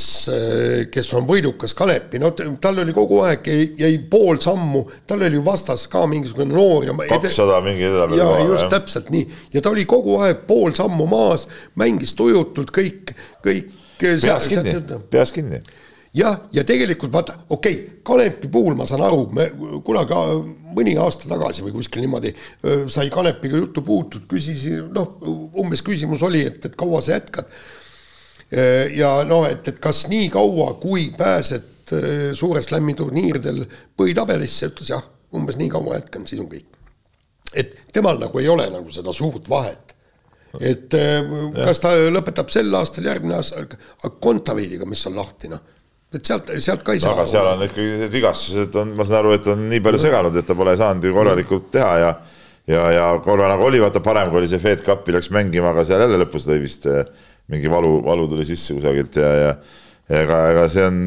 kes 0.94 1.12
on 1.18 1.28
võidukas 1.30 1.76
Kanepi, 1.78 2.18
no 2.24 2.32
tal 2.34 2.80
oli 2.82 2.96
kogu 2.96 3.20
aeg 3.28 3.46
jäi, 3.78 3.92
pool 4.10 4.40
sammu, 4.42 4.82
tal 5.10 5.22
oli 5.28 5.38
ju 5.38 5.44
vastas 5.46 5.86
ka 5.92 6.06
mingisugune 6.10 6.50
noor 6.54 6.88
ja 6.88 6.96
kakssada 7.12 7.60
mingi 7.66 7.86
edetabeli 7.86 8.18
ja 8.22 8.32
koha, 8.32 8.48
just 8.50 8.72
täpselt 8.74 9.12
nii 9.14 9.28
ja 9.54 9.62
ta 9.62 9.70
oli 9.76 9.86
kogu 9.90 10.18
aeg 10.26 10.44
pool 10.50 10.74
sammu 10.74 11.06
maas, 11.12 11.46
mängis 11.80 12.16
tujutult 12.18 12.74
kõik, 12.74 13.14
kõik. 13.46 13.80
Peas 14.04 14.48
kinni, 14.52 15.00
peas 15.10 15.32
kinni 15.36 15.64
jah, 16.14 16.38
ja 16.54 16.64
tegelikult 16.68 17.14
vaata, 17.14 17.36
okei 17.50 17.74
okay,, 17.74 17.90
Kanepi 18.04 18.50
puhul 18.52 18.76
ma 18.78 18.86
saan 18.88 19.02
aru, 19.06 19.26
me 19.34 19.48
kunagi 19.86 20.18
mõni 20.76 20.96
aasta 21.00 21.30
tagasi 21.30 21.64
või 21.66 21.74
kuskil 21.78 22.04
niimoodi 22.04 22.34
sai 22.92 23.10
Kanepiga 23.14 23.58
juttu 23.58 23.84
puutud, 23.86 24.26
küsisin, 24.30 24.90
noh, 24.94 25.18
umbes 25.60 25.82
küsimus 25.86 26.24
oli, 26.26 26.44
et, 26.50 26.60
et 26.68 26.76
kaua 26.80 27.02
sa 27.02 27.16
jätkad. 27.16 27.50
ja 28.96 29.16
no 29.28 29.44
et, 29.50 29.68
et 29.68 29.80
kas 29.82 30.06
nii 30.12 30.30
kaua, 30.34 30.74
kui 30.82 31.10
pääsed 31.18 31.96
suure 32.38 32.62
slam'i 32.64 32.94
turniiridel 32.98 33.64
põhitabelisse, 33.98 34.70
ütles 34.72 34.94
jah, 34.94 35.04
umbes 35.34 35.58
nii 35.58 35.72
kaua 35.74 35.98
jätkan, 35.98 36.28
siis 36.30 36.42
on 36.44 36.52
kõik. 36.52 36.70
et 37.54 37.74
temal 37.94 38.20
nagu 38.22 38.40
ei 38.40 38.50
ole 38.50 38.70
nagu 38.70 38.94
seda 38.94 39.14
suurt 39.14 39.50
vahet 39.50 39.93
et 40.62 40.98
öö, 40.98 41.48
kas 41.56 41.82
ta 41.82 41.94
lõpetab 42.14 42.52
sel 42.54 42.74
aastal, 42.78 43.08
järgmine 43.10 43.38
aasta, 43.40 43.64
aga 43.64 44.14
Kontaveidiga, 44.22 44.86
mis 44.90 45.02
on 45.10 45.18
lahti, 45.18 45.50
noh. 45.52 45.64
et 46.14 46.22
sealt, 46.22 46.52
sealt 46.62 46.86
ka 46.86 46.94
ei 46.94 47.02
saa. 47.02 47.16
aga 47.16 47.26
seal 47.30 47.50
on 47.56 47.66
ikkagi 47.66 48.00
need 48.04 48.14
vigastused 48.14 48.80
on, 48.82 48.94
ma 48.98 49.08
saan 49.08 49.24
aru, 49.24 49.36
et 49.40 49.52
on 49.54 49.68
nii 49.72 49.84
palju 49.84 50.02
seganud, 50.06 50.38
et 50.38 50.48
ta 50.48 50.58
pole 50.58 50.76
saanud 50.78 51.10
ju 51.10 51.16
korralikult 51.16 51.70
teha 51.74 51.94
ja 52.04 52.16
ja, 52.68 52.84
ja 52.92 53.08
korra 53.24 53.50
nagu 53.52 53.66
oli, 53.68 53.82
vaata 53.84 54.02
parem, 54.04 54.30
kui 54.32 54.44
oli 54.44 54.50
see 54.52 54.62
Fed 54.62 54.84
Cupi 54.86 55.16
läks 55.16 55.32
mängima, 55.36 55.74
aga 55.74 55.84
seal 55.88 56.06
jälle 56.06 56.22
lõpus 56.22 56.48
lõi 56.48 56.62
vist 56.64 56.88
eh, 56.88 57.04
mingi 57.52 57.72
valu, 57.72 57.98
valu 58.06 58.30
tuli 58.32 58.46
sisse 58.48 58.76
kusagilt 58.78 59.18
ja, 59.20 59.32
ja 59.42 59.52
ega, 60.22 60.40
ega 60.54 60.68
see 60.72 60.86
on 60.88 61.02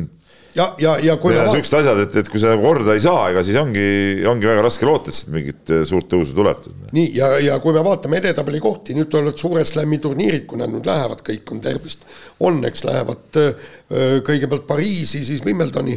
ja, 0.56 0.66
ja, 0.80 0.96
ja 1.02 1.16
kui 1.20 1.34
Need 1.34 1.44
on 1.44 1.54
siuksed 1.58 1.76
asjad, 1.80 2.00
et, 2.06 2.16
et 2.22 2.30
kui 2.32 2.40
sa 2.40 2.54
korda 2.60 2.96
ei 2.96 3.02
saa, 3.04 3.28
ega 3.32 3.42
siis 3.46 3.58
ongi, 3.60 3.86
ongi 4.28 4.48
väga 4.48 4.64
raske 4.64 4.88
loota, 4.88 5.12
et 5.12 5.18
sealt 5.18 5.32
mingit 5.34 5.72
eh, 5.74 5.84
suurt 5.88 6.08
tõusu 6.12 6.36
tuleb. 6.36 6.66
nii 6.96 7.06
ja, 7.16 7.30
ja 7.44 7.58
kui 7.62 7.74
me 7.76 7.84
vaatame 7.84 8.20
edetabeli 8.22 8.60
kohti, 8.64 8.96
nüüd 8.96 9.10
tulevad 9.12 9.38
suure 9.40 9.64
slam'i 9.68 10.00
turniirid, 10.02 10.46
kui 10.48 10.60
nad 10.60 10.72
nüüd 10.72 10.88
lähevad, 10.88 11.22
kõik 11.26 11.52
on 11.54 11.62
tervist, 11.64 12.06
õnneks 12.46 12.84
lähevad 12.86 13.40
öö, 13.40 14.20
kõigepealt 14.26 14.68
Pariisi, 14.68 15.24
siis 15.26 15.44
Wimbledoni. 15.44 15.96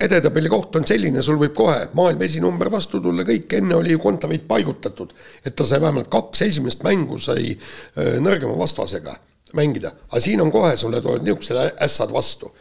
edetabeli 0.00 0.48
koht 0.48 0.76
on 0.76 0.86
selline, 0.88 1.22
sul 1.22 1.36
võib 1.40 1.52
kohe 1.56 1.90
maailma 1.98 2.24
esinumber 2.24 2.70
vastu 2.72 3.00
tulla, 3.04 3.26
kõik 3.28 3.52
enne 3.58 3.74
oli 3.76 3.92
ju 3.92 3.98
Kontaveit 4.00 4.46
paigutatud, 4.48 5.12
et 5.44 5.56
ta 5.56 5.66
sai 5.66 5.80
vähemalt 5.80 6.08
kaks 6.08 6.46
esimest 6.46 6.86
mängu 6.86 7.18
sai 7.18 7.52
nõrgema 7.96 8.56
vastasega 8.58 9.18
mängida, 9.58 9.92
aga 10.08 10.20
siin 10.22 10.40
on 10.40 10.50
kohe 10.54 10.76
sulle 10.78 11.02
tulevad 11.02 11.26
niisugused 11.26 11.82
ässad 11.84 12.12
vastu, 12.14 12.52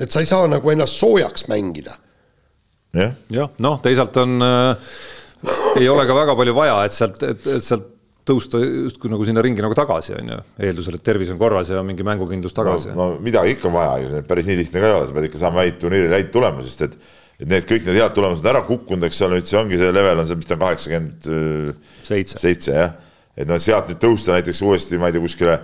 et 0.00 0.12
sa 0.12 0.22
ei 0.22 0.28
saa 0.28 0.46
nagu 0.50 0.72
ennast 0.72 0.98
soojaks 1.00 1.48
mängida. 1.52 1.96
Jah, 2.96 3.12
jah, 3.32 3.52
noh, 3.60 3.76
teisalt 3.84 4.16
on 4.22 4.40
äh,, 4.40 4.94
ei 5.80 5.88
ole 5.92 6.06
ka 6.08 6.16
väga 6.16 6.36
palju 6.38 6.54
vaja, 6.56 6.78
et 6.86 6.96
sealt, 6.96 7.20
et, 7.26 7.44
et 7.58 7.64
sealt 7.64 7.92
tõusta 8.26 8.58
justkui 8.58 9.10
nagu 9.12 9.26
sinna 9.26 9.42
ringi 9.44 9.62
nagu 9.62 9.76
tagasi, 9.76 10.16
on 10.18 10.32
ju, 10.32 10.38
eeldusel, 10.68 10.96
et 10.98 11.04
tervis 11.06 11.30
on 11.30 11.38
korras 11.38 11.70
ja 11.70 11.82
mingi 11.86 12.06
mängukindlus 12.06 12.56
tagasi. 12.56 12.90
no, 12.96 13.12
no 13.12 13.22
midagi 13.22 13.54
ikka 13.54 13.68
on 13.70 13.76
vaja, 13.76 14.22
päris 14.26 14.48
nii 14.48 14.58
lihtne 14.62 14.82
ka 14.82 14.88
ei 14.88 14.96
ole, 14.96 15.06
sa 15.06 15.16
pead 15.16 15.28
ikka 15.28 15.42
saama 15.42 15.62
häid 15.62 15.78
turniiril 15.82 16.16
häid 16.16 16.32
tulemusi, 16.34 16.72
sest 16.72 16.88
et 16.88 16.98
et 17.36 17.48
need 17.50 17.66
kõik 17.68 17.84
need 17.84 17.98
head 18.00 18.14
tulemused 18.16 18.46
ära 18.48 18.62
kukkunud, 18.64 19.04
eks 19.06 19.18
seal 19.20 19.34
nüüd 19.34 19.48
see 19.48 19.58
ongi 19.60 19.76
see 19.80 19.92
level 19.92 20.22
on 20.22 20.28
see, 20.28 20.38
mis 20.40 20.48
ta 20.48 20.56
on 20.56 20.62
kaheksakümmend 20.62 21.26
seitse 22.08 22.76
jah. 22.78 22.94
et 23.36 23.48
noh, 23.48 23.60
sealt 23.60 23.90
nüüd 23.92 24.00
tõusta 24.00 24.32
näiteks 24.32 24.62
uuesti, 24.64 24.96
ma 25.00 25.10
ei 25.10 25.16
tea, 25.16 25.24
kuskile 25.24 25.58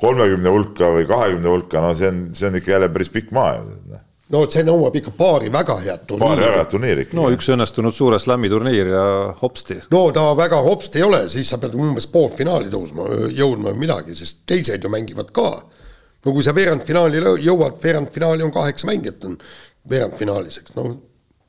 kolmekümne 0.00 0.52
hulka 0.52 0.90
või 0.96 1.06
kahekümne 1.08 1.48
hulka, 1.48 1.80
no 1.84 1.94
see 1.94 2.10
on, 2.10 2.26
see 2.36 2.50
on 2.50 2.60
ikka 2.60 2.76
jälle 2.76 2.90
päris 2.92 3.12
pikk 3.12 3.32
maa 3.36 3.54
ju 3.56 3.64
noh 3.68 4.02
no 4.34 4.42
see 4.50 4.64
nõuab 4.66 4.96
ikka 4.98 5.12
paari 5.14 5.50
väga 5.54 5.76
head 5.84 6.04
turniiri. 6.08 6.26
paari 6.26 6.42
väga 6.42 6.58
head 6.60 6.70
turniiri 6.72 7.04
ikka. 7.06 7.16
no 7.18 7.28
üks 7.34 7.50
õnnestunud 7.54 7.94
suure 7.94 8.18
slam'i 8.22 8.50
turniir 8.50 8.90
ja 8.90 9.04
hopsti. 9.40 9.78
no 9.92 10.02
ta 10.14 10.26
väga 10.38 10.60
hopsti 10.66 11.02
ei 11.02 11.06
ole, 11.06 11.22
siis 11.32 11.50
sa 11.52 11.60
pead 11.62 11.76
umbes 11.78 12.08
poolfinaali 12.10 12.72
tõusma, 12.72 13.06
jõudma 13.30 13.72
või 13.72 13.84
midagi, 13.86 14.16
sest 14.18 14.42
teised 14.48 14.82
ju 14.82 14.90
mängivad 14.92 15.30
ka. 15.36 15.50
no 16.26 16.34
kui 16.34 16.42
sa 16.42 16.54
veerandfinaali 16.56 17.22
jõuad, 17.46 17.78
veerandfinaali 17.82 18.46
on 18.46 18.54
kaheksa 18.54 18.90
mängijat 18.90 19.28
on 19.30 19.38
veerandfinaalis, 19.90 20.62
eks 20.62 20.74
no 20.78 20.88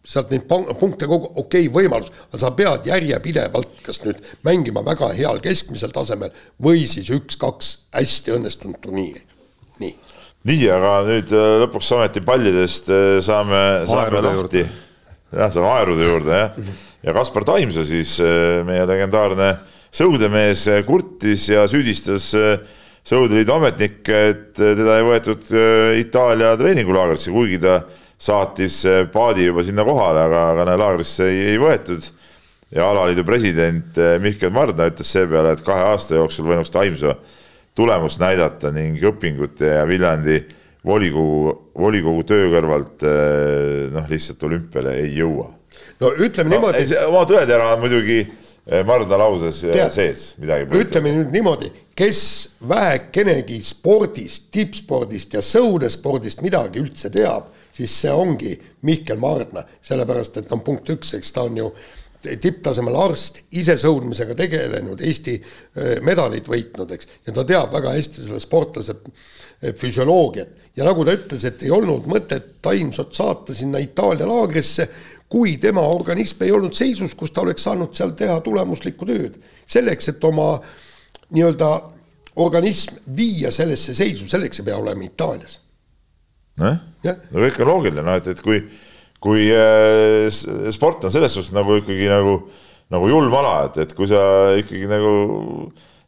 sealt 0.08 0.32
neid 0.32 0.47
punkte 0.47 1.10
kogu, 1.10 1.34
okei 1.36 1.68
okay, 1.68 1.74
võimalus, 1.74 2.12
aga 2.30 2.41
sa 2.41 2.53
pead 2.55 2.88
järjepidevalt 2.88 3.82
kas 3.84 3.99
nüüd 4.05 4.24
mängima 4.47 4.86
väga 4.88 5.12
heal 5.18 5.41
keskmisel 5.43 5.91
tasemel 5.95 6.32
või 6.64 6.86
siis 6.88 7.12
üks-kaks 7.12 7.74
hästi 7.97 8.38
õnnestunud 8.38 8.80
turniiri, 8.84 9.26
nii 9.84 9.95
nii, 10.47 10.68
aga 10.72 10.91
nüüd 11.08 11.32
äh, 11.36 11.47
lõpuks 11.64 11.89
ometi 11.97 12.24
pallidest 12.26 12.91
äh, 12.93 13.18
saame, 13.24 13.62
saame 13.89 14.22
lahti. 14.24 14.64
jah, 15.34 15.51
saame 15.53 15.72
aerude 15.74 16.08
juurde 16.08 16.41
jah. 16.41 16.58
ja 17.08 17.16
Kaspar 17.18 17.45
Taimsa 17.47 17.86
siis, 17.88 18.18
äh, 18.24 18.62
meie 18.68 18.86
legendaarne 18.89 19.53
sõudemees, 19.97 20.68
kurtis 20.88 21.49
ja 21.53 21.68
süüdistas 21.70 22.34
Sõudeliidu 23.08 23.53
ametnikke, 23.55 24.18
et 24.34 24.49
teda 24.58 24.97
ei 24.99 25.03
võetud 25.08 25.45
Itaalia 25.95 26.49
treeningulaagrisse, 26.60 27.32
kuigi 27.32 27.55
ta 27.64 27.78
saatis 28.18 28.82
paadi 29.13 29.45
juba 29.45 29.63
sinna 29.63 29.86
kohale, 29.86 30.24
aga, 30.26 30.43
aga 30.53 30.68
näe, 30.70 30.80
laagrisse 30.82 31.28
ei, 31.30 31.43
ei 31.53 31.59
võetud. 31.61 32.07
ja 32.74 32.89
alaliidu 32.89 33.24
president 33.24 33.99
Mihkel 34.20 34.49
Mardna 34.51 34.89
ütles 34.89 35.11
seepeale, 35.11 35.53
et 35.55 35.61
kahe 35.63 35.86
aasta 35.93 36.18
jooksul 36.18 36.49
võinuks 36.49 36.74
Taimso 36.74 37.13
tulemust 37.78 38.20
näidata 38.20 38.72
ning 38.74 39.01
õpingute 39.05 39.70
ja 39.76 39.86
Viljandi 39.88 40.41
volikogu, 40.88 41.53
volikogu 41.78 42.24
töö 42.28 42.49
kõrvalt 42.55 43.05
eh, 43.05 43.88
noh, 43.93 44.07
lihtsalt 44.09 44.43
olümpiale 44.47 44.97
ei 45.03 45.13
jõua. 45.20 45.49
no 46.01 46.11
ütleme 46.15 46.49
no, 46.49 46.57
niimoodi. 46.57 46.86
oma 47.07 47.24
tõetera 47.30 47.74
on 47.76 47.84
muidugi 47.84 48.20
eh, 48.24 48.84
Marda 48.88 49.20
lauses 49.20 49.61
eh, 49.68 49.76
tead, 49.76 49.93
sees 49.93 50.26
midagi. 50.41 50.70
ütleme 50.80 51.13
nüüd 51.20 51.36
niimoodi, 51.36 51.72
kes 51.97 52.22
vähekenegi 52.70 53.59
spordist, 53.65 54.49
tippspordist 54.53 55.38
ja 55.38 55.43
sõudespordist 55.45 56.41
midagi 56.45 56.82
üldse 56.82 57.11
teab, 57.13 57.51
siis 57.78 57.93
see 58.01 58.11
ongi 58.13 58.55
Mihkel 58.88 59.19
Mardna, 59.21 59.63
sellepärast 59.86 60.41
et 60.41 60.51
noh, 60.51 60.61
punkt 60.65 60.89
üks, 60.93 61.13
eks 61.17 61.34
ta 61.36 61.45
on 61.45 61.57
ju 61.59 61.71
tipptasemel 62.41 62.95
arst, 62.97 63.43
ise 63.59 63.78
sõudmisega 63.80 64.36
tegelenud, 64.38 65.01
Eesti 65.05 65.36
äh, 65.38 65.97
medalid 66.05 66.47
võitnud, 66.49 66.93
eks, 66.95 67.09
ja 67.28 67.36
ta 67.36 67.45
teab 67.47 67.75
väga 67.75 67.93
hästi 67.93 68.25
selle 68.25 68.41
sportlase 68.41 68.95
äh, 68.97 69.75
füsioloogiat. 69.78 70.65
ja 70.78 70.88
nagu 70.88 71.05
ta 71.05 71.13
ütles, 71.17 71.45
et 71.45 71.63
ei 71.63 71.71
olnud 71.73 72.09
mõtet 72.09 72.57
Taimsot 72.61 73.13
saata 73.15 73.55
sinna 73.55 73.82
Itaalia 73.84 74.28
laagrisse, 74.30 74.89
kui 75.30 75.57
tema 75.61 75.84
organism 75.84 76.43
ei 76.43 76.51
olnud 76.55 76.73
seisus, 76.75 77.13
kus 77.15 77.32
ta 77.32 77.43
oleks 77.43 77.67
saanud 77.67 77.93
seal 77.95 78.15
teha 78.17 78.39
tulemuslikku 78.41 79.05
tööd. 79.05 79.38
selleks, 79.67 80.09
et 80.09 80.23
oma 80.23 80.55
nii-öelda 81.36 81.69
organism 82.38 83.01
viia 83.15 83.51
sellesse 83.51 83.93
seisu, 83.93 84.28
selleks 84.28 84.61
ei 84.61 84.65
pea 84.65 84.78
olema 84.78 85.03
Itaalias. 85.03 85.59
Nojah, 86.58 87.24
no 87.32 87.43
kõik 87.45 87.60
on 87.64 87.72
loogiline, 87.72 88.05
noh, 88.05 88.20
et, 88.20 88.30
et 88.34 88.43
kui 88.43 88.62
kui 89.24 89.49
äh, 89.49 90.28
sport 90.74 91.08
on 91.08 91.14
selles 91.14 91.34
suhtes 91.34 91.53
nagu 91.55 91.80
ikkagi 91.80 92.10
nagu, 92.12 92.38
nagu 92.93 93.10
julm 93.10 93.34
ala, 93.39 93.68
et, 93.68 93.80
et 93.88 93.93
kui 93.97 94.10
sa 94.10 94.22
ikkagi 94.60 94.89
nagu 94.89 95.12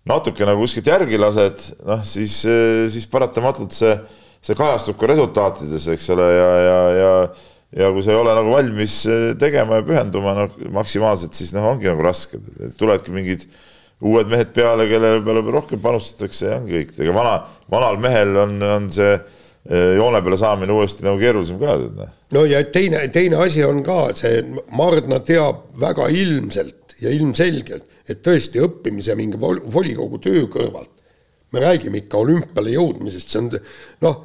natuke 0.10 0.46
nagu 0.48 0.62
kuskilt 0.64 0.90
järgi 0.90 1.20
lased, 1.20 1.70
noh 1.90 2.04
siis, 2.08 2.42
äh, 2.50 2.86
siis 2.92 3.08
paratamatult 3.10 3.74
see, 3.76 3.96
see 4.46 4.58
kajastub 4.58 5.00
ka 5.00 5.10
resultaatides, 5.12 5.90
eks 5.96 6.12
ole, 6.16 6.28
ja, 6.38 6.52
ja, 6.66 6.82
ja 7.00 7.14
ja 7.70 7.92
kui 7.94 8.02
sa 8.02 8.16
ei 8.16 8.18
ole 8.18 8.34
nagu 8.34 8.54
valmis 8.54 9.02
äh, 9.10 9.26
tegema 9.38 9.78
ja 9.78 9.86
pühenduma 9.86 10.36
noh, 10.38 10.54
maksimaalselt, 10.74 11.36
siis 11.38 11.52
noh, 11.54 11.68
ongi 11.74 11.90
nagu 11.90 12.06
raske, 12.06 12.40
tulevadki 12.80 13.14
mingid 13.14 13.46
uued 14.06 14.30
mehed 14.32 14.54
peale, 14.56 14.88
kelle 14.90 15.18
peale 15.26 15.44
rohkem 15.54 15.82
panustatakse 15.84 16.48
ja 16.48 16.58
ongi 16.62 16.80
kõik, 16.80 16.96
ega 17.04 17.14
vana, 17.14 17.36
vanal 17.70 18.00
mehel 18.02 18.38
on, 18.46 18.56
on 18.64 18.88
see 18.94 19.12
joone 19.70 20.22
peale 20.24 20.38
saamine 20.40 20.74
uuesti 20.74 21.04
nagu 21.06 21.20
keerulisem 21.20 21.60
ka. 21.62 21.76
Noh. 21.98 22.14
no 22.36 22.46
ja 22.48 22.62
teine, 22.72 23.04
teine 23.14 23.42
asi 23.44 23.64
on 23.68 23.84
ka 23.86 24.10
see, 24.18 24.40
Mardna 24.78 25.20
teab 25.26 25.68
väga 25.80 26.08
ilmselt 26.16 26.96
ja 27.04 27.12
ilmselgelt, 27.16 27.86
et 28.10 28.24
tõesti 28.26 28.64
õppimise 28.64 29.16
mingi 29.20 29.40
vol 29.40 29.60
volikogu 29.72 30.18
töö 30.24 30.48
kõrvalt 30.52 30.96
me 31.52 31.62
räägime 31.64 32.04
ikka 32.04 32.20
olümpiale 32.22 32.74
jõudmisest, 32.76 33.32
see 33.32 33.42
on 33.42 33.50
noh, 34.06 34.18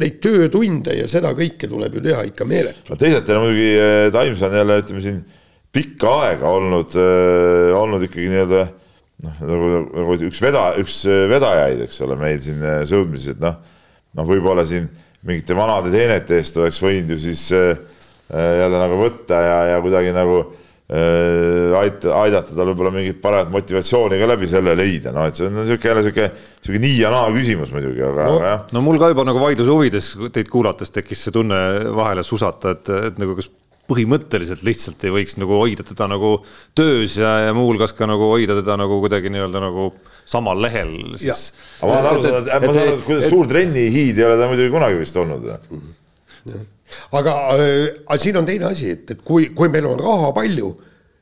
neid 0.00 0.20
töötunde 0.24 0.94
ja 0.96 1.08
seda 1.10 1.32
kõike 1.36 1.68
tuleb 1.68 1.98
ju 1.98 2.04
teha 2.04 2.22
ikka 2.30 2.46
meeletult. 2.48 2.98
teisalt 3.00 3.28
jälle 3.28 3.42
muidugi 3.44 3.70
eh, 3.76 4.04
Times 4.14 4.42
on 4.46 4.54
jälle 4.56 4.78
ütleme 4.82 5.02
siin 5.04 5.18
pikka 5.72 6.14
aega 6.24 6.52
olnud 6.58 6.94
äh,, 6.98 7.74
olnud 7.76 8.06
ikkagi 8.06 8.30
nii-öelda 8.30 8.62
noh, 9.26 9.42
nagu, 9.50 9.68
nagu 9.98 10.16
üks 10.30 10.40
veda, 10.42 10.64
üks 10.80 11.02
vedajaid, 11.34 11.84
eks 11.86 12.00
ole, 12.06 12.16
meil 12.20 12.40
siin 12.44 12.64
sõudmises, 12.88 13.34
et 13.34 13.44
noh 13.44 13.58
noh, 14.16 14.26
võib-olla 14.26 14.64
siin 14.66 14.88
mingite 15.26 15.56
vanade 15.56 15.92
teenete 15.92 16.40
eest 16.40 16.56
oleks 16.60 16.80
võinud 16.82 17.14
ju 17.14 17.20
siis 17.20 17.44
äh, 17.56 17.76
jälle 18.30 18.80
nagu 18.80 18.98
võtta 19.00 19.42
ja, 19.44 19.58
ja 19.74 19.78
kuidagi 19.84 20.14
nagu 20.16 20.38
äh, 20.40 21.76
aita, 21.80 22.14
aidata 22.22 22.56
tal 22.56 22.70
võib-olla 22.72 22.92
mingit 22.94 23.20
paremat 23.22 23.52
motivatsiooni 23.52 24.20
ka 24.20 24.30
läbi 24.32 24.48
selle 24.50 24.74
leida, 24.78 25.12
noh, 25.16 25.28
et 25.28 25.38
see 25.38 25.48
on 25.50 25.58
niisugune 25.58 25.92
jälle 25.92 26.04
niisugune, 26.06 26.30
niisugune 26.60 26.84
nii 26.86 26.98
ja 27.02 27.14
naa 27.14 27.30
küsimus 27.36 27.72
muidugi, 27.74 28.04
aga 28.06 28.28
no, 28.30 28.38
jah. 28.46 28.62
no 28.76 28.84
mul 28.86 29.00
ka 29.02 29.12
juba 29.12 29.26
nagu 29.28 29.42
vaidluse 29.42 29.74
huvides 29.74 30.12
teid 30.32 30.52
kuulates 30.52 30.94
tekkis 30.94 31.26
see 31.26 31.36
tunne 31.36 31.60
vahele 31.96 32.24
susata, 32.26 32.76
et, 32.78 32.94
et 33.10 33.20
nagu 33.20 33.36
kas 33.38 33.50
põhimõtteliselt 33.90 34.62
lihtsalt 34.66 35.04
ei 35.04 35.12
võiks 35.14 35.36
nagu 35.40 35.58
hoida 35.58 35.84
teda 35.86 36.06
nagu 36.10 36.38
töös 36.78 37.16
ja, 37.18 37.40
ja 37.48 37.54
muuhulgas 37.56 37.94
ka 37.96 38.08
nagu 38.08 38.30
hoida 38.30 38.56
teda 38.60 38.78
nagu 38.80 39.00
kuidagi 39.02 39.32
nii-öelda 39.34 39.62
nagu 39.66 39.90
samal 40.30 40.60
lehel, 40.62 40.92
siis. 41.18 41.48
aga 41.80 41.94
ma 41.94 42.02
saan 42.02 42.10
aru, 42.10 42.20
ma 42.66 42.74
saan 42.74 42.84
aru, 42.84 42.98
et 42.98 43.06
kuidas 43.06 43.30
suur 43.32 43.48
trennihiid 43.50 44.20
ei 44.20 44.28
ole 44.28 44.36
ta 44.40 44.50
muidugi 44.50 44.74
kunagi 44.74 45.00
vist 45.00 45.18
olnud. 45.20 45.48
aga 47.18 47.34
äh, 47.56 48.20
siin 48.22 48.38
on 48.40 48.46
teine 48.48 48.70
asi, 48.70 48.94
et, 48.96 49.10
et 49.16 49.26
kui, 49.26 49.50
kui 49.56 49.72
meil 49.72 49.90
on 49.90 49.98
raha 50.00 50.32
palju, 50.36 50.72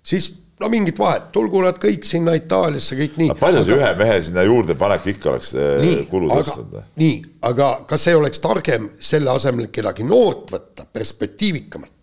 siis 0.06 0.30
no 0.60 0.70
mingit 0.72 0.98
vahet, 0.98 1.28
tulgu 1.34 1.62
nad 1.64 1.78
kõik 1.80 2.06
sinna 2.06 2.34
Itaaliasse, 2.38 2.96
kõik 2.98 3.18
nii. 3.20 3.34
palju 3.40 3.64
see 3.66 3.76
ühe 3.78 3.90
mehe 3.98 4.16
sinna 4.26 4.44
juurdepanek 4.46 5.06
ikka 5.14 5.32
oleks 5.34 5.54
äh, 5.58 5.92
kulu 6.10 6.30
tõstnud? 6.32 6.80
nii, 7.00 7.20
aga 7.48 7.70
kas 7.88 8.08
ei 8.10 8.18
oleks 8.18 8.42
targem 8.44 8.90
selle 8.98 9.32
asemel 9.34 9.70
kedagi 9.74 10.06
noort 10.06 10.50
võtta, 10.54 10.88
perspektiivikamat? 10.92 11.97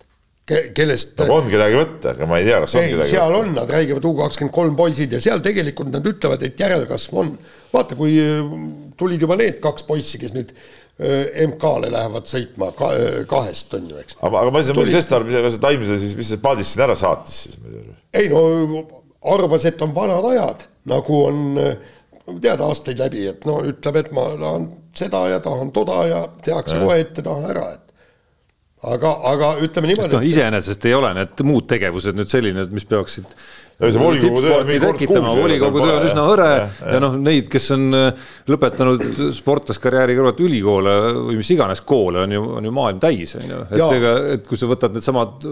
Kellest. 0.45 1.17
no 1.25 1.39
on 1.39 1.49
kedagi 1.49 1.77
võtta, 1.79 2.13
aga 2.13 2.29
ma 2.29 2.37
ei 2.39 2.45
tea, 2.45 2.61
kas 2.63 2.75
on 2.77 2.83
ei, 2.83 2.93
kedagi 2.93 3.13
seal 3.15 3.31
võtta. 3.33 3.41
on, 3.41 3.53
nad 3.57 3.71
räägivad 3.73 4.05
U 4.05 4.11
kakskümmend 4.19 4.53
kolm 4.53 4.75
poisid 4.77 5.15
ja 5.15 5.21
seal 5.23 5.41
tegelikult 5.45 5.89
nad 5.93 6.05
ütlevad, 6.05 6.43
et 6.45 6.59
järelkasv 6.61 7.15
on. 7.21 7.31
vaata, 7.73 7.97
kui 7.97 8.17
äh, 8.21 8.51
tulid 8.99 9.25
juba 9.25 9.37
need 9.39 9.57
kaks 9.63 9.87
poissi, 9.87 10.19
kes 10.21 10.35
nüüd 10.35 10.53
äh, 10.53 11.47
MK-le 11.47 11.89
lähevad 11.93 12.29
sõitma 12.29 12.69
ka, 12.77 12.91
äh, 12.93 13.17
kahest 13.29 13.73
on 13.77 13.89
ju, 13.89 13.97
eks. 14.03 14.19
aga, 14.21 14.43
aga 14.43 14.53
ma 14.53 14.61
ei 14.61 14.69
saa, 14.69 14.85
Sestar, 14.93 15.25
mis 15.25 15.39
see 15.57 15.63
Taimse 15.65 15.99
siis, 16.03 16.13
mis 16.19 16.29
see 16.35 16.43
paadist 16.43 16.75
siin 16.75 16.85
ära 16.85 16.97
saatis 16.99 17.41
siis? 17.47 17.59
ei 18.15 18.29
no 18.31 18.45
arvas, 19.25 19.65
et 19.65 19.81
on 19.81 19.95
vanad 19.95 20.29
ajad, 20.29 20.67
nagu 20.91 21.23
on 21.25 21.57
tead 22.41 22.61
aastaid 22.61 23.01
läbi, 23.01 23.25
et 23.33 23.49
no 23.49 23.59
ütleb, 23.65 23.97
et 23.97 24.13
ma 24.13 24.29
tahan 24.37 24.69
seda 24.95 25.25
ja 25.33 25.41
tahan 25.43 25.73
toda 25.73 25.97
ja 26.09 26.21
tehakse 26.45 26.77
kohe 26.81 27.01
ette-taha 27.01 27.49
ära, 27.49 27.65
et 27.75 27.84
aga, 28.93 29.11
aga 29.31 29.51
ütleme 29.65 29.91
niimoodi. 29.91 30.15
noh, 30.17 30.25
iseenesest 30.25 30.85
ei 30.89 30.95
ole 30.97 31.13
need 31.17 31.45
muud 31.47 31.67
tegevused 31.69 32.17
nüüd 32.17 32.31
selline, 32.31 32.67
mis 32.75 32.87
peaksid 32.89 33.35
volikogu 35.41 35.81
töö 35.83 35.95
on 35.97 36.05
üsna 36.07 36.23
hõre 36.29 36.47
ja, 36.47 36.67
ja, 36.93 36.99
noh, 37.03 37.17
neid, 37.19 37.49
kes 37.51 37.67
on 37.75 37.97
äh, 37.97 38.29
lõpetanud 38.47 39.03
sportlaskarjääri 39.35 40.15
kõrvalt 40.15 40.39
ülikoole 40.45 40.93
või 41.17 41.35
mis 41.41 41.51
iganes 41.51 41.83
koole, 41.83 42.23
on 42.23 42.35
ju, 42.37 42.45
on 42.61 42.69
ju 42.69 42.71
maailm 42.75 43.01
täis, 43.03 43.35
on 43.35 43.51
ju. 43.51 43.59
et 43.67 43.83
ega, 43.97 44.15
et 44.37 44.47
kui 44.47 44.59
sa 44.59 44.71
võtad 44.71 44.95
needsamad 44.95 45.43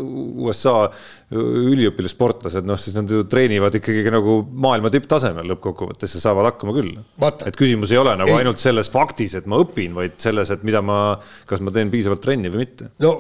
USA 0.48 0.88
üliõpilassportlased, 1.34 2.64
noh 2.68 2.80
siis 2.80 2.96
nad 2.96 3.12
ju 3.12 3.26
treenivad 3.28 3.76
ikkagi 3.82 4.08
nagu 4.14 4.40
maailma 4.56 4.92
tipptasemel 4.94 5.50
lõppkokkuvõttes 5.54 6.16
ja 6.16 6.24
saavad 6.24 6.54
hakkama 6.54 6.80
küll. 6.80 6.96
et 7.44 7.60
küsimus 7.60 7.92
ei 7.92 8.00
ole 8.00 8.16
nagu 8.24 8.32
ei. 8.32 8.44
ainult 8.44 8.64
selles 8.64 8.92
faktis, 8.94 9.36
et 9.36 9.50
ma 9.52 9.60
õpin, 9.64 9.96
vaid 10.00 10.16
selles, 10.22 10.54
et 10.54 10.64
mida 10.64 10.80
ma, 10.86 11.18
kas 11.50 11.64
ma 11.66 11.76
teen 11.76 11.92
piisavalt 11.92 12.24
trenni 12.24 12.54
või 12.54 12.68
mitte. 12.68 12.94
no 13.04 13.18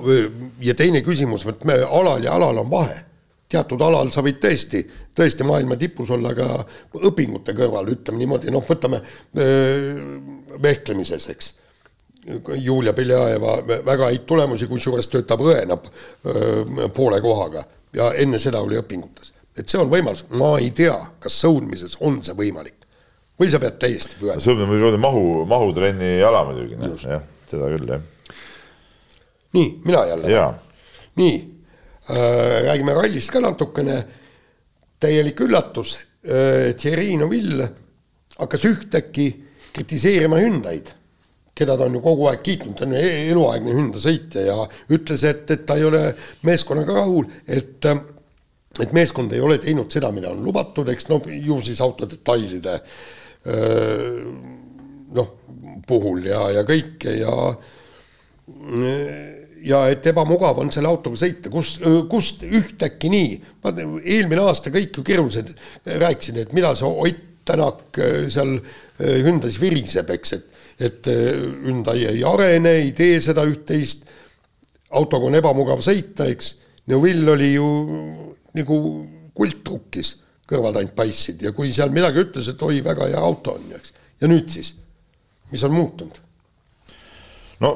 ja 0.63 0.77
teine 0.79 1.03
küsimus, 1.03 1.43
vot 1.43 1.67
me 1.67 1.81
alal 1.83 2.23
ja 2.23 2.37
alal 2.39 2.63
on 2.63 2.71
vahe 2.71 3.01
teatud 3.53 3.81
alal 3.85 4.11
sa 4.13 4.23
võid 4.25 4.39
tõesti, 4.41 4.81
tõesti 5.15 5.45
maailma 5.47 5.77
tipus 5.79 6.09
olla 6.13 6.33
ka 6.37 6.47
õpingute 7.09 7.55
kõrval, 7.57 7.91
ütleme 7.93 8.21
niimoodi, 8.21 8.53
noh, 8.53 8.63
võtame 8.65 9.01
öö, 9.37 10.17
vehklemises, 10.63 11.27
eks. 11.33 11.53
Julia 12.63 12.93
Beljajeva 12.95 13.57
väga 13.83 14.07
häid 14.07 14.23
tulemusi, 14.27 14.69
kusjuures 14.71 15.09
töötab 15.11 15.41
õena 15.43 15.75
poole 16.95 17.19
kohaga 17.21 17.65
ja 17.93 18.13
enne 18.15 18.39
seda 18.39 18.61
oli 18.63 18.79
õpingutes. 18.79 19.33
et 19.57 19.69
see 19.69 19.77
on 19.77 19.91
võimalus, 19.91 20.23
ma 20.39 20.55
ei 20.57 20.71
tea, 20.71 20.95
kas 21.19 21.35
sõudmises 21.43 21.97
on 21.99 22.21
see 22.23 22.33
võimalik 22.37 22.87
või 23.39 23.51
sa 23.51 23.59
pead 23.59 23.75
täiesti 23.81 24.15
pühendama. 24.15 24.41
sõudmine 24.41 24.69
muidugi 24.71 24.95
on 24.95 25.03
mahu, 25.03 25.25
mahutrenni 25.51 26.13
ala 26.23 26.45
muidugi, 26.47 26.79
jah, 26.79 27.27
seda 27.51 27.69
küll, 27.75 27.91
jah. 27.91 28.37
nii, 29.59 29.67
mina 29.83 30.05
jälle. 30.13 30.31
nii 31.19 31.52
räägime 32.09 32.95
rallist 32.97 33.31
ka 33.31 33.39
natukene, 33.43 34.01
täielik 34.99 35.39
üllatus, 35.45 35.97
äh, 36.25 36.73
Thierry 36.79 37.15
Neuville 37.17 37.69
hakkas 38.39 38.65
ühtäkki 38.65 39.27
kritiseerima 39.73 40.39
Hyundai'd, 40.41 40.91
keda 41.55 41.77
ta 41.77 41.85
on 41.85 41.97
ju 41.97 42.01
kogu 42.03 42.27
aeg 42.29 42.41
kiitnud, 42.45 42.75
ta 42.77 42.87
on 42.87 42.95
e-, 42.97 43.29
eluaegne 43.31 43.75
Hyundai 43.75 44.01
sõitja 44.03 44.47
ja 44.47 44.57
ütles, 44.95 45.23
et, 45.29 45.45
et 45.53 45.65
ta 45.67 45.77
ei 45.79 45.85
ole 45.87 46.07
meeskonnaga 46.47 46.97
rahul, 47.01 47.29
et 47.47 47.91
et 48.81 48.89
meeskond 48.89 49.29
ei 49.35 49.41
ole 49.43 49.59
teinud 49.61 49.91
seda, 49.93 50.09
mida 50.09 50.31
on 50.33 50.39
lubatud, 50.41 50.87
eks 50.89 51.05
no 51.11 51.19
ju 51.29 51.59
siis 51.61 51.81
autodetailide 51.85 52.73
äh, 52.73 54.23
noh, 55.13 55.29
puhul 55.87 56.25
ja, 56.25 56.47
ja 56.57 56.63
kõike 56.65 57.13
ja 57.19 57.35
ja 59.63 59.83
et 59.91 60.05
ebamugav 60.11 60.59
on 60.59 60.71
selle 60.73 60.89
autoga 60.91 61.19
sõita, 61.19 61.51
kust, 61.53 61.83
kust 62.11 62.43
ühtäkki 62.47 63.11
nii, 63.13 63.35
eelmine 64.03 64.43
aasta 64.43 64.73
kõik 64.73 64.99
ju 64.99 65.05
keerulised. 65.07 65.53
Rääkisid, 66.03 66.41
et 66.43 66.57
mida 66.57 66.73
see 66.77 66.89
Ott 66.89 67.29
Tänak 67.45 67.97
äh, 67.97 68.29
seal 68.31 68.55
äh, 68.55 69.19
Hyundai's 69.19 69.59
viriseb, 69.59 70.09
eks, 70.15 70.33
et, 70.37 70.45
et 70.79 71.07
äh, 71.11 71.41
Hyundai 71.65 72.05
ei 72.07 72.21
arene, 72.23 72.77
ei 72.85 72.93
tee 72.95 73.17
seda 73.23 73.43
üht-teist, 73.47 74.05
autoga 74.95 75.27
on 75.27 75.35
ebamugav 75.35 75.83
sõita, 75.83 76.29
eks, 76.31 76.53
Neuvill 76.87 77.27
oli 77.31 77.49
ju 77.53 77.67
nagu 78.55 78.77
kultrukkis, 79.35 80.13
kõrvad 80.47 80.79
ainult 80.79 80.95
paistsid. 80.95 81.43
Ja 81.43 81.53
kui 81.55 81.71
seal 81.75 81.91
midagi 81.95 82.23
ütles, 82.23 82.47
et 82.51 82.63
oi, 82.63 82.81
väga 82.83 83.07
hea 83.11 83.19
auto 83.19 83.57
on, 83.57 83.69
eks, 83.75 83.91
ja 84.23 84.31
nüüd 84.31 84.47
siis, 84.51 84.73
mis 85.51 85.63
on 85.67 85.75
muutunud? 85.75 86.19
no 87.63 87.75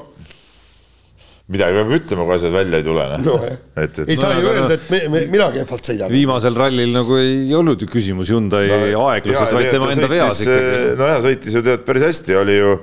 midagi 1.47 1.77
peab 1.77 1.93
ütlema, 1.95 2.25
kui 2.27 2.35
asjad 2.35 2.51
välja 2.55 2.81
ei 2.81 2.83
tule 2.83 3.05
no,. 3.23 3.37
et, 3.79 3.99
et 4.03 4.11
ei 4.11 4.19
saa 4.19 4.35
ju 4.35 4.49
öelda, 4.51 4.75
et 4.75 4.89
me, 4.91 4.99
me, 5.13 5.21
mina 5.31 5.47
kehvalt 5.55 5.87
sõidan. 5.87 6.11
viimasel 6.11 6.59
rallil 6.59 6.91
nagu 6.91 7.19
ei 7.21 7.53
olnud 7.55 7.83
ju 7.83 7.87
küsimus 7.91 8.31
Hyundai 8.33 8.67
no, 8.67 9.05
aegluses, 9.07 9.53
vaid 9.55 9.71
tema 9.71 9.87
enda 9.93 10.09
veas 10.11 10.43
ikkagi. 10.43 10.93
nojah, 10.99 11.19
sõitis 11.23 11.55
ju 11.55 11.63
tead 11.63 11.85
päris 11.87 12.03
hästi, 12.09 12.35
oli 12.41 12.57
ju, 12.57 12.73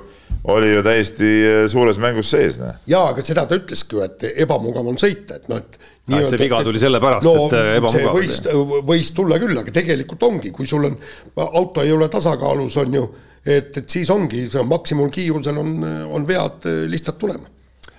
oli 0.55 0.71
ju 0.71 0.81
täiesti 0.87 1.29
eh, 1.51 1.59
suures 1.69 2.01
mängus 2.01 2.33
sees. 2.33 2.57
Noh. 2.63 2.79
jaa, 2.89 3.05
aga 3.13 3.25
seda 3.27 3.45
ta 3.45 3.59
ütleski 3.59 3.99
ju, 3.99 4.05
et 4.07 4.25
ebamugav 4.33 4.89
on 4.89 4.97
sõita, 5.01 5.37
et 5.37 5.45
noh, 5.51 5.61
et 5.61 5.77
nii 6.09 6.25
et 6.25 6.33
see 6.33 6.41
viga 6.41 6.65
tuli 6.65 6.81
sellepärast 6.81 7.29
no,, 7.29 7.45
et 7.45 7.57
eh, 7.59 7.71
ebamugav 7.83 8.17
võis, 8.17 8.41
võis 8.89 9.13
tulla 9.13 9.37
küll, 9.45 9.61
aga 9.61 9.75
tegelikult 9.77 10.25
ongi, 10.25 10.49
kui 10.55 10.65
sul 10.69 10.89
on, 10.89 10.97
auto 11.45 11.85
ei 11.85 11.93
ole 11.93 12.09
tasakaalus, 12.09 12.81
on 12.81 12.97
ju, 12.97 13.09
et, 13.45 13.77
et 13.77 13.85
siis 13.85 14.09
ongi, 14.09 14.47
see 14.49 14.65
maksimumkiirusel 14.73 15.61
on, 15.61 15.75
on 16.17 16.25
vead 16.25 16.65
eh, 16.71 16.87
lihtsalt 16.89 17.21
tulema 17.21 17.53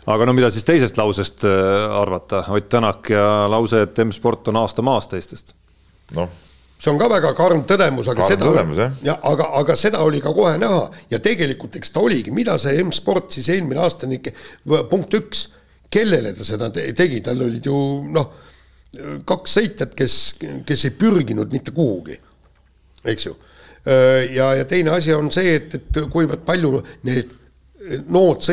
aga 0.07 0.26
no 0.26 0.34
mida 0.36 0.50
siis 0.54 0.66
teisest 0.66 0.98
lausest 1.00 1.44
äh, 1.48 2.00
arvata, 2.00 2.44
Ott 2.54 2.68
Tänak 2.72 3.11
ja 3.11 3.46
lause, 3.50 3.82
et 3.86 3.98
M-sport 4.04 4.52
on 4.52 4.62
aasta 4.62 4.84
maas 4.86 5.09
teistest? 5.12 5.54
noh. 6.16 6.42
See 6.76 6.92
on 6.92 6.98
ka 7.00 7.07
väga 7.09 7.30
karm 7.32 7.62
tõdemus, 7.64 8.09
aga 8.12 8.20
karm 8.20 8.28
seda, 8.34 8.48
tõdemus, 8.50 8.80
ja 9.07 9.14
aga, 9.24 9.46
aga 9.62 9.74
seda 9.80 10.02
oli 10.04 10.18
ka 10.20 10.28
kohe 10.36 10.59
näha. 10.61 10.82
Ja 11.09 11.22
tegelikult 11.24 11.78
eks 11.78 11.94
ta 11.94 12.02
oligi, 12.04 12.34
mida 12.36 12.59
see 12.61 12.82
M-sport 12.82 13.32
siis 13.32 13.48
eelmine 13.54 13.80
aasta 13.80 14.09
nii, 14.11 14.34
punkt 14.90 15.16
üks, 15.16 15.46
kellele 15.90 16.34
ta 16.36 16.44
seda 16.44 16.68
tegi, 16.74 17.22
tal 17.24 17.40
olid 17.46 17.64
ju 17.64 17.78
noh, 18.12 18.28
kaks 19.24 19.57
sõitjat, 19.57 19.96
kes, 19.96 20.18
kes 20.68 20.84
ei 20.88 20.94
pürginud 21.00 21.52
mitte 21.52 21.72
kuhugi, 21.74 22.18
eks 23.09 23.26
ju. 23.28 23.32
ja, 24.36 24.52
ja 24.61 24.68
teine 24.68 24.92
asi 24.98 25.14
on 25.16 25.32
see, 25.32 25.57
et, 25.57 25.78
et 25.80 26.00
kuivõrd 26.12 26.44
palju 26.44 26.76
need 27.09 27.32
nood 28.12 28.44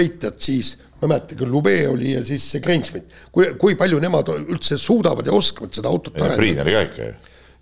sõitjad 1.04 1.30
siis 1.30 1.36
mäleta 1.36 1.36
küll, 1.36 1.52
Lube 1.52 1.88
oli 1.90 2.14
ja 2.14 2.24
siis 2.26 2.46
see 2.52 2.62
Grangemit, 2.62 3.04
kui, 3.32 3.54
kui 3.60 3.76
palju 3.76 4.00
nemad 4.00 4.30
üldse 4.34 4.78
suudavad 4.78 5.26
ja 5.26 5.34
oskavad 5.34 5.74
seda 5.74 5.90
autot 5.90 6.16
arendada. 6.16 6.38
Priin 6.38 6.62
oli 6.62 6.74
ka 6.74 6.82
ikka 6.88 7.04
ju. 7.04 7.14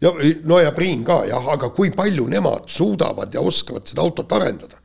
ja 0.01 0.13
no 0.45 0.59
ja 0.59 0.71
Priin 0.71 1.03
ka 1.03 1.25
jah, 1.25 1.47
aga 1.53 1.69
kui 1.69 1.91
palju 1.91 2.27
nemad 2.27 2.69
suudavad 2.69 3.33
ja 3.33 3.41
oskavad 3.41 3.87
seda 3.87 4.01
autot 4.01 4.31
arendada. 4.31 4.77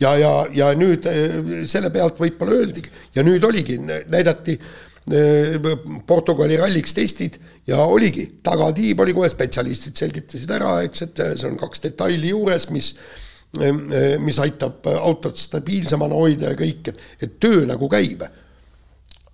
ja, 0.00 0.16
ja, 0.16 0.46
ja 0.52 0.74
nüüd 0.74 1.06
eh, 1.06 1.66
selle 1.68 1.90
pealt 1.90 2.18
võib-olla 2.18 2.52
öeldigi 2.52 2.90
ja 3.14 3.22
nüüd 3.22 3.44
oligi, 3.44 3.78
näidati 3.78 4.58
eh, 4.58 5.58
Portugali 6.06 6.56
ralliks 6.56 6.94
testid 6.94 7.38
ja 7.66 7.78
oligi, 7.78 8.40
tagatiib 8.42 9.00
oli 9.00 9.14
kohe, 9.14 9.28
spetsialistid 9.30 9.96
selgitasid 9.96 10.50
ära, 10.50 10.82
eks, 10.84 11.02
et 11.06 11.22
see 11.38 11.48
on 11.48 11.56
kaks 11.56 11.80
detaili 11.86 12.34
juures, 12.34 12.68
mis 12.70 12.94
mis 14.24 14.38
aitab 14.42 14.86
autot 14.94 15.38
stabiilsemana 15.38 16.16
hoida 16.18 16.52
ja 16.52 16.58
kõik, 16.58 16.90
et, 16.92 17.04
et 17.22 17.36
töö 17.42 17.64
nagu 17.68 17.88
käib. 17.92 18.24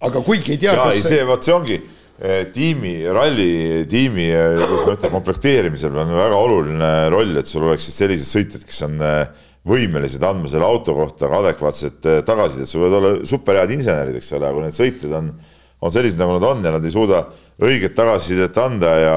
aga 0.01 0.23
kuigi 0.25 0.55
ei 0.55 0.61
tea. 0.61 0.75
ja 0.77 0.91
ei, 0.93 1.03
see, 1.05 1.25
vot 1.29 1.45
see 1.45 1.55
ongi 1.55 1.77
eh, 1.77 2.47
tiimi, 2.53 2.95
rallitiimi, 3.13 4.27
eh, 4.33 4.57
kuidas 4.63 4.87
ma 4.87 4.97
ütlen, 4.97 5.15
komplekteerimisel 5.19 6.01
on 6.03 6.17
väga 6.17 6.41
oluline 6.41 6.91
roll, 7.13 7.37
et 7.37 7.49
sul 7.49 7.69
oleksid 7.69 7.97
sellised 7.97 8.29
sõitjad, 8.31 8.67
kes 8.69 8.83
on 8.89 8.99
eh, 9.05 9.47
võimelised 9.71 10.25
andma 10.25 10.49
selle 10.49 10.65
auto 10.65 10.95
kohta 10.97 11.29
ka 11.29 11.43
adekvaatset 11.45 12.11
tagasisidet, 12.25 12.69
sul 12.69 12.87
võivad 12.87 12.99
olla 12.99 13.15
superhead 13.29 13.73
insenerid, 13.77 14.17
eks 14.17 14.33
ole, 14.33 14.49
aga 14.49 14.57
kui 14.57 14.65
need 14.65 14.77
sõitjad 14.79 15.17
on, 15.19 15.33
on 15.81 15.93
sellised, 15.93 16.21
nagu 16.21 16.39
nad 16.39 16.47
on 16.49 16.65
ja 16.65 16.73
nad 16.77 16.85
ei 16.85 16.95
suuda 16.95 17.27
õiget 17.61 17.97
tagasisidet 17.97 18.57
anda 18.61 18.95
ja 18.97 19.17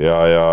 ja, 0.00 0.18
ja, 0.30 0.44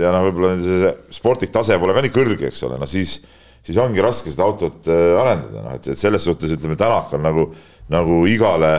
ja 0.00 0.12
noh, 0.14 0.26
võib-olla 0.28 0.54
see 0.62 0.92
sportlik 1.14 1.52
tase 1.54 1.78
pole 1.80 1.96
ka 1.96 2.04
nii 2.04 2.14
kõrge, 2.14 2.48
eks 2.48 2.64
ole, 2.68 2.78
no 2.80 2.88
siis, 2.88 3.18
siis 3.64 3.78
ongi 3.82 4.04
raske 4.04 4.32
seda 4.32 4.46
autot 4.46 4.88
äh, 4.90 5.14
arendada, 5.20 5.64
noh 5.66 5.76
et, 5.76 5.90
et 5.92 6.00
selles 6.00 6.24
suhtes 6.24 6.54
ütleme, 6.56 6.78
Tänak 6.80 7.12
on 7.16 7.24
nagu, 7.24 7.48
nagu 7.92 8.22
igale, 8.30 8.72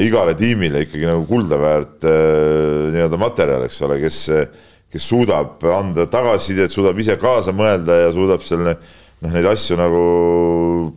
igale 0.00 0.36
tiimile 0.38 0.84
ikkagi 0.86 1.08
nagu 1.08 1.24
kuldaväärt 1.30 2.06
äh, 2.10 2.92
nii-öelda 2.94 3.20
materjal, 3.20 3.64
eks 3.68 3.80
ole, 3.88 4.00
kes, 4.04 4.20
kes 4.92 5.08
suudab 5.12 5.64
anda 5.74 6.08
tagasisidet, 6.10 6.72
suudab 6.72 7.00
ise 7.00 7.16
kaasa 7.20 7.56
mõelda 7.56 8.04
ja 8.04 8.12
suudab 8.14 8.44
selle 8.46 8.76
noh, 9.24 9.32
neid 9.32 9.48
asju 9.48 9.78
nagu 9.80 10.02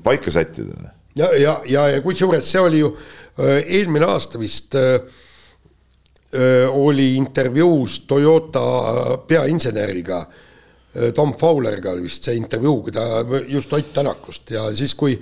paika 0.03 0.33
sättida. 0.33 0.91
ja, 1.15 1.31
ja, 1.39 1.55
ja, 1.65 1.87
ja 1.95 2.01
kusjuures 2.03 2.51
see 2.51 2.61
oli 2.61 2.83
ju 2.83 2.91
äh, 2.91 3.63
eelmine 3.63 4.11
aasta 4.11 4.39
vist 4.41 4.75
äh, 4.75 4.99
oli 6.69 7.15
intervjuus 7.17 8.01
Toyota 8.07 8.61
peainseneriga, 9.27 10.21
Tom 11.15 11.35
Fowleriga 11.37 11.91
oli 11.91 12.05
vist 12.07 12.25
see 12.25 12.37
intervjuu, 12.37 12.81
kui 12.85 12.93
ta 12.95 13.03
just 13.47 13.73
Ott 13.73 13.93
Tänakust. 13.93 14.51
Ja 14.51 14.67
siis, 14.75 14.95
kui 14.97 15.17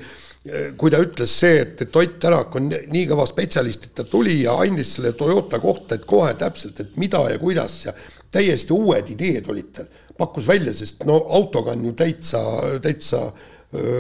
kui 0.78 0.92
ta 0.94 1.00
ütles 1.02 1.32
see, 1.40 1.58
et, 1.64 1.80
et 1.82 1.96
Ott 1.98 2.20
Tänak 2.22 2.54
on 2.56 2.70
nii 2.70 3.06
kõva 3.10 3.26
spetsialist, 3.26 3.88
et 3.88 3.96
ta 3.98 4.06
tuli 4.06 4.44
ja 4.44 4.54
andis 4.62 4.94
selle 4.98 5.16
Toyota 5.18 5.60
kohta, 5.60 5.98
et 5.98 6.06
kohe 6.06 6.36
täpselt, 6.38 6.80
et 6.84 6.98
mida 7.02 7.24
ja 7.32 7.40
kuidas 7.42 7.80
ja 7.88 7.96
täiesti 8.32 8.76
uued 8.76 9.10
ideed 9.16 9.50
olid 9.50 9.72
tal, 9.74 9.90
pakkus 10.18 10.46
välja, 10.48 10.74
sest 10.76 11.02
no 11.08 11.18
autoga 11.34 11.74
on 11.74 11.88
ju 11.90 11.96
täitsa, 11.98 12.44
täitsa 12.84 13.26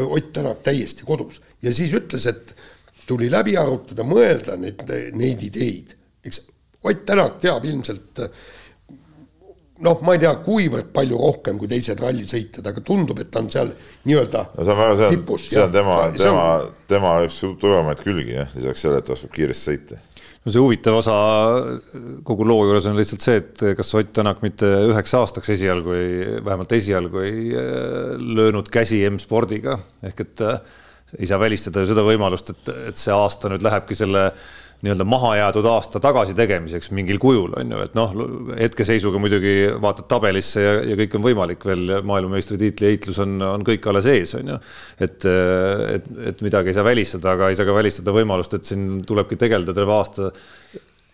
Ott 0.06 0.32
Tänak 0.32 0.62
täiesti 0.64 1.04
kodus. 1.04 1.42
Ja 1.66 1.74
siis 1.74 1.92
ütles, 1.98 2.28
et 2.30 2.54
tuli 3.10 3.28
läbi 3.32 3.58
arutada, 3.58 4.06
mõelda 4.08 4.56
neid, 4.62 4.86
neid 5.18 5.42
ideid, 5.50 5.96
eks 6.26 6.46
Ott 6.86 7.06
Tänak 7.06 7.40
teab 7.42 7.66
ilmselt 7.66 8.22
noh, 9.84 10.00
ma 10.06 10.16
ei 10.16 10.22
tea, 10.24 10.32
kuivõrd 10.46 10.92
palju 10.96 11.20
rohkem 11.20 11.60
kui 11.60 11.70
teised 11.72 12.00
rallisõitjad, 12.00 12.66
aga 12.72 12.84
tundub, 12.86 13.20
et 13.20 13.32
ta 13.32 13.42
on 13.44 13.50
seal 13.52 13.72
nii-öelda 14.08 14.44
no 14.54 14.66
see 14.66 14.76
on 14.76 14.80
väga, 14.82 14.98
see 15.00 15.20
on, 15.20 15.40
see 15.46 15.64
on 15.64 15.74
tema, 15.74 15.96
tema, 16.16 16.46
tema 16.92 17.16
üks 17.26 17.42
tugevamaid 17.44 18.04
külgi 18.06 18.38
jah, 18.38 18.54
lisaks 18.56 18.86
sellele, 18.86 19.04
et 19.04 19.10
ta 19.10 19.16
oskab 19.18 19.34
kiiresti 19.36 19.72
sõita. 19.72 20.00
no 20.46 20.54
see 20.56 20.64
huvitav 20.64 21.00
osa 21.02 21.18
kogu 22.28 22.48
loo 22.48 22.70
juures 22.70 22.88
on 22.92 22.96
lihtsalt 23.00 23.28
see, 23.28 23.44
et 23.44 23.66
kas 23.82 23.94
Ott 24.00 24.16
Tänak 24.16 24.42
mitte 24.46 24.70
üheks 24.88 25.16
aastaks 25.20 25.52
esialgu 25.58 25.96
ei, 25.98 26.18
vähemalt 26.40 26.72
esialgu 26.80 27.26
ei 27.26 27.46
äh, 27.52 28.16
löönud 28.40 28.72
käsi 28.72 29.04
M-spordiga 29.10 29.76
ehk 30.08 30.24
et 30.24 30.46
äh, 30.46 30.60
ei 31.20 31.28
saa 31.28 31.40
välistada 31.40 31.84
ju 31.84 31.92
seda 31.92 32.04
võimalust, 32.04 32.56
et, 32.56 32.72
et 32.92 33.00
see 33.00 33.14
aasta 33.14 33.52
nüüd 33.52 33.64
lähebki 33.64 33.96
selle 33.98 34.30
nii-öelda 34.86 35.08
mahajäetud 35.10 35.68
aasta 35.70 36.00
tagasitegemiseks 36.04 36.92
mingil 36.96 37.20
kujul, 37.22 37.56
on 37.60 37.74
ju, 37.74 37.82
et 37.86 37.96
noh, 37.98 38.16
hetkeseisuga 38.60 39.20
muidugi 39.22 39.56
vaatad 39.82 40.08
tabelisse 40.12 40.64
ja, 40.64 40.76
ja 40.92 40.98
kõik 41.00 41.18
on 41.18 41.26
võimalik 41.26 41.66
veel, 41.68 41.98
maailmameistritiitli 42.06 42.92
heitlus 42.94 43.20
on, 43.24 43.38
on 43.46 43.66
kõik 43.66 43.88
alles 43.92 44.10
ees, 44.14 44.36
on 44.40 44.54
ju. 44.54 44.60
et, 45.02 45.30
et, 45.96 46.12
et 46.32 46.44
midagi 46.46 46.72
ei 46.72 46.78
saa 46.78 46.88
välistada, 46.88 47.34
aga 47.36 47.50
ei 47.50 47.58
saa 47.60 47.68
ka 47.68 47.78
välistada 47.78 48.14
võimalust, 48.16 48.58
et 48.58 48.68
siin 48.70 49.02
tulebki 49.08 49.40
tegeleda 49.42 49.76
terve 49.76 49.98
aasta 49.98 50.32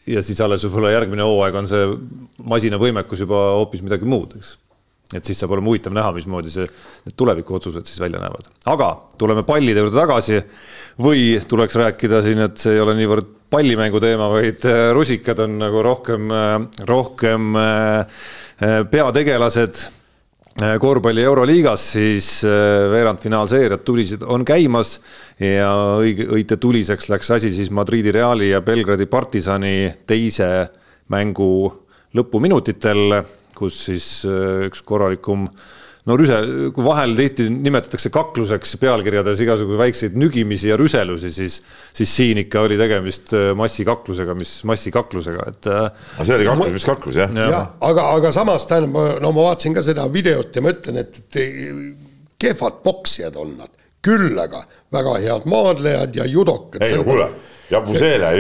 ja 0.09 0.23
siis 0.25 0.41
alles 0.41 0.65
võib-olla 0.65 0.93
järgmine 0.95 1.25
hooaeg 1.25 1.61
on 1.61 1.69
see 1.69 1.87
masina 2.51 2.79
võimekus 2.81 3.23
juba 3.23 3.47
hoopis 3.59 3.83
midagi 3.85 4.07
muud, 4.09 4.35
eks. 4.39 4.57
Et 5.13 5.27
siis 5.27 5.39
saab 5.41 5.51
olema 5.55 5.71
huvitav 5.71 5.95
näha, 5.95 6.13
mismoodi 6.15 6.53
see, 6.53 6.67
need 7.05 7.17
tulevikuotsused 7.19 7.87
siis 7.87 7.99
välja 7.99 8.21
näevad. 8.21 8.47
aga 8.71 8.91
tuleme 9.17 9.43
pallide 9.47 9.83
juurde 9.83 9.97
tagasi 9.97 10.41
või 11.01 11.35
tuleks 11.47 11.75
rääkida 11.79 12.21
siin, 12.25 12.43
et 12.47 12.57
see 12.61 12.75
ei 12.77 12.83
ole 12.83 12.95
niivõrd 12.99 13.37
pallimängu 13.51 13.99
teema, 13.99 14.29
vaid 14.31 14.63
äh, 14.65 14.91
rusikad 14.95 15.39
on 15.43 15.57
nagu 15.59 15.81
rohkem, 15.83 16.29
äh, 16.31 16.85
rohkem 16.87 17.55
äh, 17.59 18.21
peategelased 18.91 19.87
korvpalli 20.83 21.23
Euroliigas, 21.23 21.83
siis 21.95 22.25
veerandfinaalseeriad 22.91 23.81
tulised 23.87 24.21
on 24.27 24.43
käimas 24.45 24.91
ja 25.39 25.69
õige, 25.97 26.27
õite 26.35 26.57
tuliseks 26.61 27.07
läks 27.09 27.31
asi 27.33 27.49
siis 27.55 27.71
Madridi 27.73 28.11
Reali 28.13 28.51
ja 28.51 28.59
Belgradi 28.61 29.07
partisani 29.09 29.89
teise 30.05 30.51
mängu 31.09 31.47
lõpuminutitel, 32.13 33.15
kus 33.61 33.85
siis 33.87 34.09
üks 34.67 34.81
korralikum 34.87 35.45
äh, 35.45 35.69
no 36.09 36.15
rüse, 36.17 36.37
kui 36.73 36.85
vahel 36.85 37.13
tihti 37.17 37.45
nimetatakse 37.51 38.09
kakluseks 38.13 38.73
pealkirjades 38.81 39.41
igasuguseid 39.45 39.81
väikseid 39.81 40.15
nügimisi 40.17 40.71
ja 40.71 40.77
rüselusi, 40.79 41.29
siis, 41.33 41.59
siis 41.93 42.15
siin 42.17 42.41
ikka 42.41 42.63
oli 42.65 42.77
tegemist 42.79 43.35
äh, 43.37 43.51
massikaklusega, 43.57 44.35
mis 44.37 44.55
massikaklusega, 44.69 45.45
et. 45.53 45.69
Äh, 45.69 46.07
aga 46.17 46.27
see 46.27 46.39
oli 46.39 46.49
kaklus, 46.49 46.73
mis 46.77 46.87
kaklus 46.89 47.21
jah 47.21 47.37
ja.? 47.37 47.51
jah, 47.53 47.69
aga, 47.91 48.07
aga 48.17 48.33
samas 48.35 48.65
tähendab, 48.69 49.21
no 49.21 49.33
ma 49.35 49.51
vaatasin 49.51 49.77
ka 49.77 49.85
seda 49.85 50.07
videot 50.13 50.57
ja 50.57 50.65
mõtlen, 50.65 51.03
et, 51.03 51.21
et 51.21 52.41
kehvad 52.41 52.81
poksijad 52.85 53.37
on 53.41 53.53
nad, 53.61 53.71
küll 54.01 54.33
aga 54.41 54.63
väga 54.93 55.17
head 55.21 55.49
maadlejad 55.49 56.17
ja 56.17 56.25
judokad. 56.25 56.81
ei 56.87 56.97
no 56.97 57.05
kuule 57.05 57.29
ja 57.71 57.81
Musele 57.85 58.31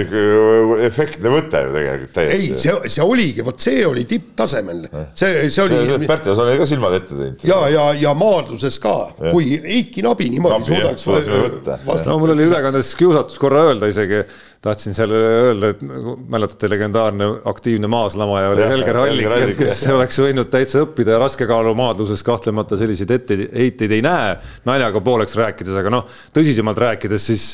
efektne 0.85 1.31
võte 1.31 1.63
ju 1.63 1.73
tegelikult 1.75 2.13
täiesti. 2.15 2.37
ei, 2.37 2.59
see, 2.59 2.91
see 2.95 3.05
oligi, 3.05 3.45
vot 3.47 3.63
see 3.63 3.85
oli 3.87 4.03
tipptasemel. 4.09 4.83
see, 5.15 5.47
see 5.49 5.65
oli. 5.65 6.09
Pärtel 6.09 6.43
oli 6.43 6.59
ka 6.59 6.67
silmad 6.69 6.97
ette 6.99 7.15
teinud. 7.15 7.47
ja, 7.47 7.59
ja, 7.71 7.87
ja 8.07 8.13
maadluses 8.17 8.79
ka, 8.83 8.95
kui 9.31 9.57
Eiki 9.61 10.03
Nabi 10.05 10.29
niimoodi 10.35 10.75
Nabi, 10.75 10.95
suudaks. 10.99 12.07
no 12.07 12.21
mul 12.21 12.35
oli 12.35 12.47
ülekandes 12.49 12.93
kiusatus 12.99 13.39
korra 13.41 13.69
öelda 13.71 13.89
isegi 13.91 14.23
tahtsin 14.61 14.93
seal 14.93 15.09
öelda, 15.15 15.71
et 15.73 15.79
nagu 15.81 16.13
mäletate, 16.29 16.69
legendaarne 16.69 17.27
aktiivne 17.49 17.89
maaslamaja 17.89 18.51
oli 18.53 18.67
Helger 18.69 18.99
Allik, 19.01 19.55
kes 19.57 19.87
oleks 19.89 20.19
võinud 20.21 20.51
täitsa 20.53 20.83
õppida 20.85 21.15
ja 21.15 21.21
raskekaalumaadluses 21.23 22.21
kahtlemata 22.25 22.77
selliseid 22.77 23.15
etteheiteid 23.15 23.95
ei 23.97 24.03
näe, 24.05 24.35
naljaga 24.69 25.01
pooleks 25.01 25.33
rääkides, 25.39 25.73
aga 25.81 25.93
noh, 25.97 26.05
tõsisemalt 26.35 26.77
rääkides, 26.83 27.25
siis 27.31 27.47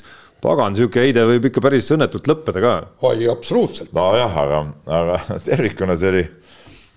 pagan, 0.43 0.77
sihuke 0.77 1.01
heide 1.05 1.25
võib 1.29 1.49
ikka 1.49 1.63
päris 1.63 1.89
õnnetult 1.95 2.29
lõppeda 2.29 2.63
ka. 2.63 2.75
oi, 3.09 3.27
absoluutselt. 3.31 3.93
nojah, 3.97 4.38
aga, 4.43 4.61
aga 4.99 5.19
tervikuna 5.47 5.97
see 5.99 6.13
oli, 6.13 6.23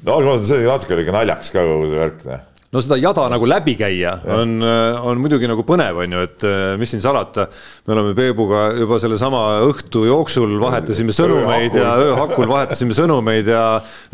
no 0.04 0.18
olgem 0.18 0.34
ausad, 0.34 0.48
see 0.50 0.60
oli 0.60 0.70
natuke 0.70 0.96
oli 0.96 1.06
ikka 1.06 1.18
naljakas 1.18 1.52
ka 1.54 1.66
kogu 1.72 1.90
see 1.90 2.04
värk, 2.04 2.24
noh 2.28 2.46
no 2.70 2.78
seda 2.82 2.96
jada 3.00 3.24
nagu 3.32 3.46
läbi 3.50 3.72
käia 3.78 4.12
on, 4.30 4.60
on 4.62 5.18
muidugi 5.18 5.48
nagu 5.50 5.64
põnev, 5.66 5.98
on 6.04 6.12
ju, 6.14 6.20
et 6.28 6.44
mis 6.78 6.92
siin 6.92 7.02
salata. 7.02 7.48
me 7.86 7.96
oleme 7.96 8.12
Peebuga 8.14 8.68
juba 8.78 9.00
sellesama 9.02 9.40
õhtu 9.66 10.04
jooksul 10.06 10.54
vahetasime 10.62 11.14
sõnumeid 11.14 11.74
ja 11.80 11.96
ööhakul 12.04 12.46
vahetasime 12.50 12.94
sõnumeid 12.94 13.50
ja 13.50 13.64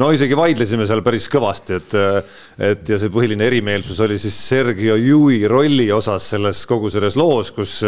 no 0.00 0.08
isegi 0.16 0.38
vaidlesime 0.38 0.88
seal 0.88 1.04
päris 1.04 1.28
kõvasti, 1.32 1.80
et, 1.82 1.98
et 2.72 2.94
ja 2.94 3.00
see 3.00 3.12
põhiline 3.12 3.44
erimeelsus 3.44 4.00
oli 4.06 4.16
siis 4.20 4.38
Sergio 4.48 4.96
Jui 4.96 5.42
rolli 5.52 5.90
osas 5.92 6.32
selles 6.32 6.64
kogu 6.70 6.88
selles 6.92 7.18
loos, 7.20 7.52
kus 7.52 7.82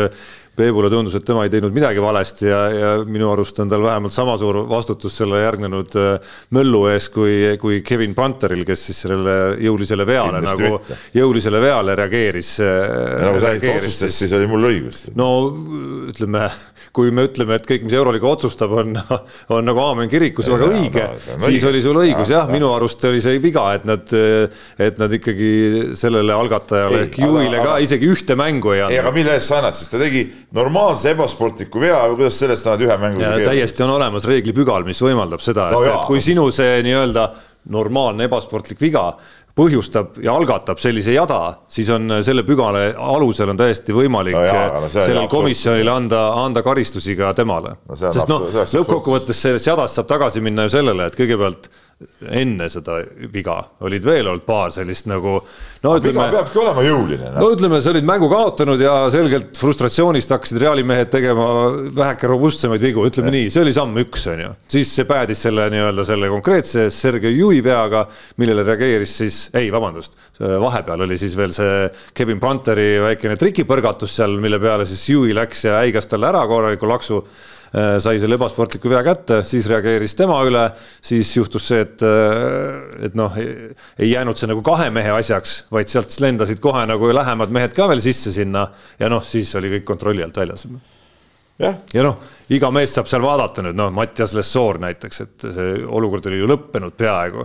Peebule 0.59 0.91
tundus, 0.91 1.15
et 1.15 1.27
tema 1.27 1.45
ei 1.47 1.53
teinud 1.53 1.75
midagi 1.75 2.03
valesti 2.03 2.49
ja, 2.49 2.61
ja 2.73 2.91
minu 3.07 3.31
arust 3.31 3.61
on 3.63 3.71
tal 3.71 3.85
vähemalt 3.85 4.15
sama 4.15 4.35
suur 4.41 4.61
vastutus 4.71 5.15
selle 5.21 5.43
järgnenud 5.45 5.95
äh, 6.01 6.33
möllu 6.57 6.85
ees 6.91 7.09
kui, 7.15 7.35
kui 7.63 7.81
Kevin 7.87 8.17
Panteril, 8.19 8.65
kes 8.67 8.89
siis 8.89 9.05
sellele 9.07 9.37
jõulisele 9.63 10.07
veale 10.09 10.41
Kindlasti 10.43 10.67
nagu, 10.67 10.99
jõulisele 11.15 11.61
veale 11.63 11.95
reageeris. 11.99 12.55
Äh, 12.65 13.23
nagu 13.29 13.43
sa 13.43 13.55
otsustas, 13.55 14.19
siis 14.19 14.35
oli 14.35 14.49
mul 14.51 14.69
õigus. 14.73 15.07
no 15.19 15.29
ütleme, 16.11 16.49
kui 16.97 17.13
me 17.15 17.29
ütleme, 17.29 17.59
et 17.61 17.69
kõik, 17.69 17.87
mis 17.87 17.95
Euroliiga 17.99 18.31
otsustab, 18.31 18.75
on, 18.83 18.99
on 19.55 19.69
nagu 19.69 19.83
aamen 19.85 20.11
kirikus 20.11 20.51
väga 20.51 20.71
õige, 20.73 21.07
siis 21.45 21.67
oli 21.69 21.83
sul 21.85 22.01
õigus 22.03 22.33
jah 22.33 22.49
ja,, 22.49 22.53
minu 22.53 22.73
arust 22.75 23.05
oli 23.09 23.23
see 23.23 23.39
viga, 23.43 23.69
et 23.79 23.87
nad, 23.89 24.11
et 24.79 24.99
nad 24.99 25.15
ikkagi 25.15 25.53
sellele 25.99 26.35
algatajale 26.35 27.05
ehk 27.07 27.21
juhile 27.23 27.63
ka 27.63 27.79
isegi 27.85 28.11
ühte 28.11 28.39
mängu 28.39 28.75
ei 28.75 28.83
andnud. 28.85 28.97
ei, 28.97 29.03
aga 29.03 29.15
mille 29.15 29.37
eest 29.39 29.53
sa 29.53 29.61
annad, 29.61 29.77
sest 29.79 29.95
ta 29.95 30.03
tegi 30.03 30.27
normaalse 30.57 31.13
ebasportliku 31.13 31.81
vea 31.83 31.99
kuidas 32.15 32.39
sellest 32.41 32.67
annad 32.67 32.87
ühe 32.87 32.97
mängu? 33.01 33.25
täiesti 33.45 33.85
on 33.85 33.97
olemas 33.99 34.25
reeglipügal, 34.29 34.87
mis 34.89 35.01
võimaldab 35.05 35.45
seda, 35.45 35.69
et 35.69 35.77
no, 35.77 35.85
et 35.85 36.07
kui 36.09 36.23
sinu 36.25 36.49
see 36.55 36.81
nii-öelda 36.87 37.29
normaalne 37.75 38.25
ebasportlik 38.29 38.81
viga 38.81 39.11
põhjustab 39.59 40.21
ja 40.23 40.37
algatab 40.39 40.79
sellise 40.79 41.13
jada, 41.17 41.41
siis 41.73 41.89
on 41.91 42.21
selle 42.25 42.45
pügala 42.47 42.85
alusel 43.17 43.51
on 43.51 43.59
täiesti 43.59 43.95
võimalik 43.97 44.37
no 44.37 44.45
jaa, 44.47 44.83
no 44.85 44.91
sellel 44.93 45.27
komisjonil 45.31 45.91
anda, 45.91 46.23
anda 46.45 46.63
karistusi 46.67 47.17
ka 47.19 47.33
temale 47.37 47.75
no. 47.81 47.99
sest 47.99 48.31
noh, 48.31 48.47
lõppkokkuvõttes 48.55 49.43
sellest 49.49 49.71
jadast 49.73 49.99
saab 49.99 50.09
tagasi 50.15 50.45
minna 50.45 50.69
ju 50.69 50.77
sellele, 50.79 51.11
et 51.11 51.19
kõigepealt 51.19 51.69
enne 52.31 52.69
seda 52.71 53.01
viga 53.33 53.57
olid 53.83 54.05
veel 54.07 54.29
olnud 54.31 54.45
paar 54.47 54.71
sellist 54.71 55.09
nagu 55.11 55.33
no 55.83 55.95
ütleme. 55.99 56.29
peabki 56.31 56.61
olema 56.63 56.85
jõuline 56.87 57.33
no.. 57.33 57.41
no 57.43 57.49
ütleme, 57.57 57.81
sa 57.83 57.91
olid 57.91 58.07
mängu 58.07 58.29
kaotanud 58.31 58.79
ja 58.83 58.93
selgelt 59.11 59.59
frustratsioonist 59.59 60.31
hakkasid 60.31 60.61
Reali 60.63 60.85
mehed 60.87 61.11
tegema 61.11 61.49
väheke 61.99 62.31
robustsemaid 62.31 62.85
vigu, 62.87 63.03
ütleme 63.11 63.33
ja. 63.33 63.35
nii, 63.35 63.51
see 63.51 63.65
oli 63.65 63.75
samm 63.75 63.99
üks, 64.05 64.29
on 64.31 64.45
ju. 64.45 64.53
siis 64.77 64.95
see 64.95 65.09
päädis 65.11 65.43
selle 65.49 65.67
nii-öelda 65.75 66.07
selle 66.07 66.31
konkreetse 66.31 66.87
Sergei 66.95 67.35
Jui 67.35 67.59
veaga, 67.67 68.05
millele 68.39 68.63
reageeris 68.71 69.19
siis, 69.25 69.43
ei, 69.59 69.73
vabandust, 69.75 70.15
vahepeal 70.39 71.03
oli 71.09 71.19
siis 71.19 71.35
veel 71.39 71.51
see 71.57 71.85
Kevin 72.15 72.39
Panteri 72.39 72.93
väikene 73.09 73.35
trikipõrgatus 73.43 74.21
seal, 74.21 74.39
mille 74.39 74.63
peale 74.63 74.87
siis 74.87 75.03
Jui 75.17 75.35
läks 75.35 75.67
ja 75.67 75.81
häigas 75.83 76.07
talle 76.07 76.31
ära 76.31 76.47
korraliku 76.47 76.95
laksu 76.95 77.25
sai 77.73 78.16
selle 78.21 78.39
ebasportliku 78.39 78.89
vea 78.89 79.03
kätte, 79.05 79.43
siis 79.45 79.66
reageeris 79.69 80.14
tema 80.16 80.39
üle, 80.49 80.64
siis 81.05 81.31
juhtus 81.37 81.66
see, 81.69 81.83
et, 81.85 82.05
äh, 82.07 83.07
et 83.09 83.19
noh, 83.19 83.35
ei 83.37 84.11
jäänud 84.11 84.41
see 84.41 84.49
nagu 84.49 84.62
kahe 84.64 84.89
mehe 84.95 85.12
asjaks, 85.19 85.59
vaid 85.75 85.91
sealt 85.93 86.14
lendasid 86.25 86.62
kohe 86.64 86.87
nagu 86.89 87.12
lähemad 87.12 87.53
mehed 87.53 87.77
ka 87.77 87.89
veel 87.91 88.01
sisse 88.05 88.33
sinna 88.33 88.69
ja 89.01 89.11
noh, 89.12 89.25
siis 89.25 89.53
oli 89.61 89.75
kõik 89.77 89.89
kontrolli 89.89 90.25
alt 90.25 90.41
väljas. 90.41 90.64
ja, 91.59 91.75
ja 91.93 92.07
noh, 92.07 92.16
iga 92.57 92.71
meest 92.73 92.97
saab 92.97 93.11
seal 93.11 93.25
vaadata 93.25 93.66
nüüd, 93.66 93.77
noh, 93.77 93.93
Mattias 93.93 94.33
Lessoor 94.39 94.81
näiteks, 94.87 95.21
et 95.27 95.49
see 95.53 95.83
olukord 95.85 96.27
oli 96.31 96.41
ju 96.41 96.49
lõppenud 96.49 96.97
peaaegu 96.97 97.45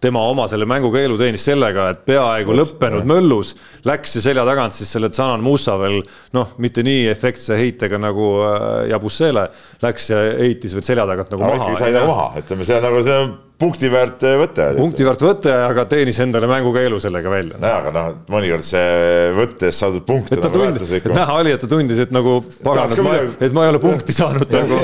tema 0.00 0.22
oma 0.28 0.46
selle 0.48 0.66
mängukeelu 0.68 1.18
teenis 1.20 1.44
sellega, 1.44 1.90
et 1.92 2.02
peaaegu 2.08 2.56
lõppenud 2.56 3.06
möllus 3.08 3.52
läks 3.88 4.16
ja 4.16 4.24
selja 4.30 4.46
tagant 4.48 4.76
siis 4.76 4.90
selle 4.96 5.12
Zanan 5.12 5.44
Musa 5.44 5.76
veel 5.80 6.00
noh, 6.36 6.56
mitte 6.62 6.84
nii 6.86 7.06
efektse 7.12 7.58
heitega 7.60 8.00
nagu 8.00 8.32
äh, 8.46 8.88
Jabusele, 8.94 9.46
läks 9.84 10.10
ja 10.12 10.24
heitis 10.40 10.74
veel 10.76 10.88
selja 10.88 11.06
tagant 11.10 11.36
nagu 11.36 11.44
no, 11.44 11.54
maha. 11.60 11.78
sai 11.78 11.92
ta 11.96 12.06
maha, 12.08 12.32
ütleme, 12.40 12.66
see 12.68 12.80
on 12.80 12.86
nagu 12.88 13.06
see 13.06 13.22
punkti 13.60 13.90
väärt 13.92 14.24
äh, 14.24 14.36
võte. 14.40 14.66
punkti 14.78 15.04
väärt 15.04 15.22
võte, 15.24 15.52
aga 15.52 15.84
teenis 15.90 16.18
endale 16.24 16.48
mängukeelu 16.50 17.00
sellega 17.02 17.32
välja. 17.32 17.58
nojah, 17.60 17.80
aga 17.82 17.92
noh, 17.94 18.08
mõnikord 18.32 18.64
see 18.64 19.30
võtte 19.36 19.68
eest 19.68 19.84
saadud 19.84 20.04
punkt. 20.06 20.32
et 20.32 20.40
ta 20.40 20.48
nagu 20.48 20.62
tundis, 20.64 20.92
et 20.96 21.08
näha 21.12 21.36
oli, 21.42 21.52
et 21.56 21.62
ta 21.62 21.68
tundis, 21.70 22.00
et 22.04 22.14
nagu 22.14 22.36
pagan, 22.64 22.94
et 22.94 23.02
ma, 23.04 23.16
et 23.48 23.56
ma 23.56 23.66
ei 23.66 23.72
ole 23.74 23.82
punkti 23.82 24.16
saanud 24.16 24.54
nagu. 24.56 24.80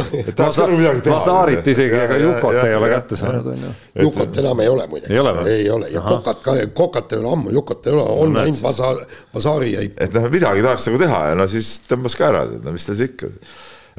Masarit 1.06 1.70
isegi, 1.72 1.96
aga 2.02 2.18
Jukot 2.20 2.60
ei 2.62 2.76
ole 2.76 2.90
kätte 2.92 3.20
saanud, 3.20 3.48
on 3.55 3.64
ju. 3.66 3.72
Jukot 4.06 4.42
enam 4.42 4.60
ei 4.64 4.72
ole 4.72 4.86
muideks. 4.92 5.14
ei 5.55 5.70
ole 5.70 5.90
ja 5.94 6.05
Kokat 6.05 6.44
ka, 6.44 6.59
Kokat 6.76 7.16
ei 7.16 7.22
ole 7.22 7.32
ammu, 7.32 7.55
Jukot 7.56 7.88
ei 7.88 7.96
ole, 7.96 8.05
on 8.26 8.36
ainult 8.42 8.62
Vasa-, 8.62 8.92
Vasari 9.34 9.72
jäi. 9.72 9.88
et 9.96 10.14
noh, 10.16 10.28
midagi 10.32 10.64
tahaks 10.66 10.90
nagu 10.90 11.00
teha 11.06 11.24
ja 11.30 11.40
no 11.40 11.48
siis 11.50 11.78
tõmbas 11.88 12.18
ka 12.18 12.28
ära, 12.28 12.44
no 12.60 12.76
mis 12.76 12.86
ta 12.86 12.92
siis 12.92 13.12
ikka. 13.12 13.32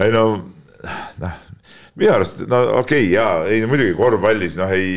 ei 0.05 0.13
no, 0.13 0.29
noh 1.23 1.43
minu 1.97 2.13
arust, 2.13 2.43
no 2.49 2.61
okei 2.77 3.07
okay,, 3.07 3.11
jaa, 3.15 3.45
ei 3.49 3.61
no 3.63 3.69
muidugi 3.71 3.95
korvpallis 3.97 4.57
noh, 4.59 4.71
ei, 4.73 4.89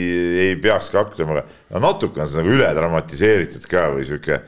ei 0.46 0.56
peakski 0.60 1.00
hakkama, 1.00 1.40
aga 1.40 1.76
no 1.76 1.84
natuke 1.86 2.20
on 2.20 2.28
see 2.28 2.42
nagu 2.42 2.56
üle 2.56 2.72
dramatiseeritud 2.76 3.68
ka 3.70 3.86
või 3.96 4.06
sihuke 4.08 4.42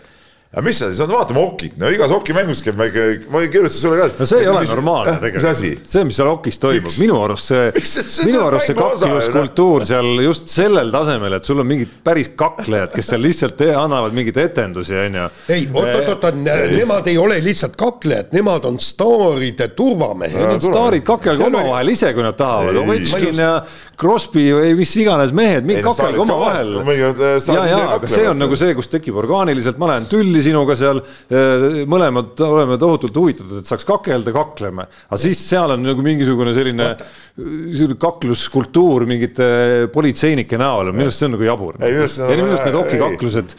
aga 0.52 0.62
mis 0.66 0.76
sa 0.76 0.90
siis, 0.92 1.00
vaatame 1.08 1.40
okit, 1.40 1.78
no 1.80 1.88
igas 1.88 2.10
okimängus 2.12 2.60
käib 2.60 2.76
väike, 2.76 3.04
ma 3.32 3.40
kirjutasin 3.46 3.80
sulle 3.86 4.02
ka. 4.02 4.08
no 4.18 4.26
see 4.28 4.40
ei 4.42 4.48
ole 4.52 4.60
mis, 4.60 4.72
normaalne 4.74 5.14
tegelikult. 5.22 5.86
see, 5.88 6.02
mis 6.04 6.18
seal 6.18 6.28
okis 6.28 6.58
toimub, 6.60 6.96
minu 7.00 7.16
arust 7.24 7.48
see, 7.48 7.70
minu 8.28 8.42
arust 8.44 8.68
see 8.68 8.76
kakluskultuur 8.76 9.86
seal 9.88 10.10
just 10.20 10.52
sellel 10.52 10.92
tasemel, 10.92 11.38
et 11.38 11.48
sul 11.48 11.62
on 11.64 11.70
mingid 11.70 11.94
päris 12.04 12.28
kaklejad, 12.36 12.92
kes 12.92 13.08
seal 13.14 13.24
lihtsalt 13.24 13.64
annavad 13.70 14.12
mingeid 14.12 14.42
etendusi, 14.42 14.98
on 15.00 15.16
ju. 15.22 15.30
ei, 15.56 15.64
oot-oot-oot, 15.72 16.42
nemad 16.74 17.08
ei 17.08 17.16
ole 17.22 17.40
lihtsalt 17.48 17.80
kaklejad, 17.80 18.28
nemad 18.36 18.68
on 18.68 18.76
staaride 18.76 19.70
turvamehed. 19.72 20.60
staarid 20.68 21.08
kaklevad 21.08 21.46
omavahel 21.48 21.94
ise, 21.94 22.12
kui 22.12 22.28
nad 22.28 22.36
tahavad, 22.36 22.76
Ovechkin 22.82 23.40
ja 23.40 23.54
Crosby 23.96 24.50
või 24.52 24.76
mis 24.82 24.92
iganes 25.00 25.32
mehed, 25.32 25.64
kakelge 25.88 26.20
omavahel. 26.26 26.76
ja, 27.00 27.66
ja, 27.72 27.82
aga 27.96 28.14
see 28.18 28.28
on 28.28 28.44
nagu 28.44 28.60
see, 28.60 28.76
kus 28.76 28.92
tekib 28.92 29.16
orgaaniliselt, 29.24 29.80
ma 29.80 29.94
lähen 29.94 30.12
tülli 30.12 30.41
oldi 30.42 30.50
sinuga 30.50 30.76
seal 30.78 31.00
äh, 31.00 31.82
mõlemad 31.88 32.40
oleme 32.44 32.78
tohutult 32.80 33.16
huvitatud, 33.16 33.60
et 33.60 33.68
saaks 33.68 33.86
kakelda, 33.88 34.34
kakleme, 34.34 34.86
aga 35.08 35.20
siis 35.20 35.40
seal 35.46 35.74
on 35.76 35.84
nagu 35.86 36.04
mingisugune 36.04 36.54
selline, 36.56 36.88
selline 37.36 37.98
kakluskultuur 38.02 39.06
mingite 39.08 39.48
politseinike 39.94 40.58
näol, 40.60 40.92
minu 40.92 41.08
arust 41.08 41.22
see 41.22 41.28
on 41.30 41.36
nagu 41.36 41.46
jabur. 41.46 41.78
ei, 41.80 41.94
minu 41.94 42.48
arust 42.48 42.66
need 42.66 42.78
okikaklused, 42.82 43.56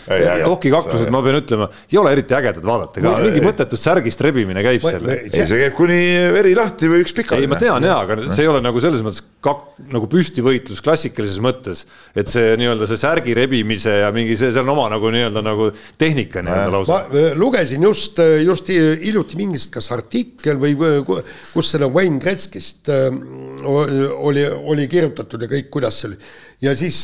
okikaklused, 0.49 1.11
ma 1.13 1.23
pean 1.25 1.39
ütlema, 1.39 1.69
ei 1.91 2.01
ole 2.01 2.15
eriti 2.17 2.37
ägedad 2.37 2.67
vaadata 2.67 3.03
ka, 3.03 3.15
mingi 3.23 3.43
mõttetust 3.45 3.89
särgist 3.89 4.23
rebimine 4.25 4.65
käib 4.65 4.83
seal. 4.85 5.07
ei, 5.15 5.31
see 5.33 5.61
käib 5.65 5.77
kuni 5.77 6.01
veri 6.35 6.55
lahti 6.57 6.91
või 6.91 7.03
üks 7.05 7.15
pikali. 7.15 7.45
ei, 7.45 7.51
ma 7.51 7.59
tean 7.61 7.87
jaa, 7.87 8.01
aga 8.05 8.19
see 8.27 8.45
ei 8.45 8.51
ole 8.51 8.63
nagu 8.63 8.83
selles 8.83 9.03
mõttes 9.05 9.23
kak-, 9.43 9.79
nagu 9.93 10.07
püstivõitlus 10.11 10.81
klassikalises 10.83 11.41
mõttes, 11.43 11.85
et 12.17 12.29
see 12.31 12.53
nii-öelda 12.59 12.87
see 12.89 12.99
särgi 13.01 13.35
rebimise 13.37 13.99
ja 14.03 14.11
mingi 14.15 14.37
see, 14.39 14.51
seal 14.53 14.67
on 14.67 14.75
oma 14.75 14.89
nagu 14.93 15.11
nii-öelda 15.13 15.43
nagu 15.45 15.69
tehnika 15.99 16.43
nii-öelda 16.43 16.72
lausa. 16.73 16.99
ma 17.09 17.23
lugesin 17.39 17.83
just, 17.83 18.19
just 18.43 18.69
hiljuti 18.69 19.37
mingist, 19.39 19.71
kas 19.73 19.91
artikkel 19.95 20.59
või 20.61 20.75
kus 21.53 21.73
selle 21.73 21.89
Wayne 21.93 22.21
Gretzkist 22.23 22.89
oli, 23.63 24.45
oli 24.45 24.87
kirjutatud 24.91 25.45
ja 25.45 25.51
kõik, 25.51 25.69
kuidas 25.73 25.99
see 26.01 26.11
oli. 26.11 26.17
ja 26.65 26.75
siis, 26.79 26.99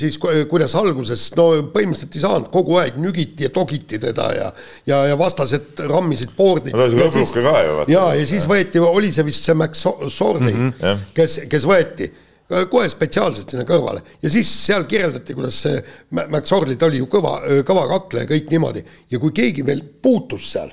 siis 0.00 0.18
kuidas 0.20 0.76
alguses, 0.78 1.28
no 1.38 1.50
põhimõtteliselt 1.74 2.18
ei 2.18 2.24
saanud, 2.24 2.52
kogu 2.54 2.78
aeg 2.82 3.00
nügiti 3.00 3.48
ja 3.48 3.52
togiti 3.54 4.00
teda 4.02 4.30
ja 4.36 4.52
ja, 4.86 5.02
ja 5.12 5.18
vastased 5.18 5.82
rammisid 5.90 6.32
board'i. 6.36 6.72
no 6.72 6.80
ta 6.84 6.88
oli 6.88 7.02
hõbruke 7.02 7.44
ka 7.44 7.58
ju. 7.66 7.76
ja, 7.92 8.06
ja 8.18 8.30
siis 8.30 8.46
võeti, 8.48 8.80
oli 8.84 9.12
see 9.14 9.26
vist 9.26 9.48
see 9.48 9.58
Max 9.58 9.84
Sordi 9.84 10.52
mm, 10.52 10.72
-hmm, 10.78 11.04
kes, 11.16 11.42
kes 11.50 11.68
võeti 11.68 12.10
kohe 12.48 12.88
spetsiaalselt 12.88 13.52
sinna 13.52 13.64
kõrvale. 13.68 14.00
Ja 14.22 14.30
siis 14.32 14.48
seal 14.48 14.86
kirjeldati, 14.88 15.36
kuidas 15.36 15.60
see 15.66 15.80
Max 16.16 16.52
Orley, 16.56 16.78
ta 16.80 16.88
oli 16.88 17.02
ju 17.02 17.08
kõva, 17.12 17.34
kõva 17.68 17.84
kakleja, 17.90 18.28
kõik 18.30 18.48
niimoodi. 18.52 18.84
Ja 19.12 19.20
kui 19.20 19.34
keegi 19.36 19.64
veel 19.66 19.82
puutus 20.02 20.48
seal, 20.54 20.72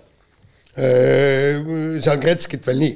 seal 0.75 2.21
Gretskit 2.23 2.67
veel 2.67 2.79
nii, 2.79 2.95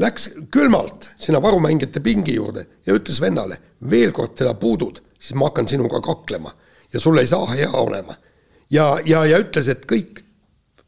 läks 0.00 0.28
külmalt 0.52 1.10
sinna 1.20 1.40
varumängijate 1.42 2.00
pingi 2.04 2.36
juurde 2.36 2.66
ja 2.86 2.96
ütles 2.96 3.20
vennale, 3.20 3.58
veel 3.90 4.12
kord 4.16 4.36
teda 4.36 4.54
puudud, 4.56 5.00
siis 5.20 5.36
ma 5.36 5.50
hakkan 5.50 5.68
sinuga 5.68 6.00
kaklema 6.04 6.52
ja 6.92 7.00
sul 7.00 7.18
ei 7.20 7.28
saa 7.28 7.46
hea 7.54 7.70
olema. 7.72 8.16
ja, 8.70 8.98
ja, 9.04 9.24
ja 9.26 9.38
ütles, 9.40 9.68
et 9.68 9.84
kõik 9.88 10.22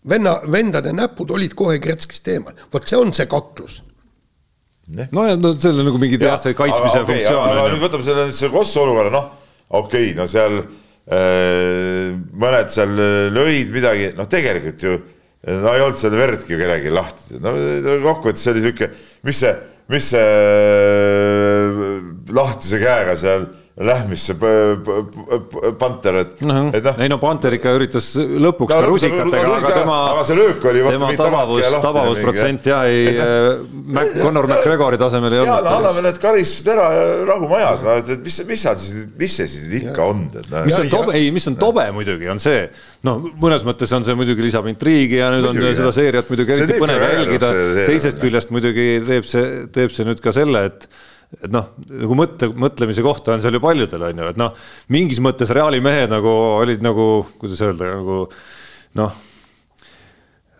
venna, 0.08 0.38
vendade 0.50 0.92
näpud 0.92 1.30
olid 1.30 1.54
kohe 1.54 1.78
Gretskist 1.78 2.28
eemal, 2.28 2.56
vot 2.72 2.88
see 2.88 2.98
on 2.98 3.12
see 3.12 3.28
kaklus 3.30 3.82
no 5.12 5.24
ja 5.26 5.38
no 5.38 5.54
seal 5.56 5.80
on 5.80 5.88
nagu 5.88 6.00
mingi 6.02 6.20
jah, 6.20 6.38
see 6.42 6.56
kaitsmise 6.58 7.00
aga, 7.00 7.06
okay, 7.06 7.22
funktsioon. 7.22 7.56
aga 7.56 7.72
nüüd 7.72 7.84
võtame 7.86 8.06
selle, 8.06 8.28
selle 8.36 8.52
Kossu 8.54 8.82
olukorra, 8.84 9.12
noh, 9.14 9.28
okei 9.80 10.10
okay,, 10.10 10.16
no 10.18 10.28
seal 10.30 10.58
äh, 10.60 12.12
mõned 12.44 12.72
seal 12.72 12.94
lõid 13.34 13.72
midagi, 13.74 14.12
noh, 14.18 14.28
tegelikult 14.30 14.86
ju 14.86 14.98
no 15.62 15.74
ei 15.74 15.82
olnud 15.82 15.98
seda 15.98 16.20
verdki 16.20 16.54
ju 16.54 16.60
kellelgi 16.60 16.92
lahti, 16.94 17.40
no 17.42 17.54
kokkuvõttes 18.04 18.44
see 18.44 18.54
oli 18.54 18.66
sihuke, 18.66 18.90
mis 19.26 19.42
see, 19.42 19.54
mis 19.92 20.12
see 20.14 20.28
äh, 20.92 21.82
lahtise 22.36 22.82
käega 22.82 23.16
seal 23.18 23.48
lähmis 23.80 24.26
see 24.28 24.36
Panter, 25.80 26.18
et 26.20 26.40
no,, 26.44 26.56
et 26.76 26.84
noh. 26.84 26.98
ei 27.00 27.08
no 27.08 27.16
Panter 27.22 27.54
ikka 27.56 27.72
üritas 27.78 28.10
lõpuks 28.20 28.68
no, 28.68 28.68
ka 28.68 28.80
rusikatega, 28.84 29.52
aga 29.56 29.70
tema, 29.72 29.94
aga 30.10 30.24
see 30.28 30.36
löök 30.36 30.66
oli 30.68 30.82
tema 30.84 31.08
tabavus, 31.16 31.68
tabavusprotsent 31.80 32.68
jah 32.68 32.84
ei 32.84 33.14
Mac, 33.96 34.10
Conor 34.18 34.48
McGregori 34.50 34.98
tasemel 35.00 35.38
ei 35.38 35.40
olnud. 35.44 35.54
jaa, 35.54 35.64
no 35.64 35.78
anname 35.78 36.02
need 36.04 36.20
karistused 36.20 36.68
ära 36.74 36.84
ja 36.92 37.06
rahu 37.30 37.48
majas, 37.48 37.80
no 37.86 37.94
et, 38.02 38.10
et 38.12 38.26
mis, 38.26 38.36
mis 38.50 38.64
seal 38.66 38.76
siis, 38.82 39.06
mis 39.22 39.36
see 39.40 39.48
siis 39.54 39.78
ikka 39.80 40.04
on, 40.04 40.20
et 40.36 40.50
noh. 40.52 40.66
mis 40.68 40.76
on 40.82 40.92
tobe, 40.92 41.14
ei, 41.16 41.30
mis 41.32 41.48
on 41.48 41.56
tobe 41.62 41.86
muidugi, 41.96 42.28
on 42.34 42.42
see, 42.44 42.66
noh, 43.08 43.24
mõnes 43.40 43.64
mõttes 43.64 43.96
on 43.96 44.04
see 44.04 44.18
muidugi 44.18 44.44
lisab 44.50 44.68
intriigi 44.68 45.16
ja 45.22 45.30
nüüd 45.32 45.48
on 45.48 45.56
muidugi, 45.56 45.78
seda 45.80 45.94
seeriat 45.96 46.28
muidugi 46.28 46.58
eriti 46.58 46.76
põnev 46.82 47.06
jälgida, 47.08 47.54
teisest 47.88 48.20
küljest 48.20 48.52
muidugi 48.52 48.90
teeb 49.08 49.32
see, 49.32 49.48
teeb 49.72 49.96
see 49.96 50.04
nüüd 50.10 50.20
ka 50.20 50.36
selle, 50.36 50.66
et 50.68 50.86
et 51.40 51.50
noh, 51.52 51.72
nagu 51.88 52.16
mõtte, 52.18 52.48
mõtlemise 52.52 53.04
kohta 53.04 53.36
on 53.36 53.42
seal 53.44 53.56
ju 53.56 53.62
paljudel, 53.64 54.08
on 54.10 54.22
ju, 54.22 54.30
et 54.34 54.40
noh, 54.40 54.64
mingis 54.92 55.20
mõttes 55.24 55.52
Reali 55.54 55.80
mehed 55.84 56.12
nagu 56.12 56.32
olid 56.60 56.84
nagu, 56.84 57.10
kuidas 57.40 57.62
öelda, 57.64 57.94
nagu 57.96 58.24
noh 59.00 59.20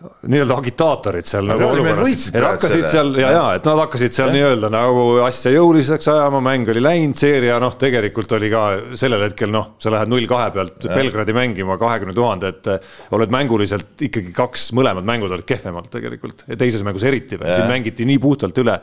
nii-öelda 0.03 0.57
agitaatorid 0.59 1.27
seal 1.27 1.47
nagu 1.47 1.62
olukorras, 1.66 2.27
et 2.32 2.43
hakkasid 2.43 2.86
seal 2.90 3.12
ja, 3.20 3.28
ja 3.35 3.43
et 3.59 3.66
nad 3.69 3.78
hakkasid 3.85 4.15
seal 4.16 4.32
nii-öelda 4.35 4.70
nagu 4.73 5.05
asja 5.27 5.53
jõuliseks 5.55 6.09
ajama, 6.11 6.40
mäng 6.44 6.70
oli 6.73 6.82
läinud, 6.82 7.15
seeria 7.19 7.59
noh, 7.62 7.77
tegelikult 7.78 8.35
oli 8.39 8.51
ka 8.53 8.65
sellel 8.99 9.23
hetkel 9.28 9.53
noh, 9.55 9.74
sa 9.82 9.93
lähed 9.94 10.11
null 10.11 10.27
kahe 10.31 10.51
pealt 10.55 10.89
ja. 10.89 10.97
Belgradi 10.97 11.36
mängima 11.36 11.78
kahekümne 11.81 12.16
tuhande, 12.16 12.53
et 12.57 12.70
eh, 12.73 12.93
oled 13.15 13.35
mänguliselt 13.35 14.07
ikkagi 14.09 14.35
kaks, 14.36 14.70
mõlemad 14.78 15.07
mängud 15.07 15.32
olid 15.35 15.47
kehvemalt 15.49 15.93
tegelikult. 15.93 16.47
Ja 16.51 16.59
teises 16.59 16.82
mängus 16.86 17.07
eriti 17.07 17.39
veel, 17.39 17.55
siin 17.55 17.70
mängiti 17.70 18.09
nii 18.09 18.19
puhtalt 18.23 18.59
üle 18.62 18.81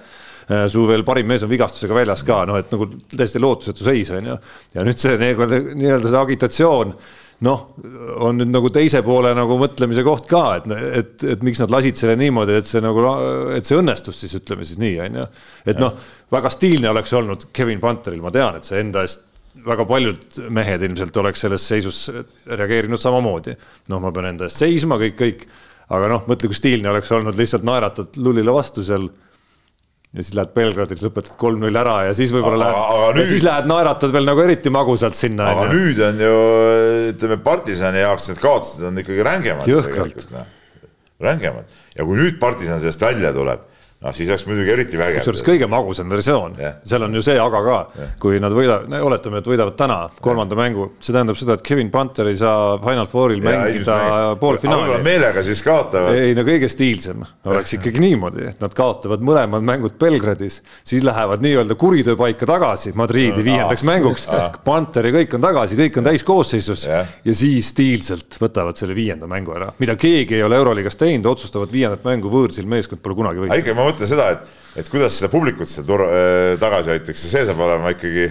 su 0.71 0.83
veel 0.89 1.03
parim 1.05 1.27
mees 1.29 1.43
on 1.45 1.51
vigastusega 1.51 1.93
väljas 1.93 2.23
ka, 2.25 2.43
noh, 2.49 2.57
et 2.57 2.71
nagu 2.73 2.87
täiesti 3.13 3.41
lootusetu 3.41 3.85
seis 3.85 4.09
on 4.15 4.31
ju. 4.31 4.37
ja 4.75 4.85
nüüd 4.87 5.01
see 5.01 5.17
nii-öelda 5.21 6.05
see 6.07 6.21
agitatsioon 6.21 6.95
noh, 7.45 7.61
on 8.25 8.39
nüüd 8.39 8.51
nagu 8.51 8.71
teise 8.73 9.01
poole 9.05 9.31
nagu 9.37 9.55
mõtlemise 9.59 10.03
koht 10.03 10.27
ka, 10.29 10.43
et, 10.59 10.67
et, 10.99 11.25
et 11.35 11.45
miks 11.45 11.61
nad 11.63 11.71
lasid 11.71 11.99
selle 11.99 12.17
niimoodi, 12.19 12.57
et 12.59 12.67
see 12.67 12.81
nagu, 12.83 13.05
et 13.55 13.67
see 13.67 13.79
õnnestus 13.79 14.19
siis 14.25 14.35
ütleme 14.41 14.67
siis 14.67 14.81
nii, 14.81 14.97
on 15.05 15.21
ju. 15.21 15.29
et 15.71 15.79
noh, 15.79 15.95
väga 16.33 16.51
stiilne 16.53 16.91
oleks 16.91 17.15
olnud 17.15 17.47
Kevin 17.55 17.79
Panteril, 17.83 18.21
ma 18.23 18.33
tean, 18.35 18.59
et 18.59 18.67
see 18.67 18.81
enda 18.83 19.05
eest 19.07 19.27
väga 19.65 19.85
paljud 19.87 20.37
mehed 20.55 20.83
ilmselt 20.87 21.15
oleks 21.19 21.41
selles 21.45 21.63
seisus 21.71 22.03
reageerinud 22.47 23.01
samamoodi. 23.01 23.55
noh, 23.91 24.03
ma 24.03 24.11
pean 24.15 24.29
enda 24.33 24.47
eest 24.47 24.63
seisma, 24.63 24.99
kõik, 25.01 25.17
kõik. 25.19 25.47
aga 25.95 26.11
noh, 26.11 26.27
mõtle, 26.29 26.51
kui 26.51 26.59
stiilne 26.59 26.91
oleks 26.91 27.11
olnud 27.15 27.39
lihtsalt 27.39 27.65
naeratad 27.67 28.19
lullile 28.19 28.53
vastu 28.53 28.83
seal 28.85 29.07
ja 30.09 30.23
siis 30.25 30.35
lähed 30.37 30.53
Belgradis, 30.57 31.01
lõpetad 31.05 31.35
kolm-null 31.39 31.77
ära 31.77 31.95
ja 32.07 32.13
siis 32.17 32.31
võib-olla 32.33 32.71
lähed, 32.71 33.19
ja 33.21 33.25
siis 33.29 33.43
lähed 33.45 33.67
naeratad 33.69 34.13
veel 34.13 34.25
nagu 34.25 34.41
eriti 34.41 34.71
magusalt 34.73 35.17
sinna. 35.17 35.51
aga 35.53 35.67
on 35.67 35.75
nüüd 35.75 35.99
on 36.07 36.23
ju, 36.25 36.37
ütleme, 37.11 37.37
partisani 37.45 38.01
jaoks 38.01 38.31
need 38.31 38.41
kaotused 38.41 38.87
on 38.89 38.97
ikkagi 39.03 39.25
rängemad. 39.27 39.69
jõhkralt. 39.69 40.25
rängemad 41.21 41.77
ja 41.93 42.07
kui 42.07 42.17
nüüd 42.17 42.39
partisan 42.41 42.81
sellest 42.81 43.05
välja 43.05 43.33
tuleb 43.35 43.67
noh, 43.99 44.13
siis 44.15 44.29
oleks 44.31 44.45
muidugi 44.47 44.71
eriti 44.71 44.99
vägev. 44.99 45.19
kusjuures 45.19 45.41
kõige 45.43 45.67
magusam 45.67 46.07
versioon 46.11 46.53
yeah., 46.55 46.77
seal 46.87 47.03
on 47.03 47.15
ju 47.17 47.23
see 47.25 47.35
aga 47.35 47.59
ka 47.65 47.77
yeah., 47.97 48.11
kui 48.21 48.37
nad 48.39 48.53
võidavad, 48.55 48.93
oletame, 49.03 49.41
et 49.41 49.47
võidavad 49.51 49.75
täna 49.79 49.97
kolmanda 50.23 50.55
yeah. 50.55 50.61
mängu, 50.63 50.85
see 51.03 51.15
tähendab 51.15 51.35
seda, 51.39 51.57
et 51.59 51.65
Kevin 51.67 51.89
Panter 51.91 52.29
ei 52.31 52.37
saa 52.39 52.77
Final 52.79 53.09
Fouril 53.11 53.43
yeah, 53.43 53.65
mängida 53.65 53.97
poolfinaali. 54.39 55.01
meelega 55.03 55.43
siis 55.43 55.63
kaotavad. 55.65 56.15
ei 56.15 56.31
no 56.37 56.45
kõige 56.47 56.69
stiilsem 56.71 57.25
oleks 57.51 57.75
ikkagi 57.75 58.03
niimoodi, 58.05 58.45
et 58.53 58.63
nad 58.63 58.75
kaotavad 58.77 59.25
mõlemad 59.25 59.67
mängud 59.67 59.97
Belgradis, 59.99 60.61
siis 60.87 61.03
lähevad 61.03 61.43
nii-öelda 61.43 61.75
kuritööpaika 61.79 62.47
tagasi 62.47 62.95
Madriidi 62.95 63.43
viiendaks 63.43 63.83
mänguks. 63.87 64.29
Panter 64.63 65.09
ja 65.09 65.13
kõik 65.17 65.35
on 65.35 65.43
tagasi, 65.43 65.75
kõik 65.79 65.99
on 65.99 66.07
täiskoosseisus 66.07 66.87
yeah. 66.87 67.11
ja 67.27 67.35
siis 67.35 67.73
stiilselt 67.73 68.39
võtavad 68.39 68.79
selle 68.79 68.95
viienda 68.95 69.27
mängu 69.27 69.51
ära, 69.59 69.73
mida 69.83 69.99
keegi 69.99 70.39
ei 70.39 70.47
ole 70.47 70.55
Euroliigas 70.61 70.95
teinud, 70.99 71.27
otsustavad 71.33 71.75
viiendat 71.75 72.07
mängu 72.07 72.31
võõrsil 72.31 72.69
meeskond 72.69 73.03
pole 73.03 73.19
kunagi 73.19 73.43
võitnud 73.43 73.88
mõtlen 73.89 74.09
seda, 74.09 74.29
et, 74.35 74.53
et 74.79 74.91
kuidas 74.91 75.17
seda 75.19 75.31
publikut 75.33 75.71
seal 75.71 75.87
tur-, 75.87 76.05
äh, 76.07 76.53
tagasi 76.61 76.93
hoitakse, 76.95 77.31
see 77.31 77.45
saab 77.49 77.65
olema 77.65 77.93
ikkagi, 77.95 78.29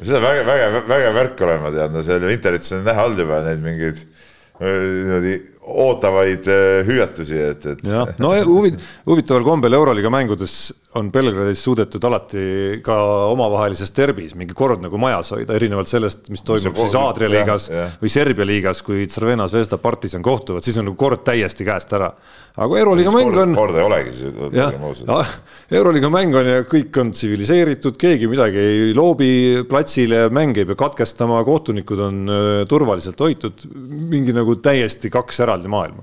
see 0.00 0.10
saab 0.10 0.26
vägev, 0.26 0.48
vägev, 0.48 0.80
vägev 0.90 1.20
värk 1.20 1.44
olema, 1.48 1.74
tead, 1.74 1.94
no 1.94 2.04
seal 2.06 2.26
internetis 2.32 2.74
on 2.78 2.84
näha 2.88 3.06
olnud 3.08 3.24
juba 3.24 3.42
neid 3.46 3.62
mingeid 3.64 4.02
äh, 4.02 4.66
niimoodi 4.66 5.36
ootavaid 5.68 6.48
äh, 6.50 6.82
hüüatusi, 6.88 7.38
et, 7.52 7.66
et. 7.74 7.86
jah, 7.86 8.10
no 8.22 8.32
huvit-, 8.48 8.80
huvitaval 9.08 9.46
kombel 9.46 9.76
Euroliiga 9.78 10.12
mängudes 10.12 10.58
on 10.96 11.10
Belgradis 11.12 11.60
suudetud 11.62 12.04
alati 12.08 12.80
ka 12.84 12.96
omavahelises 13.28 13.90
derbis 13.92 14.32
mingi 14.38 14.54
kord 14.56 14.80
nagu 14.80 14.96
majas 15.00 15.34
hoida, 15.34 15.52
erinevalt 15.58 15.90
sellest, 15.90 16.30
mis 16.32 16.40
toimub 16.46 16.72
see 16.78 16.86
siis 16.86 16.96
Aadria 16.96 17.28
liigas 17.32 17.68
ja, 17.68 17.82
ja. 17.82 17.88
või 18.00 18.12
Serbia 18.12 18.46
liigas, 18.48 18.80
kui 18.86 19.04
Crvena 19.10 19.44
Zvezda, 19.50 19.76
Partisan 19.82 20.24
kohtuvad, 20.24 20.64
siis 20.64 20.78
on 20.80 20.88
nagu 20.88 20.96
kord 20.98 21.26
täiesti 21.26 21.66
käest 21.68 21.92
ära. 21.96 22.08
aga 22.56 22.68
kui 22.72 22.80
Euroliiga 22.80 23.12
mäng 23.12 23.36
on. 23.44 23.54
korda 23.58 23.82
ei 23.82 23.86
olegi 23.86 24.14
siis. 24.16 25.04
jah, 25.04 25.34
Euroliiga 25.80 26.10
mäng 26.14 26.40
on 26.40 26.48
ja 26.54 26.64
kõik 26.64 27.00
on 27.02 27.12
tsiviliseeritud, 27.12 28.00
keegi 28.00 28.30
midagi 28.32 28.64
ei 28.64 28.96
loobi 28.96 29.30
platsile, 29.68 30.24
mäng 30.32 30.56
ei 30.56 30.68
pea 30.68 30.78
katkestama, 30.86 31.42
kohtunikud 31.44 32.04
on 32.08 32.24
äh, 32.32 32.48
turvaliselt 32.70 33.20
hoitud, 33.20 33.68
mingi 34.08 34.32
nagu 34.36 34.56
täiesti 34.64 35.12
kaks 35.12 35.44
eraldi 35.58 35.68
maailma. 35.68 36.02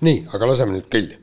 nii, 0.00 0.26
aga 0.34 0.48
laseme 0.48 0.78
nüüd 0.78 0.88
kelli 0.90 1.18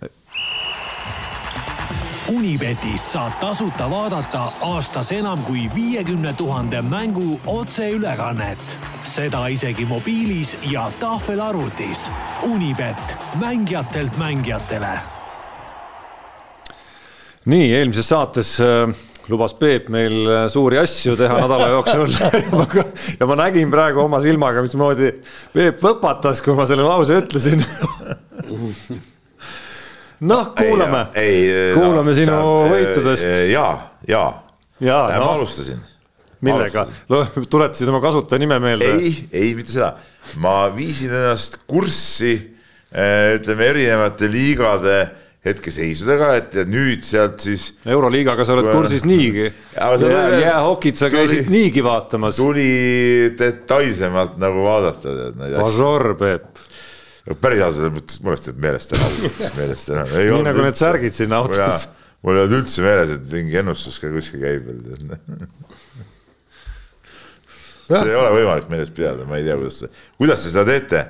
Unibetis 2.31 3.03
saab 3.11 3.33
tasuta 3.41 3.89
vaadata 3.91 4.45
aastas 4.63 5.11
enam 5.11 5.41
kui 5.43 5.65
viiekümne 5.75 6.33
tuhande 6.33 6.81
mängu 6.81 7.39
otseülekannet. 7.47 8.77
seda 9.03 9.47
isegi 9.47 9.85
mobiilis 9.85 10.57
ja 10.71 10.91
tahvelarvutis. 10.99 12.11
Unibet, 12.43 13.15
mängijatelt 13.39 14.17
mängijatele. 14.17 14.99
nii 17.45 17.73
eelmises 17.73 18.09
saates 18.09 18.59
äh, 18.61 18.95
lubas 19.29 19.53
Peep 19.57 19.89
meil 19.93 20.49
suuri 20.51 20.79
asju 20.81 21.15
teha 21.19 21.37
nädala 21.43 21.69
jooksul 21.75 22.09
ja 23.19 23.29
ma 23.29 23.37
nägin 23.43 23.71
praegu 23.73 24.05
oma 24.05 24.21
silmaga, 24.23 24.63
mismoodi 24.65 25.13
Peep 25.53 25.81
võpatas, 25.83 26.41
kui 26.45 26.57
ma 26.57 26.65
selle 26.69 26.87
lause 26.87 27.21
ütlesin 27.21 27.61
noh, 30.31 30.51
kuulame, 30.57 31.05
kuulame 31.75 32.11
no, 32.11 32.17
sinu 32.17 32.35
no, 32.35 32.51
võitudest. 32.71 33.27
ja, 33.51 33.65
ja, 34.07 34.25
ja, 34.81 34.99
no. 35.15 35.25
ma 35.25 35.33
alustasin. 35.37 35.81
millega, 36.45 36.85
tuletasid 37.49 37.91
oma 37.91 38.01
kasutajanime 38.03 38.59
meelde? 38.63 38.93
ei, 38.97 39.13
ei 39.31 39.53
mitte 39.57 39.75
seda, 39.75 39.93
ma 40.41 40.65
viisin 40.75 41.13
ennast 41.13 41.61
kurssi 41.69 42.35
ütleme 42.91 43.69
erinevate 43.71 44.27
liigade 44.27 44.97
hetkeseisudega, 45.45 46.33
et 46.37 46.55
ja 46.59 46.65
nüüd 46.69 47.05
sealt 47.05 47.41
siis. 47.41 47.71
euroliigaga 47.89 48.45
sa 48.45 48.53
oled 48.53 48.67
kursis 48.69 49.05
niigi. 49.09 49.47
jäähokit 49.73 50.99
sa 50.99 51.09
käisid 51.09 51.47
tuli, 51.47 51.55
niigi 51.57 51.83
vaatamas. 51.83 52.37
tuli 52.37 52.67
detailsemalt 53.39 54.37
nagu 54.41 54.67
vaadata. 54.67 55.15
Major 55.57 56.13
Peep 56.19 56.61
päris 57.41 57.61
ausalt 57.65 57.93
mõttes 57.95 58.21
mul 58.23 58.35
läks 58.35 58.51
meelest 58.57 58.93
ära, 58.97 59.09
meelest 59.57 59.91
ära. 59.93 60.05
nii 60.09 60.43
nagu 60.45 60.65
need 60.65 60.77
särgid 60.79 61.15
siin 61.15 61.33
autos. 61.37 61.87
mul 62.25 62.37
ei 62.37 62.45
olnud 62.45 62.57
üldse 62.61 62.85
meeles, 62.85 63.15
et 63.17 63.27
mingi 63.33 63.61
ennustus 63.61 63.99
ka 64.01 64.09
kuskil 64.13 64.41
käib 64.41 64.67
veel. 64.67 65.17
see 67.91 68.09
ei 68.09 68.17
ole 68.17 68.33
võimalik 68.37 68.69
meeles 68.73 68.93
pidada, 68.95 69.25
ma 69.29 69.37
ei 69.37 69.45
tea, 69.47 69.57
kuidas, 69.59 69.83
kuidas 70.17 70.45
te 70.45 70.53
seda 70.53 70.65
teete. 70.69 71.05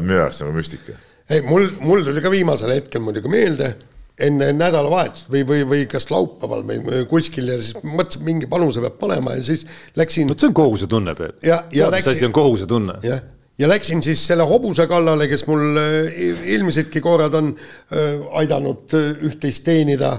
minu 0.00 0.20
jaoks 0.22 0.40
nagu 0.44 0.56
müstika. 0.56 0.96
Ei, 1.30 1.42
mul, 1.46 1.68
mul 1.80 2.04
tuli 2.06 2.22
ka 2.24 2.30
viimasel 2.32 2.74
hetkel 2.74 3.04
muidugi 3.04 3.32
meelde 3.32 3.74
enne 4.22 4.52
nädalavahetust 4.54 5.30
või, 5.32 5.44
või, 5.48 5.62
või 5.68 5.84
kas 5.90 6.10
laupäeval 6.12 6.64
või 6.68 7.04
kuskil 7.10 7.48
ja 7.48 7.58
siis 7.58 7.78
mõtlesin, 7.82 8.24
mingi 8.26 8.48
panuse 8.50 8.82
peab 8.84 8.98
panema 9.00 9.36
ja 9.38 9.44
siis 9.46 9.64
läksin. 9.98 10.28
vot 10.30 10.42
see 10.42 10.50
on 10.52 10.56
kohusetunne, 10.56 11.14
Peep. 11.18 11.38
mis 11.72 12.10
asi 12.12 12.28
on 12.28 12.34
kohusetunne? 12.36 13.00
jah 13.06 13.22
ja 13.58 13.68
läksin 13.68 14.02
siis 14.02 14.22
selle 14.26 14.44
hobuse 14.48 14.86
kallale, 14.90 15.28
kes 15.30 15.44
mul 15.46 15.78
eelmisedki 15.78 17.02
korrad 17.04 17.34
on 17.38 17.52
äh, 17.52 18.22
aidanud 18.40 18.94
äh, 18.96 19.10
üht-teist 19.28 19.64
teenida. 19.66 20.18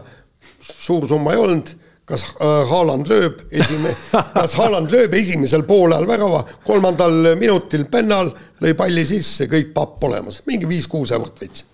suur 0.80 1.08
summa 1.08 1.34
ei 1.34 1.40
olnud, 1.40 1.70
kas 2.08 2.24
Haaland 2.70 3.08
lööb 3.08 3.42
esime-, 3.52 3.94
kas 4.38 4.56
Haaland 4.60 4.92
lööb 4.92 5.14
esimesel 5.18 5.64
poolel 5.68 6.08
värava, 6.08 6.44
kolmandal 6.66 7.34
minutil 7.40 7.86
pennal, 7.92 8.32
lõi 8.64 8.74
palli 8.80 9.06
sisse, 9.08 9.50
kõik 9.52 9.74
papp 9.76 10.04
olemas, 10.10 10.42
mingi 10.50 10.70
viis-kuus 10.70 11.14
eurot 11.16 11.40
võtsin 11.44 11.72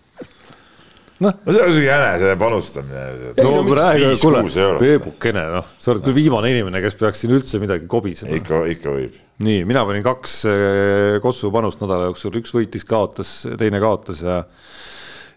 noh, 1.24 1.36
no 1.44 1.54
see 1.54 1.64
on 1.64 1.72
isegi 1.74 1.88
jänese 1.88 2.36
panustamine. 2.40 3.06
no, 3.40 3.50
no 3.58 3.64
praegu, 3.68 4.12
kuule, 4.22 4.44
Peebukene, 4.80 5.46
noh, 5.58 5.72
sa 5.82 5.94
oled 5.94 6.06
küll 6.06 6.18
viimane 6.18 6.52
inimene, 6.54 6.82
kes 6.84 6.96
peaks 7.00 7.24
siin 7.24 7.36
üldse 7.36 7.62
midagi 7.62 7.90
kobisema. 7.92 8.36
ikka, 8.40 8.64
ikka 8.76 8.96
võib. 8.96 9.18
nii, 9.46 9.64
mina 9.70 9.84
panin 9.88 10.06
kaks 10.06 10.38
eh, 10.50 11.18
Kossu 11.24 11.52
panust 11.56 11.84
nädala 11.84 12.10
jooksul, 12.10 12.40
üks 12.42 12.56
võitis, 12.56 12.88
kaotas, 12.88 13.34
teine 13.60 13.82
kaotas 13.84 14.24
ja, 14.26 14.42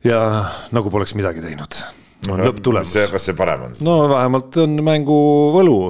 ja 0.07 0.20
nagu 0.74 0.93
poleks 0.95 1.16
midagi 1.19 1.45
teinud. 1.45 1.79
on 2.31 2.45
lõpptulemus. 2.47 2.99
kas 3.15 3.31
see 3.31 3.39
parem 3.39 3.70
on? 3.70 3.81
no 3.83 4.05
vähemalt 4.12 4.62
on 4.62 4.79
mängu 4.87 5.23
võlu. 5.59 5.81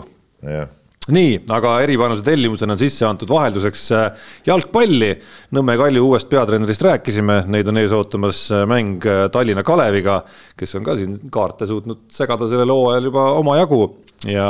jah 0.46 0.70
nii, 1.10 1.40
aga 1.50 1.72
eripanuse 1.82 2.22
tellimusena 2.22 2.76
on 2.76 2.80
sisse 2.80 3.06
antud 3.08 3.30
vahelduseks 3.32 3.82
äh, 3.96 4.28
jalgpalli. 4.46 5.10
Nõmme 5.56 5.74
Kalju 5.80 6.04
uuest 6.06 6.30
peatreenerist 6.30 6.84
rääkisime, 6.86 7.40
neid 7.50 7.68
on 7.70 7.80
ees 7.80 7.94
ootamas 7.96 8.44
äh, 8.54 8.62
mäng 8.70 9.02
äh, 9.08 9.24
Tallinna 9.34 9.64
Kaleviga, 9.66 10.20
kes 10.58 10.78
on 10.78 10.86
ka 10.86 10.94
siin 11.00 11.18
kaarte 11.34 11.66
suutnud 11.66 12.06
segada 12.12 12.46
sellel 12.50 12.70
hooajal 12.70 13.10
juba 13.10 13.26
omajagu 13.40 13.82
ja 14.30 14.46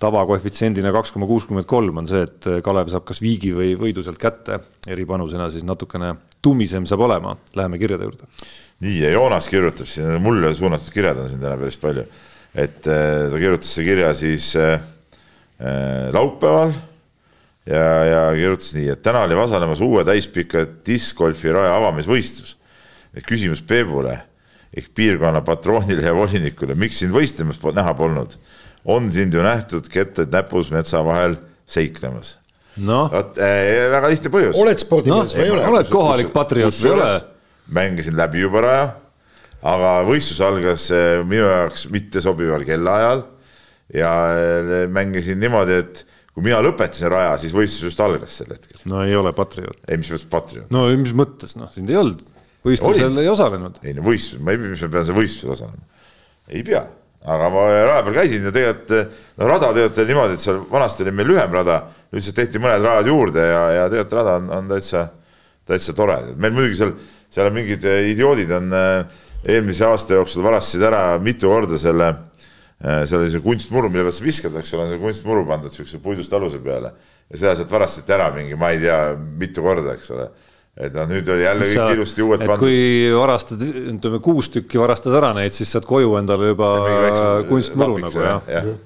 tavakoefitsiendina 0.00 0.92
kaks 0.96 1.12
koma 1.12 1.28
kuuskümmend 1.28 1.68
kolm 1.68 2.02
on 2.02 2.08
see, 2.08 2.24
et 2.28 2.48
Kalev 2.64 2.88
saab 2.92 3.06
kas 3.08 3.20
viigi 3.24 3.52
või 3.56 3.72
võidu 3.80 4.04
sealt 4.04 4.20
kätte. 4.20 4.60
eripanusena 4.88 5.48
siis 5.52 5.64
natukene 5.68 6.14
tummisem 6.42 6.86
saab 6.88 7.04
olema, 7.08 7.36
läheme 7.56 7.80
kirjade 7.80 8.08
juurde. 8.08 8.28
nii 8.80 9.00
ja 9.00 9.10
Joonas 9.16 9.48
kirjutab 9.48 9.88
siin, 9.88 10.16
mulle 10.24 10.54
suunatud 10.56 10.92
kirjad 10.92 11.20
on 11.20 11.28
siin 11.28 11.40
täna 11.40 11.56
päris 11.60 11.76
palju, 11.80 12.06
et 12.54 12.80
ta 12.84 13.36
kirjutas 13.36 13.74
see 13.76 13.84
kirja 13.84 14.14
siis 14.16 14.54
Äh, 14.56 14.80
laupäeval 16.12 16.70
ja, 17.66 17.84
ja 18.04 18.20
kirjutas 18.32 18.72
nii, 18.76 18.88
et 18.94 19.02
täna 19.04 19.26
oli 19.26 19.36
Vasalemmas 19.36 19.82
uue 19.84 20.04
täispika 20.08 20.64
diskgolfi 20.86 21.52
raja 21.52 21.74
avamisvõistlus. 21.76 22.56
et 23.14 23.26
küsimus 23.26 23.62
Peebule 23.62 24.16
ehk 24.76 24.92
piirkonna 24.94 25.42
patroonile 25.44 26.06
ja 26.06 26.14
volinikule, 26.14 26.76
miks 26.78 27.02
sind 27.02 27.14
võistlemas 27.14 27.60
näha 27.60 27.94
polnud? 27.98 28.36
on 28.84 29.10
sind 29.12 29.34
ju 29.34 29.42
nähtud 29.44 29.88
kettad 29.92 30.32
näpus 30.32 30.70
metsa 30.72 31.02
vahel 31.04 31.36
seiklemas. 31.68 32.38
noh, 32.76 33.10
vot 33.12 33.38
äh, 33.38 33.90
väga 33.92 34.12
lihtne 34.12 34.32
põhjus. 34.32 34.56
oled 34.56 34.80
spordimees 34.80 35.34
no, 35.34 35.40
või 35.40 35.44
ei 35.44 35.54
ole? 35.56 35.66
oled 35.74 35.92
kohalik 35.92 36.32
patrioot 36.32 36.78
või 36.80 36.88
ei 36.88 36.96
ole? 36.96 37.10
mängisin 37.70 38.16
läbi 38.18 38.40
juba 38.40 38.64
raja, 38.64 38.86
aga 39.62 39.92
võistlus 40.08 40.40
algas 40.46 40.88
äh, 40.94 41.20
minu 41.26 41.44
jaoks 41.44 41.88
mittesobival 41.92 42.64
kellaajal 42.66 43.26
ja 43.94 44.12
äh, 44.30 44.86
mängisin 44.92 45.40
niimoodi, 45.42 45.78
et 45.82 46.04
kui 46.34 46.46
mina 46.46 46.60
lõpetasin 46.64 47.10
raja, 47.10 47.34
siis 47.42 47.54
võistlus 47.54 47.90
just 47.90 48.02
algas 48.04 48.36
sel 48.40 48.52
hetkel. 48.54 48.78
no 48.90 49.02
ei 49.04 49.16
ole 49.18 49.32
patrioot. 49.36 49.82
ei, 49.88 49.98
mis 50.00 50.12
mõttes 50.12 50.28
patrioot? 50.30 50.70
no 50.74 50.86
mis 51.00 51.14
mõttes, 51.16 51.56
noh, 51.58 51.70
sind 51.74 51.90
ei 51.90 51.98
olnud, 52.00 52.24
võistlusel 52.66 53.22
ei 53.22 53.30
osalenud. 53.30 53.80
ei 53.84 53.96
no 53.96 54.06
võistlus, 54.06 54.42
ma 54.44 54.54
ei, 54.54 54.62
mis 54.62 54.84
ma 54.86 54.92
pean 54.94 55.08
seal 55.08 55.18
võistlusel 55.18 55.54
osalema, 55.56 56.02
ei 56.50 56.64
pea, 56.66 56.84
aga 57.34 57.50
ma 57.52 57.64
raja 57.74 58.04
peal 58.06 58.18
käisin 58.22 58.46
ja 58.48 58.54
tegelikult 58.54 59.16
no 59.40 59.50
rada 59.50 59.72
tegelikult 59.74 60.02
oli 60.04 60.14
niimoodi, 60.14 60.38
et 60.38 60.46
seal 60.46 60.60
vanasti 60.70 61.06
oli 61.06 61.16
meil 61.18 61.32
lühem 61.34 61.58
rada, 61.58 61.80
siis 62.14 62.36
tehti 62.36 62.62
mõned 62.62 62.86
rajad 62.86 63.10
juurde 63.10 63.48
ja, 63.50 63.64
ja 63.76 63.88
tegelikult 63.92 64.18
rada 64.20 64.36
on, 64.40 64.52
on 64.60 64.70
täitsa, 64.70 65.08
täitsa 65.68 65.96
tore, 65.98 66.20
meil 66.38 66.54
muidugi 66.54 66.78
seal, 66.78 66.94
seal 67.30 67.50
on 67.50 67.58
mingid 67.58 67.84
idioodid 68.14 68.54
on 68.54 68.72
äh, 68.76 69.20
eelmise 69.50 69.86
aasta 69.88 70.16
jooksul 70.18 70.44
varastasid 70.46 70.86
ära 70.86 71.04
mitu 71.22 71.50
korda 71.50 71.78
selle 71.80 72.12
Äh, 72.80 73.02
seal 73.04 73.20
oli 73.20 73.28
see 73.28 73.42
kunstmuru, 73.44 73.90
mille 73.92 74.06
pealt 74.06 74.16
sa 74.16 74.24
viskad, 74.24 74.54
eks 74.56 74.70
ole, 74.72 74.86
see 74.88 75.00
kunstmuru 75.02 75.42
pandud 75.48 75.74
siukse 75.74 75.98
puidust 76.00 76.32
aluse 76.32 76.62
peale. 76.64 76.94
Ja 77.28 77.40
seda 77.42 77.56
sealt 77.58 77.72
varastati 77.74 78.14
ära 78.16 78.30
mingi, 78.32 78.56
ma 78.56 78.70
ei 78.72 78.80
tea, 78.80 79.00
mitu 79.42 79.64
korda, 79.64 79.98
eks 79.98 80.08
ole. 80.14 80.30
Et 80.80 80.94
noh, 80.96 81.04
nüüd 81.10 81.28
oli 81.28 81.44
jälle 81.44 81.66
kõik 81.68 81.98
ilusti 81.98 82.24
uued 82.24 82.40
pandud. 82.40 82.62
kui 82.62 83.10
varastad, 83.12 83.60
ütleme 83.66 84.20
kuus 84.24 84.48
tükki 84.54 84.80
varastad 84.80 85.16
ära 85.18 85.34
neid, 85.36 85.52
siis 85.52 85.74
saad 85.74 85.84
koju 85.84 86.14
endale 86.16 86.54
juba 86.54 86.70
kunstmuru 87.50 87.98
nagu 88.06 88.22
jah. 88.24 88.48
ja. 88.48 88.62
ja.. 88.62 88.76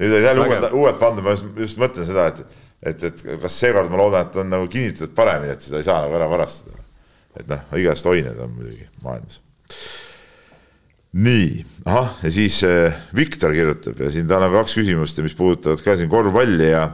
nüüd 0.00 0.16
olid 0.16 0.26
jälle 0.26 0.46
uued, 0.48 0.66
uued 0.80 0.98
pandud, 1.04 1.22
ma 1.28 1.36
just, 1.36 1.46
just 1.62 1.78
mõtlen 1.78 2.08
seda, 2.08 2.24
et, 2.32 2.58
et, 2.90 3.04
et 3.12 3.22
kas 3.44 3.60
seekord 3.62 3.92
ma 3.92 4.00
loodan, 4.00 4.26
et 4.26 4.40
on 4.42 4.50
nagu 4.56 4.66
kinnitatud 4.72 5.14
paremini, 5.14 5.54
et 5.54 5.62
seda 5.62 5.78
ei 5.78 5.86
saa 5.86 6.00
nagu 6.02 6.18
ära 6.18 6.26
varastada. 6.32 6.82
et 7.36 7.46
noh, 7.52 7.62
igast 7.78 8.10
oined 8.10 8.42
on 8.42 8.56
muidugi 8.56 8.88
maailmas 9.04 9.38
nii, 11.16 11.64
ahah, 11.88 12.14
ja 12.22 12.30
siis 12.32 12.58
äh, 12.66 12.94
Viktor 13.16 13.54
kirjutab 13.56 14.00
ja 14.04 14.10
siin 14.12 14.28
tal 14.28 14.44
on 14.44 14.52
kaks 14.52 14.76
küsimust, 14.76 15.20
mis 15.24 15.36
puudutavad 15.38 15.80
ka 15.84 15.96
siin 15.96 16.10
korvpalli 16.12 16.70
ja 16.70 16.86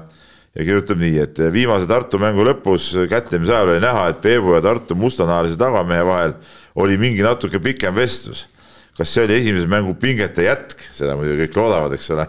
ja 0.53 0.67
kirjutab 0.67 1.01
nii, 1.01 1.17
et 1.25 1.41
äh, 1.41 1.51
viimase 1.53 1.89
Tartu 1.91 2.21
mängu 2.23 2.45
lõpus 2.47 2.93
kätlemise 3.11 3.55
ajal 3.57 3.75
oli 3.75 3.83
näha, 3.83 4.09
et 4.13 4.21
Peebu 4.23 4.55
ja 4.55 4.63
Tartu 4.65 4.97
mustanahalise 4.99 5.59
tagamehe 5.61 6.05
vahel 6.07 6.37
oli 6.79 6.99
mingi 7.01 7.25
natuke 7.25 7.61
pikem 7.63 7.97
vestlus. 7.97 8.47
kas 8.97 9.09
see 9.09 9.25
oli 9.25 9.39
esimese 9.41 9.67
mängu 9.67 9.95
pingete 9.97 10.45
jätk, 10.45 10.85
seda 10.93 11.17
muidugi 11.17 11.47
kõik 11.47 11.57
loodavad, 11.57 11.97
eks 11.97 12.11
ole 12.13 12.27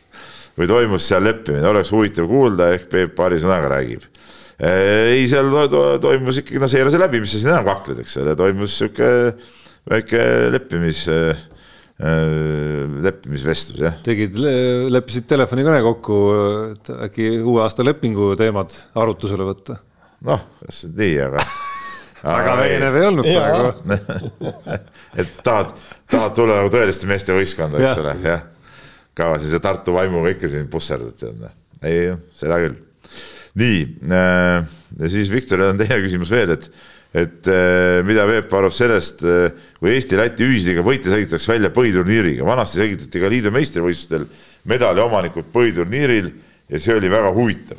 või 0.56 0.70
toimus 0.70 1.08
seal 1.10 1.26
leppimine, 1.26 1.66
oleks 1.68 1.90
huvitav 1.92 2.30
kuulda, 2.30 2.70
ehk 2.76 2.88
Peep 2.92 3.16
paari 3.18 3.42
sõnaga 3.42 3.74
räägib. 3.74 4.06
Äh, 4.56 5.12
ei, 5.18 5.26
seal 5.28 5.50
to 5.52 5.66
to 5.68 5.84
toimus 6.06 6.40
ikkagi, 6.40 6.62
no 6.62 6.70
seira 6.70 6.94
see 6.94 7.02
läbi, 7.02 7.20
mis 7.20 7.34
sa 7.34 7.42
siin 7.42 7.52
enam 7.52 7.66
kakled, 7.66 8.00
eks 8.06 8.16
ole, 8.22 8.38
toimus 8.38 8.78
sihuke 8.78 9.10
väike 9.90 10.22
leppimis 10.54 11.04
äh, 11.12 11.44
leppimisvestlus 13.06 13.80
jah. 13.80 13.94
tegid, 14.04 14.36
leppisid 14.92 15.24
telefonikõne 15.30 15.78
kokku, 15.84 16.16
et 16.74 16.90
äkki 17.08 17.28
uue 17.40 17.62
aasta 17.64 17.86
lepingu 17.86 18.34
teemad 18.36 18.74
arutusele 19.00 19.46
võtta? 19.48 19.78
noh, 20.26 20.42
kas 20.60 20.82
nii, 20.90 21.14
aga 21.24 21.44
väga 22.26 22.56
veenev 22.60 22.98
ei 22.98 23.06
olnud 23.10 23.30
praegu 23.30 24.02
et 25.22 25.38
tahad, 25.46 25.72
tahad 26.10 26.36
tulla 26.36 26.60
nagu 26.60 26.72
tõeliste 26.74 27.08
meeste 27.08 27.36
võistkonda, 27.36 27.80
eks 27.80 28.02
ole, 28.02 28.16
jah. 28.26 28.44
kaua 29.16 29.38
siis 29.40 29.56
Tartu 29.62 29.96
vaimuga 29.96 30.34
ikka 30.34 30.50
siin 30.52 30.68
pusserdad, 30.72 31.16
tead. 31.20 31.46
ei, 31.80 32.12
seda 32.36 32.60
küll. 32.64 32.76
nii, 33.62 33.80
äh, 34.10 34.68
ja 35.00 35.14
siis 35.16 35.32
Viktoril 35.32 35.70
on 35.70 35.80
teine 35.80 36.02
küsimus 36.04 36.34
veel, 36.34 36.58
et 36.58 36.68
et 37.16 37.48
eh, 37.48 38.02
mida 38.04 38.26
Peep 38.28 38.52
arvab 38.52 38.74
sellest, 38.76 39.22
eh, 39.24 39.52
kui 39.80 39.94
Eesti-Läti 39.94 40.44
ühisliiga 40.44 40.82
võitja 40.84 41.14
selgitatakse 41.14 41.52
välja 41.54 41.70
põhiturniiriga, 41.72 42.44
vanasti 42.44 42.82
selgitati 42.82 43.22
ka 43.22 43.30
liidu 43.32 43.52
meistrivõistlustel 43.54 44.26
medali 44.68 45.00
omanikud 45.00 45.48
põhiturniiril 45.54 46.28
ja 46.68 46.80
see 46.82 46.96
oli 46.96 47.08
väga 47.12 47.30
huvitav. 47.32 47.78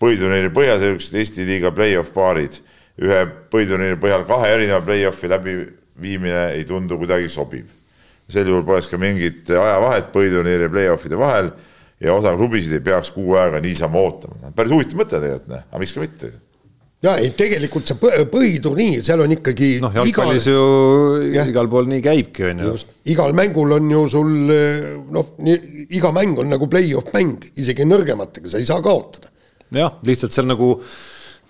põhiturniiri 0.00 0.52
põhjas 0.54 0.84
olid 0.86 1.16
Eesti 1.22 1.46
liiga 1.48 1.72
play-off 1.74 2.12
paarid, 2.14 2.54
ühe 3.02 3.24
põhiturniiri 3.50 3.98
põhjal 4.00 4.26
kahe 4.28 4.52
erineva 4.54 4.80
play-off'i 4.86 5.28
läbiviimine 5.28 6.44
ei 6.54 6.64
tundu 6.64 6.98
kuidagi 6.98 7.28
sobiv. 7.28 7.66
sel 8.30 8.46
juhul 8.46 8.62
poleks 8.62 8.86
ka 8.86 8.96
mingit 8.96 9.50
ajavahet 9.50 10.12
põhiturniiri 10.14 10.68
ja 10.68 10.70
play-off'ide 10.70 11.18
vahel 11.18 11.50
ja 12.00 12.14
osa 12.14 12.36
klubisid 12.36 12.72
ei 12.78 12.80
peaks 12.80 13.10
kuu 13.10 13.34
aega 13.34 13.58
niisama 13.60 13.98
ootama. 13.98 14.54
päris 14.54 14.70
huvitav 14.70 15.02
mõte 15.02 15.18
tegelikult, 15.18 15.58
aga 15.58 15.82
miks 15.82 15.96
ka 15.96 16.06
mitte 16.06 16.32
ja 17.04 17.14
ei, 17.20 17.30
tegelikult 17.36 17.88
see 17.88 18.10
põhiturniir, 18.32 19.04
seal 19.06 19.22
on 19.24 19.36
ikkagi. 19.36 19.70
noh, 19.84 19.94
jalgpallis 20.00 20.48
igal... 20.50 20.58
ju 20.58 21.30
ja. 21.36 21.46
igal 21.48 21.70
pool 21.72 21.88
nii 21.90 22.02
käibki, 22.04 22.48
on 22.50 22.64
ju. 22.64 22.74
igal 23.14 23.36
mängul 23.36 23.78
on 23.78 23.88
ju 23.94 24.02
sul 24.12 24.34
noh, 25.16 25.32
iga 25.88 26.12
mäng 26.16 26.42
on 26.42 26.52
nagu 26.52 26.68
play-off 26.70 27.14
mäng, 27.16 27.48
isegi 27.56 27.88
nõrgematega, 27.88 28.52
sa 28.52 28.60
ei 28.60 28.68
saa 28.68 28.84
kaotada. 28.84 29.32
jah, 29.72 29.96
lihtsalt 30.04 30.36
seal 30.36 30.50
nagu 30.50 30.74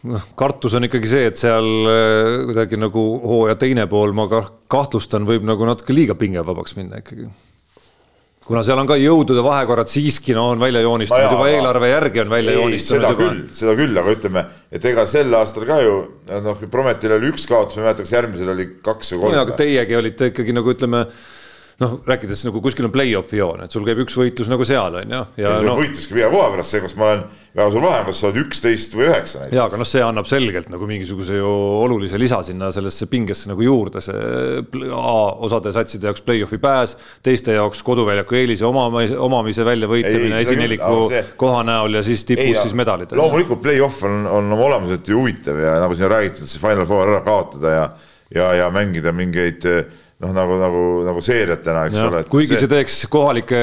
noh, 0.08 0.30
kartus 0.38 0.74
on 0.78 0.86
ikkagi 0.86 1.10
see, 1.10 1.28
et 1.30 1.40
seal 1.40 1.68
äh, 1.90 2.40
kuidagi 2.48 2.78
nagu 2.80 3.04
hooaja 3.24 3.58
teine 3.60 3.86
pool, 3.90 4.14
ma 4.16 4.28
kahtlustan, 4.30 5.26
võib 5.28 5.46
nagu 5.48 5.66
natuke 5.68 5.96
liiga 5.96 6.16
pingevabaks 6.18 6.78
minna 6.78 7.02
ikkagi. 7.02 7.28
Kuna 8.50 8.64
seal 8.66 8.80
on 8.82 8.88
ka 8.90 8.96
jõudude 8.98 9.42
vahekorrad 9.46 9.90
siiski 9.90 10.34
no 10.34 10.48
on 10.50 10.62
välja 10.62 10.82
joonistunud 10.82 11.22
no, 11.22 11.36
juba 11.36 11.50
eelarve 11.52 11.90
järgi 11.92 12.22
on 12.24 12.32
välja 12.32 12.54
ei, 12.54 12.58
joonistunud. 12.58 13.04
seda 13.04 13.12
juba. 13.12 13.28
küll, 13.28 13.42
seda 13.60 13.74
küll, 13.78 14.00
aga 14.02 14.14
ütleme, 14.16 14.42
et 14.74 14.88
ega 14.90 15.04
sel 15.06 15.36
aastal 15.38 15.66
ka 15.68 15.76
ju 15.84 15.98
noh, 16.46 16.64
Prometil 16.72 17.14
oli 17.14 17.30
üks 17.30 17.46
kaotus, 17.50 17.78
ma 17.78 17.84
ei 17.84 17.86
mäleta, 17.86 18.06
kas 18.06 18.14
järgmisel 18.16 18.50
oli 18.56 18.66
kaks 18.82 19.14
või 19.14 19.22
kolm. 19.22 19.38
aga 19.44 19.58
teiegi 19.60 19.98
olite 20.00 20.32
ikkagi 20.32 20.56
nagu 20.56 20.74
ütleme 20.74 21.04
noh, 21.80 21.96
rääkides 22.06 22.42
nagu 22.44 22.60
kuskil 22.60 22.86
on 22.88 22.92
play-off'i 22.92 23.38
joon, 23.40 23.62
et 23.64 23.72
sul 23.72 23.84
käib 23.86 24.02
üks 24.04 24.16
võitlus 24.18 24.50
nagu 24.52 24.64
seal 24.68 24.98
on 25.00 25.14
ju. 25.14 25.20
ja, 25.40 25.52
ja 25.56 25.60
no, 25.64 25.76
võitluski 25.78 26.16
viie 26.16 26.26
koha 26.32 26.50
pärast, 26.52 26.74
see, 26.74 26.82
kas 26.84 26.96
ma 26.98 27.06
olen 27.06 27.22
väga 27.56 27.66
suur 27.72 27.84
vahe, 27.86 28.02
kas 28.06 28.20
sa 28.20 28.28
oled 28.28 28.40
üksteist 28.42 28.96
või 28.98 29.06
üheksa 29.08 29.40
näiteks. 29.40 29.56
ja, 29.56 29.64
aga 29.64 29.80
noh, 29.80 29.88
see 29.88 30.02
annab 30.04 30.28
selgelt 30.28 30.68
nagu 30.72 30.88
mingisuguse 30.90 31.38
ju 31.38 31.54
olulise 31.80 32.20
lisa 32.20 32.42
sinna 32.46 32.68
sellesse 32.74 33.08
pingesse 33.10 33.48
nagu 33.50 33.64
juurde, 33.64 34.02
see 34.04 34.18
A 34.90 35.14
osade 35.46 35.72
satside 35.72 36.10
jaoks 36.10 36.22
play-off'i 36.26 36.60
pääs, 36.60 36.96
teiste 37.24 37.54
jaoks 37.56 37.80
koduväljaku 37.86 38.36
eelise 38.42 38.66
omamise, 38.68 39.16
omamise 39.18 39.64
väljavõitlemine 39.66 40.42
esineliku 40.44 41.08
see... 41.08 41.24
koha 41.40 41.64
näol 41.66 41.96
ja 41.96 42.04
siis 42.04 42.26
tipus 42.28 42.44
ei, 42.44 42.58
siis 42.60 42.76
medalid. 42.76 43.16
loomulikult 43.16 43.62
play-off 43.64 44.04
on, 44.08 44.26
on 44.28 44.52
oma 44.52 44.68
olemuselt 44.68 45.08
ju 45.08 45.22
huvitav 45.22 45.58
ja 45.62 45.78
nagu 45.80 45.96
siin 45.96 46.12
räägitud, 46.12 46.44
see 46.44 46.60
Final 46.62 46.86
Four 46.90 47.08
ära 47.08 47.24
kaotada 47.24 47.74
ja 47.76 47.90
ja, 48.34 48.52
ja 48.54 48.70
mängida 48.70 49.12
mingeid 49.16 49.64
noh, 50.20 50.32
nagu, 50.36 50.56
nagu, 50.60 50.82
nagu 51.06 51.22
seeriatena, 51.24 51.86
eks 51.88 51.98
ja, 51.98 52.08
ole. 52.10 52.22
kuigi 52.30 52.52
see... 52.52 52.60
see 52.62 52.70
teeks 52.70 52.98
kohalike 53.12 53.60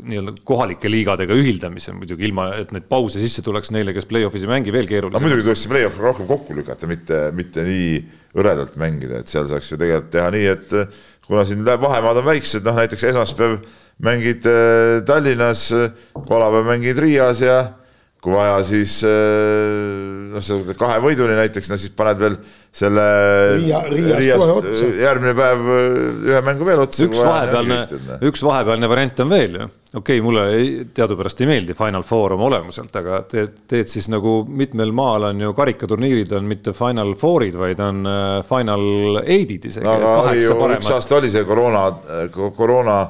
nii-öelda 0.00 0.34
kohalike 0.48 0.90
liigadega 0.92 1.36
ühildamise 1.36 1.92
muidugi 1.96 2.28
ilma, 2.30 2.48
et 2.62 2.72
neid 2.74 2.86
pause 2.90 3.20
sisse 3.20 3.44
tuleks 3.44 3.72
neile, 3.74 3.94
kes 3.96 4.08
play-off'is 4.10 4.46
ei 4.46 4.50
mängi, 4.50 4.72
veel 4.74 4.88
keerulisemaks. 4.88 5.20
no 5.20 5.26
muidugi 5.26 5.46
tuleks 5.48 5.66
see 5.66 5.72
play-off 5.74 6.00
rohkem 6.00 6.28
kokku 6.30 6.56
lükata, 6.56 6.88
mitte, 6.90 7.26
mitte 7.36 7.66
nii 7.66 7.92
hõredalt 8.38 8.78
mängida, 8.80 9.20
et 9.20 9.32
seal 9.32 9.48
saaks 9.50 9.68
ju 9.72 9.80
tegelikult 9.80 10.14
teha 10.14 10.30
nii, 10.32 10.48
et 10.54 10.74
kuna 11.28 11.44
siin 11.48 11.66
vahemaad 11.66 12.22
on 12.22 12.28
väiksed, 12.30 12.64
noh 12.64 12.80
näiteks 12.80 13.10
esmaspäev 13.12 13.60
mängid 14.00 14.48
äh, 14.48 15.02
Tallinnas, 15.04 15.68
kolmapäev 16.14 16.72
mängid 16.72 17.04
Riias 17.04 17.44
ja 17.44 17.60
kui 18.20 18.34
vaja, 18.36 18.58
siis 18.68 18.98
äh, 19.08 20.28
noh, 20.28 20.42
sa 20.44 20.58
kahe 20.76 20.98
võiduni 21.00 21.38
näiteks, 21.38 21.70
no 21.72 21.78
siis 21.80 21.92
paned 21.96 22.18
veel 22.20 22.34
selle 22.70 23.04
Riia, 23.56 23.80
Riias 23.88 24.82
järgmine 25.00 25.32
päev 25.38 25.70
äh, 25.72 25.86
ühe 26.28 26.42
mängu 26.44 26.68
veel 26.68 26.82
otsa. 26.84 27.06
üks 27.08 27.22
vahepealne, 27.24 27.78
üks 28.28 28.44
vahepealne 28.44 28.90
variant 28.92 29.22
on 29.24 29.32
veel 29.32 29.56
ju. 29.56 29.68
okei 29.94 30.20
okay,, 30.20 30.24
mulle 30.26 30.44
teadupärast 30.96 31.40
ei 31.40 31.48
meeldi 31.48 31.76
Final 31.78 32.04
Four 32.06 32.36
oma 32.36 32.50
olemuselt, 32.50 32.92
aga 33.00 33.22
teed, 33.30 33.56
teed 33.72 33.88
siis 33.88 34.10
nagu 34.12 34.42
mitmel 34.44 34.92
maal 34.96 35.30
on 35.30 35.40
ju 35.46 35.56
karikaturniirid 35.56 36.36
on 36.36 36.52
mitte 36.52 36.76
Final 36.76 37.16
Fourid, 37.20 37.56
vaid 37.56 37.80
on 37.86 38.04
äh, 38.04 38.36
Final 38.52 39.22
Eight'id 39.24 39.64
isegi 39.72 39.88
no,. 39.88 39.96
aga 39.96 40.14
oli 40.28 40.44
ju, 40.44 40.60
üks 40.76 40.92
aasta 40.92 41.18
oli 41.22 41.32
see 41.32 41.48
koroona, 41.48 41.88
koroona 42.36 43.00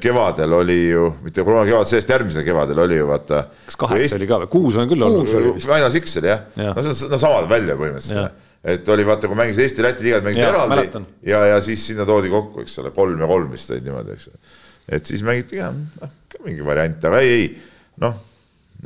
kevadel 0.00 0.52
oli 0.56 0.78
ju, 0.88 1.10
mitte 1.20 1.44
koroona 1.44 1.68
kevad, 1.68 1.88
sellest 1.90 2.08
järgmisel 2.08 2.44
kevadel 2.46 2.78
oli 2.86 2.96
ju 2.96 3.10
vaata. 3.10 3.42
kas 3.66 3.76
kaheksa 3.76 4.02
Eesti... 4.06 4.18
oli 4.22 4.28
ka 4.30 4.38
või, 4.44 4.50
kuus 4.54 4.78
on 4.80 4.88
küll 4.88 5.04
olnud. 5.04 5.60
Final 5.60 5.90
Six 5.92 6.16
oli 6.22 6.30
jah 6.32 6.46
ja., 6.56 6.72
no 6.72 6.84
see 6.86 7.08
on 7.08 7.12
no, 7.12 7.18
samad 7.20 7.48
välja 7.50 7.76
põhimõtteliselt 7.76 8.44
et 8.66 8.88
oli 8.90 9.04
vaata, 9.06 9.28
kui 9.30 9.38
mängisid 9.38 9.62
Eesti-Läti 9.62 10.06
liigad, 10.06 10.24
mängisid 10.26 10.42
ja, 10.42 10.48
eraldi 10.50 10.72
mäletan. 10.72 11.04
ja, 11.26 11.42
ja 11.52 11.58
siis 11.62 11.84
sinna 11.86 12.06
toodi 12.08 12.32
kokku, 12.32 12.64
eks 12.64 12.80
ole, 12.82 12.90
kolm 12.96 13.20
ja 13.22 13.28
kolm 13.30 13.52
vist 13.52 13.70
olid 13.70 13.86
niimoodi, 13.86 14.16
eks 14.16 14.30
ole. 14.32 14.56
et 14.96 15.12
siis 15.12 15.22
mängiti 15.26 15.60
ka, 15.60 15.68
noh, 15.76 16.16
ka 16.32 16.42
mingi 16.46 16.66
variant, 16.66 17.06
aga 17.10 17.20
ei, 17.22 17.36
ei, 17.36 17.46
noh, 18.02 18.16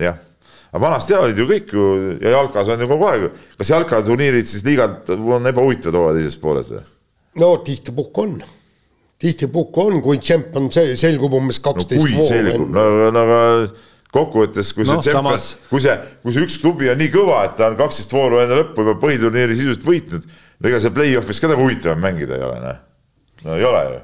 jah. 0.03 0.19
aga 0.69 0.83
vanasti 0.85 1.17
ja 1.17 1.23
olid 1.25 1.41
ju 1.41 1.49
kõik 1.49 1.75
ju 1.77 1.89
ja 2.21 2.35
jalkas 2.37 2.75
on 2.75 2.85
ju 2.85 2.91
kogu 2.91 3.09
aeg, 3.09 3.29
kas 3.63 3.73
jalkaturniirid 3.73 4.51
siis 4.53 4.67
liigad 4.67 5.15
on 5.17 5.49
ebahuvitavad 5.49 6.01
hooaja 6.03 6.19
teises 6.19 6.41
pooles 6.43 6.73
või? 6.75 6.83
no 7.41 7.55
tihtipuhku 7.65 8.27
on 8.27 8.41
tihtipuhku 9.21 9.87
on, 9.87 10.01
kui 10.05 10.21
tšemp 10.23 10.59
on 10.59 10.69
see, 10.75 10.97
selgub 11.01 11.35
umbes 11.37 11.61
kaksteist 11.63 12.05
no, 12.05 12.19
vooru 12.19 12.53
enne. 12.55 12.69
no, 12.75 12.85
no 13.15 13.25
aga 13.27 13.41
kokkuvõttes, 14.15 14.73
kui 14.75 14.87
see 14.87 14.97
no, 14.97 15.05
tšemp 15.05 15.21
samas..., 15.21 15.49
kui 15.71 15.83
see, 15.85 15.97
kui 16.25 16.35
see 16.35 16.47
üks 16.47 16.61
klubi 16.63 16.91
on 16.93 17.01
nii 17.01 17.13
kõva, 17.15 17.43
et 17.49 17.59
ta 17.61 17.71
on 17.71 17.79
kaksteist 17.81 18.15
vooru 18.17 18.41
enne 18.43 18.59
lõppu 18.63 18.87
juba 18.87 18.97
põhiturniiri 19.03 19.59
sisuliselt 19.59 19.87
võitnud, 19.87 20.31
no 20.61 20.71
ega 20.73 20.81
seal 20.83 20.97
play-off'is 20.97 21.43
ka 21.43 21.53
nagu 21.53 21.67
huvitavam 21.67 22.01
mängida 22.05 22.39
ei 22.39 22.47
ole, 22.49 22.63
noh. 22.65 22.81
no 23.45 23.59
ei 23.59 23.69
ole 23.69 23.85
ju 23.89 23.99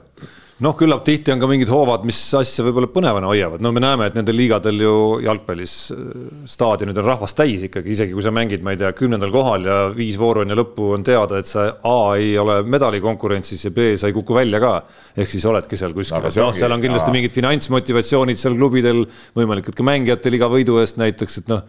noh, 0.64 0.72
küllap 0.78 1.02
tihti 1.04 1.32
on 1.34 1.40
ka 1.42 1.48
mingid 1.50 1.68
hoovad, 1.68 2.04
mis 2.08 2.18
asja 2.38 2.64
võib-olla 2.64 2.88
põnevana 2.92 3.28
hoiavad, 3.28 3.62
no 3.64 3.72
me 3.76 3.82
näeme, 3.84 4.08
et 4.08 4.16
nendel 4.16 4.38
liigadel 4.38 4.80
ju 4.80 4.94
jalgpallis 5.24 5.74
äh, 5.92 6.04
staadionid 6.48 6.96
on 7.02 7.08
rahvast 7.10 7.36
täis 7.36 7.66
ikkagi, 7.68 7.92
isegi 7.92 8.16
kui 8.16 8.24
sa 8.24 8.32
mängid, 8.34 8.64
ma 8.64 8.72
ei 8.72 8.80
tea, 8.80 8.92
kümnendal 8.96 9.32
kohal 9.34 9.68
ja 9.68 9.78
viis 9.96 10.16
vooru 10.20 10.46
enne 10.46 10.56
lõppu 10.56 10.92
on 10.96 11.04
teada, 11.06 11.42
et 11.42 11.50
sa 11.50 11.66
A 11.86 11.96
ei 12.20 12.32
ole 12.40 12.62
medalikonkurentsis 12.64 13.68
ja 13.68 13.74
B 13.76 13.90
sa 14.00 14.08
ei 14.08 14.16
kuku 14.16 14.36
välja 14.36 14.62
ka. 14.62 14.74
ehk 15.16 15.30
siis 15.32 15.44
oledki 15.48 15.76
seal 15.76 15.92
kuskil, 15.96 16.24
et 16.24 16.40
noh, 16.40 16.54
seal 16.56 16.72
on 16.72 16.84
kindlasti 16.84 17.12
aa. 17.12 17.16
mingid 17.18 17.36
finantsmotivatsioonid 17.36 18.40
seal 18.40 18.56
klubidel, 18.56 19.04
võimalik, 19.36 19.68
et 19.68 19.76
ka 19.76 19.84
mängijatel 19.84 20.40
iga 20.40 20.48
võidu 20.52 20.80
eest 20.80 20.96
näiteks, 21.00 21.42
et 21.42 21.52
noh 21.52 21.64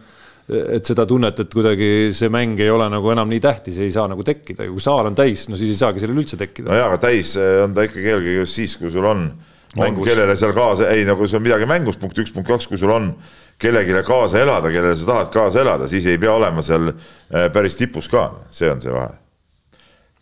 et 0.48 0.86
seda 0.88 1.04
tunnet, 1.08 1.42
et 1.42 1.52
kuidagi 1.52 2.08
see 2.16 2.30
mäng 2.32 2.60
ei 2.62 2.70
ole 2.72 2.86
nagu 2.88 3.10
enam 3.12 3.28
nii 3.28 3.40
tähtis, 3.44 3.76
ei 3.84 3.92
saa 3.92 4.06
nagu 4.08 4.24
tekkida 4.24 4.64
ja 4.64 4.72
kui 4.72 4.80
saal 4.80 5.10
on 5.10 5.16
täis, 5.18 5.44
no 5.52 5.58
siis 5.60 5.74
ei 5.74 5.80
saagi 5.80 6.00
sellel 6.00 6.22
üldse 6.22 6.38
tekkida. 6.40 6.70
no 6.70 6.78
jaa, 6.78 6.86
aga 6.88 7.00
täis 7.02 7.34
eh, 7.36 7.58
on 7.66 7.76
ta 7.76 7.84
ikkagi 7.84 8.08
eelkõige 8.14 8.38
just 8.40 8.56
siis, 8.56 8.76
kui 8.80 8.92
sul 8.92 9.04
on, 9.08 9.26
on 9.76 10.00
kellele 10.00 10.36
seal 10.40 10.54
kaasa, 10.56 10.88
ei 10.94 11.04
no 11.08 11.18
kui 11.20 11.28
sul 11.28 11.42
on 11.42 11.44
midagi 11.44 11.68
mängus, 11.68 12.00
punkt 12.00 12.20
üks, 12.22 12.32
punkt 12.32 12.48
kaks, 12.48 12.68
kui 12.70 12.80
sul 12.80 12.94
on 12.94 13.10
kellelegi 13.60 14.00
kaasa 14.08 14.40
elada, 14.40 14.72
kellele 14.72 14.96
sa 14.96 15.10
tahad 15.10 15.32
kaasa 15.34 15.60
elada, 15.66 15.90
siis 15.90 16.08
ei 16.08 16.20
pea 16.22 16.32
olema 16.32 16.64
seal 16.64 16.94
eh, 16.94 17.50
päris 17.52 17.76
tipus 17.76 18.08
ka, 18.08 18.30
see 18.48 18.72
on 18.72 18.80
see 18.80 18.94
vahe. 18.94 19.12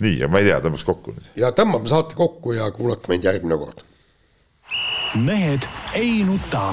nii, 0.03 0.19
aga 0.24 0.32
ma 0.32 0.43
ei 0.43 0.51
tea, 0.51 0.59
tõmbaks 0.66 0.89
kokku 0.90 1.15
nüüd. 1.15 1.31
ja 1.39 1.55
tõmbame 1.55 1.86
saate 1.93 2.19
kokku 2.19 2.59
ja 2.59 2.66
kuulake 2.74 3.15
meid 3.15 3.31
järgmine 3.31 3.62
kord. 3.62 3.86
mehed 5.23 5.70
ei 5.94 6.24
nuta 6.27 6.73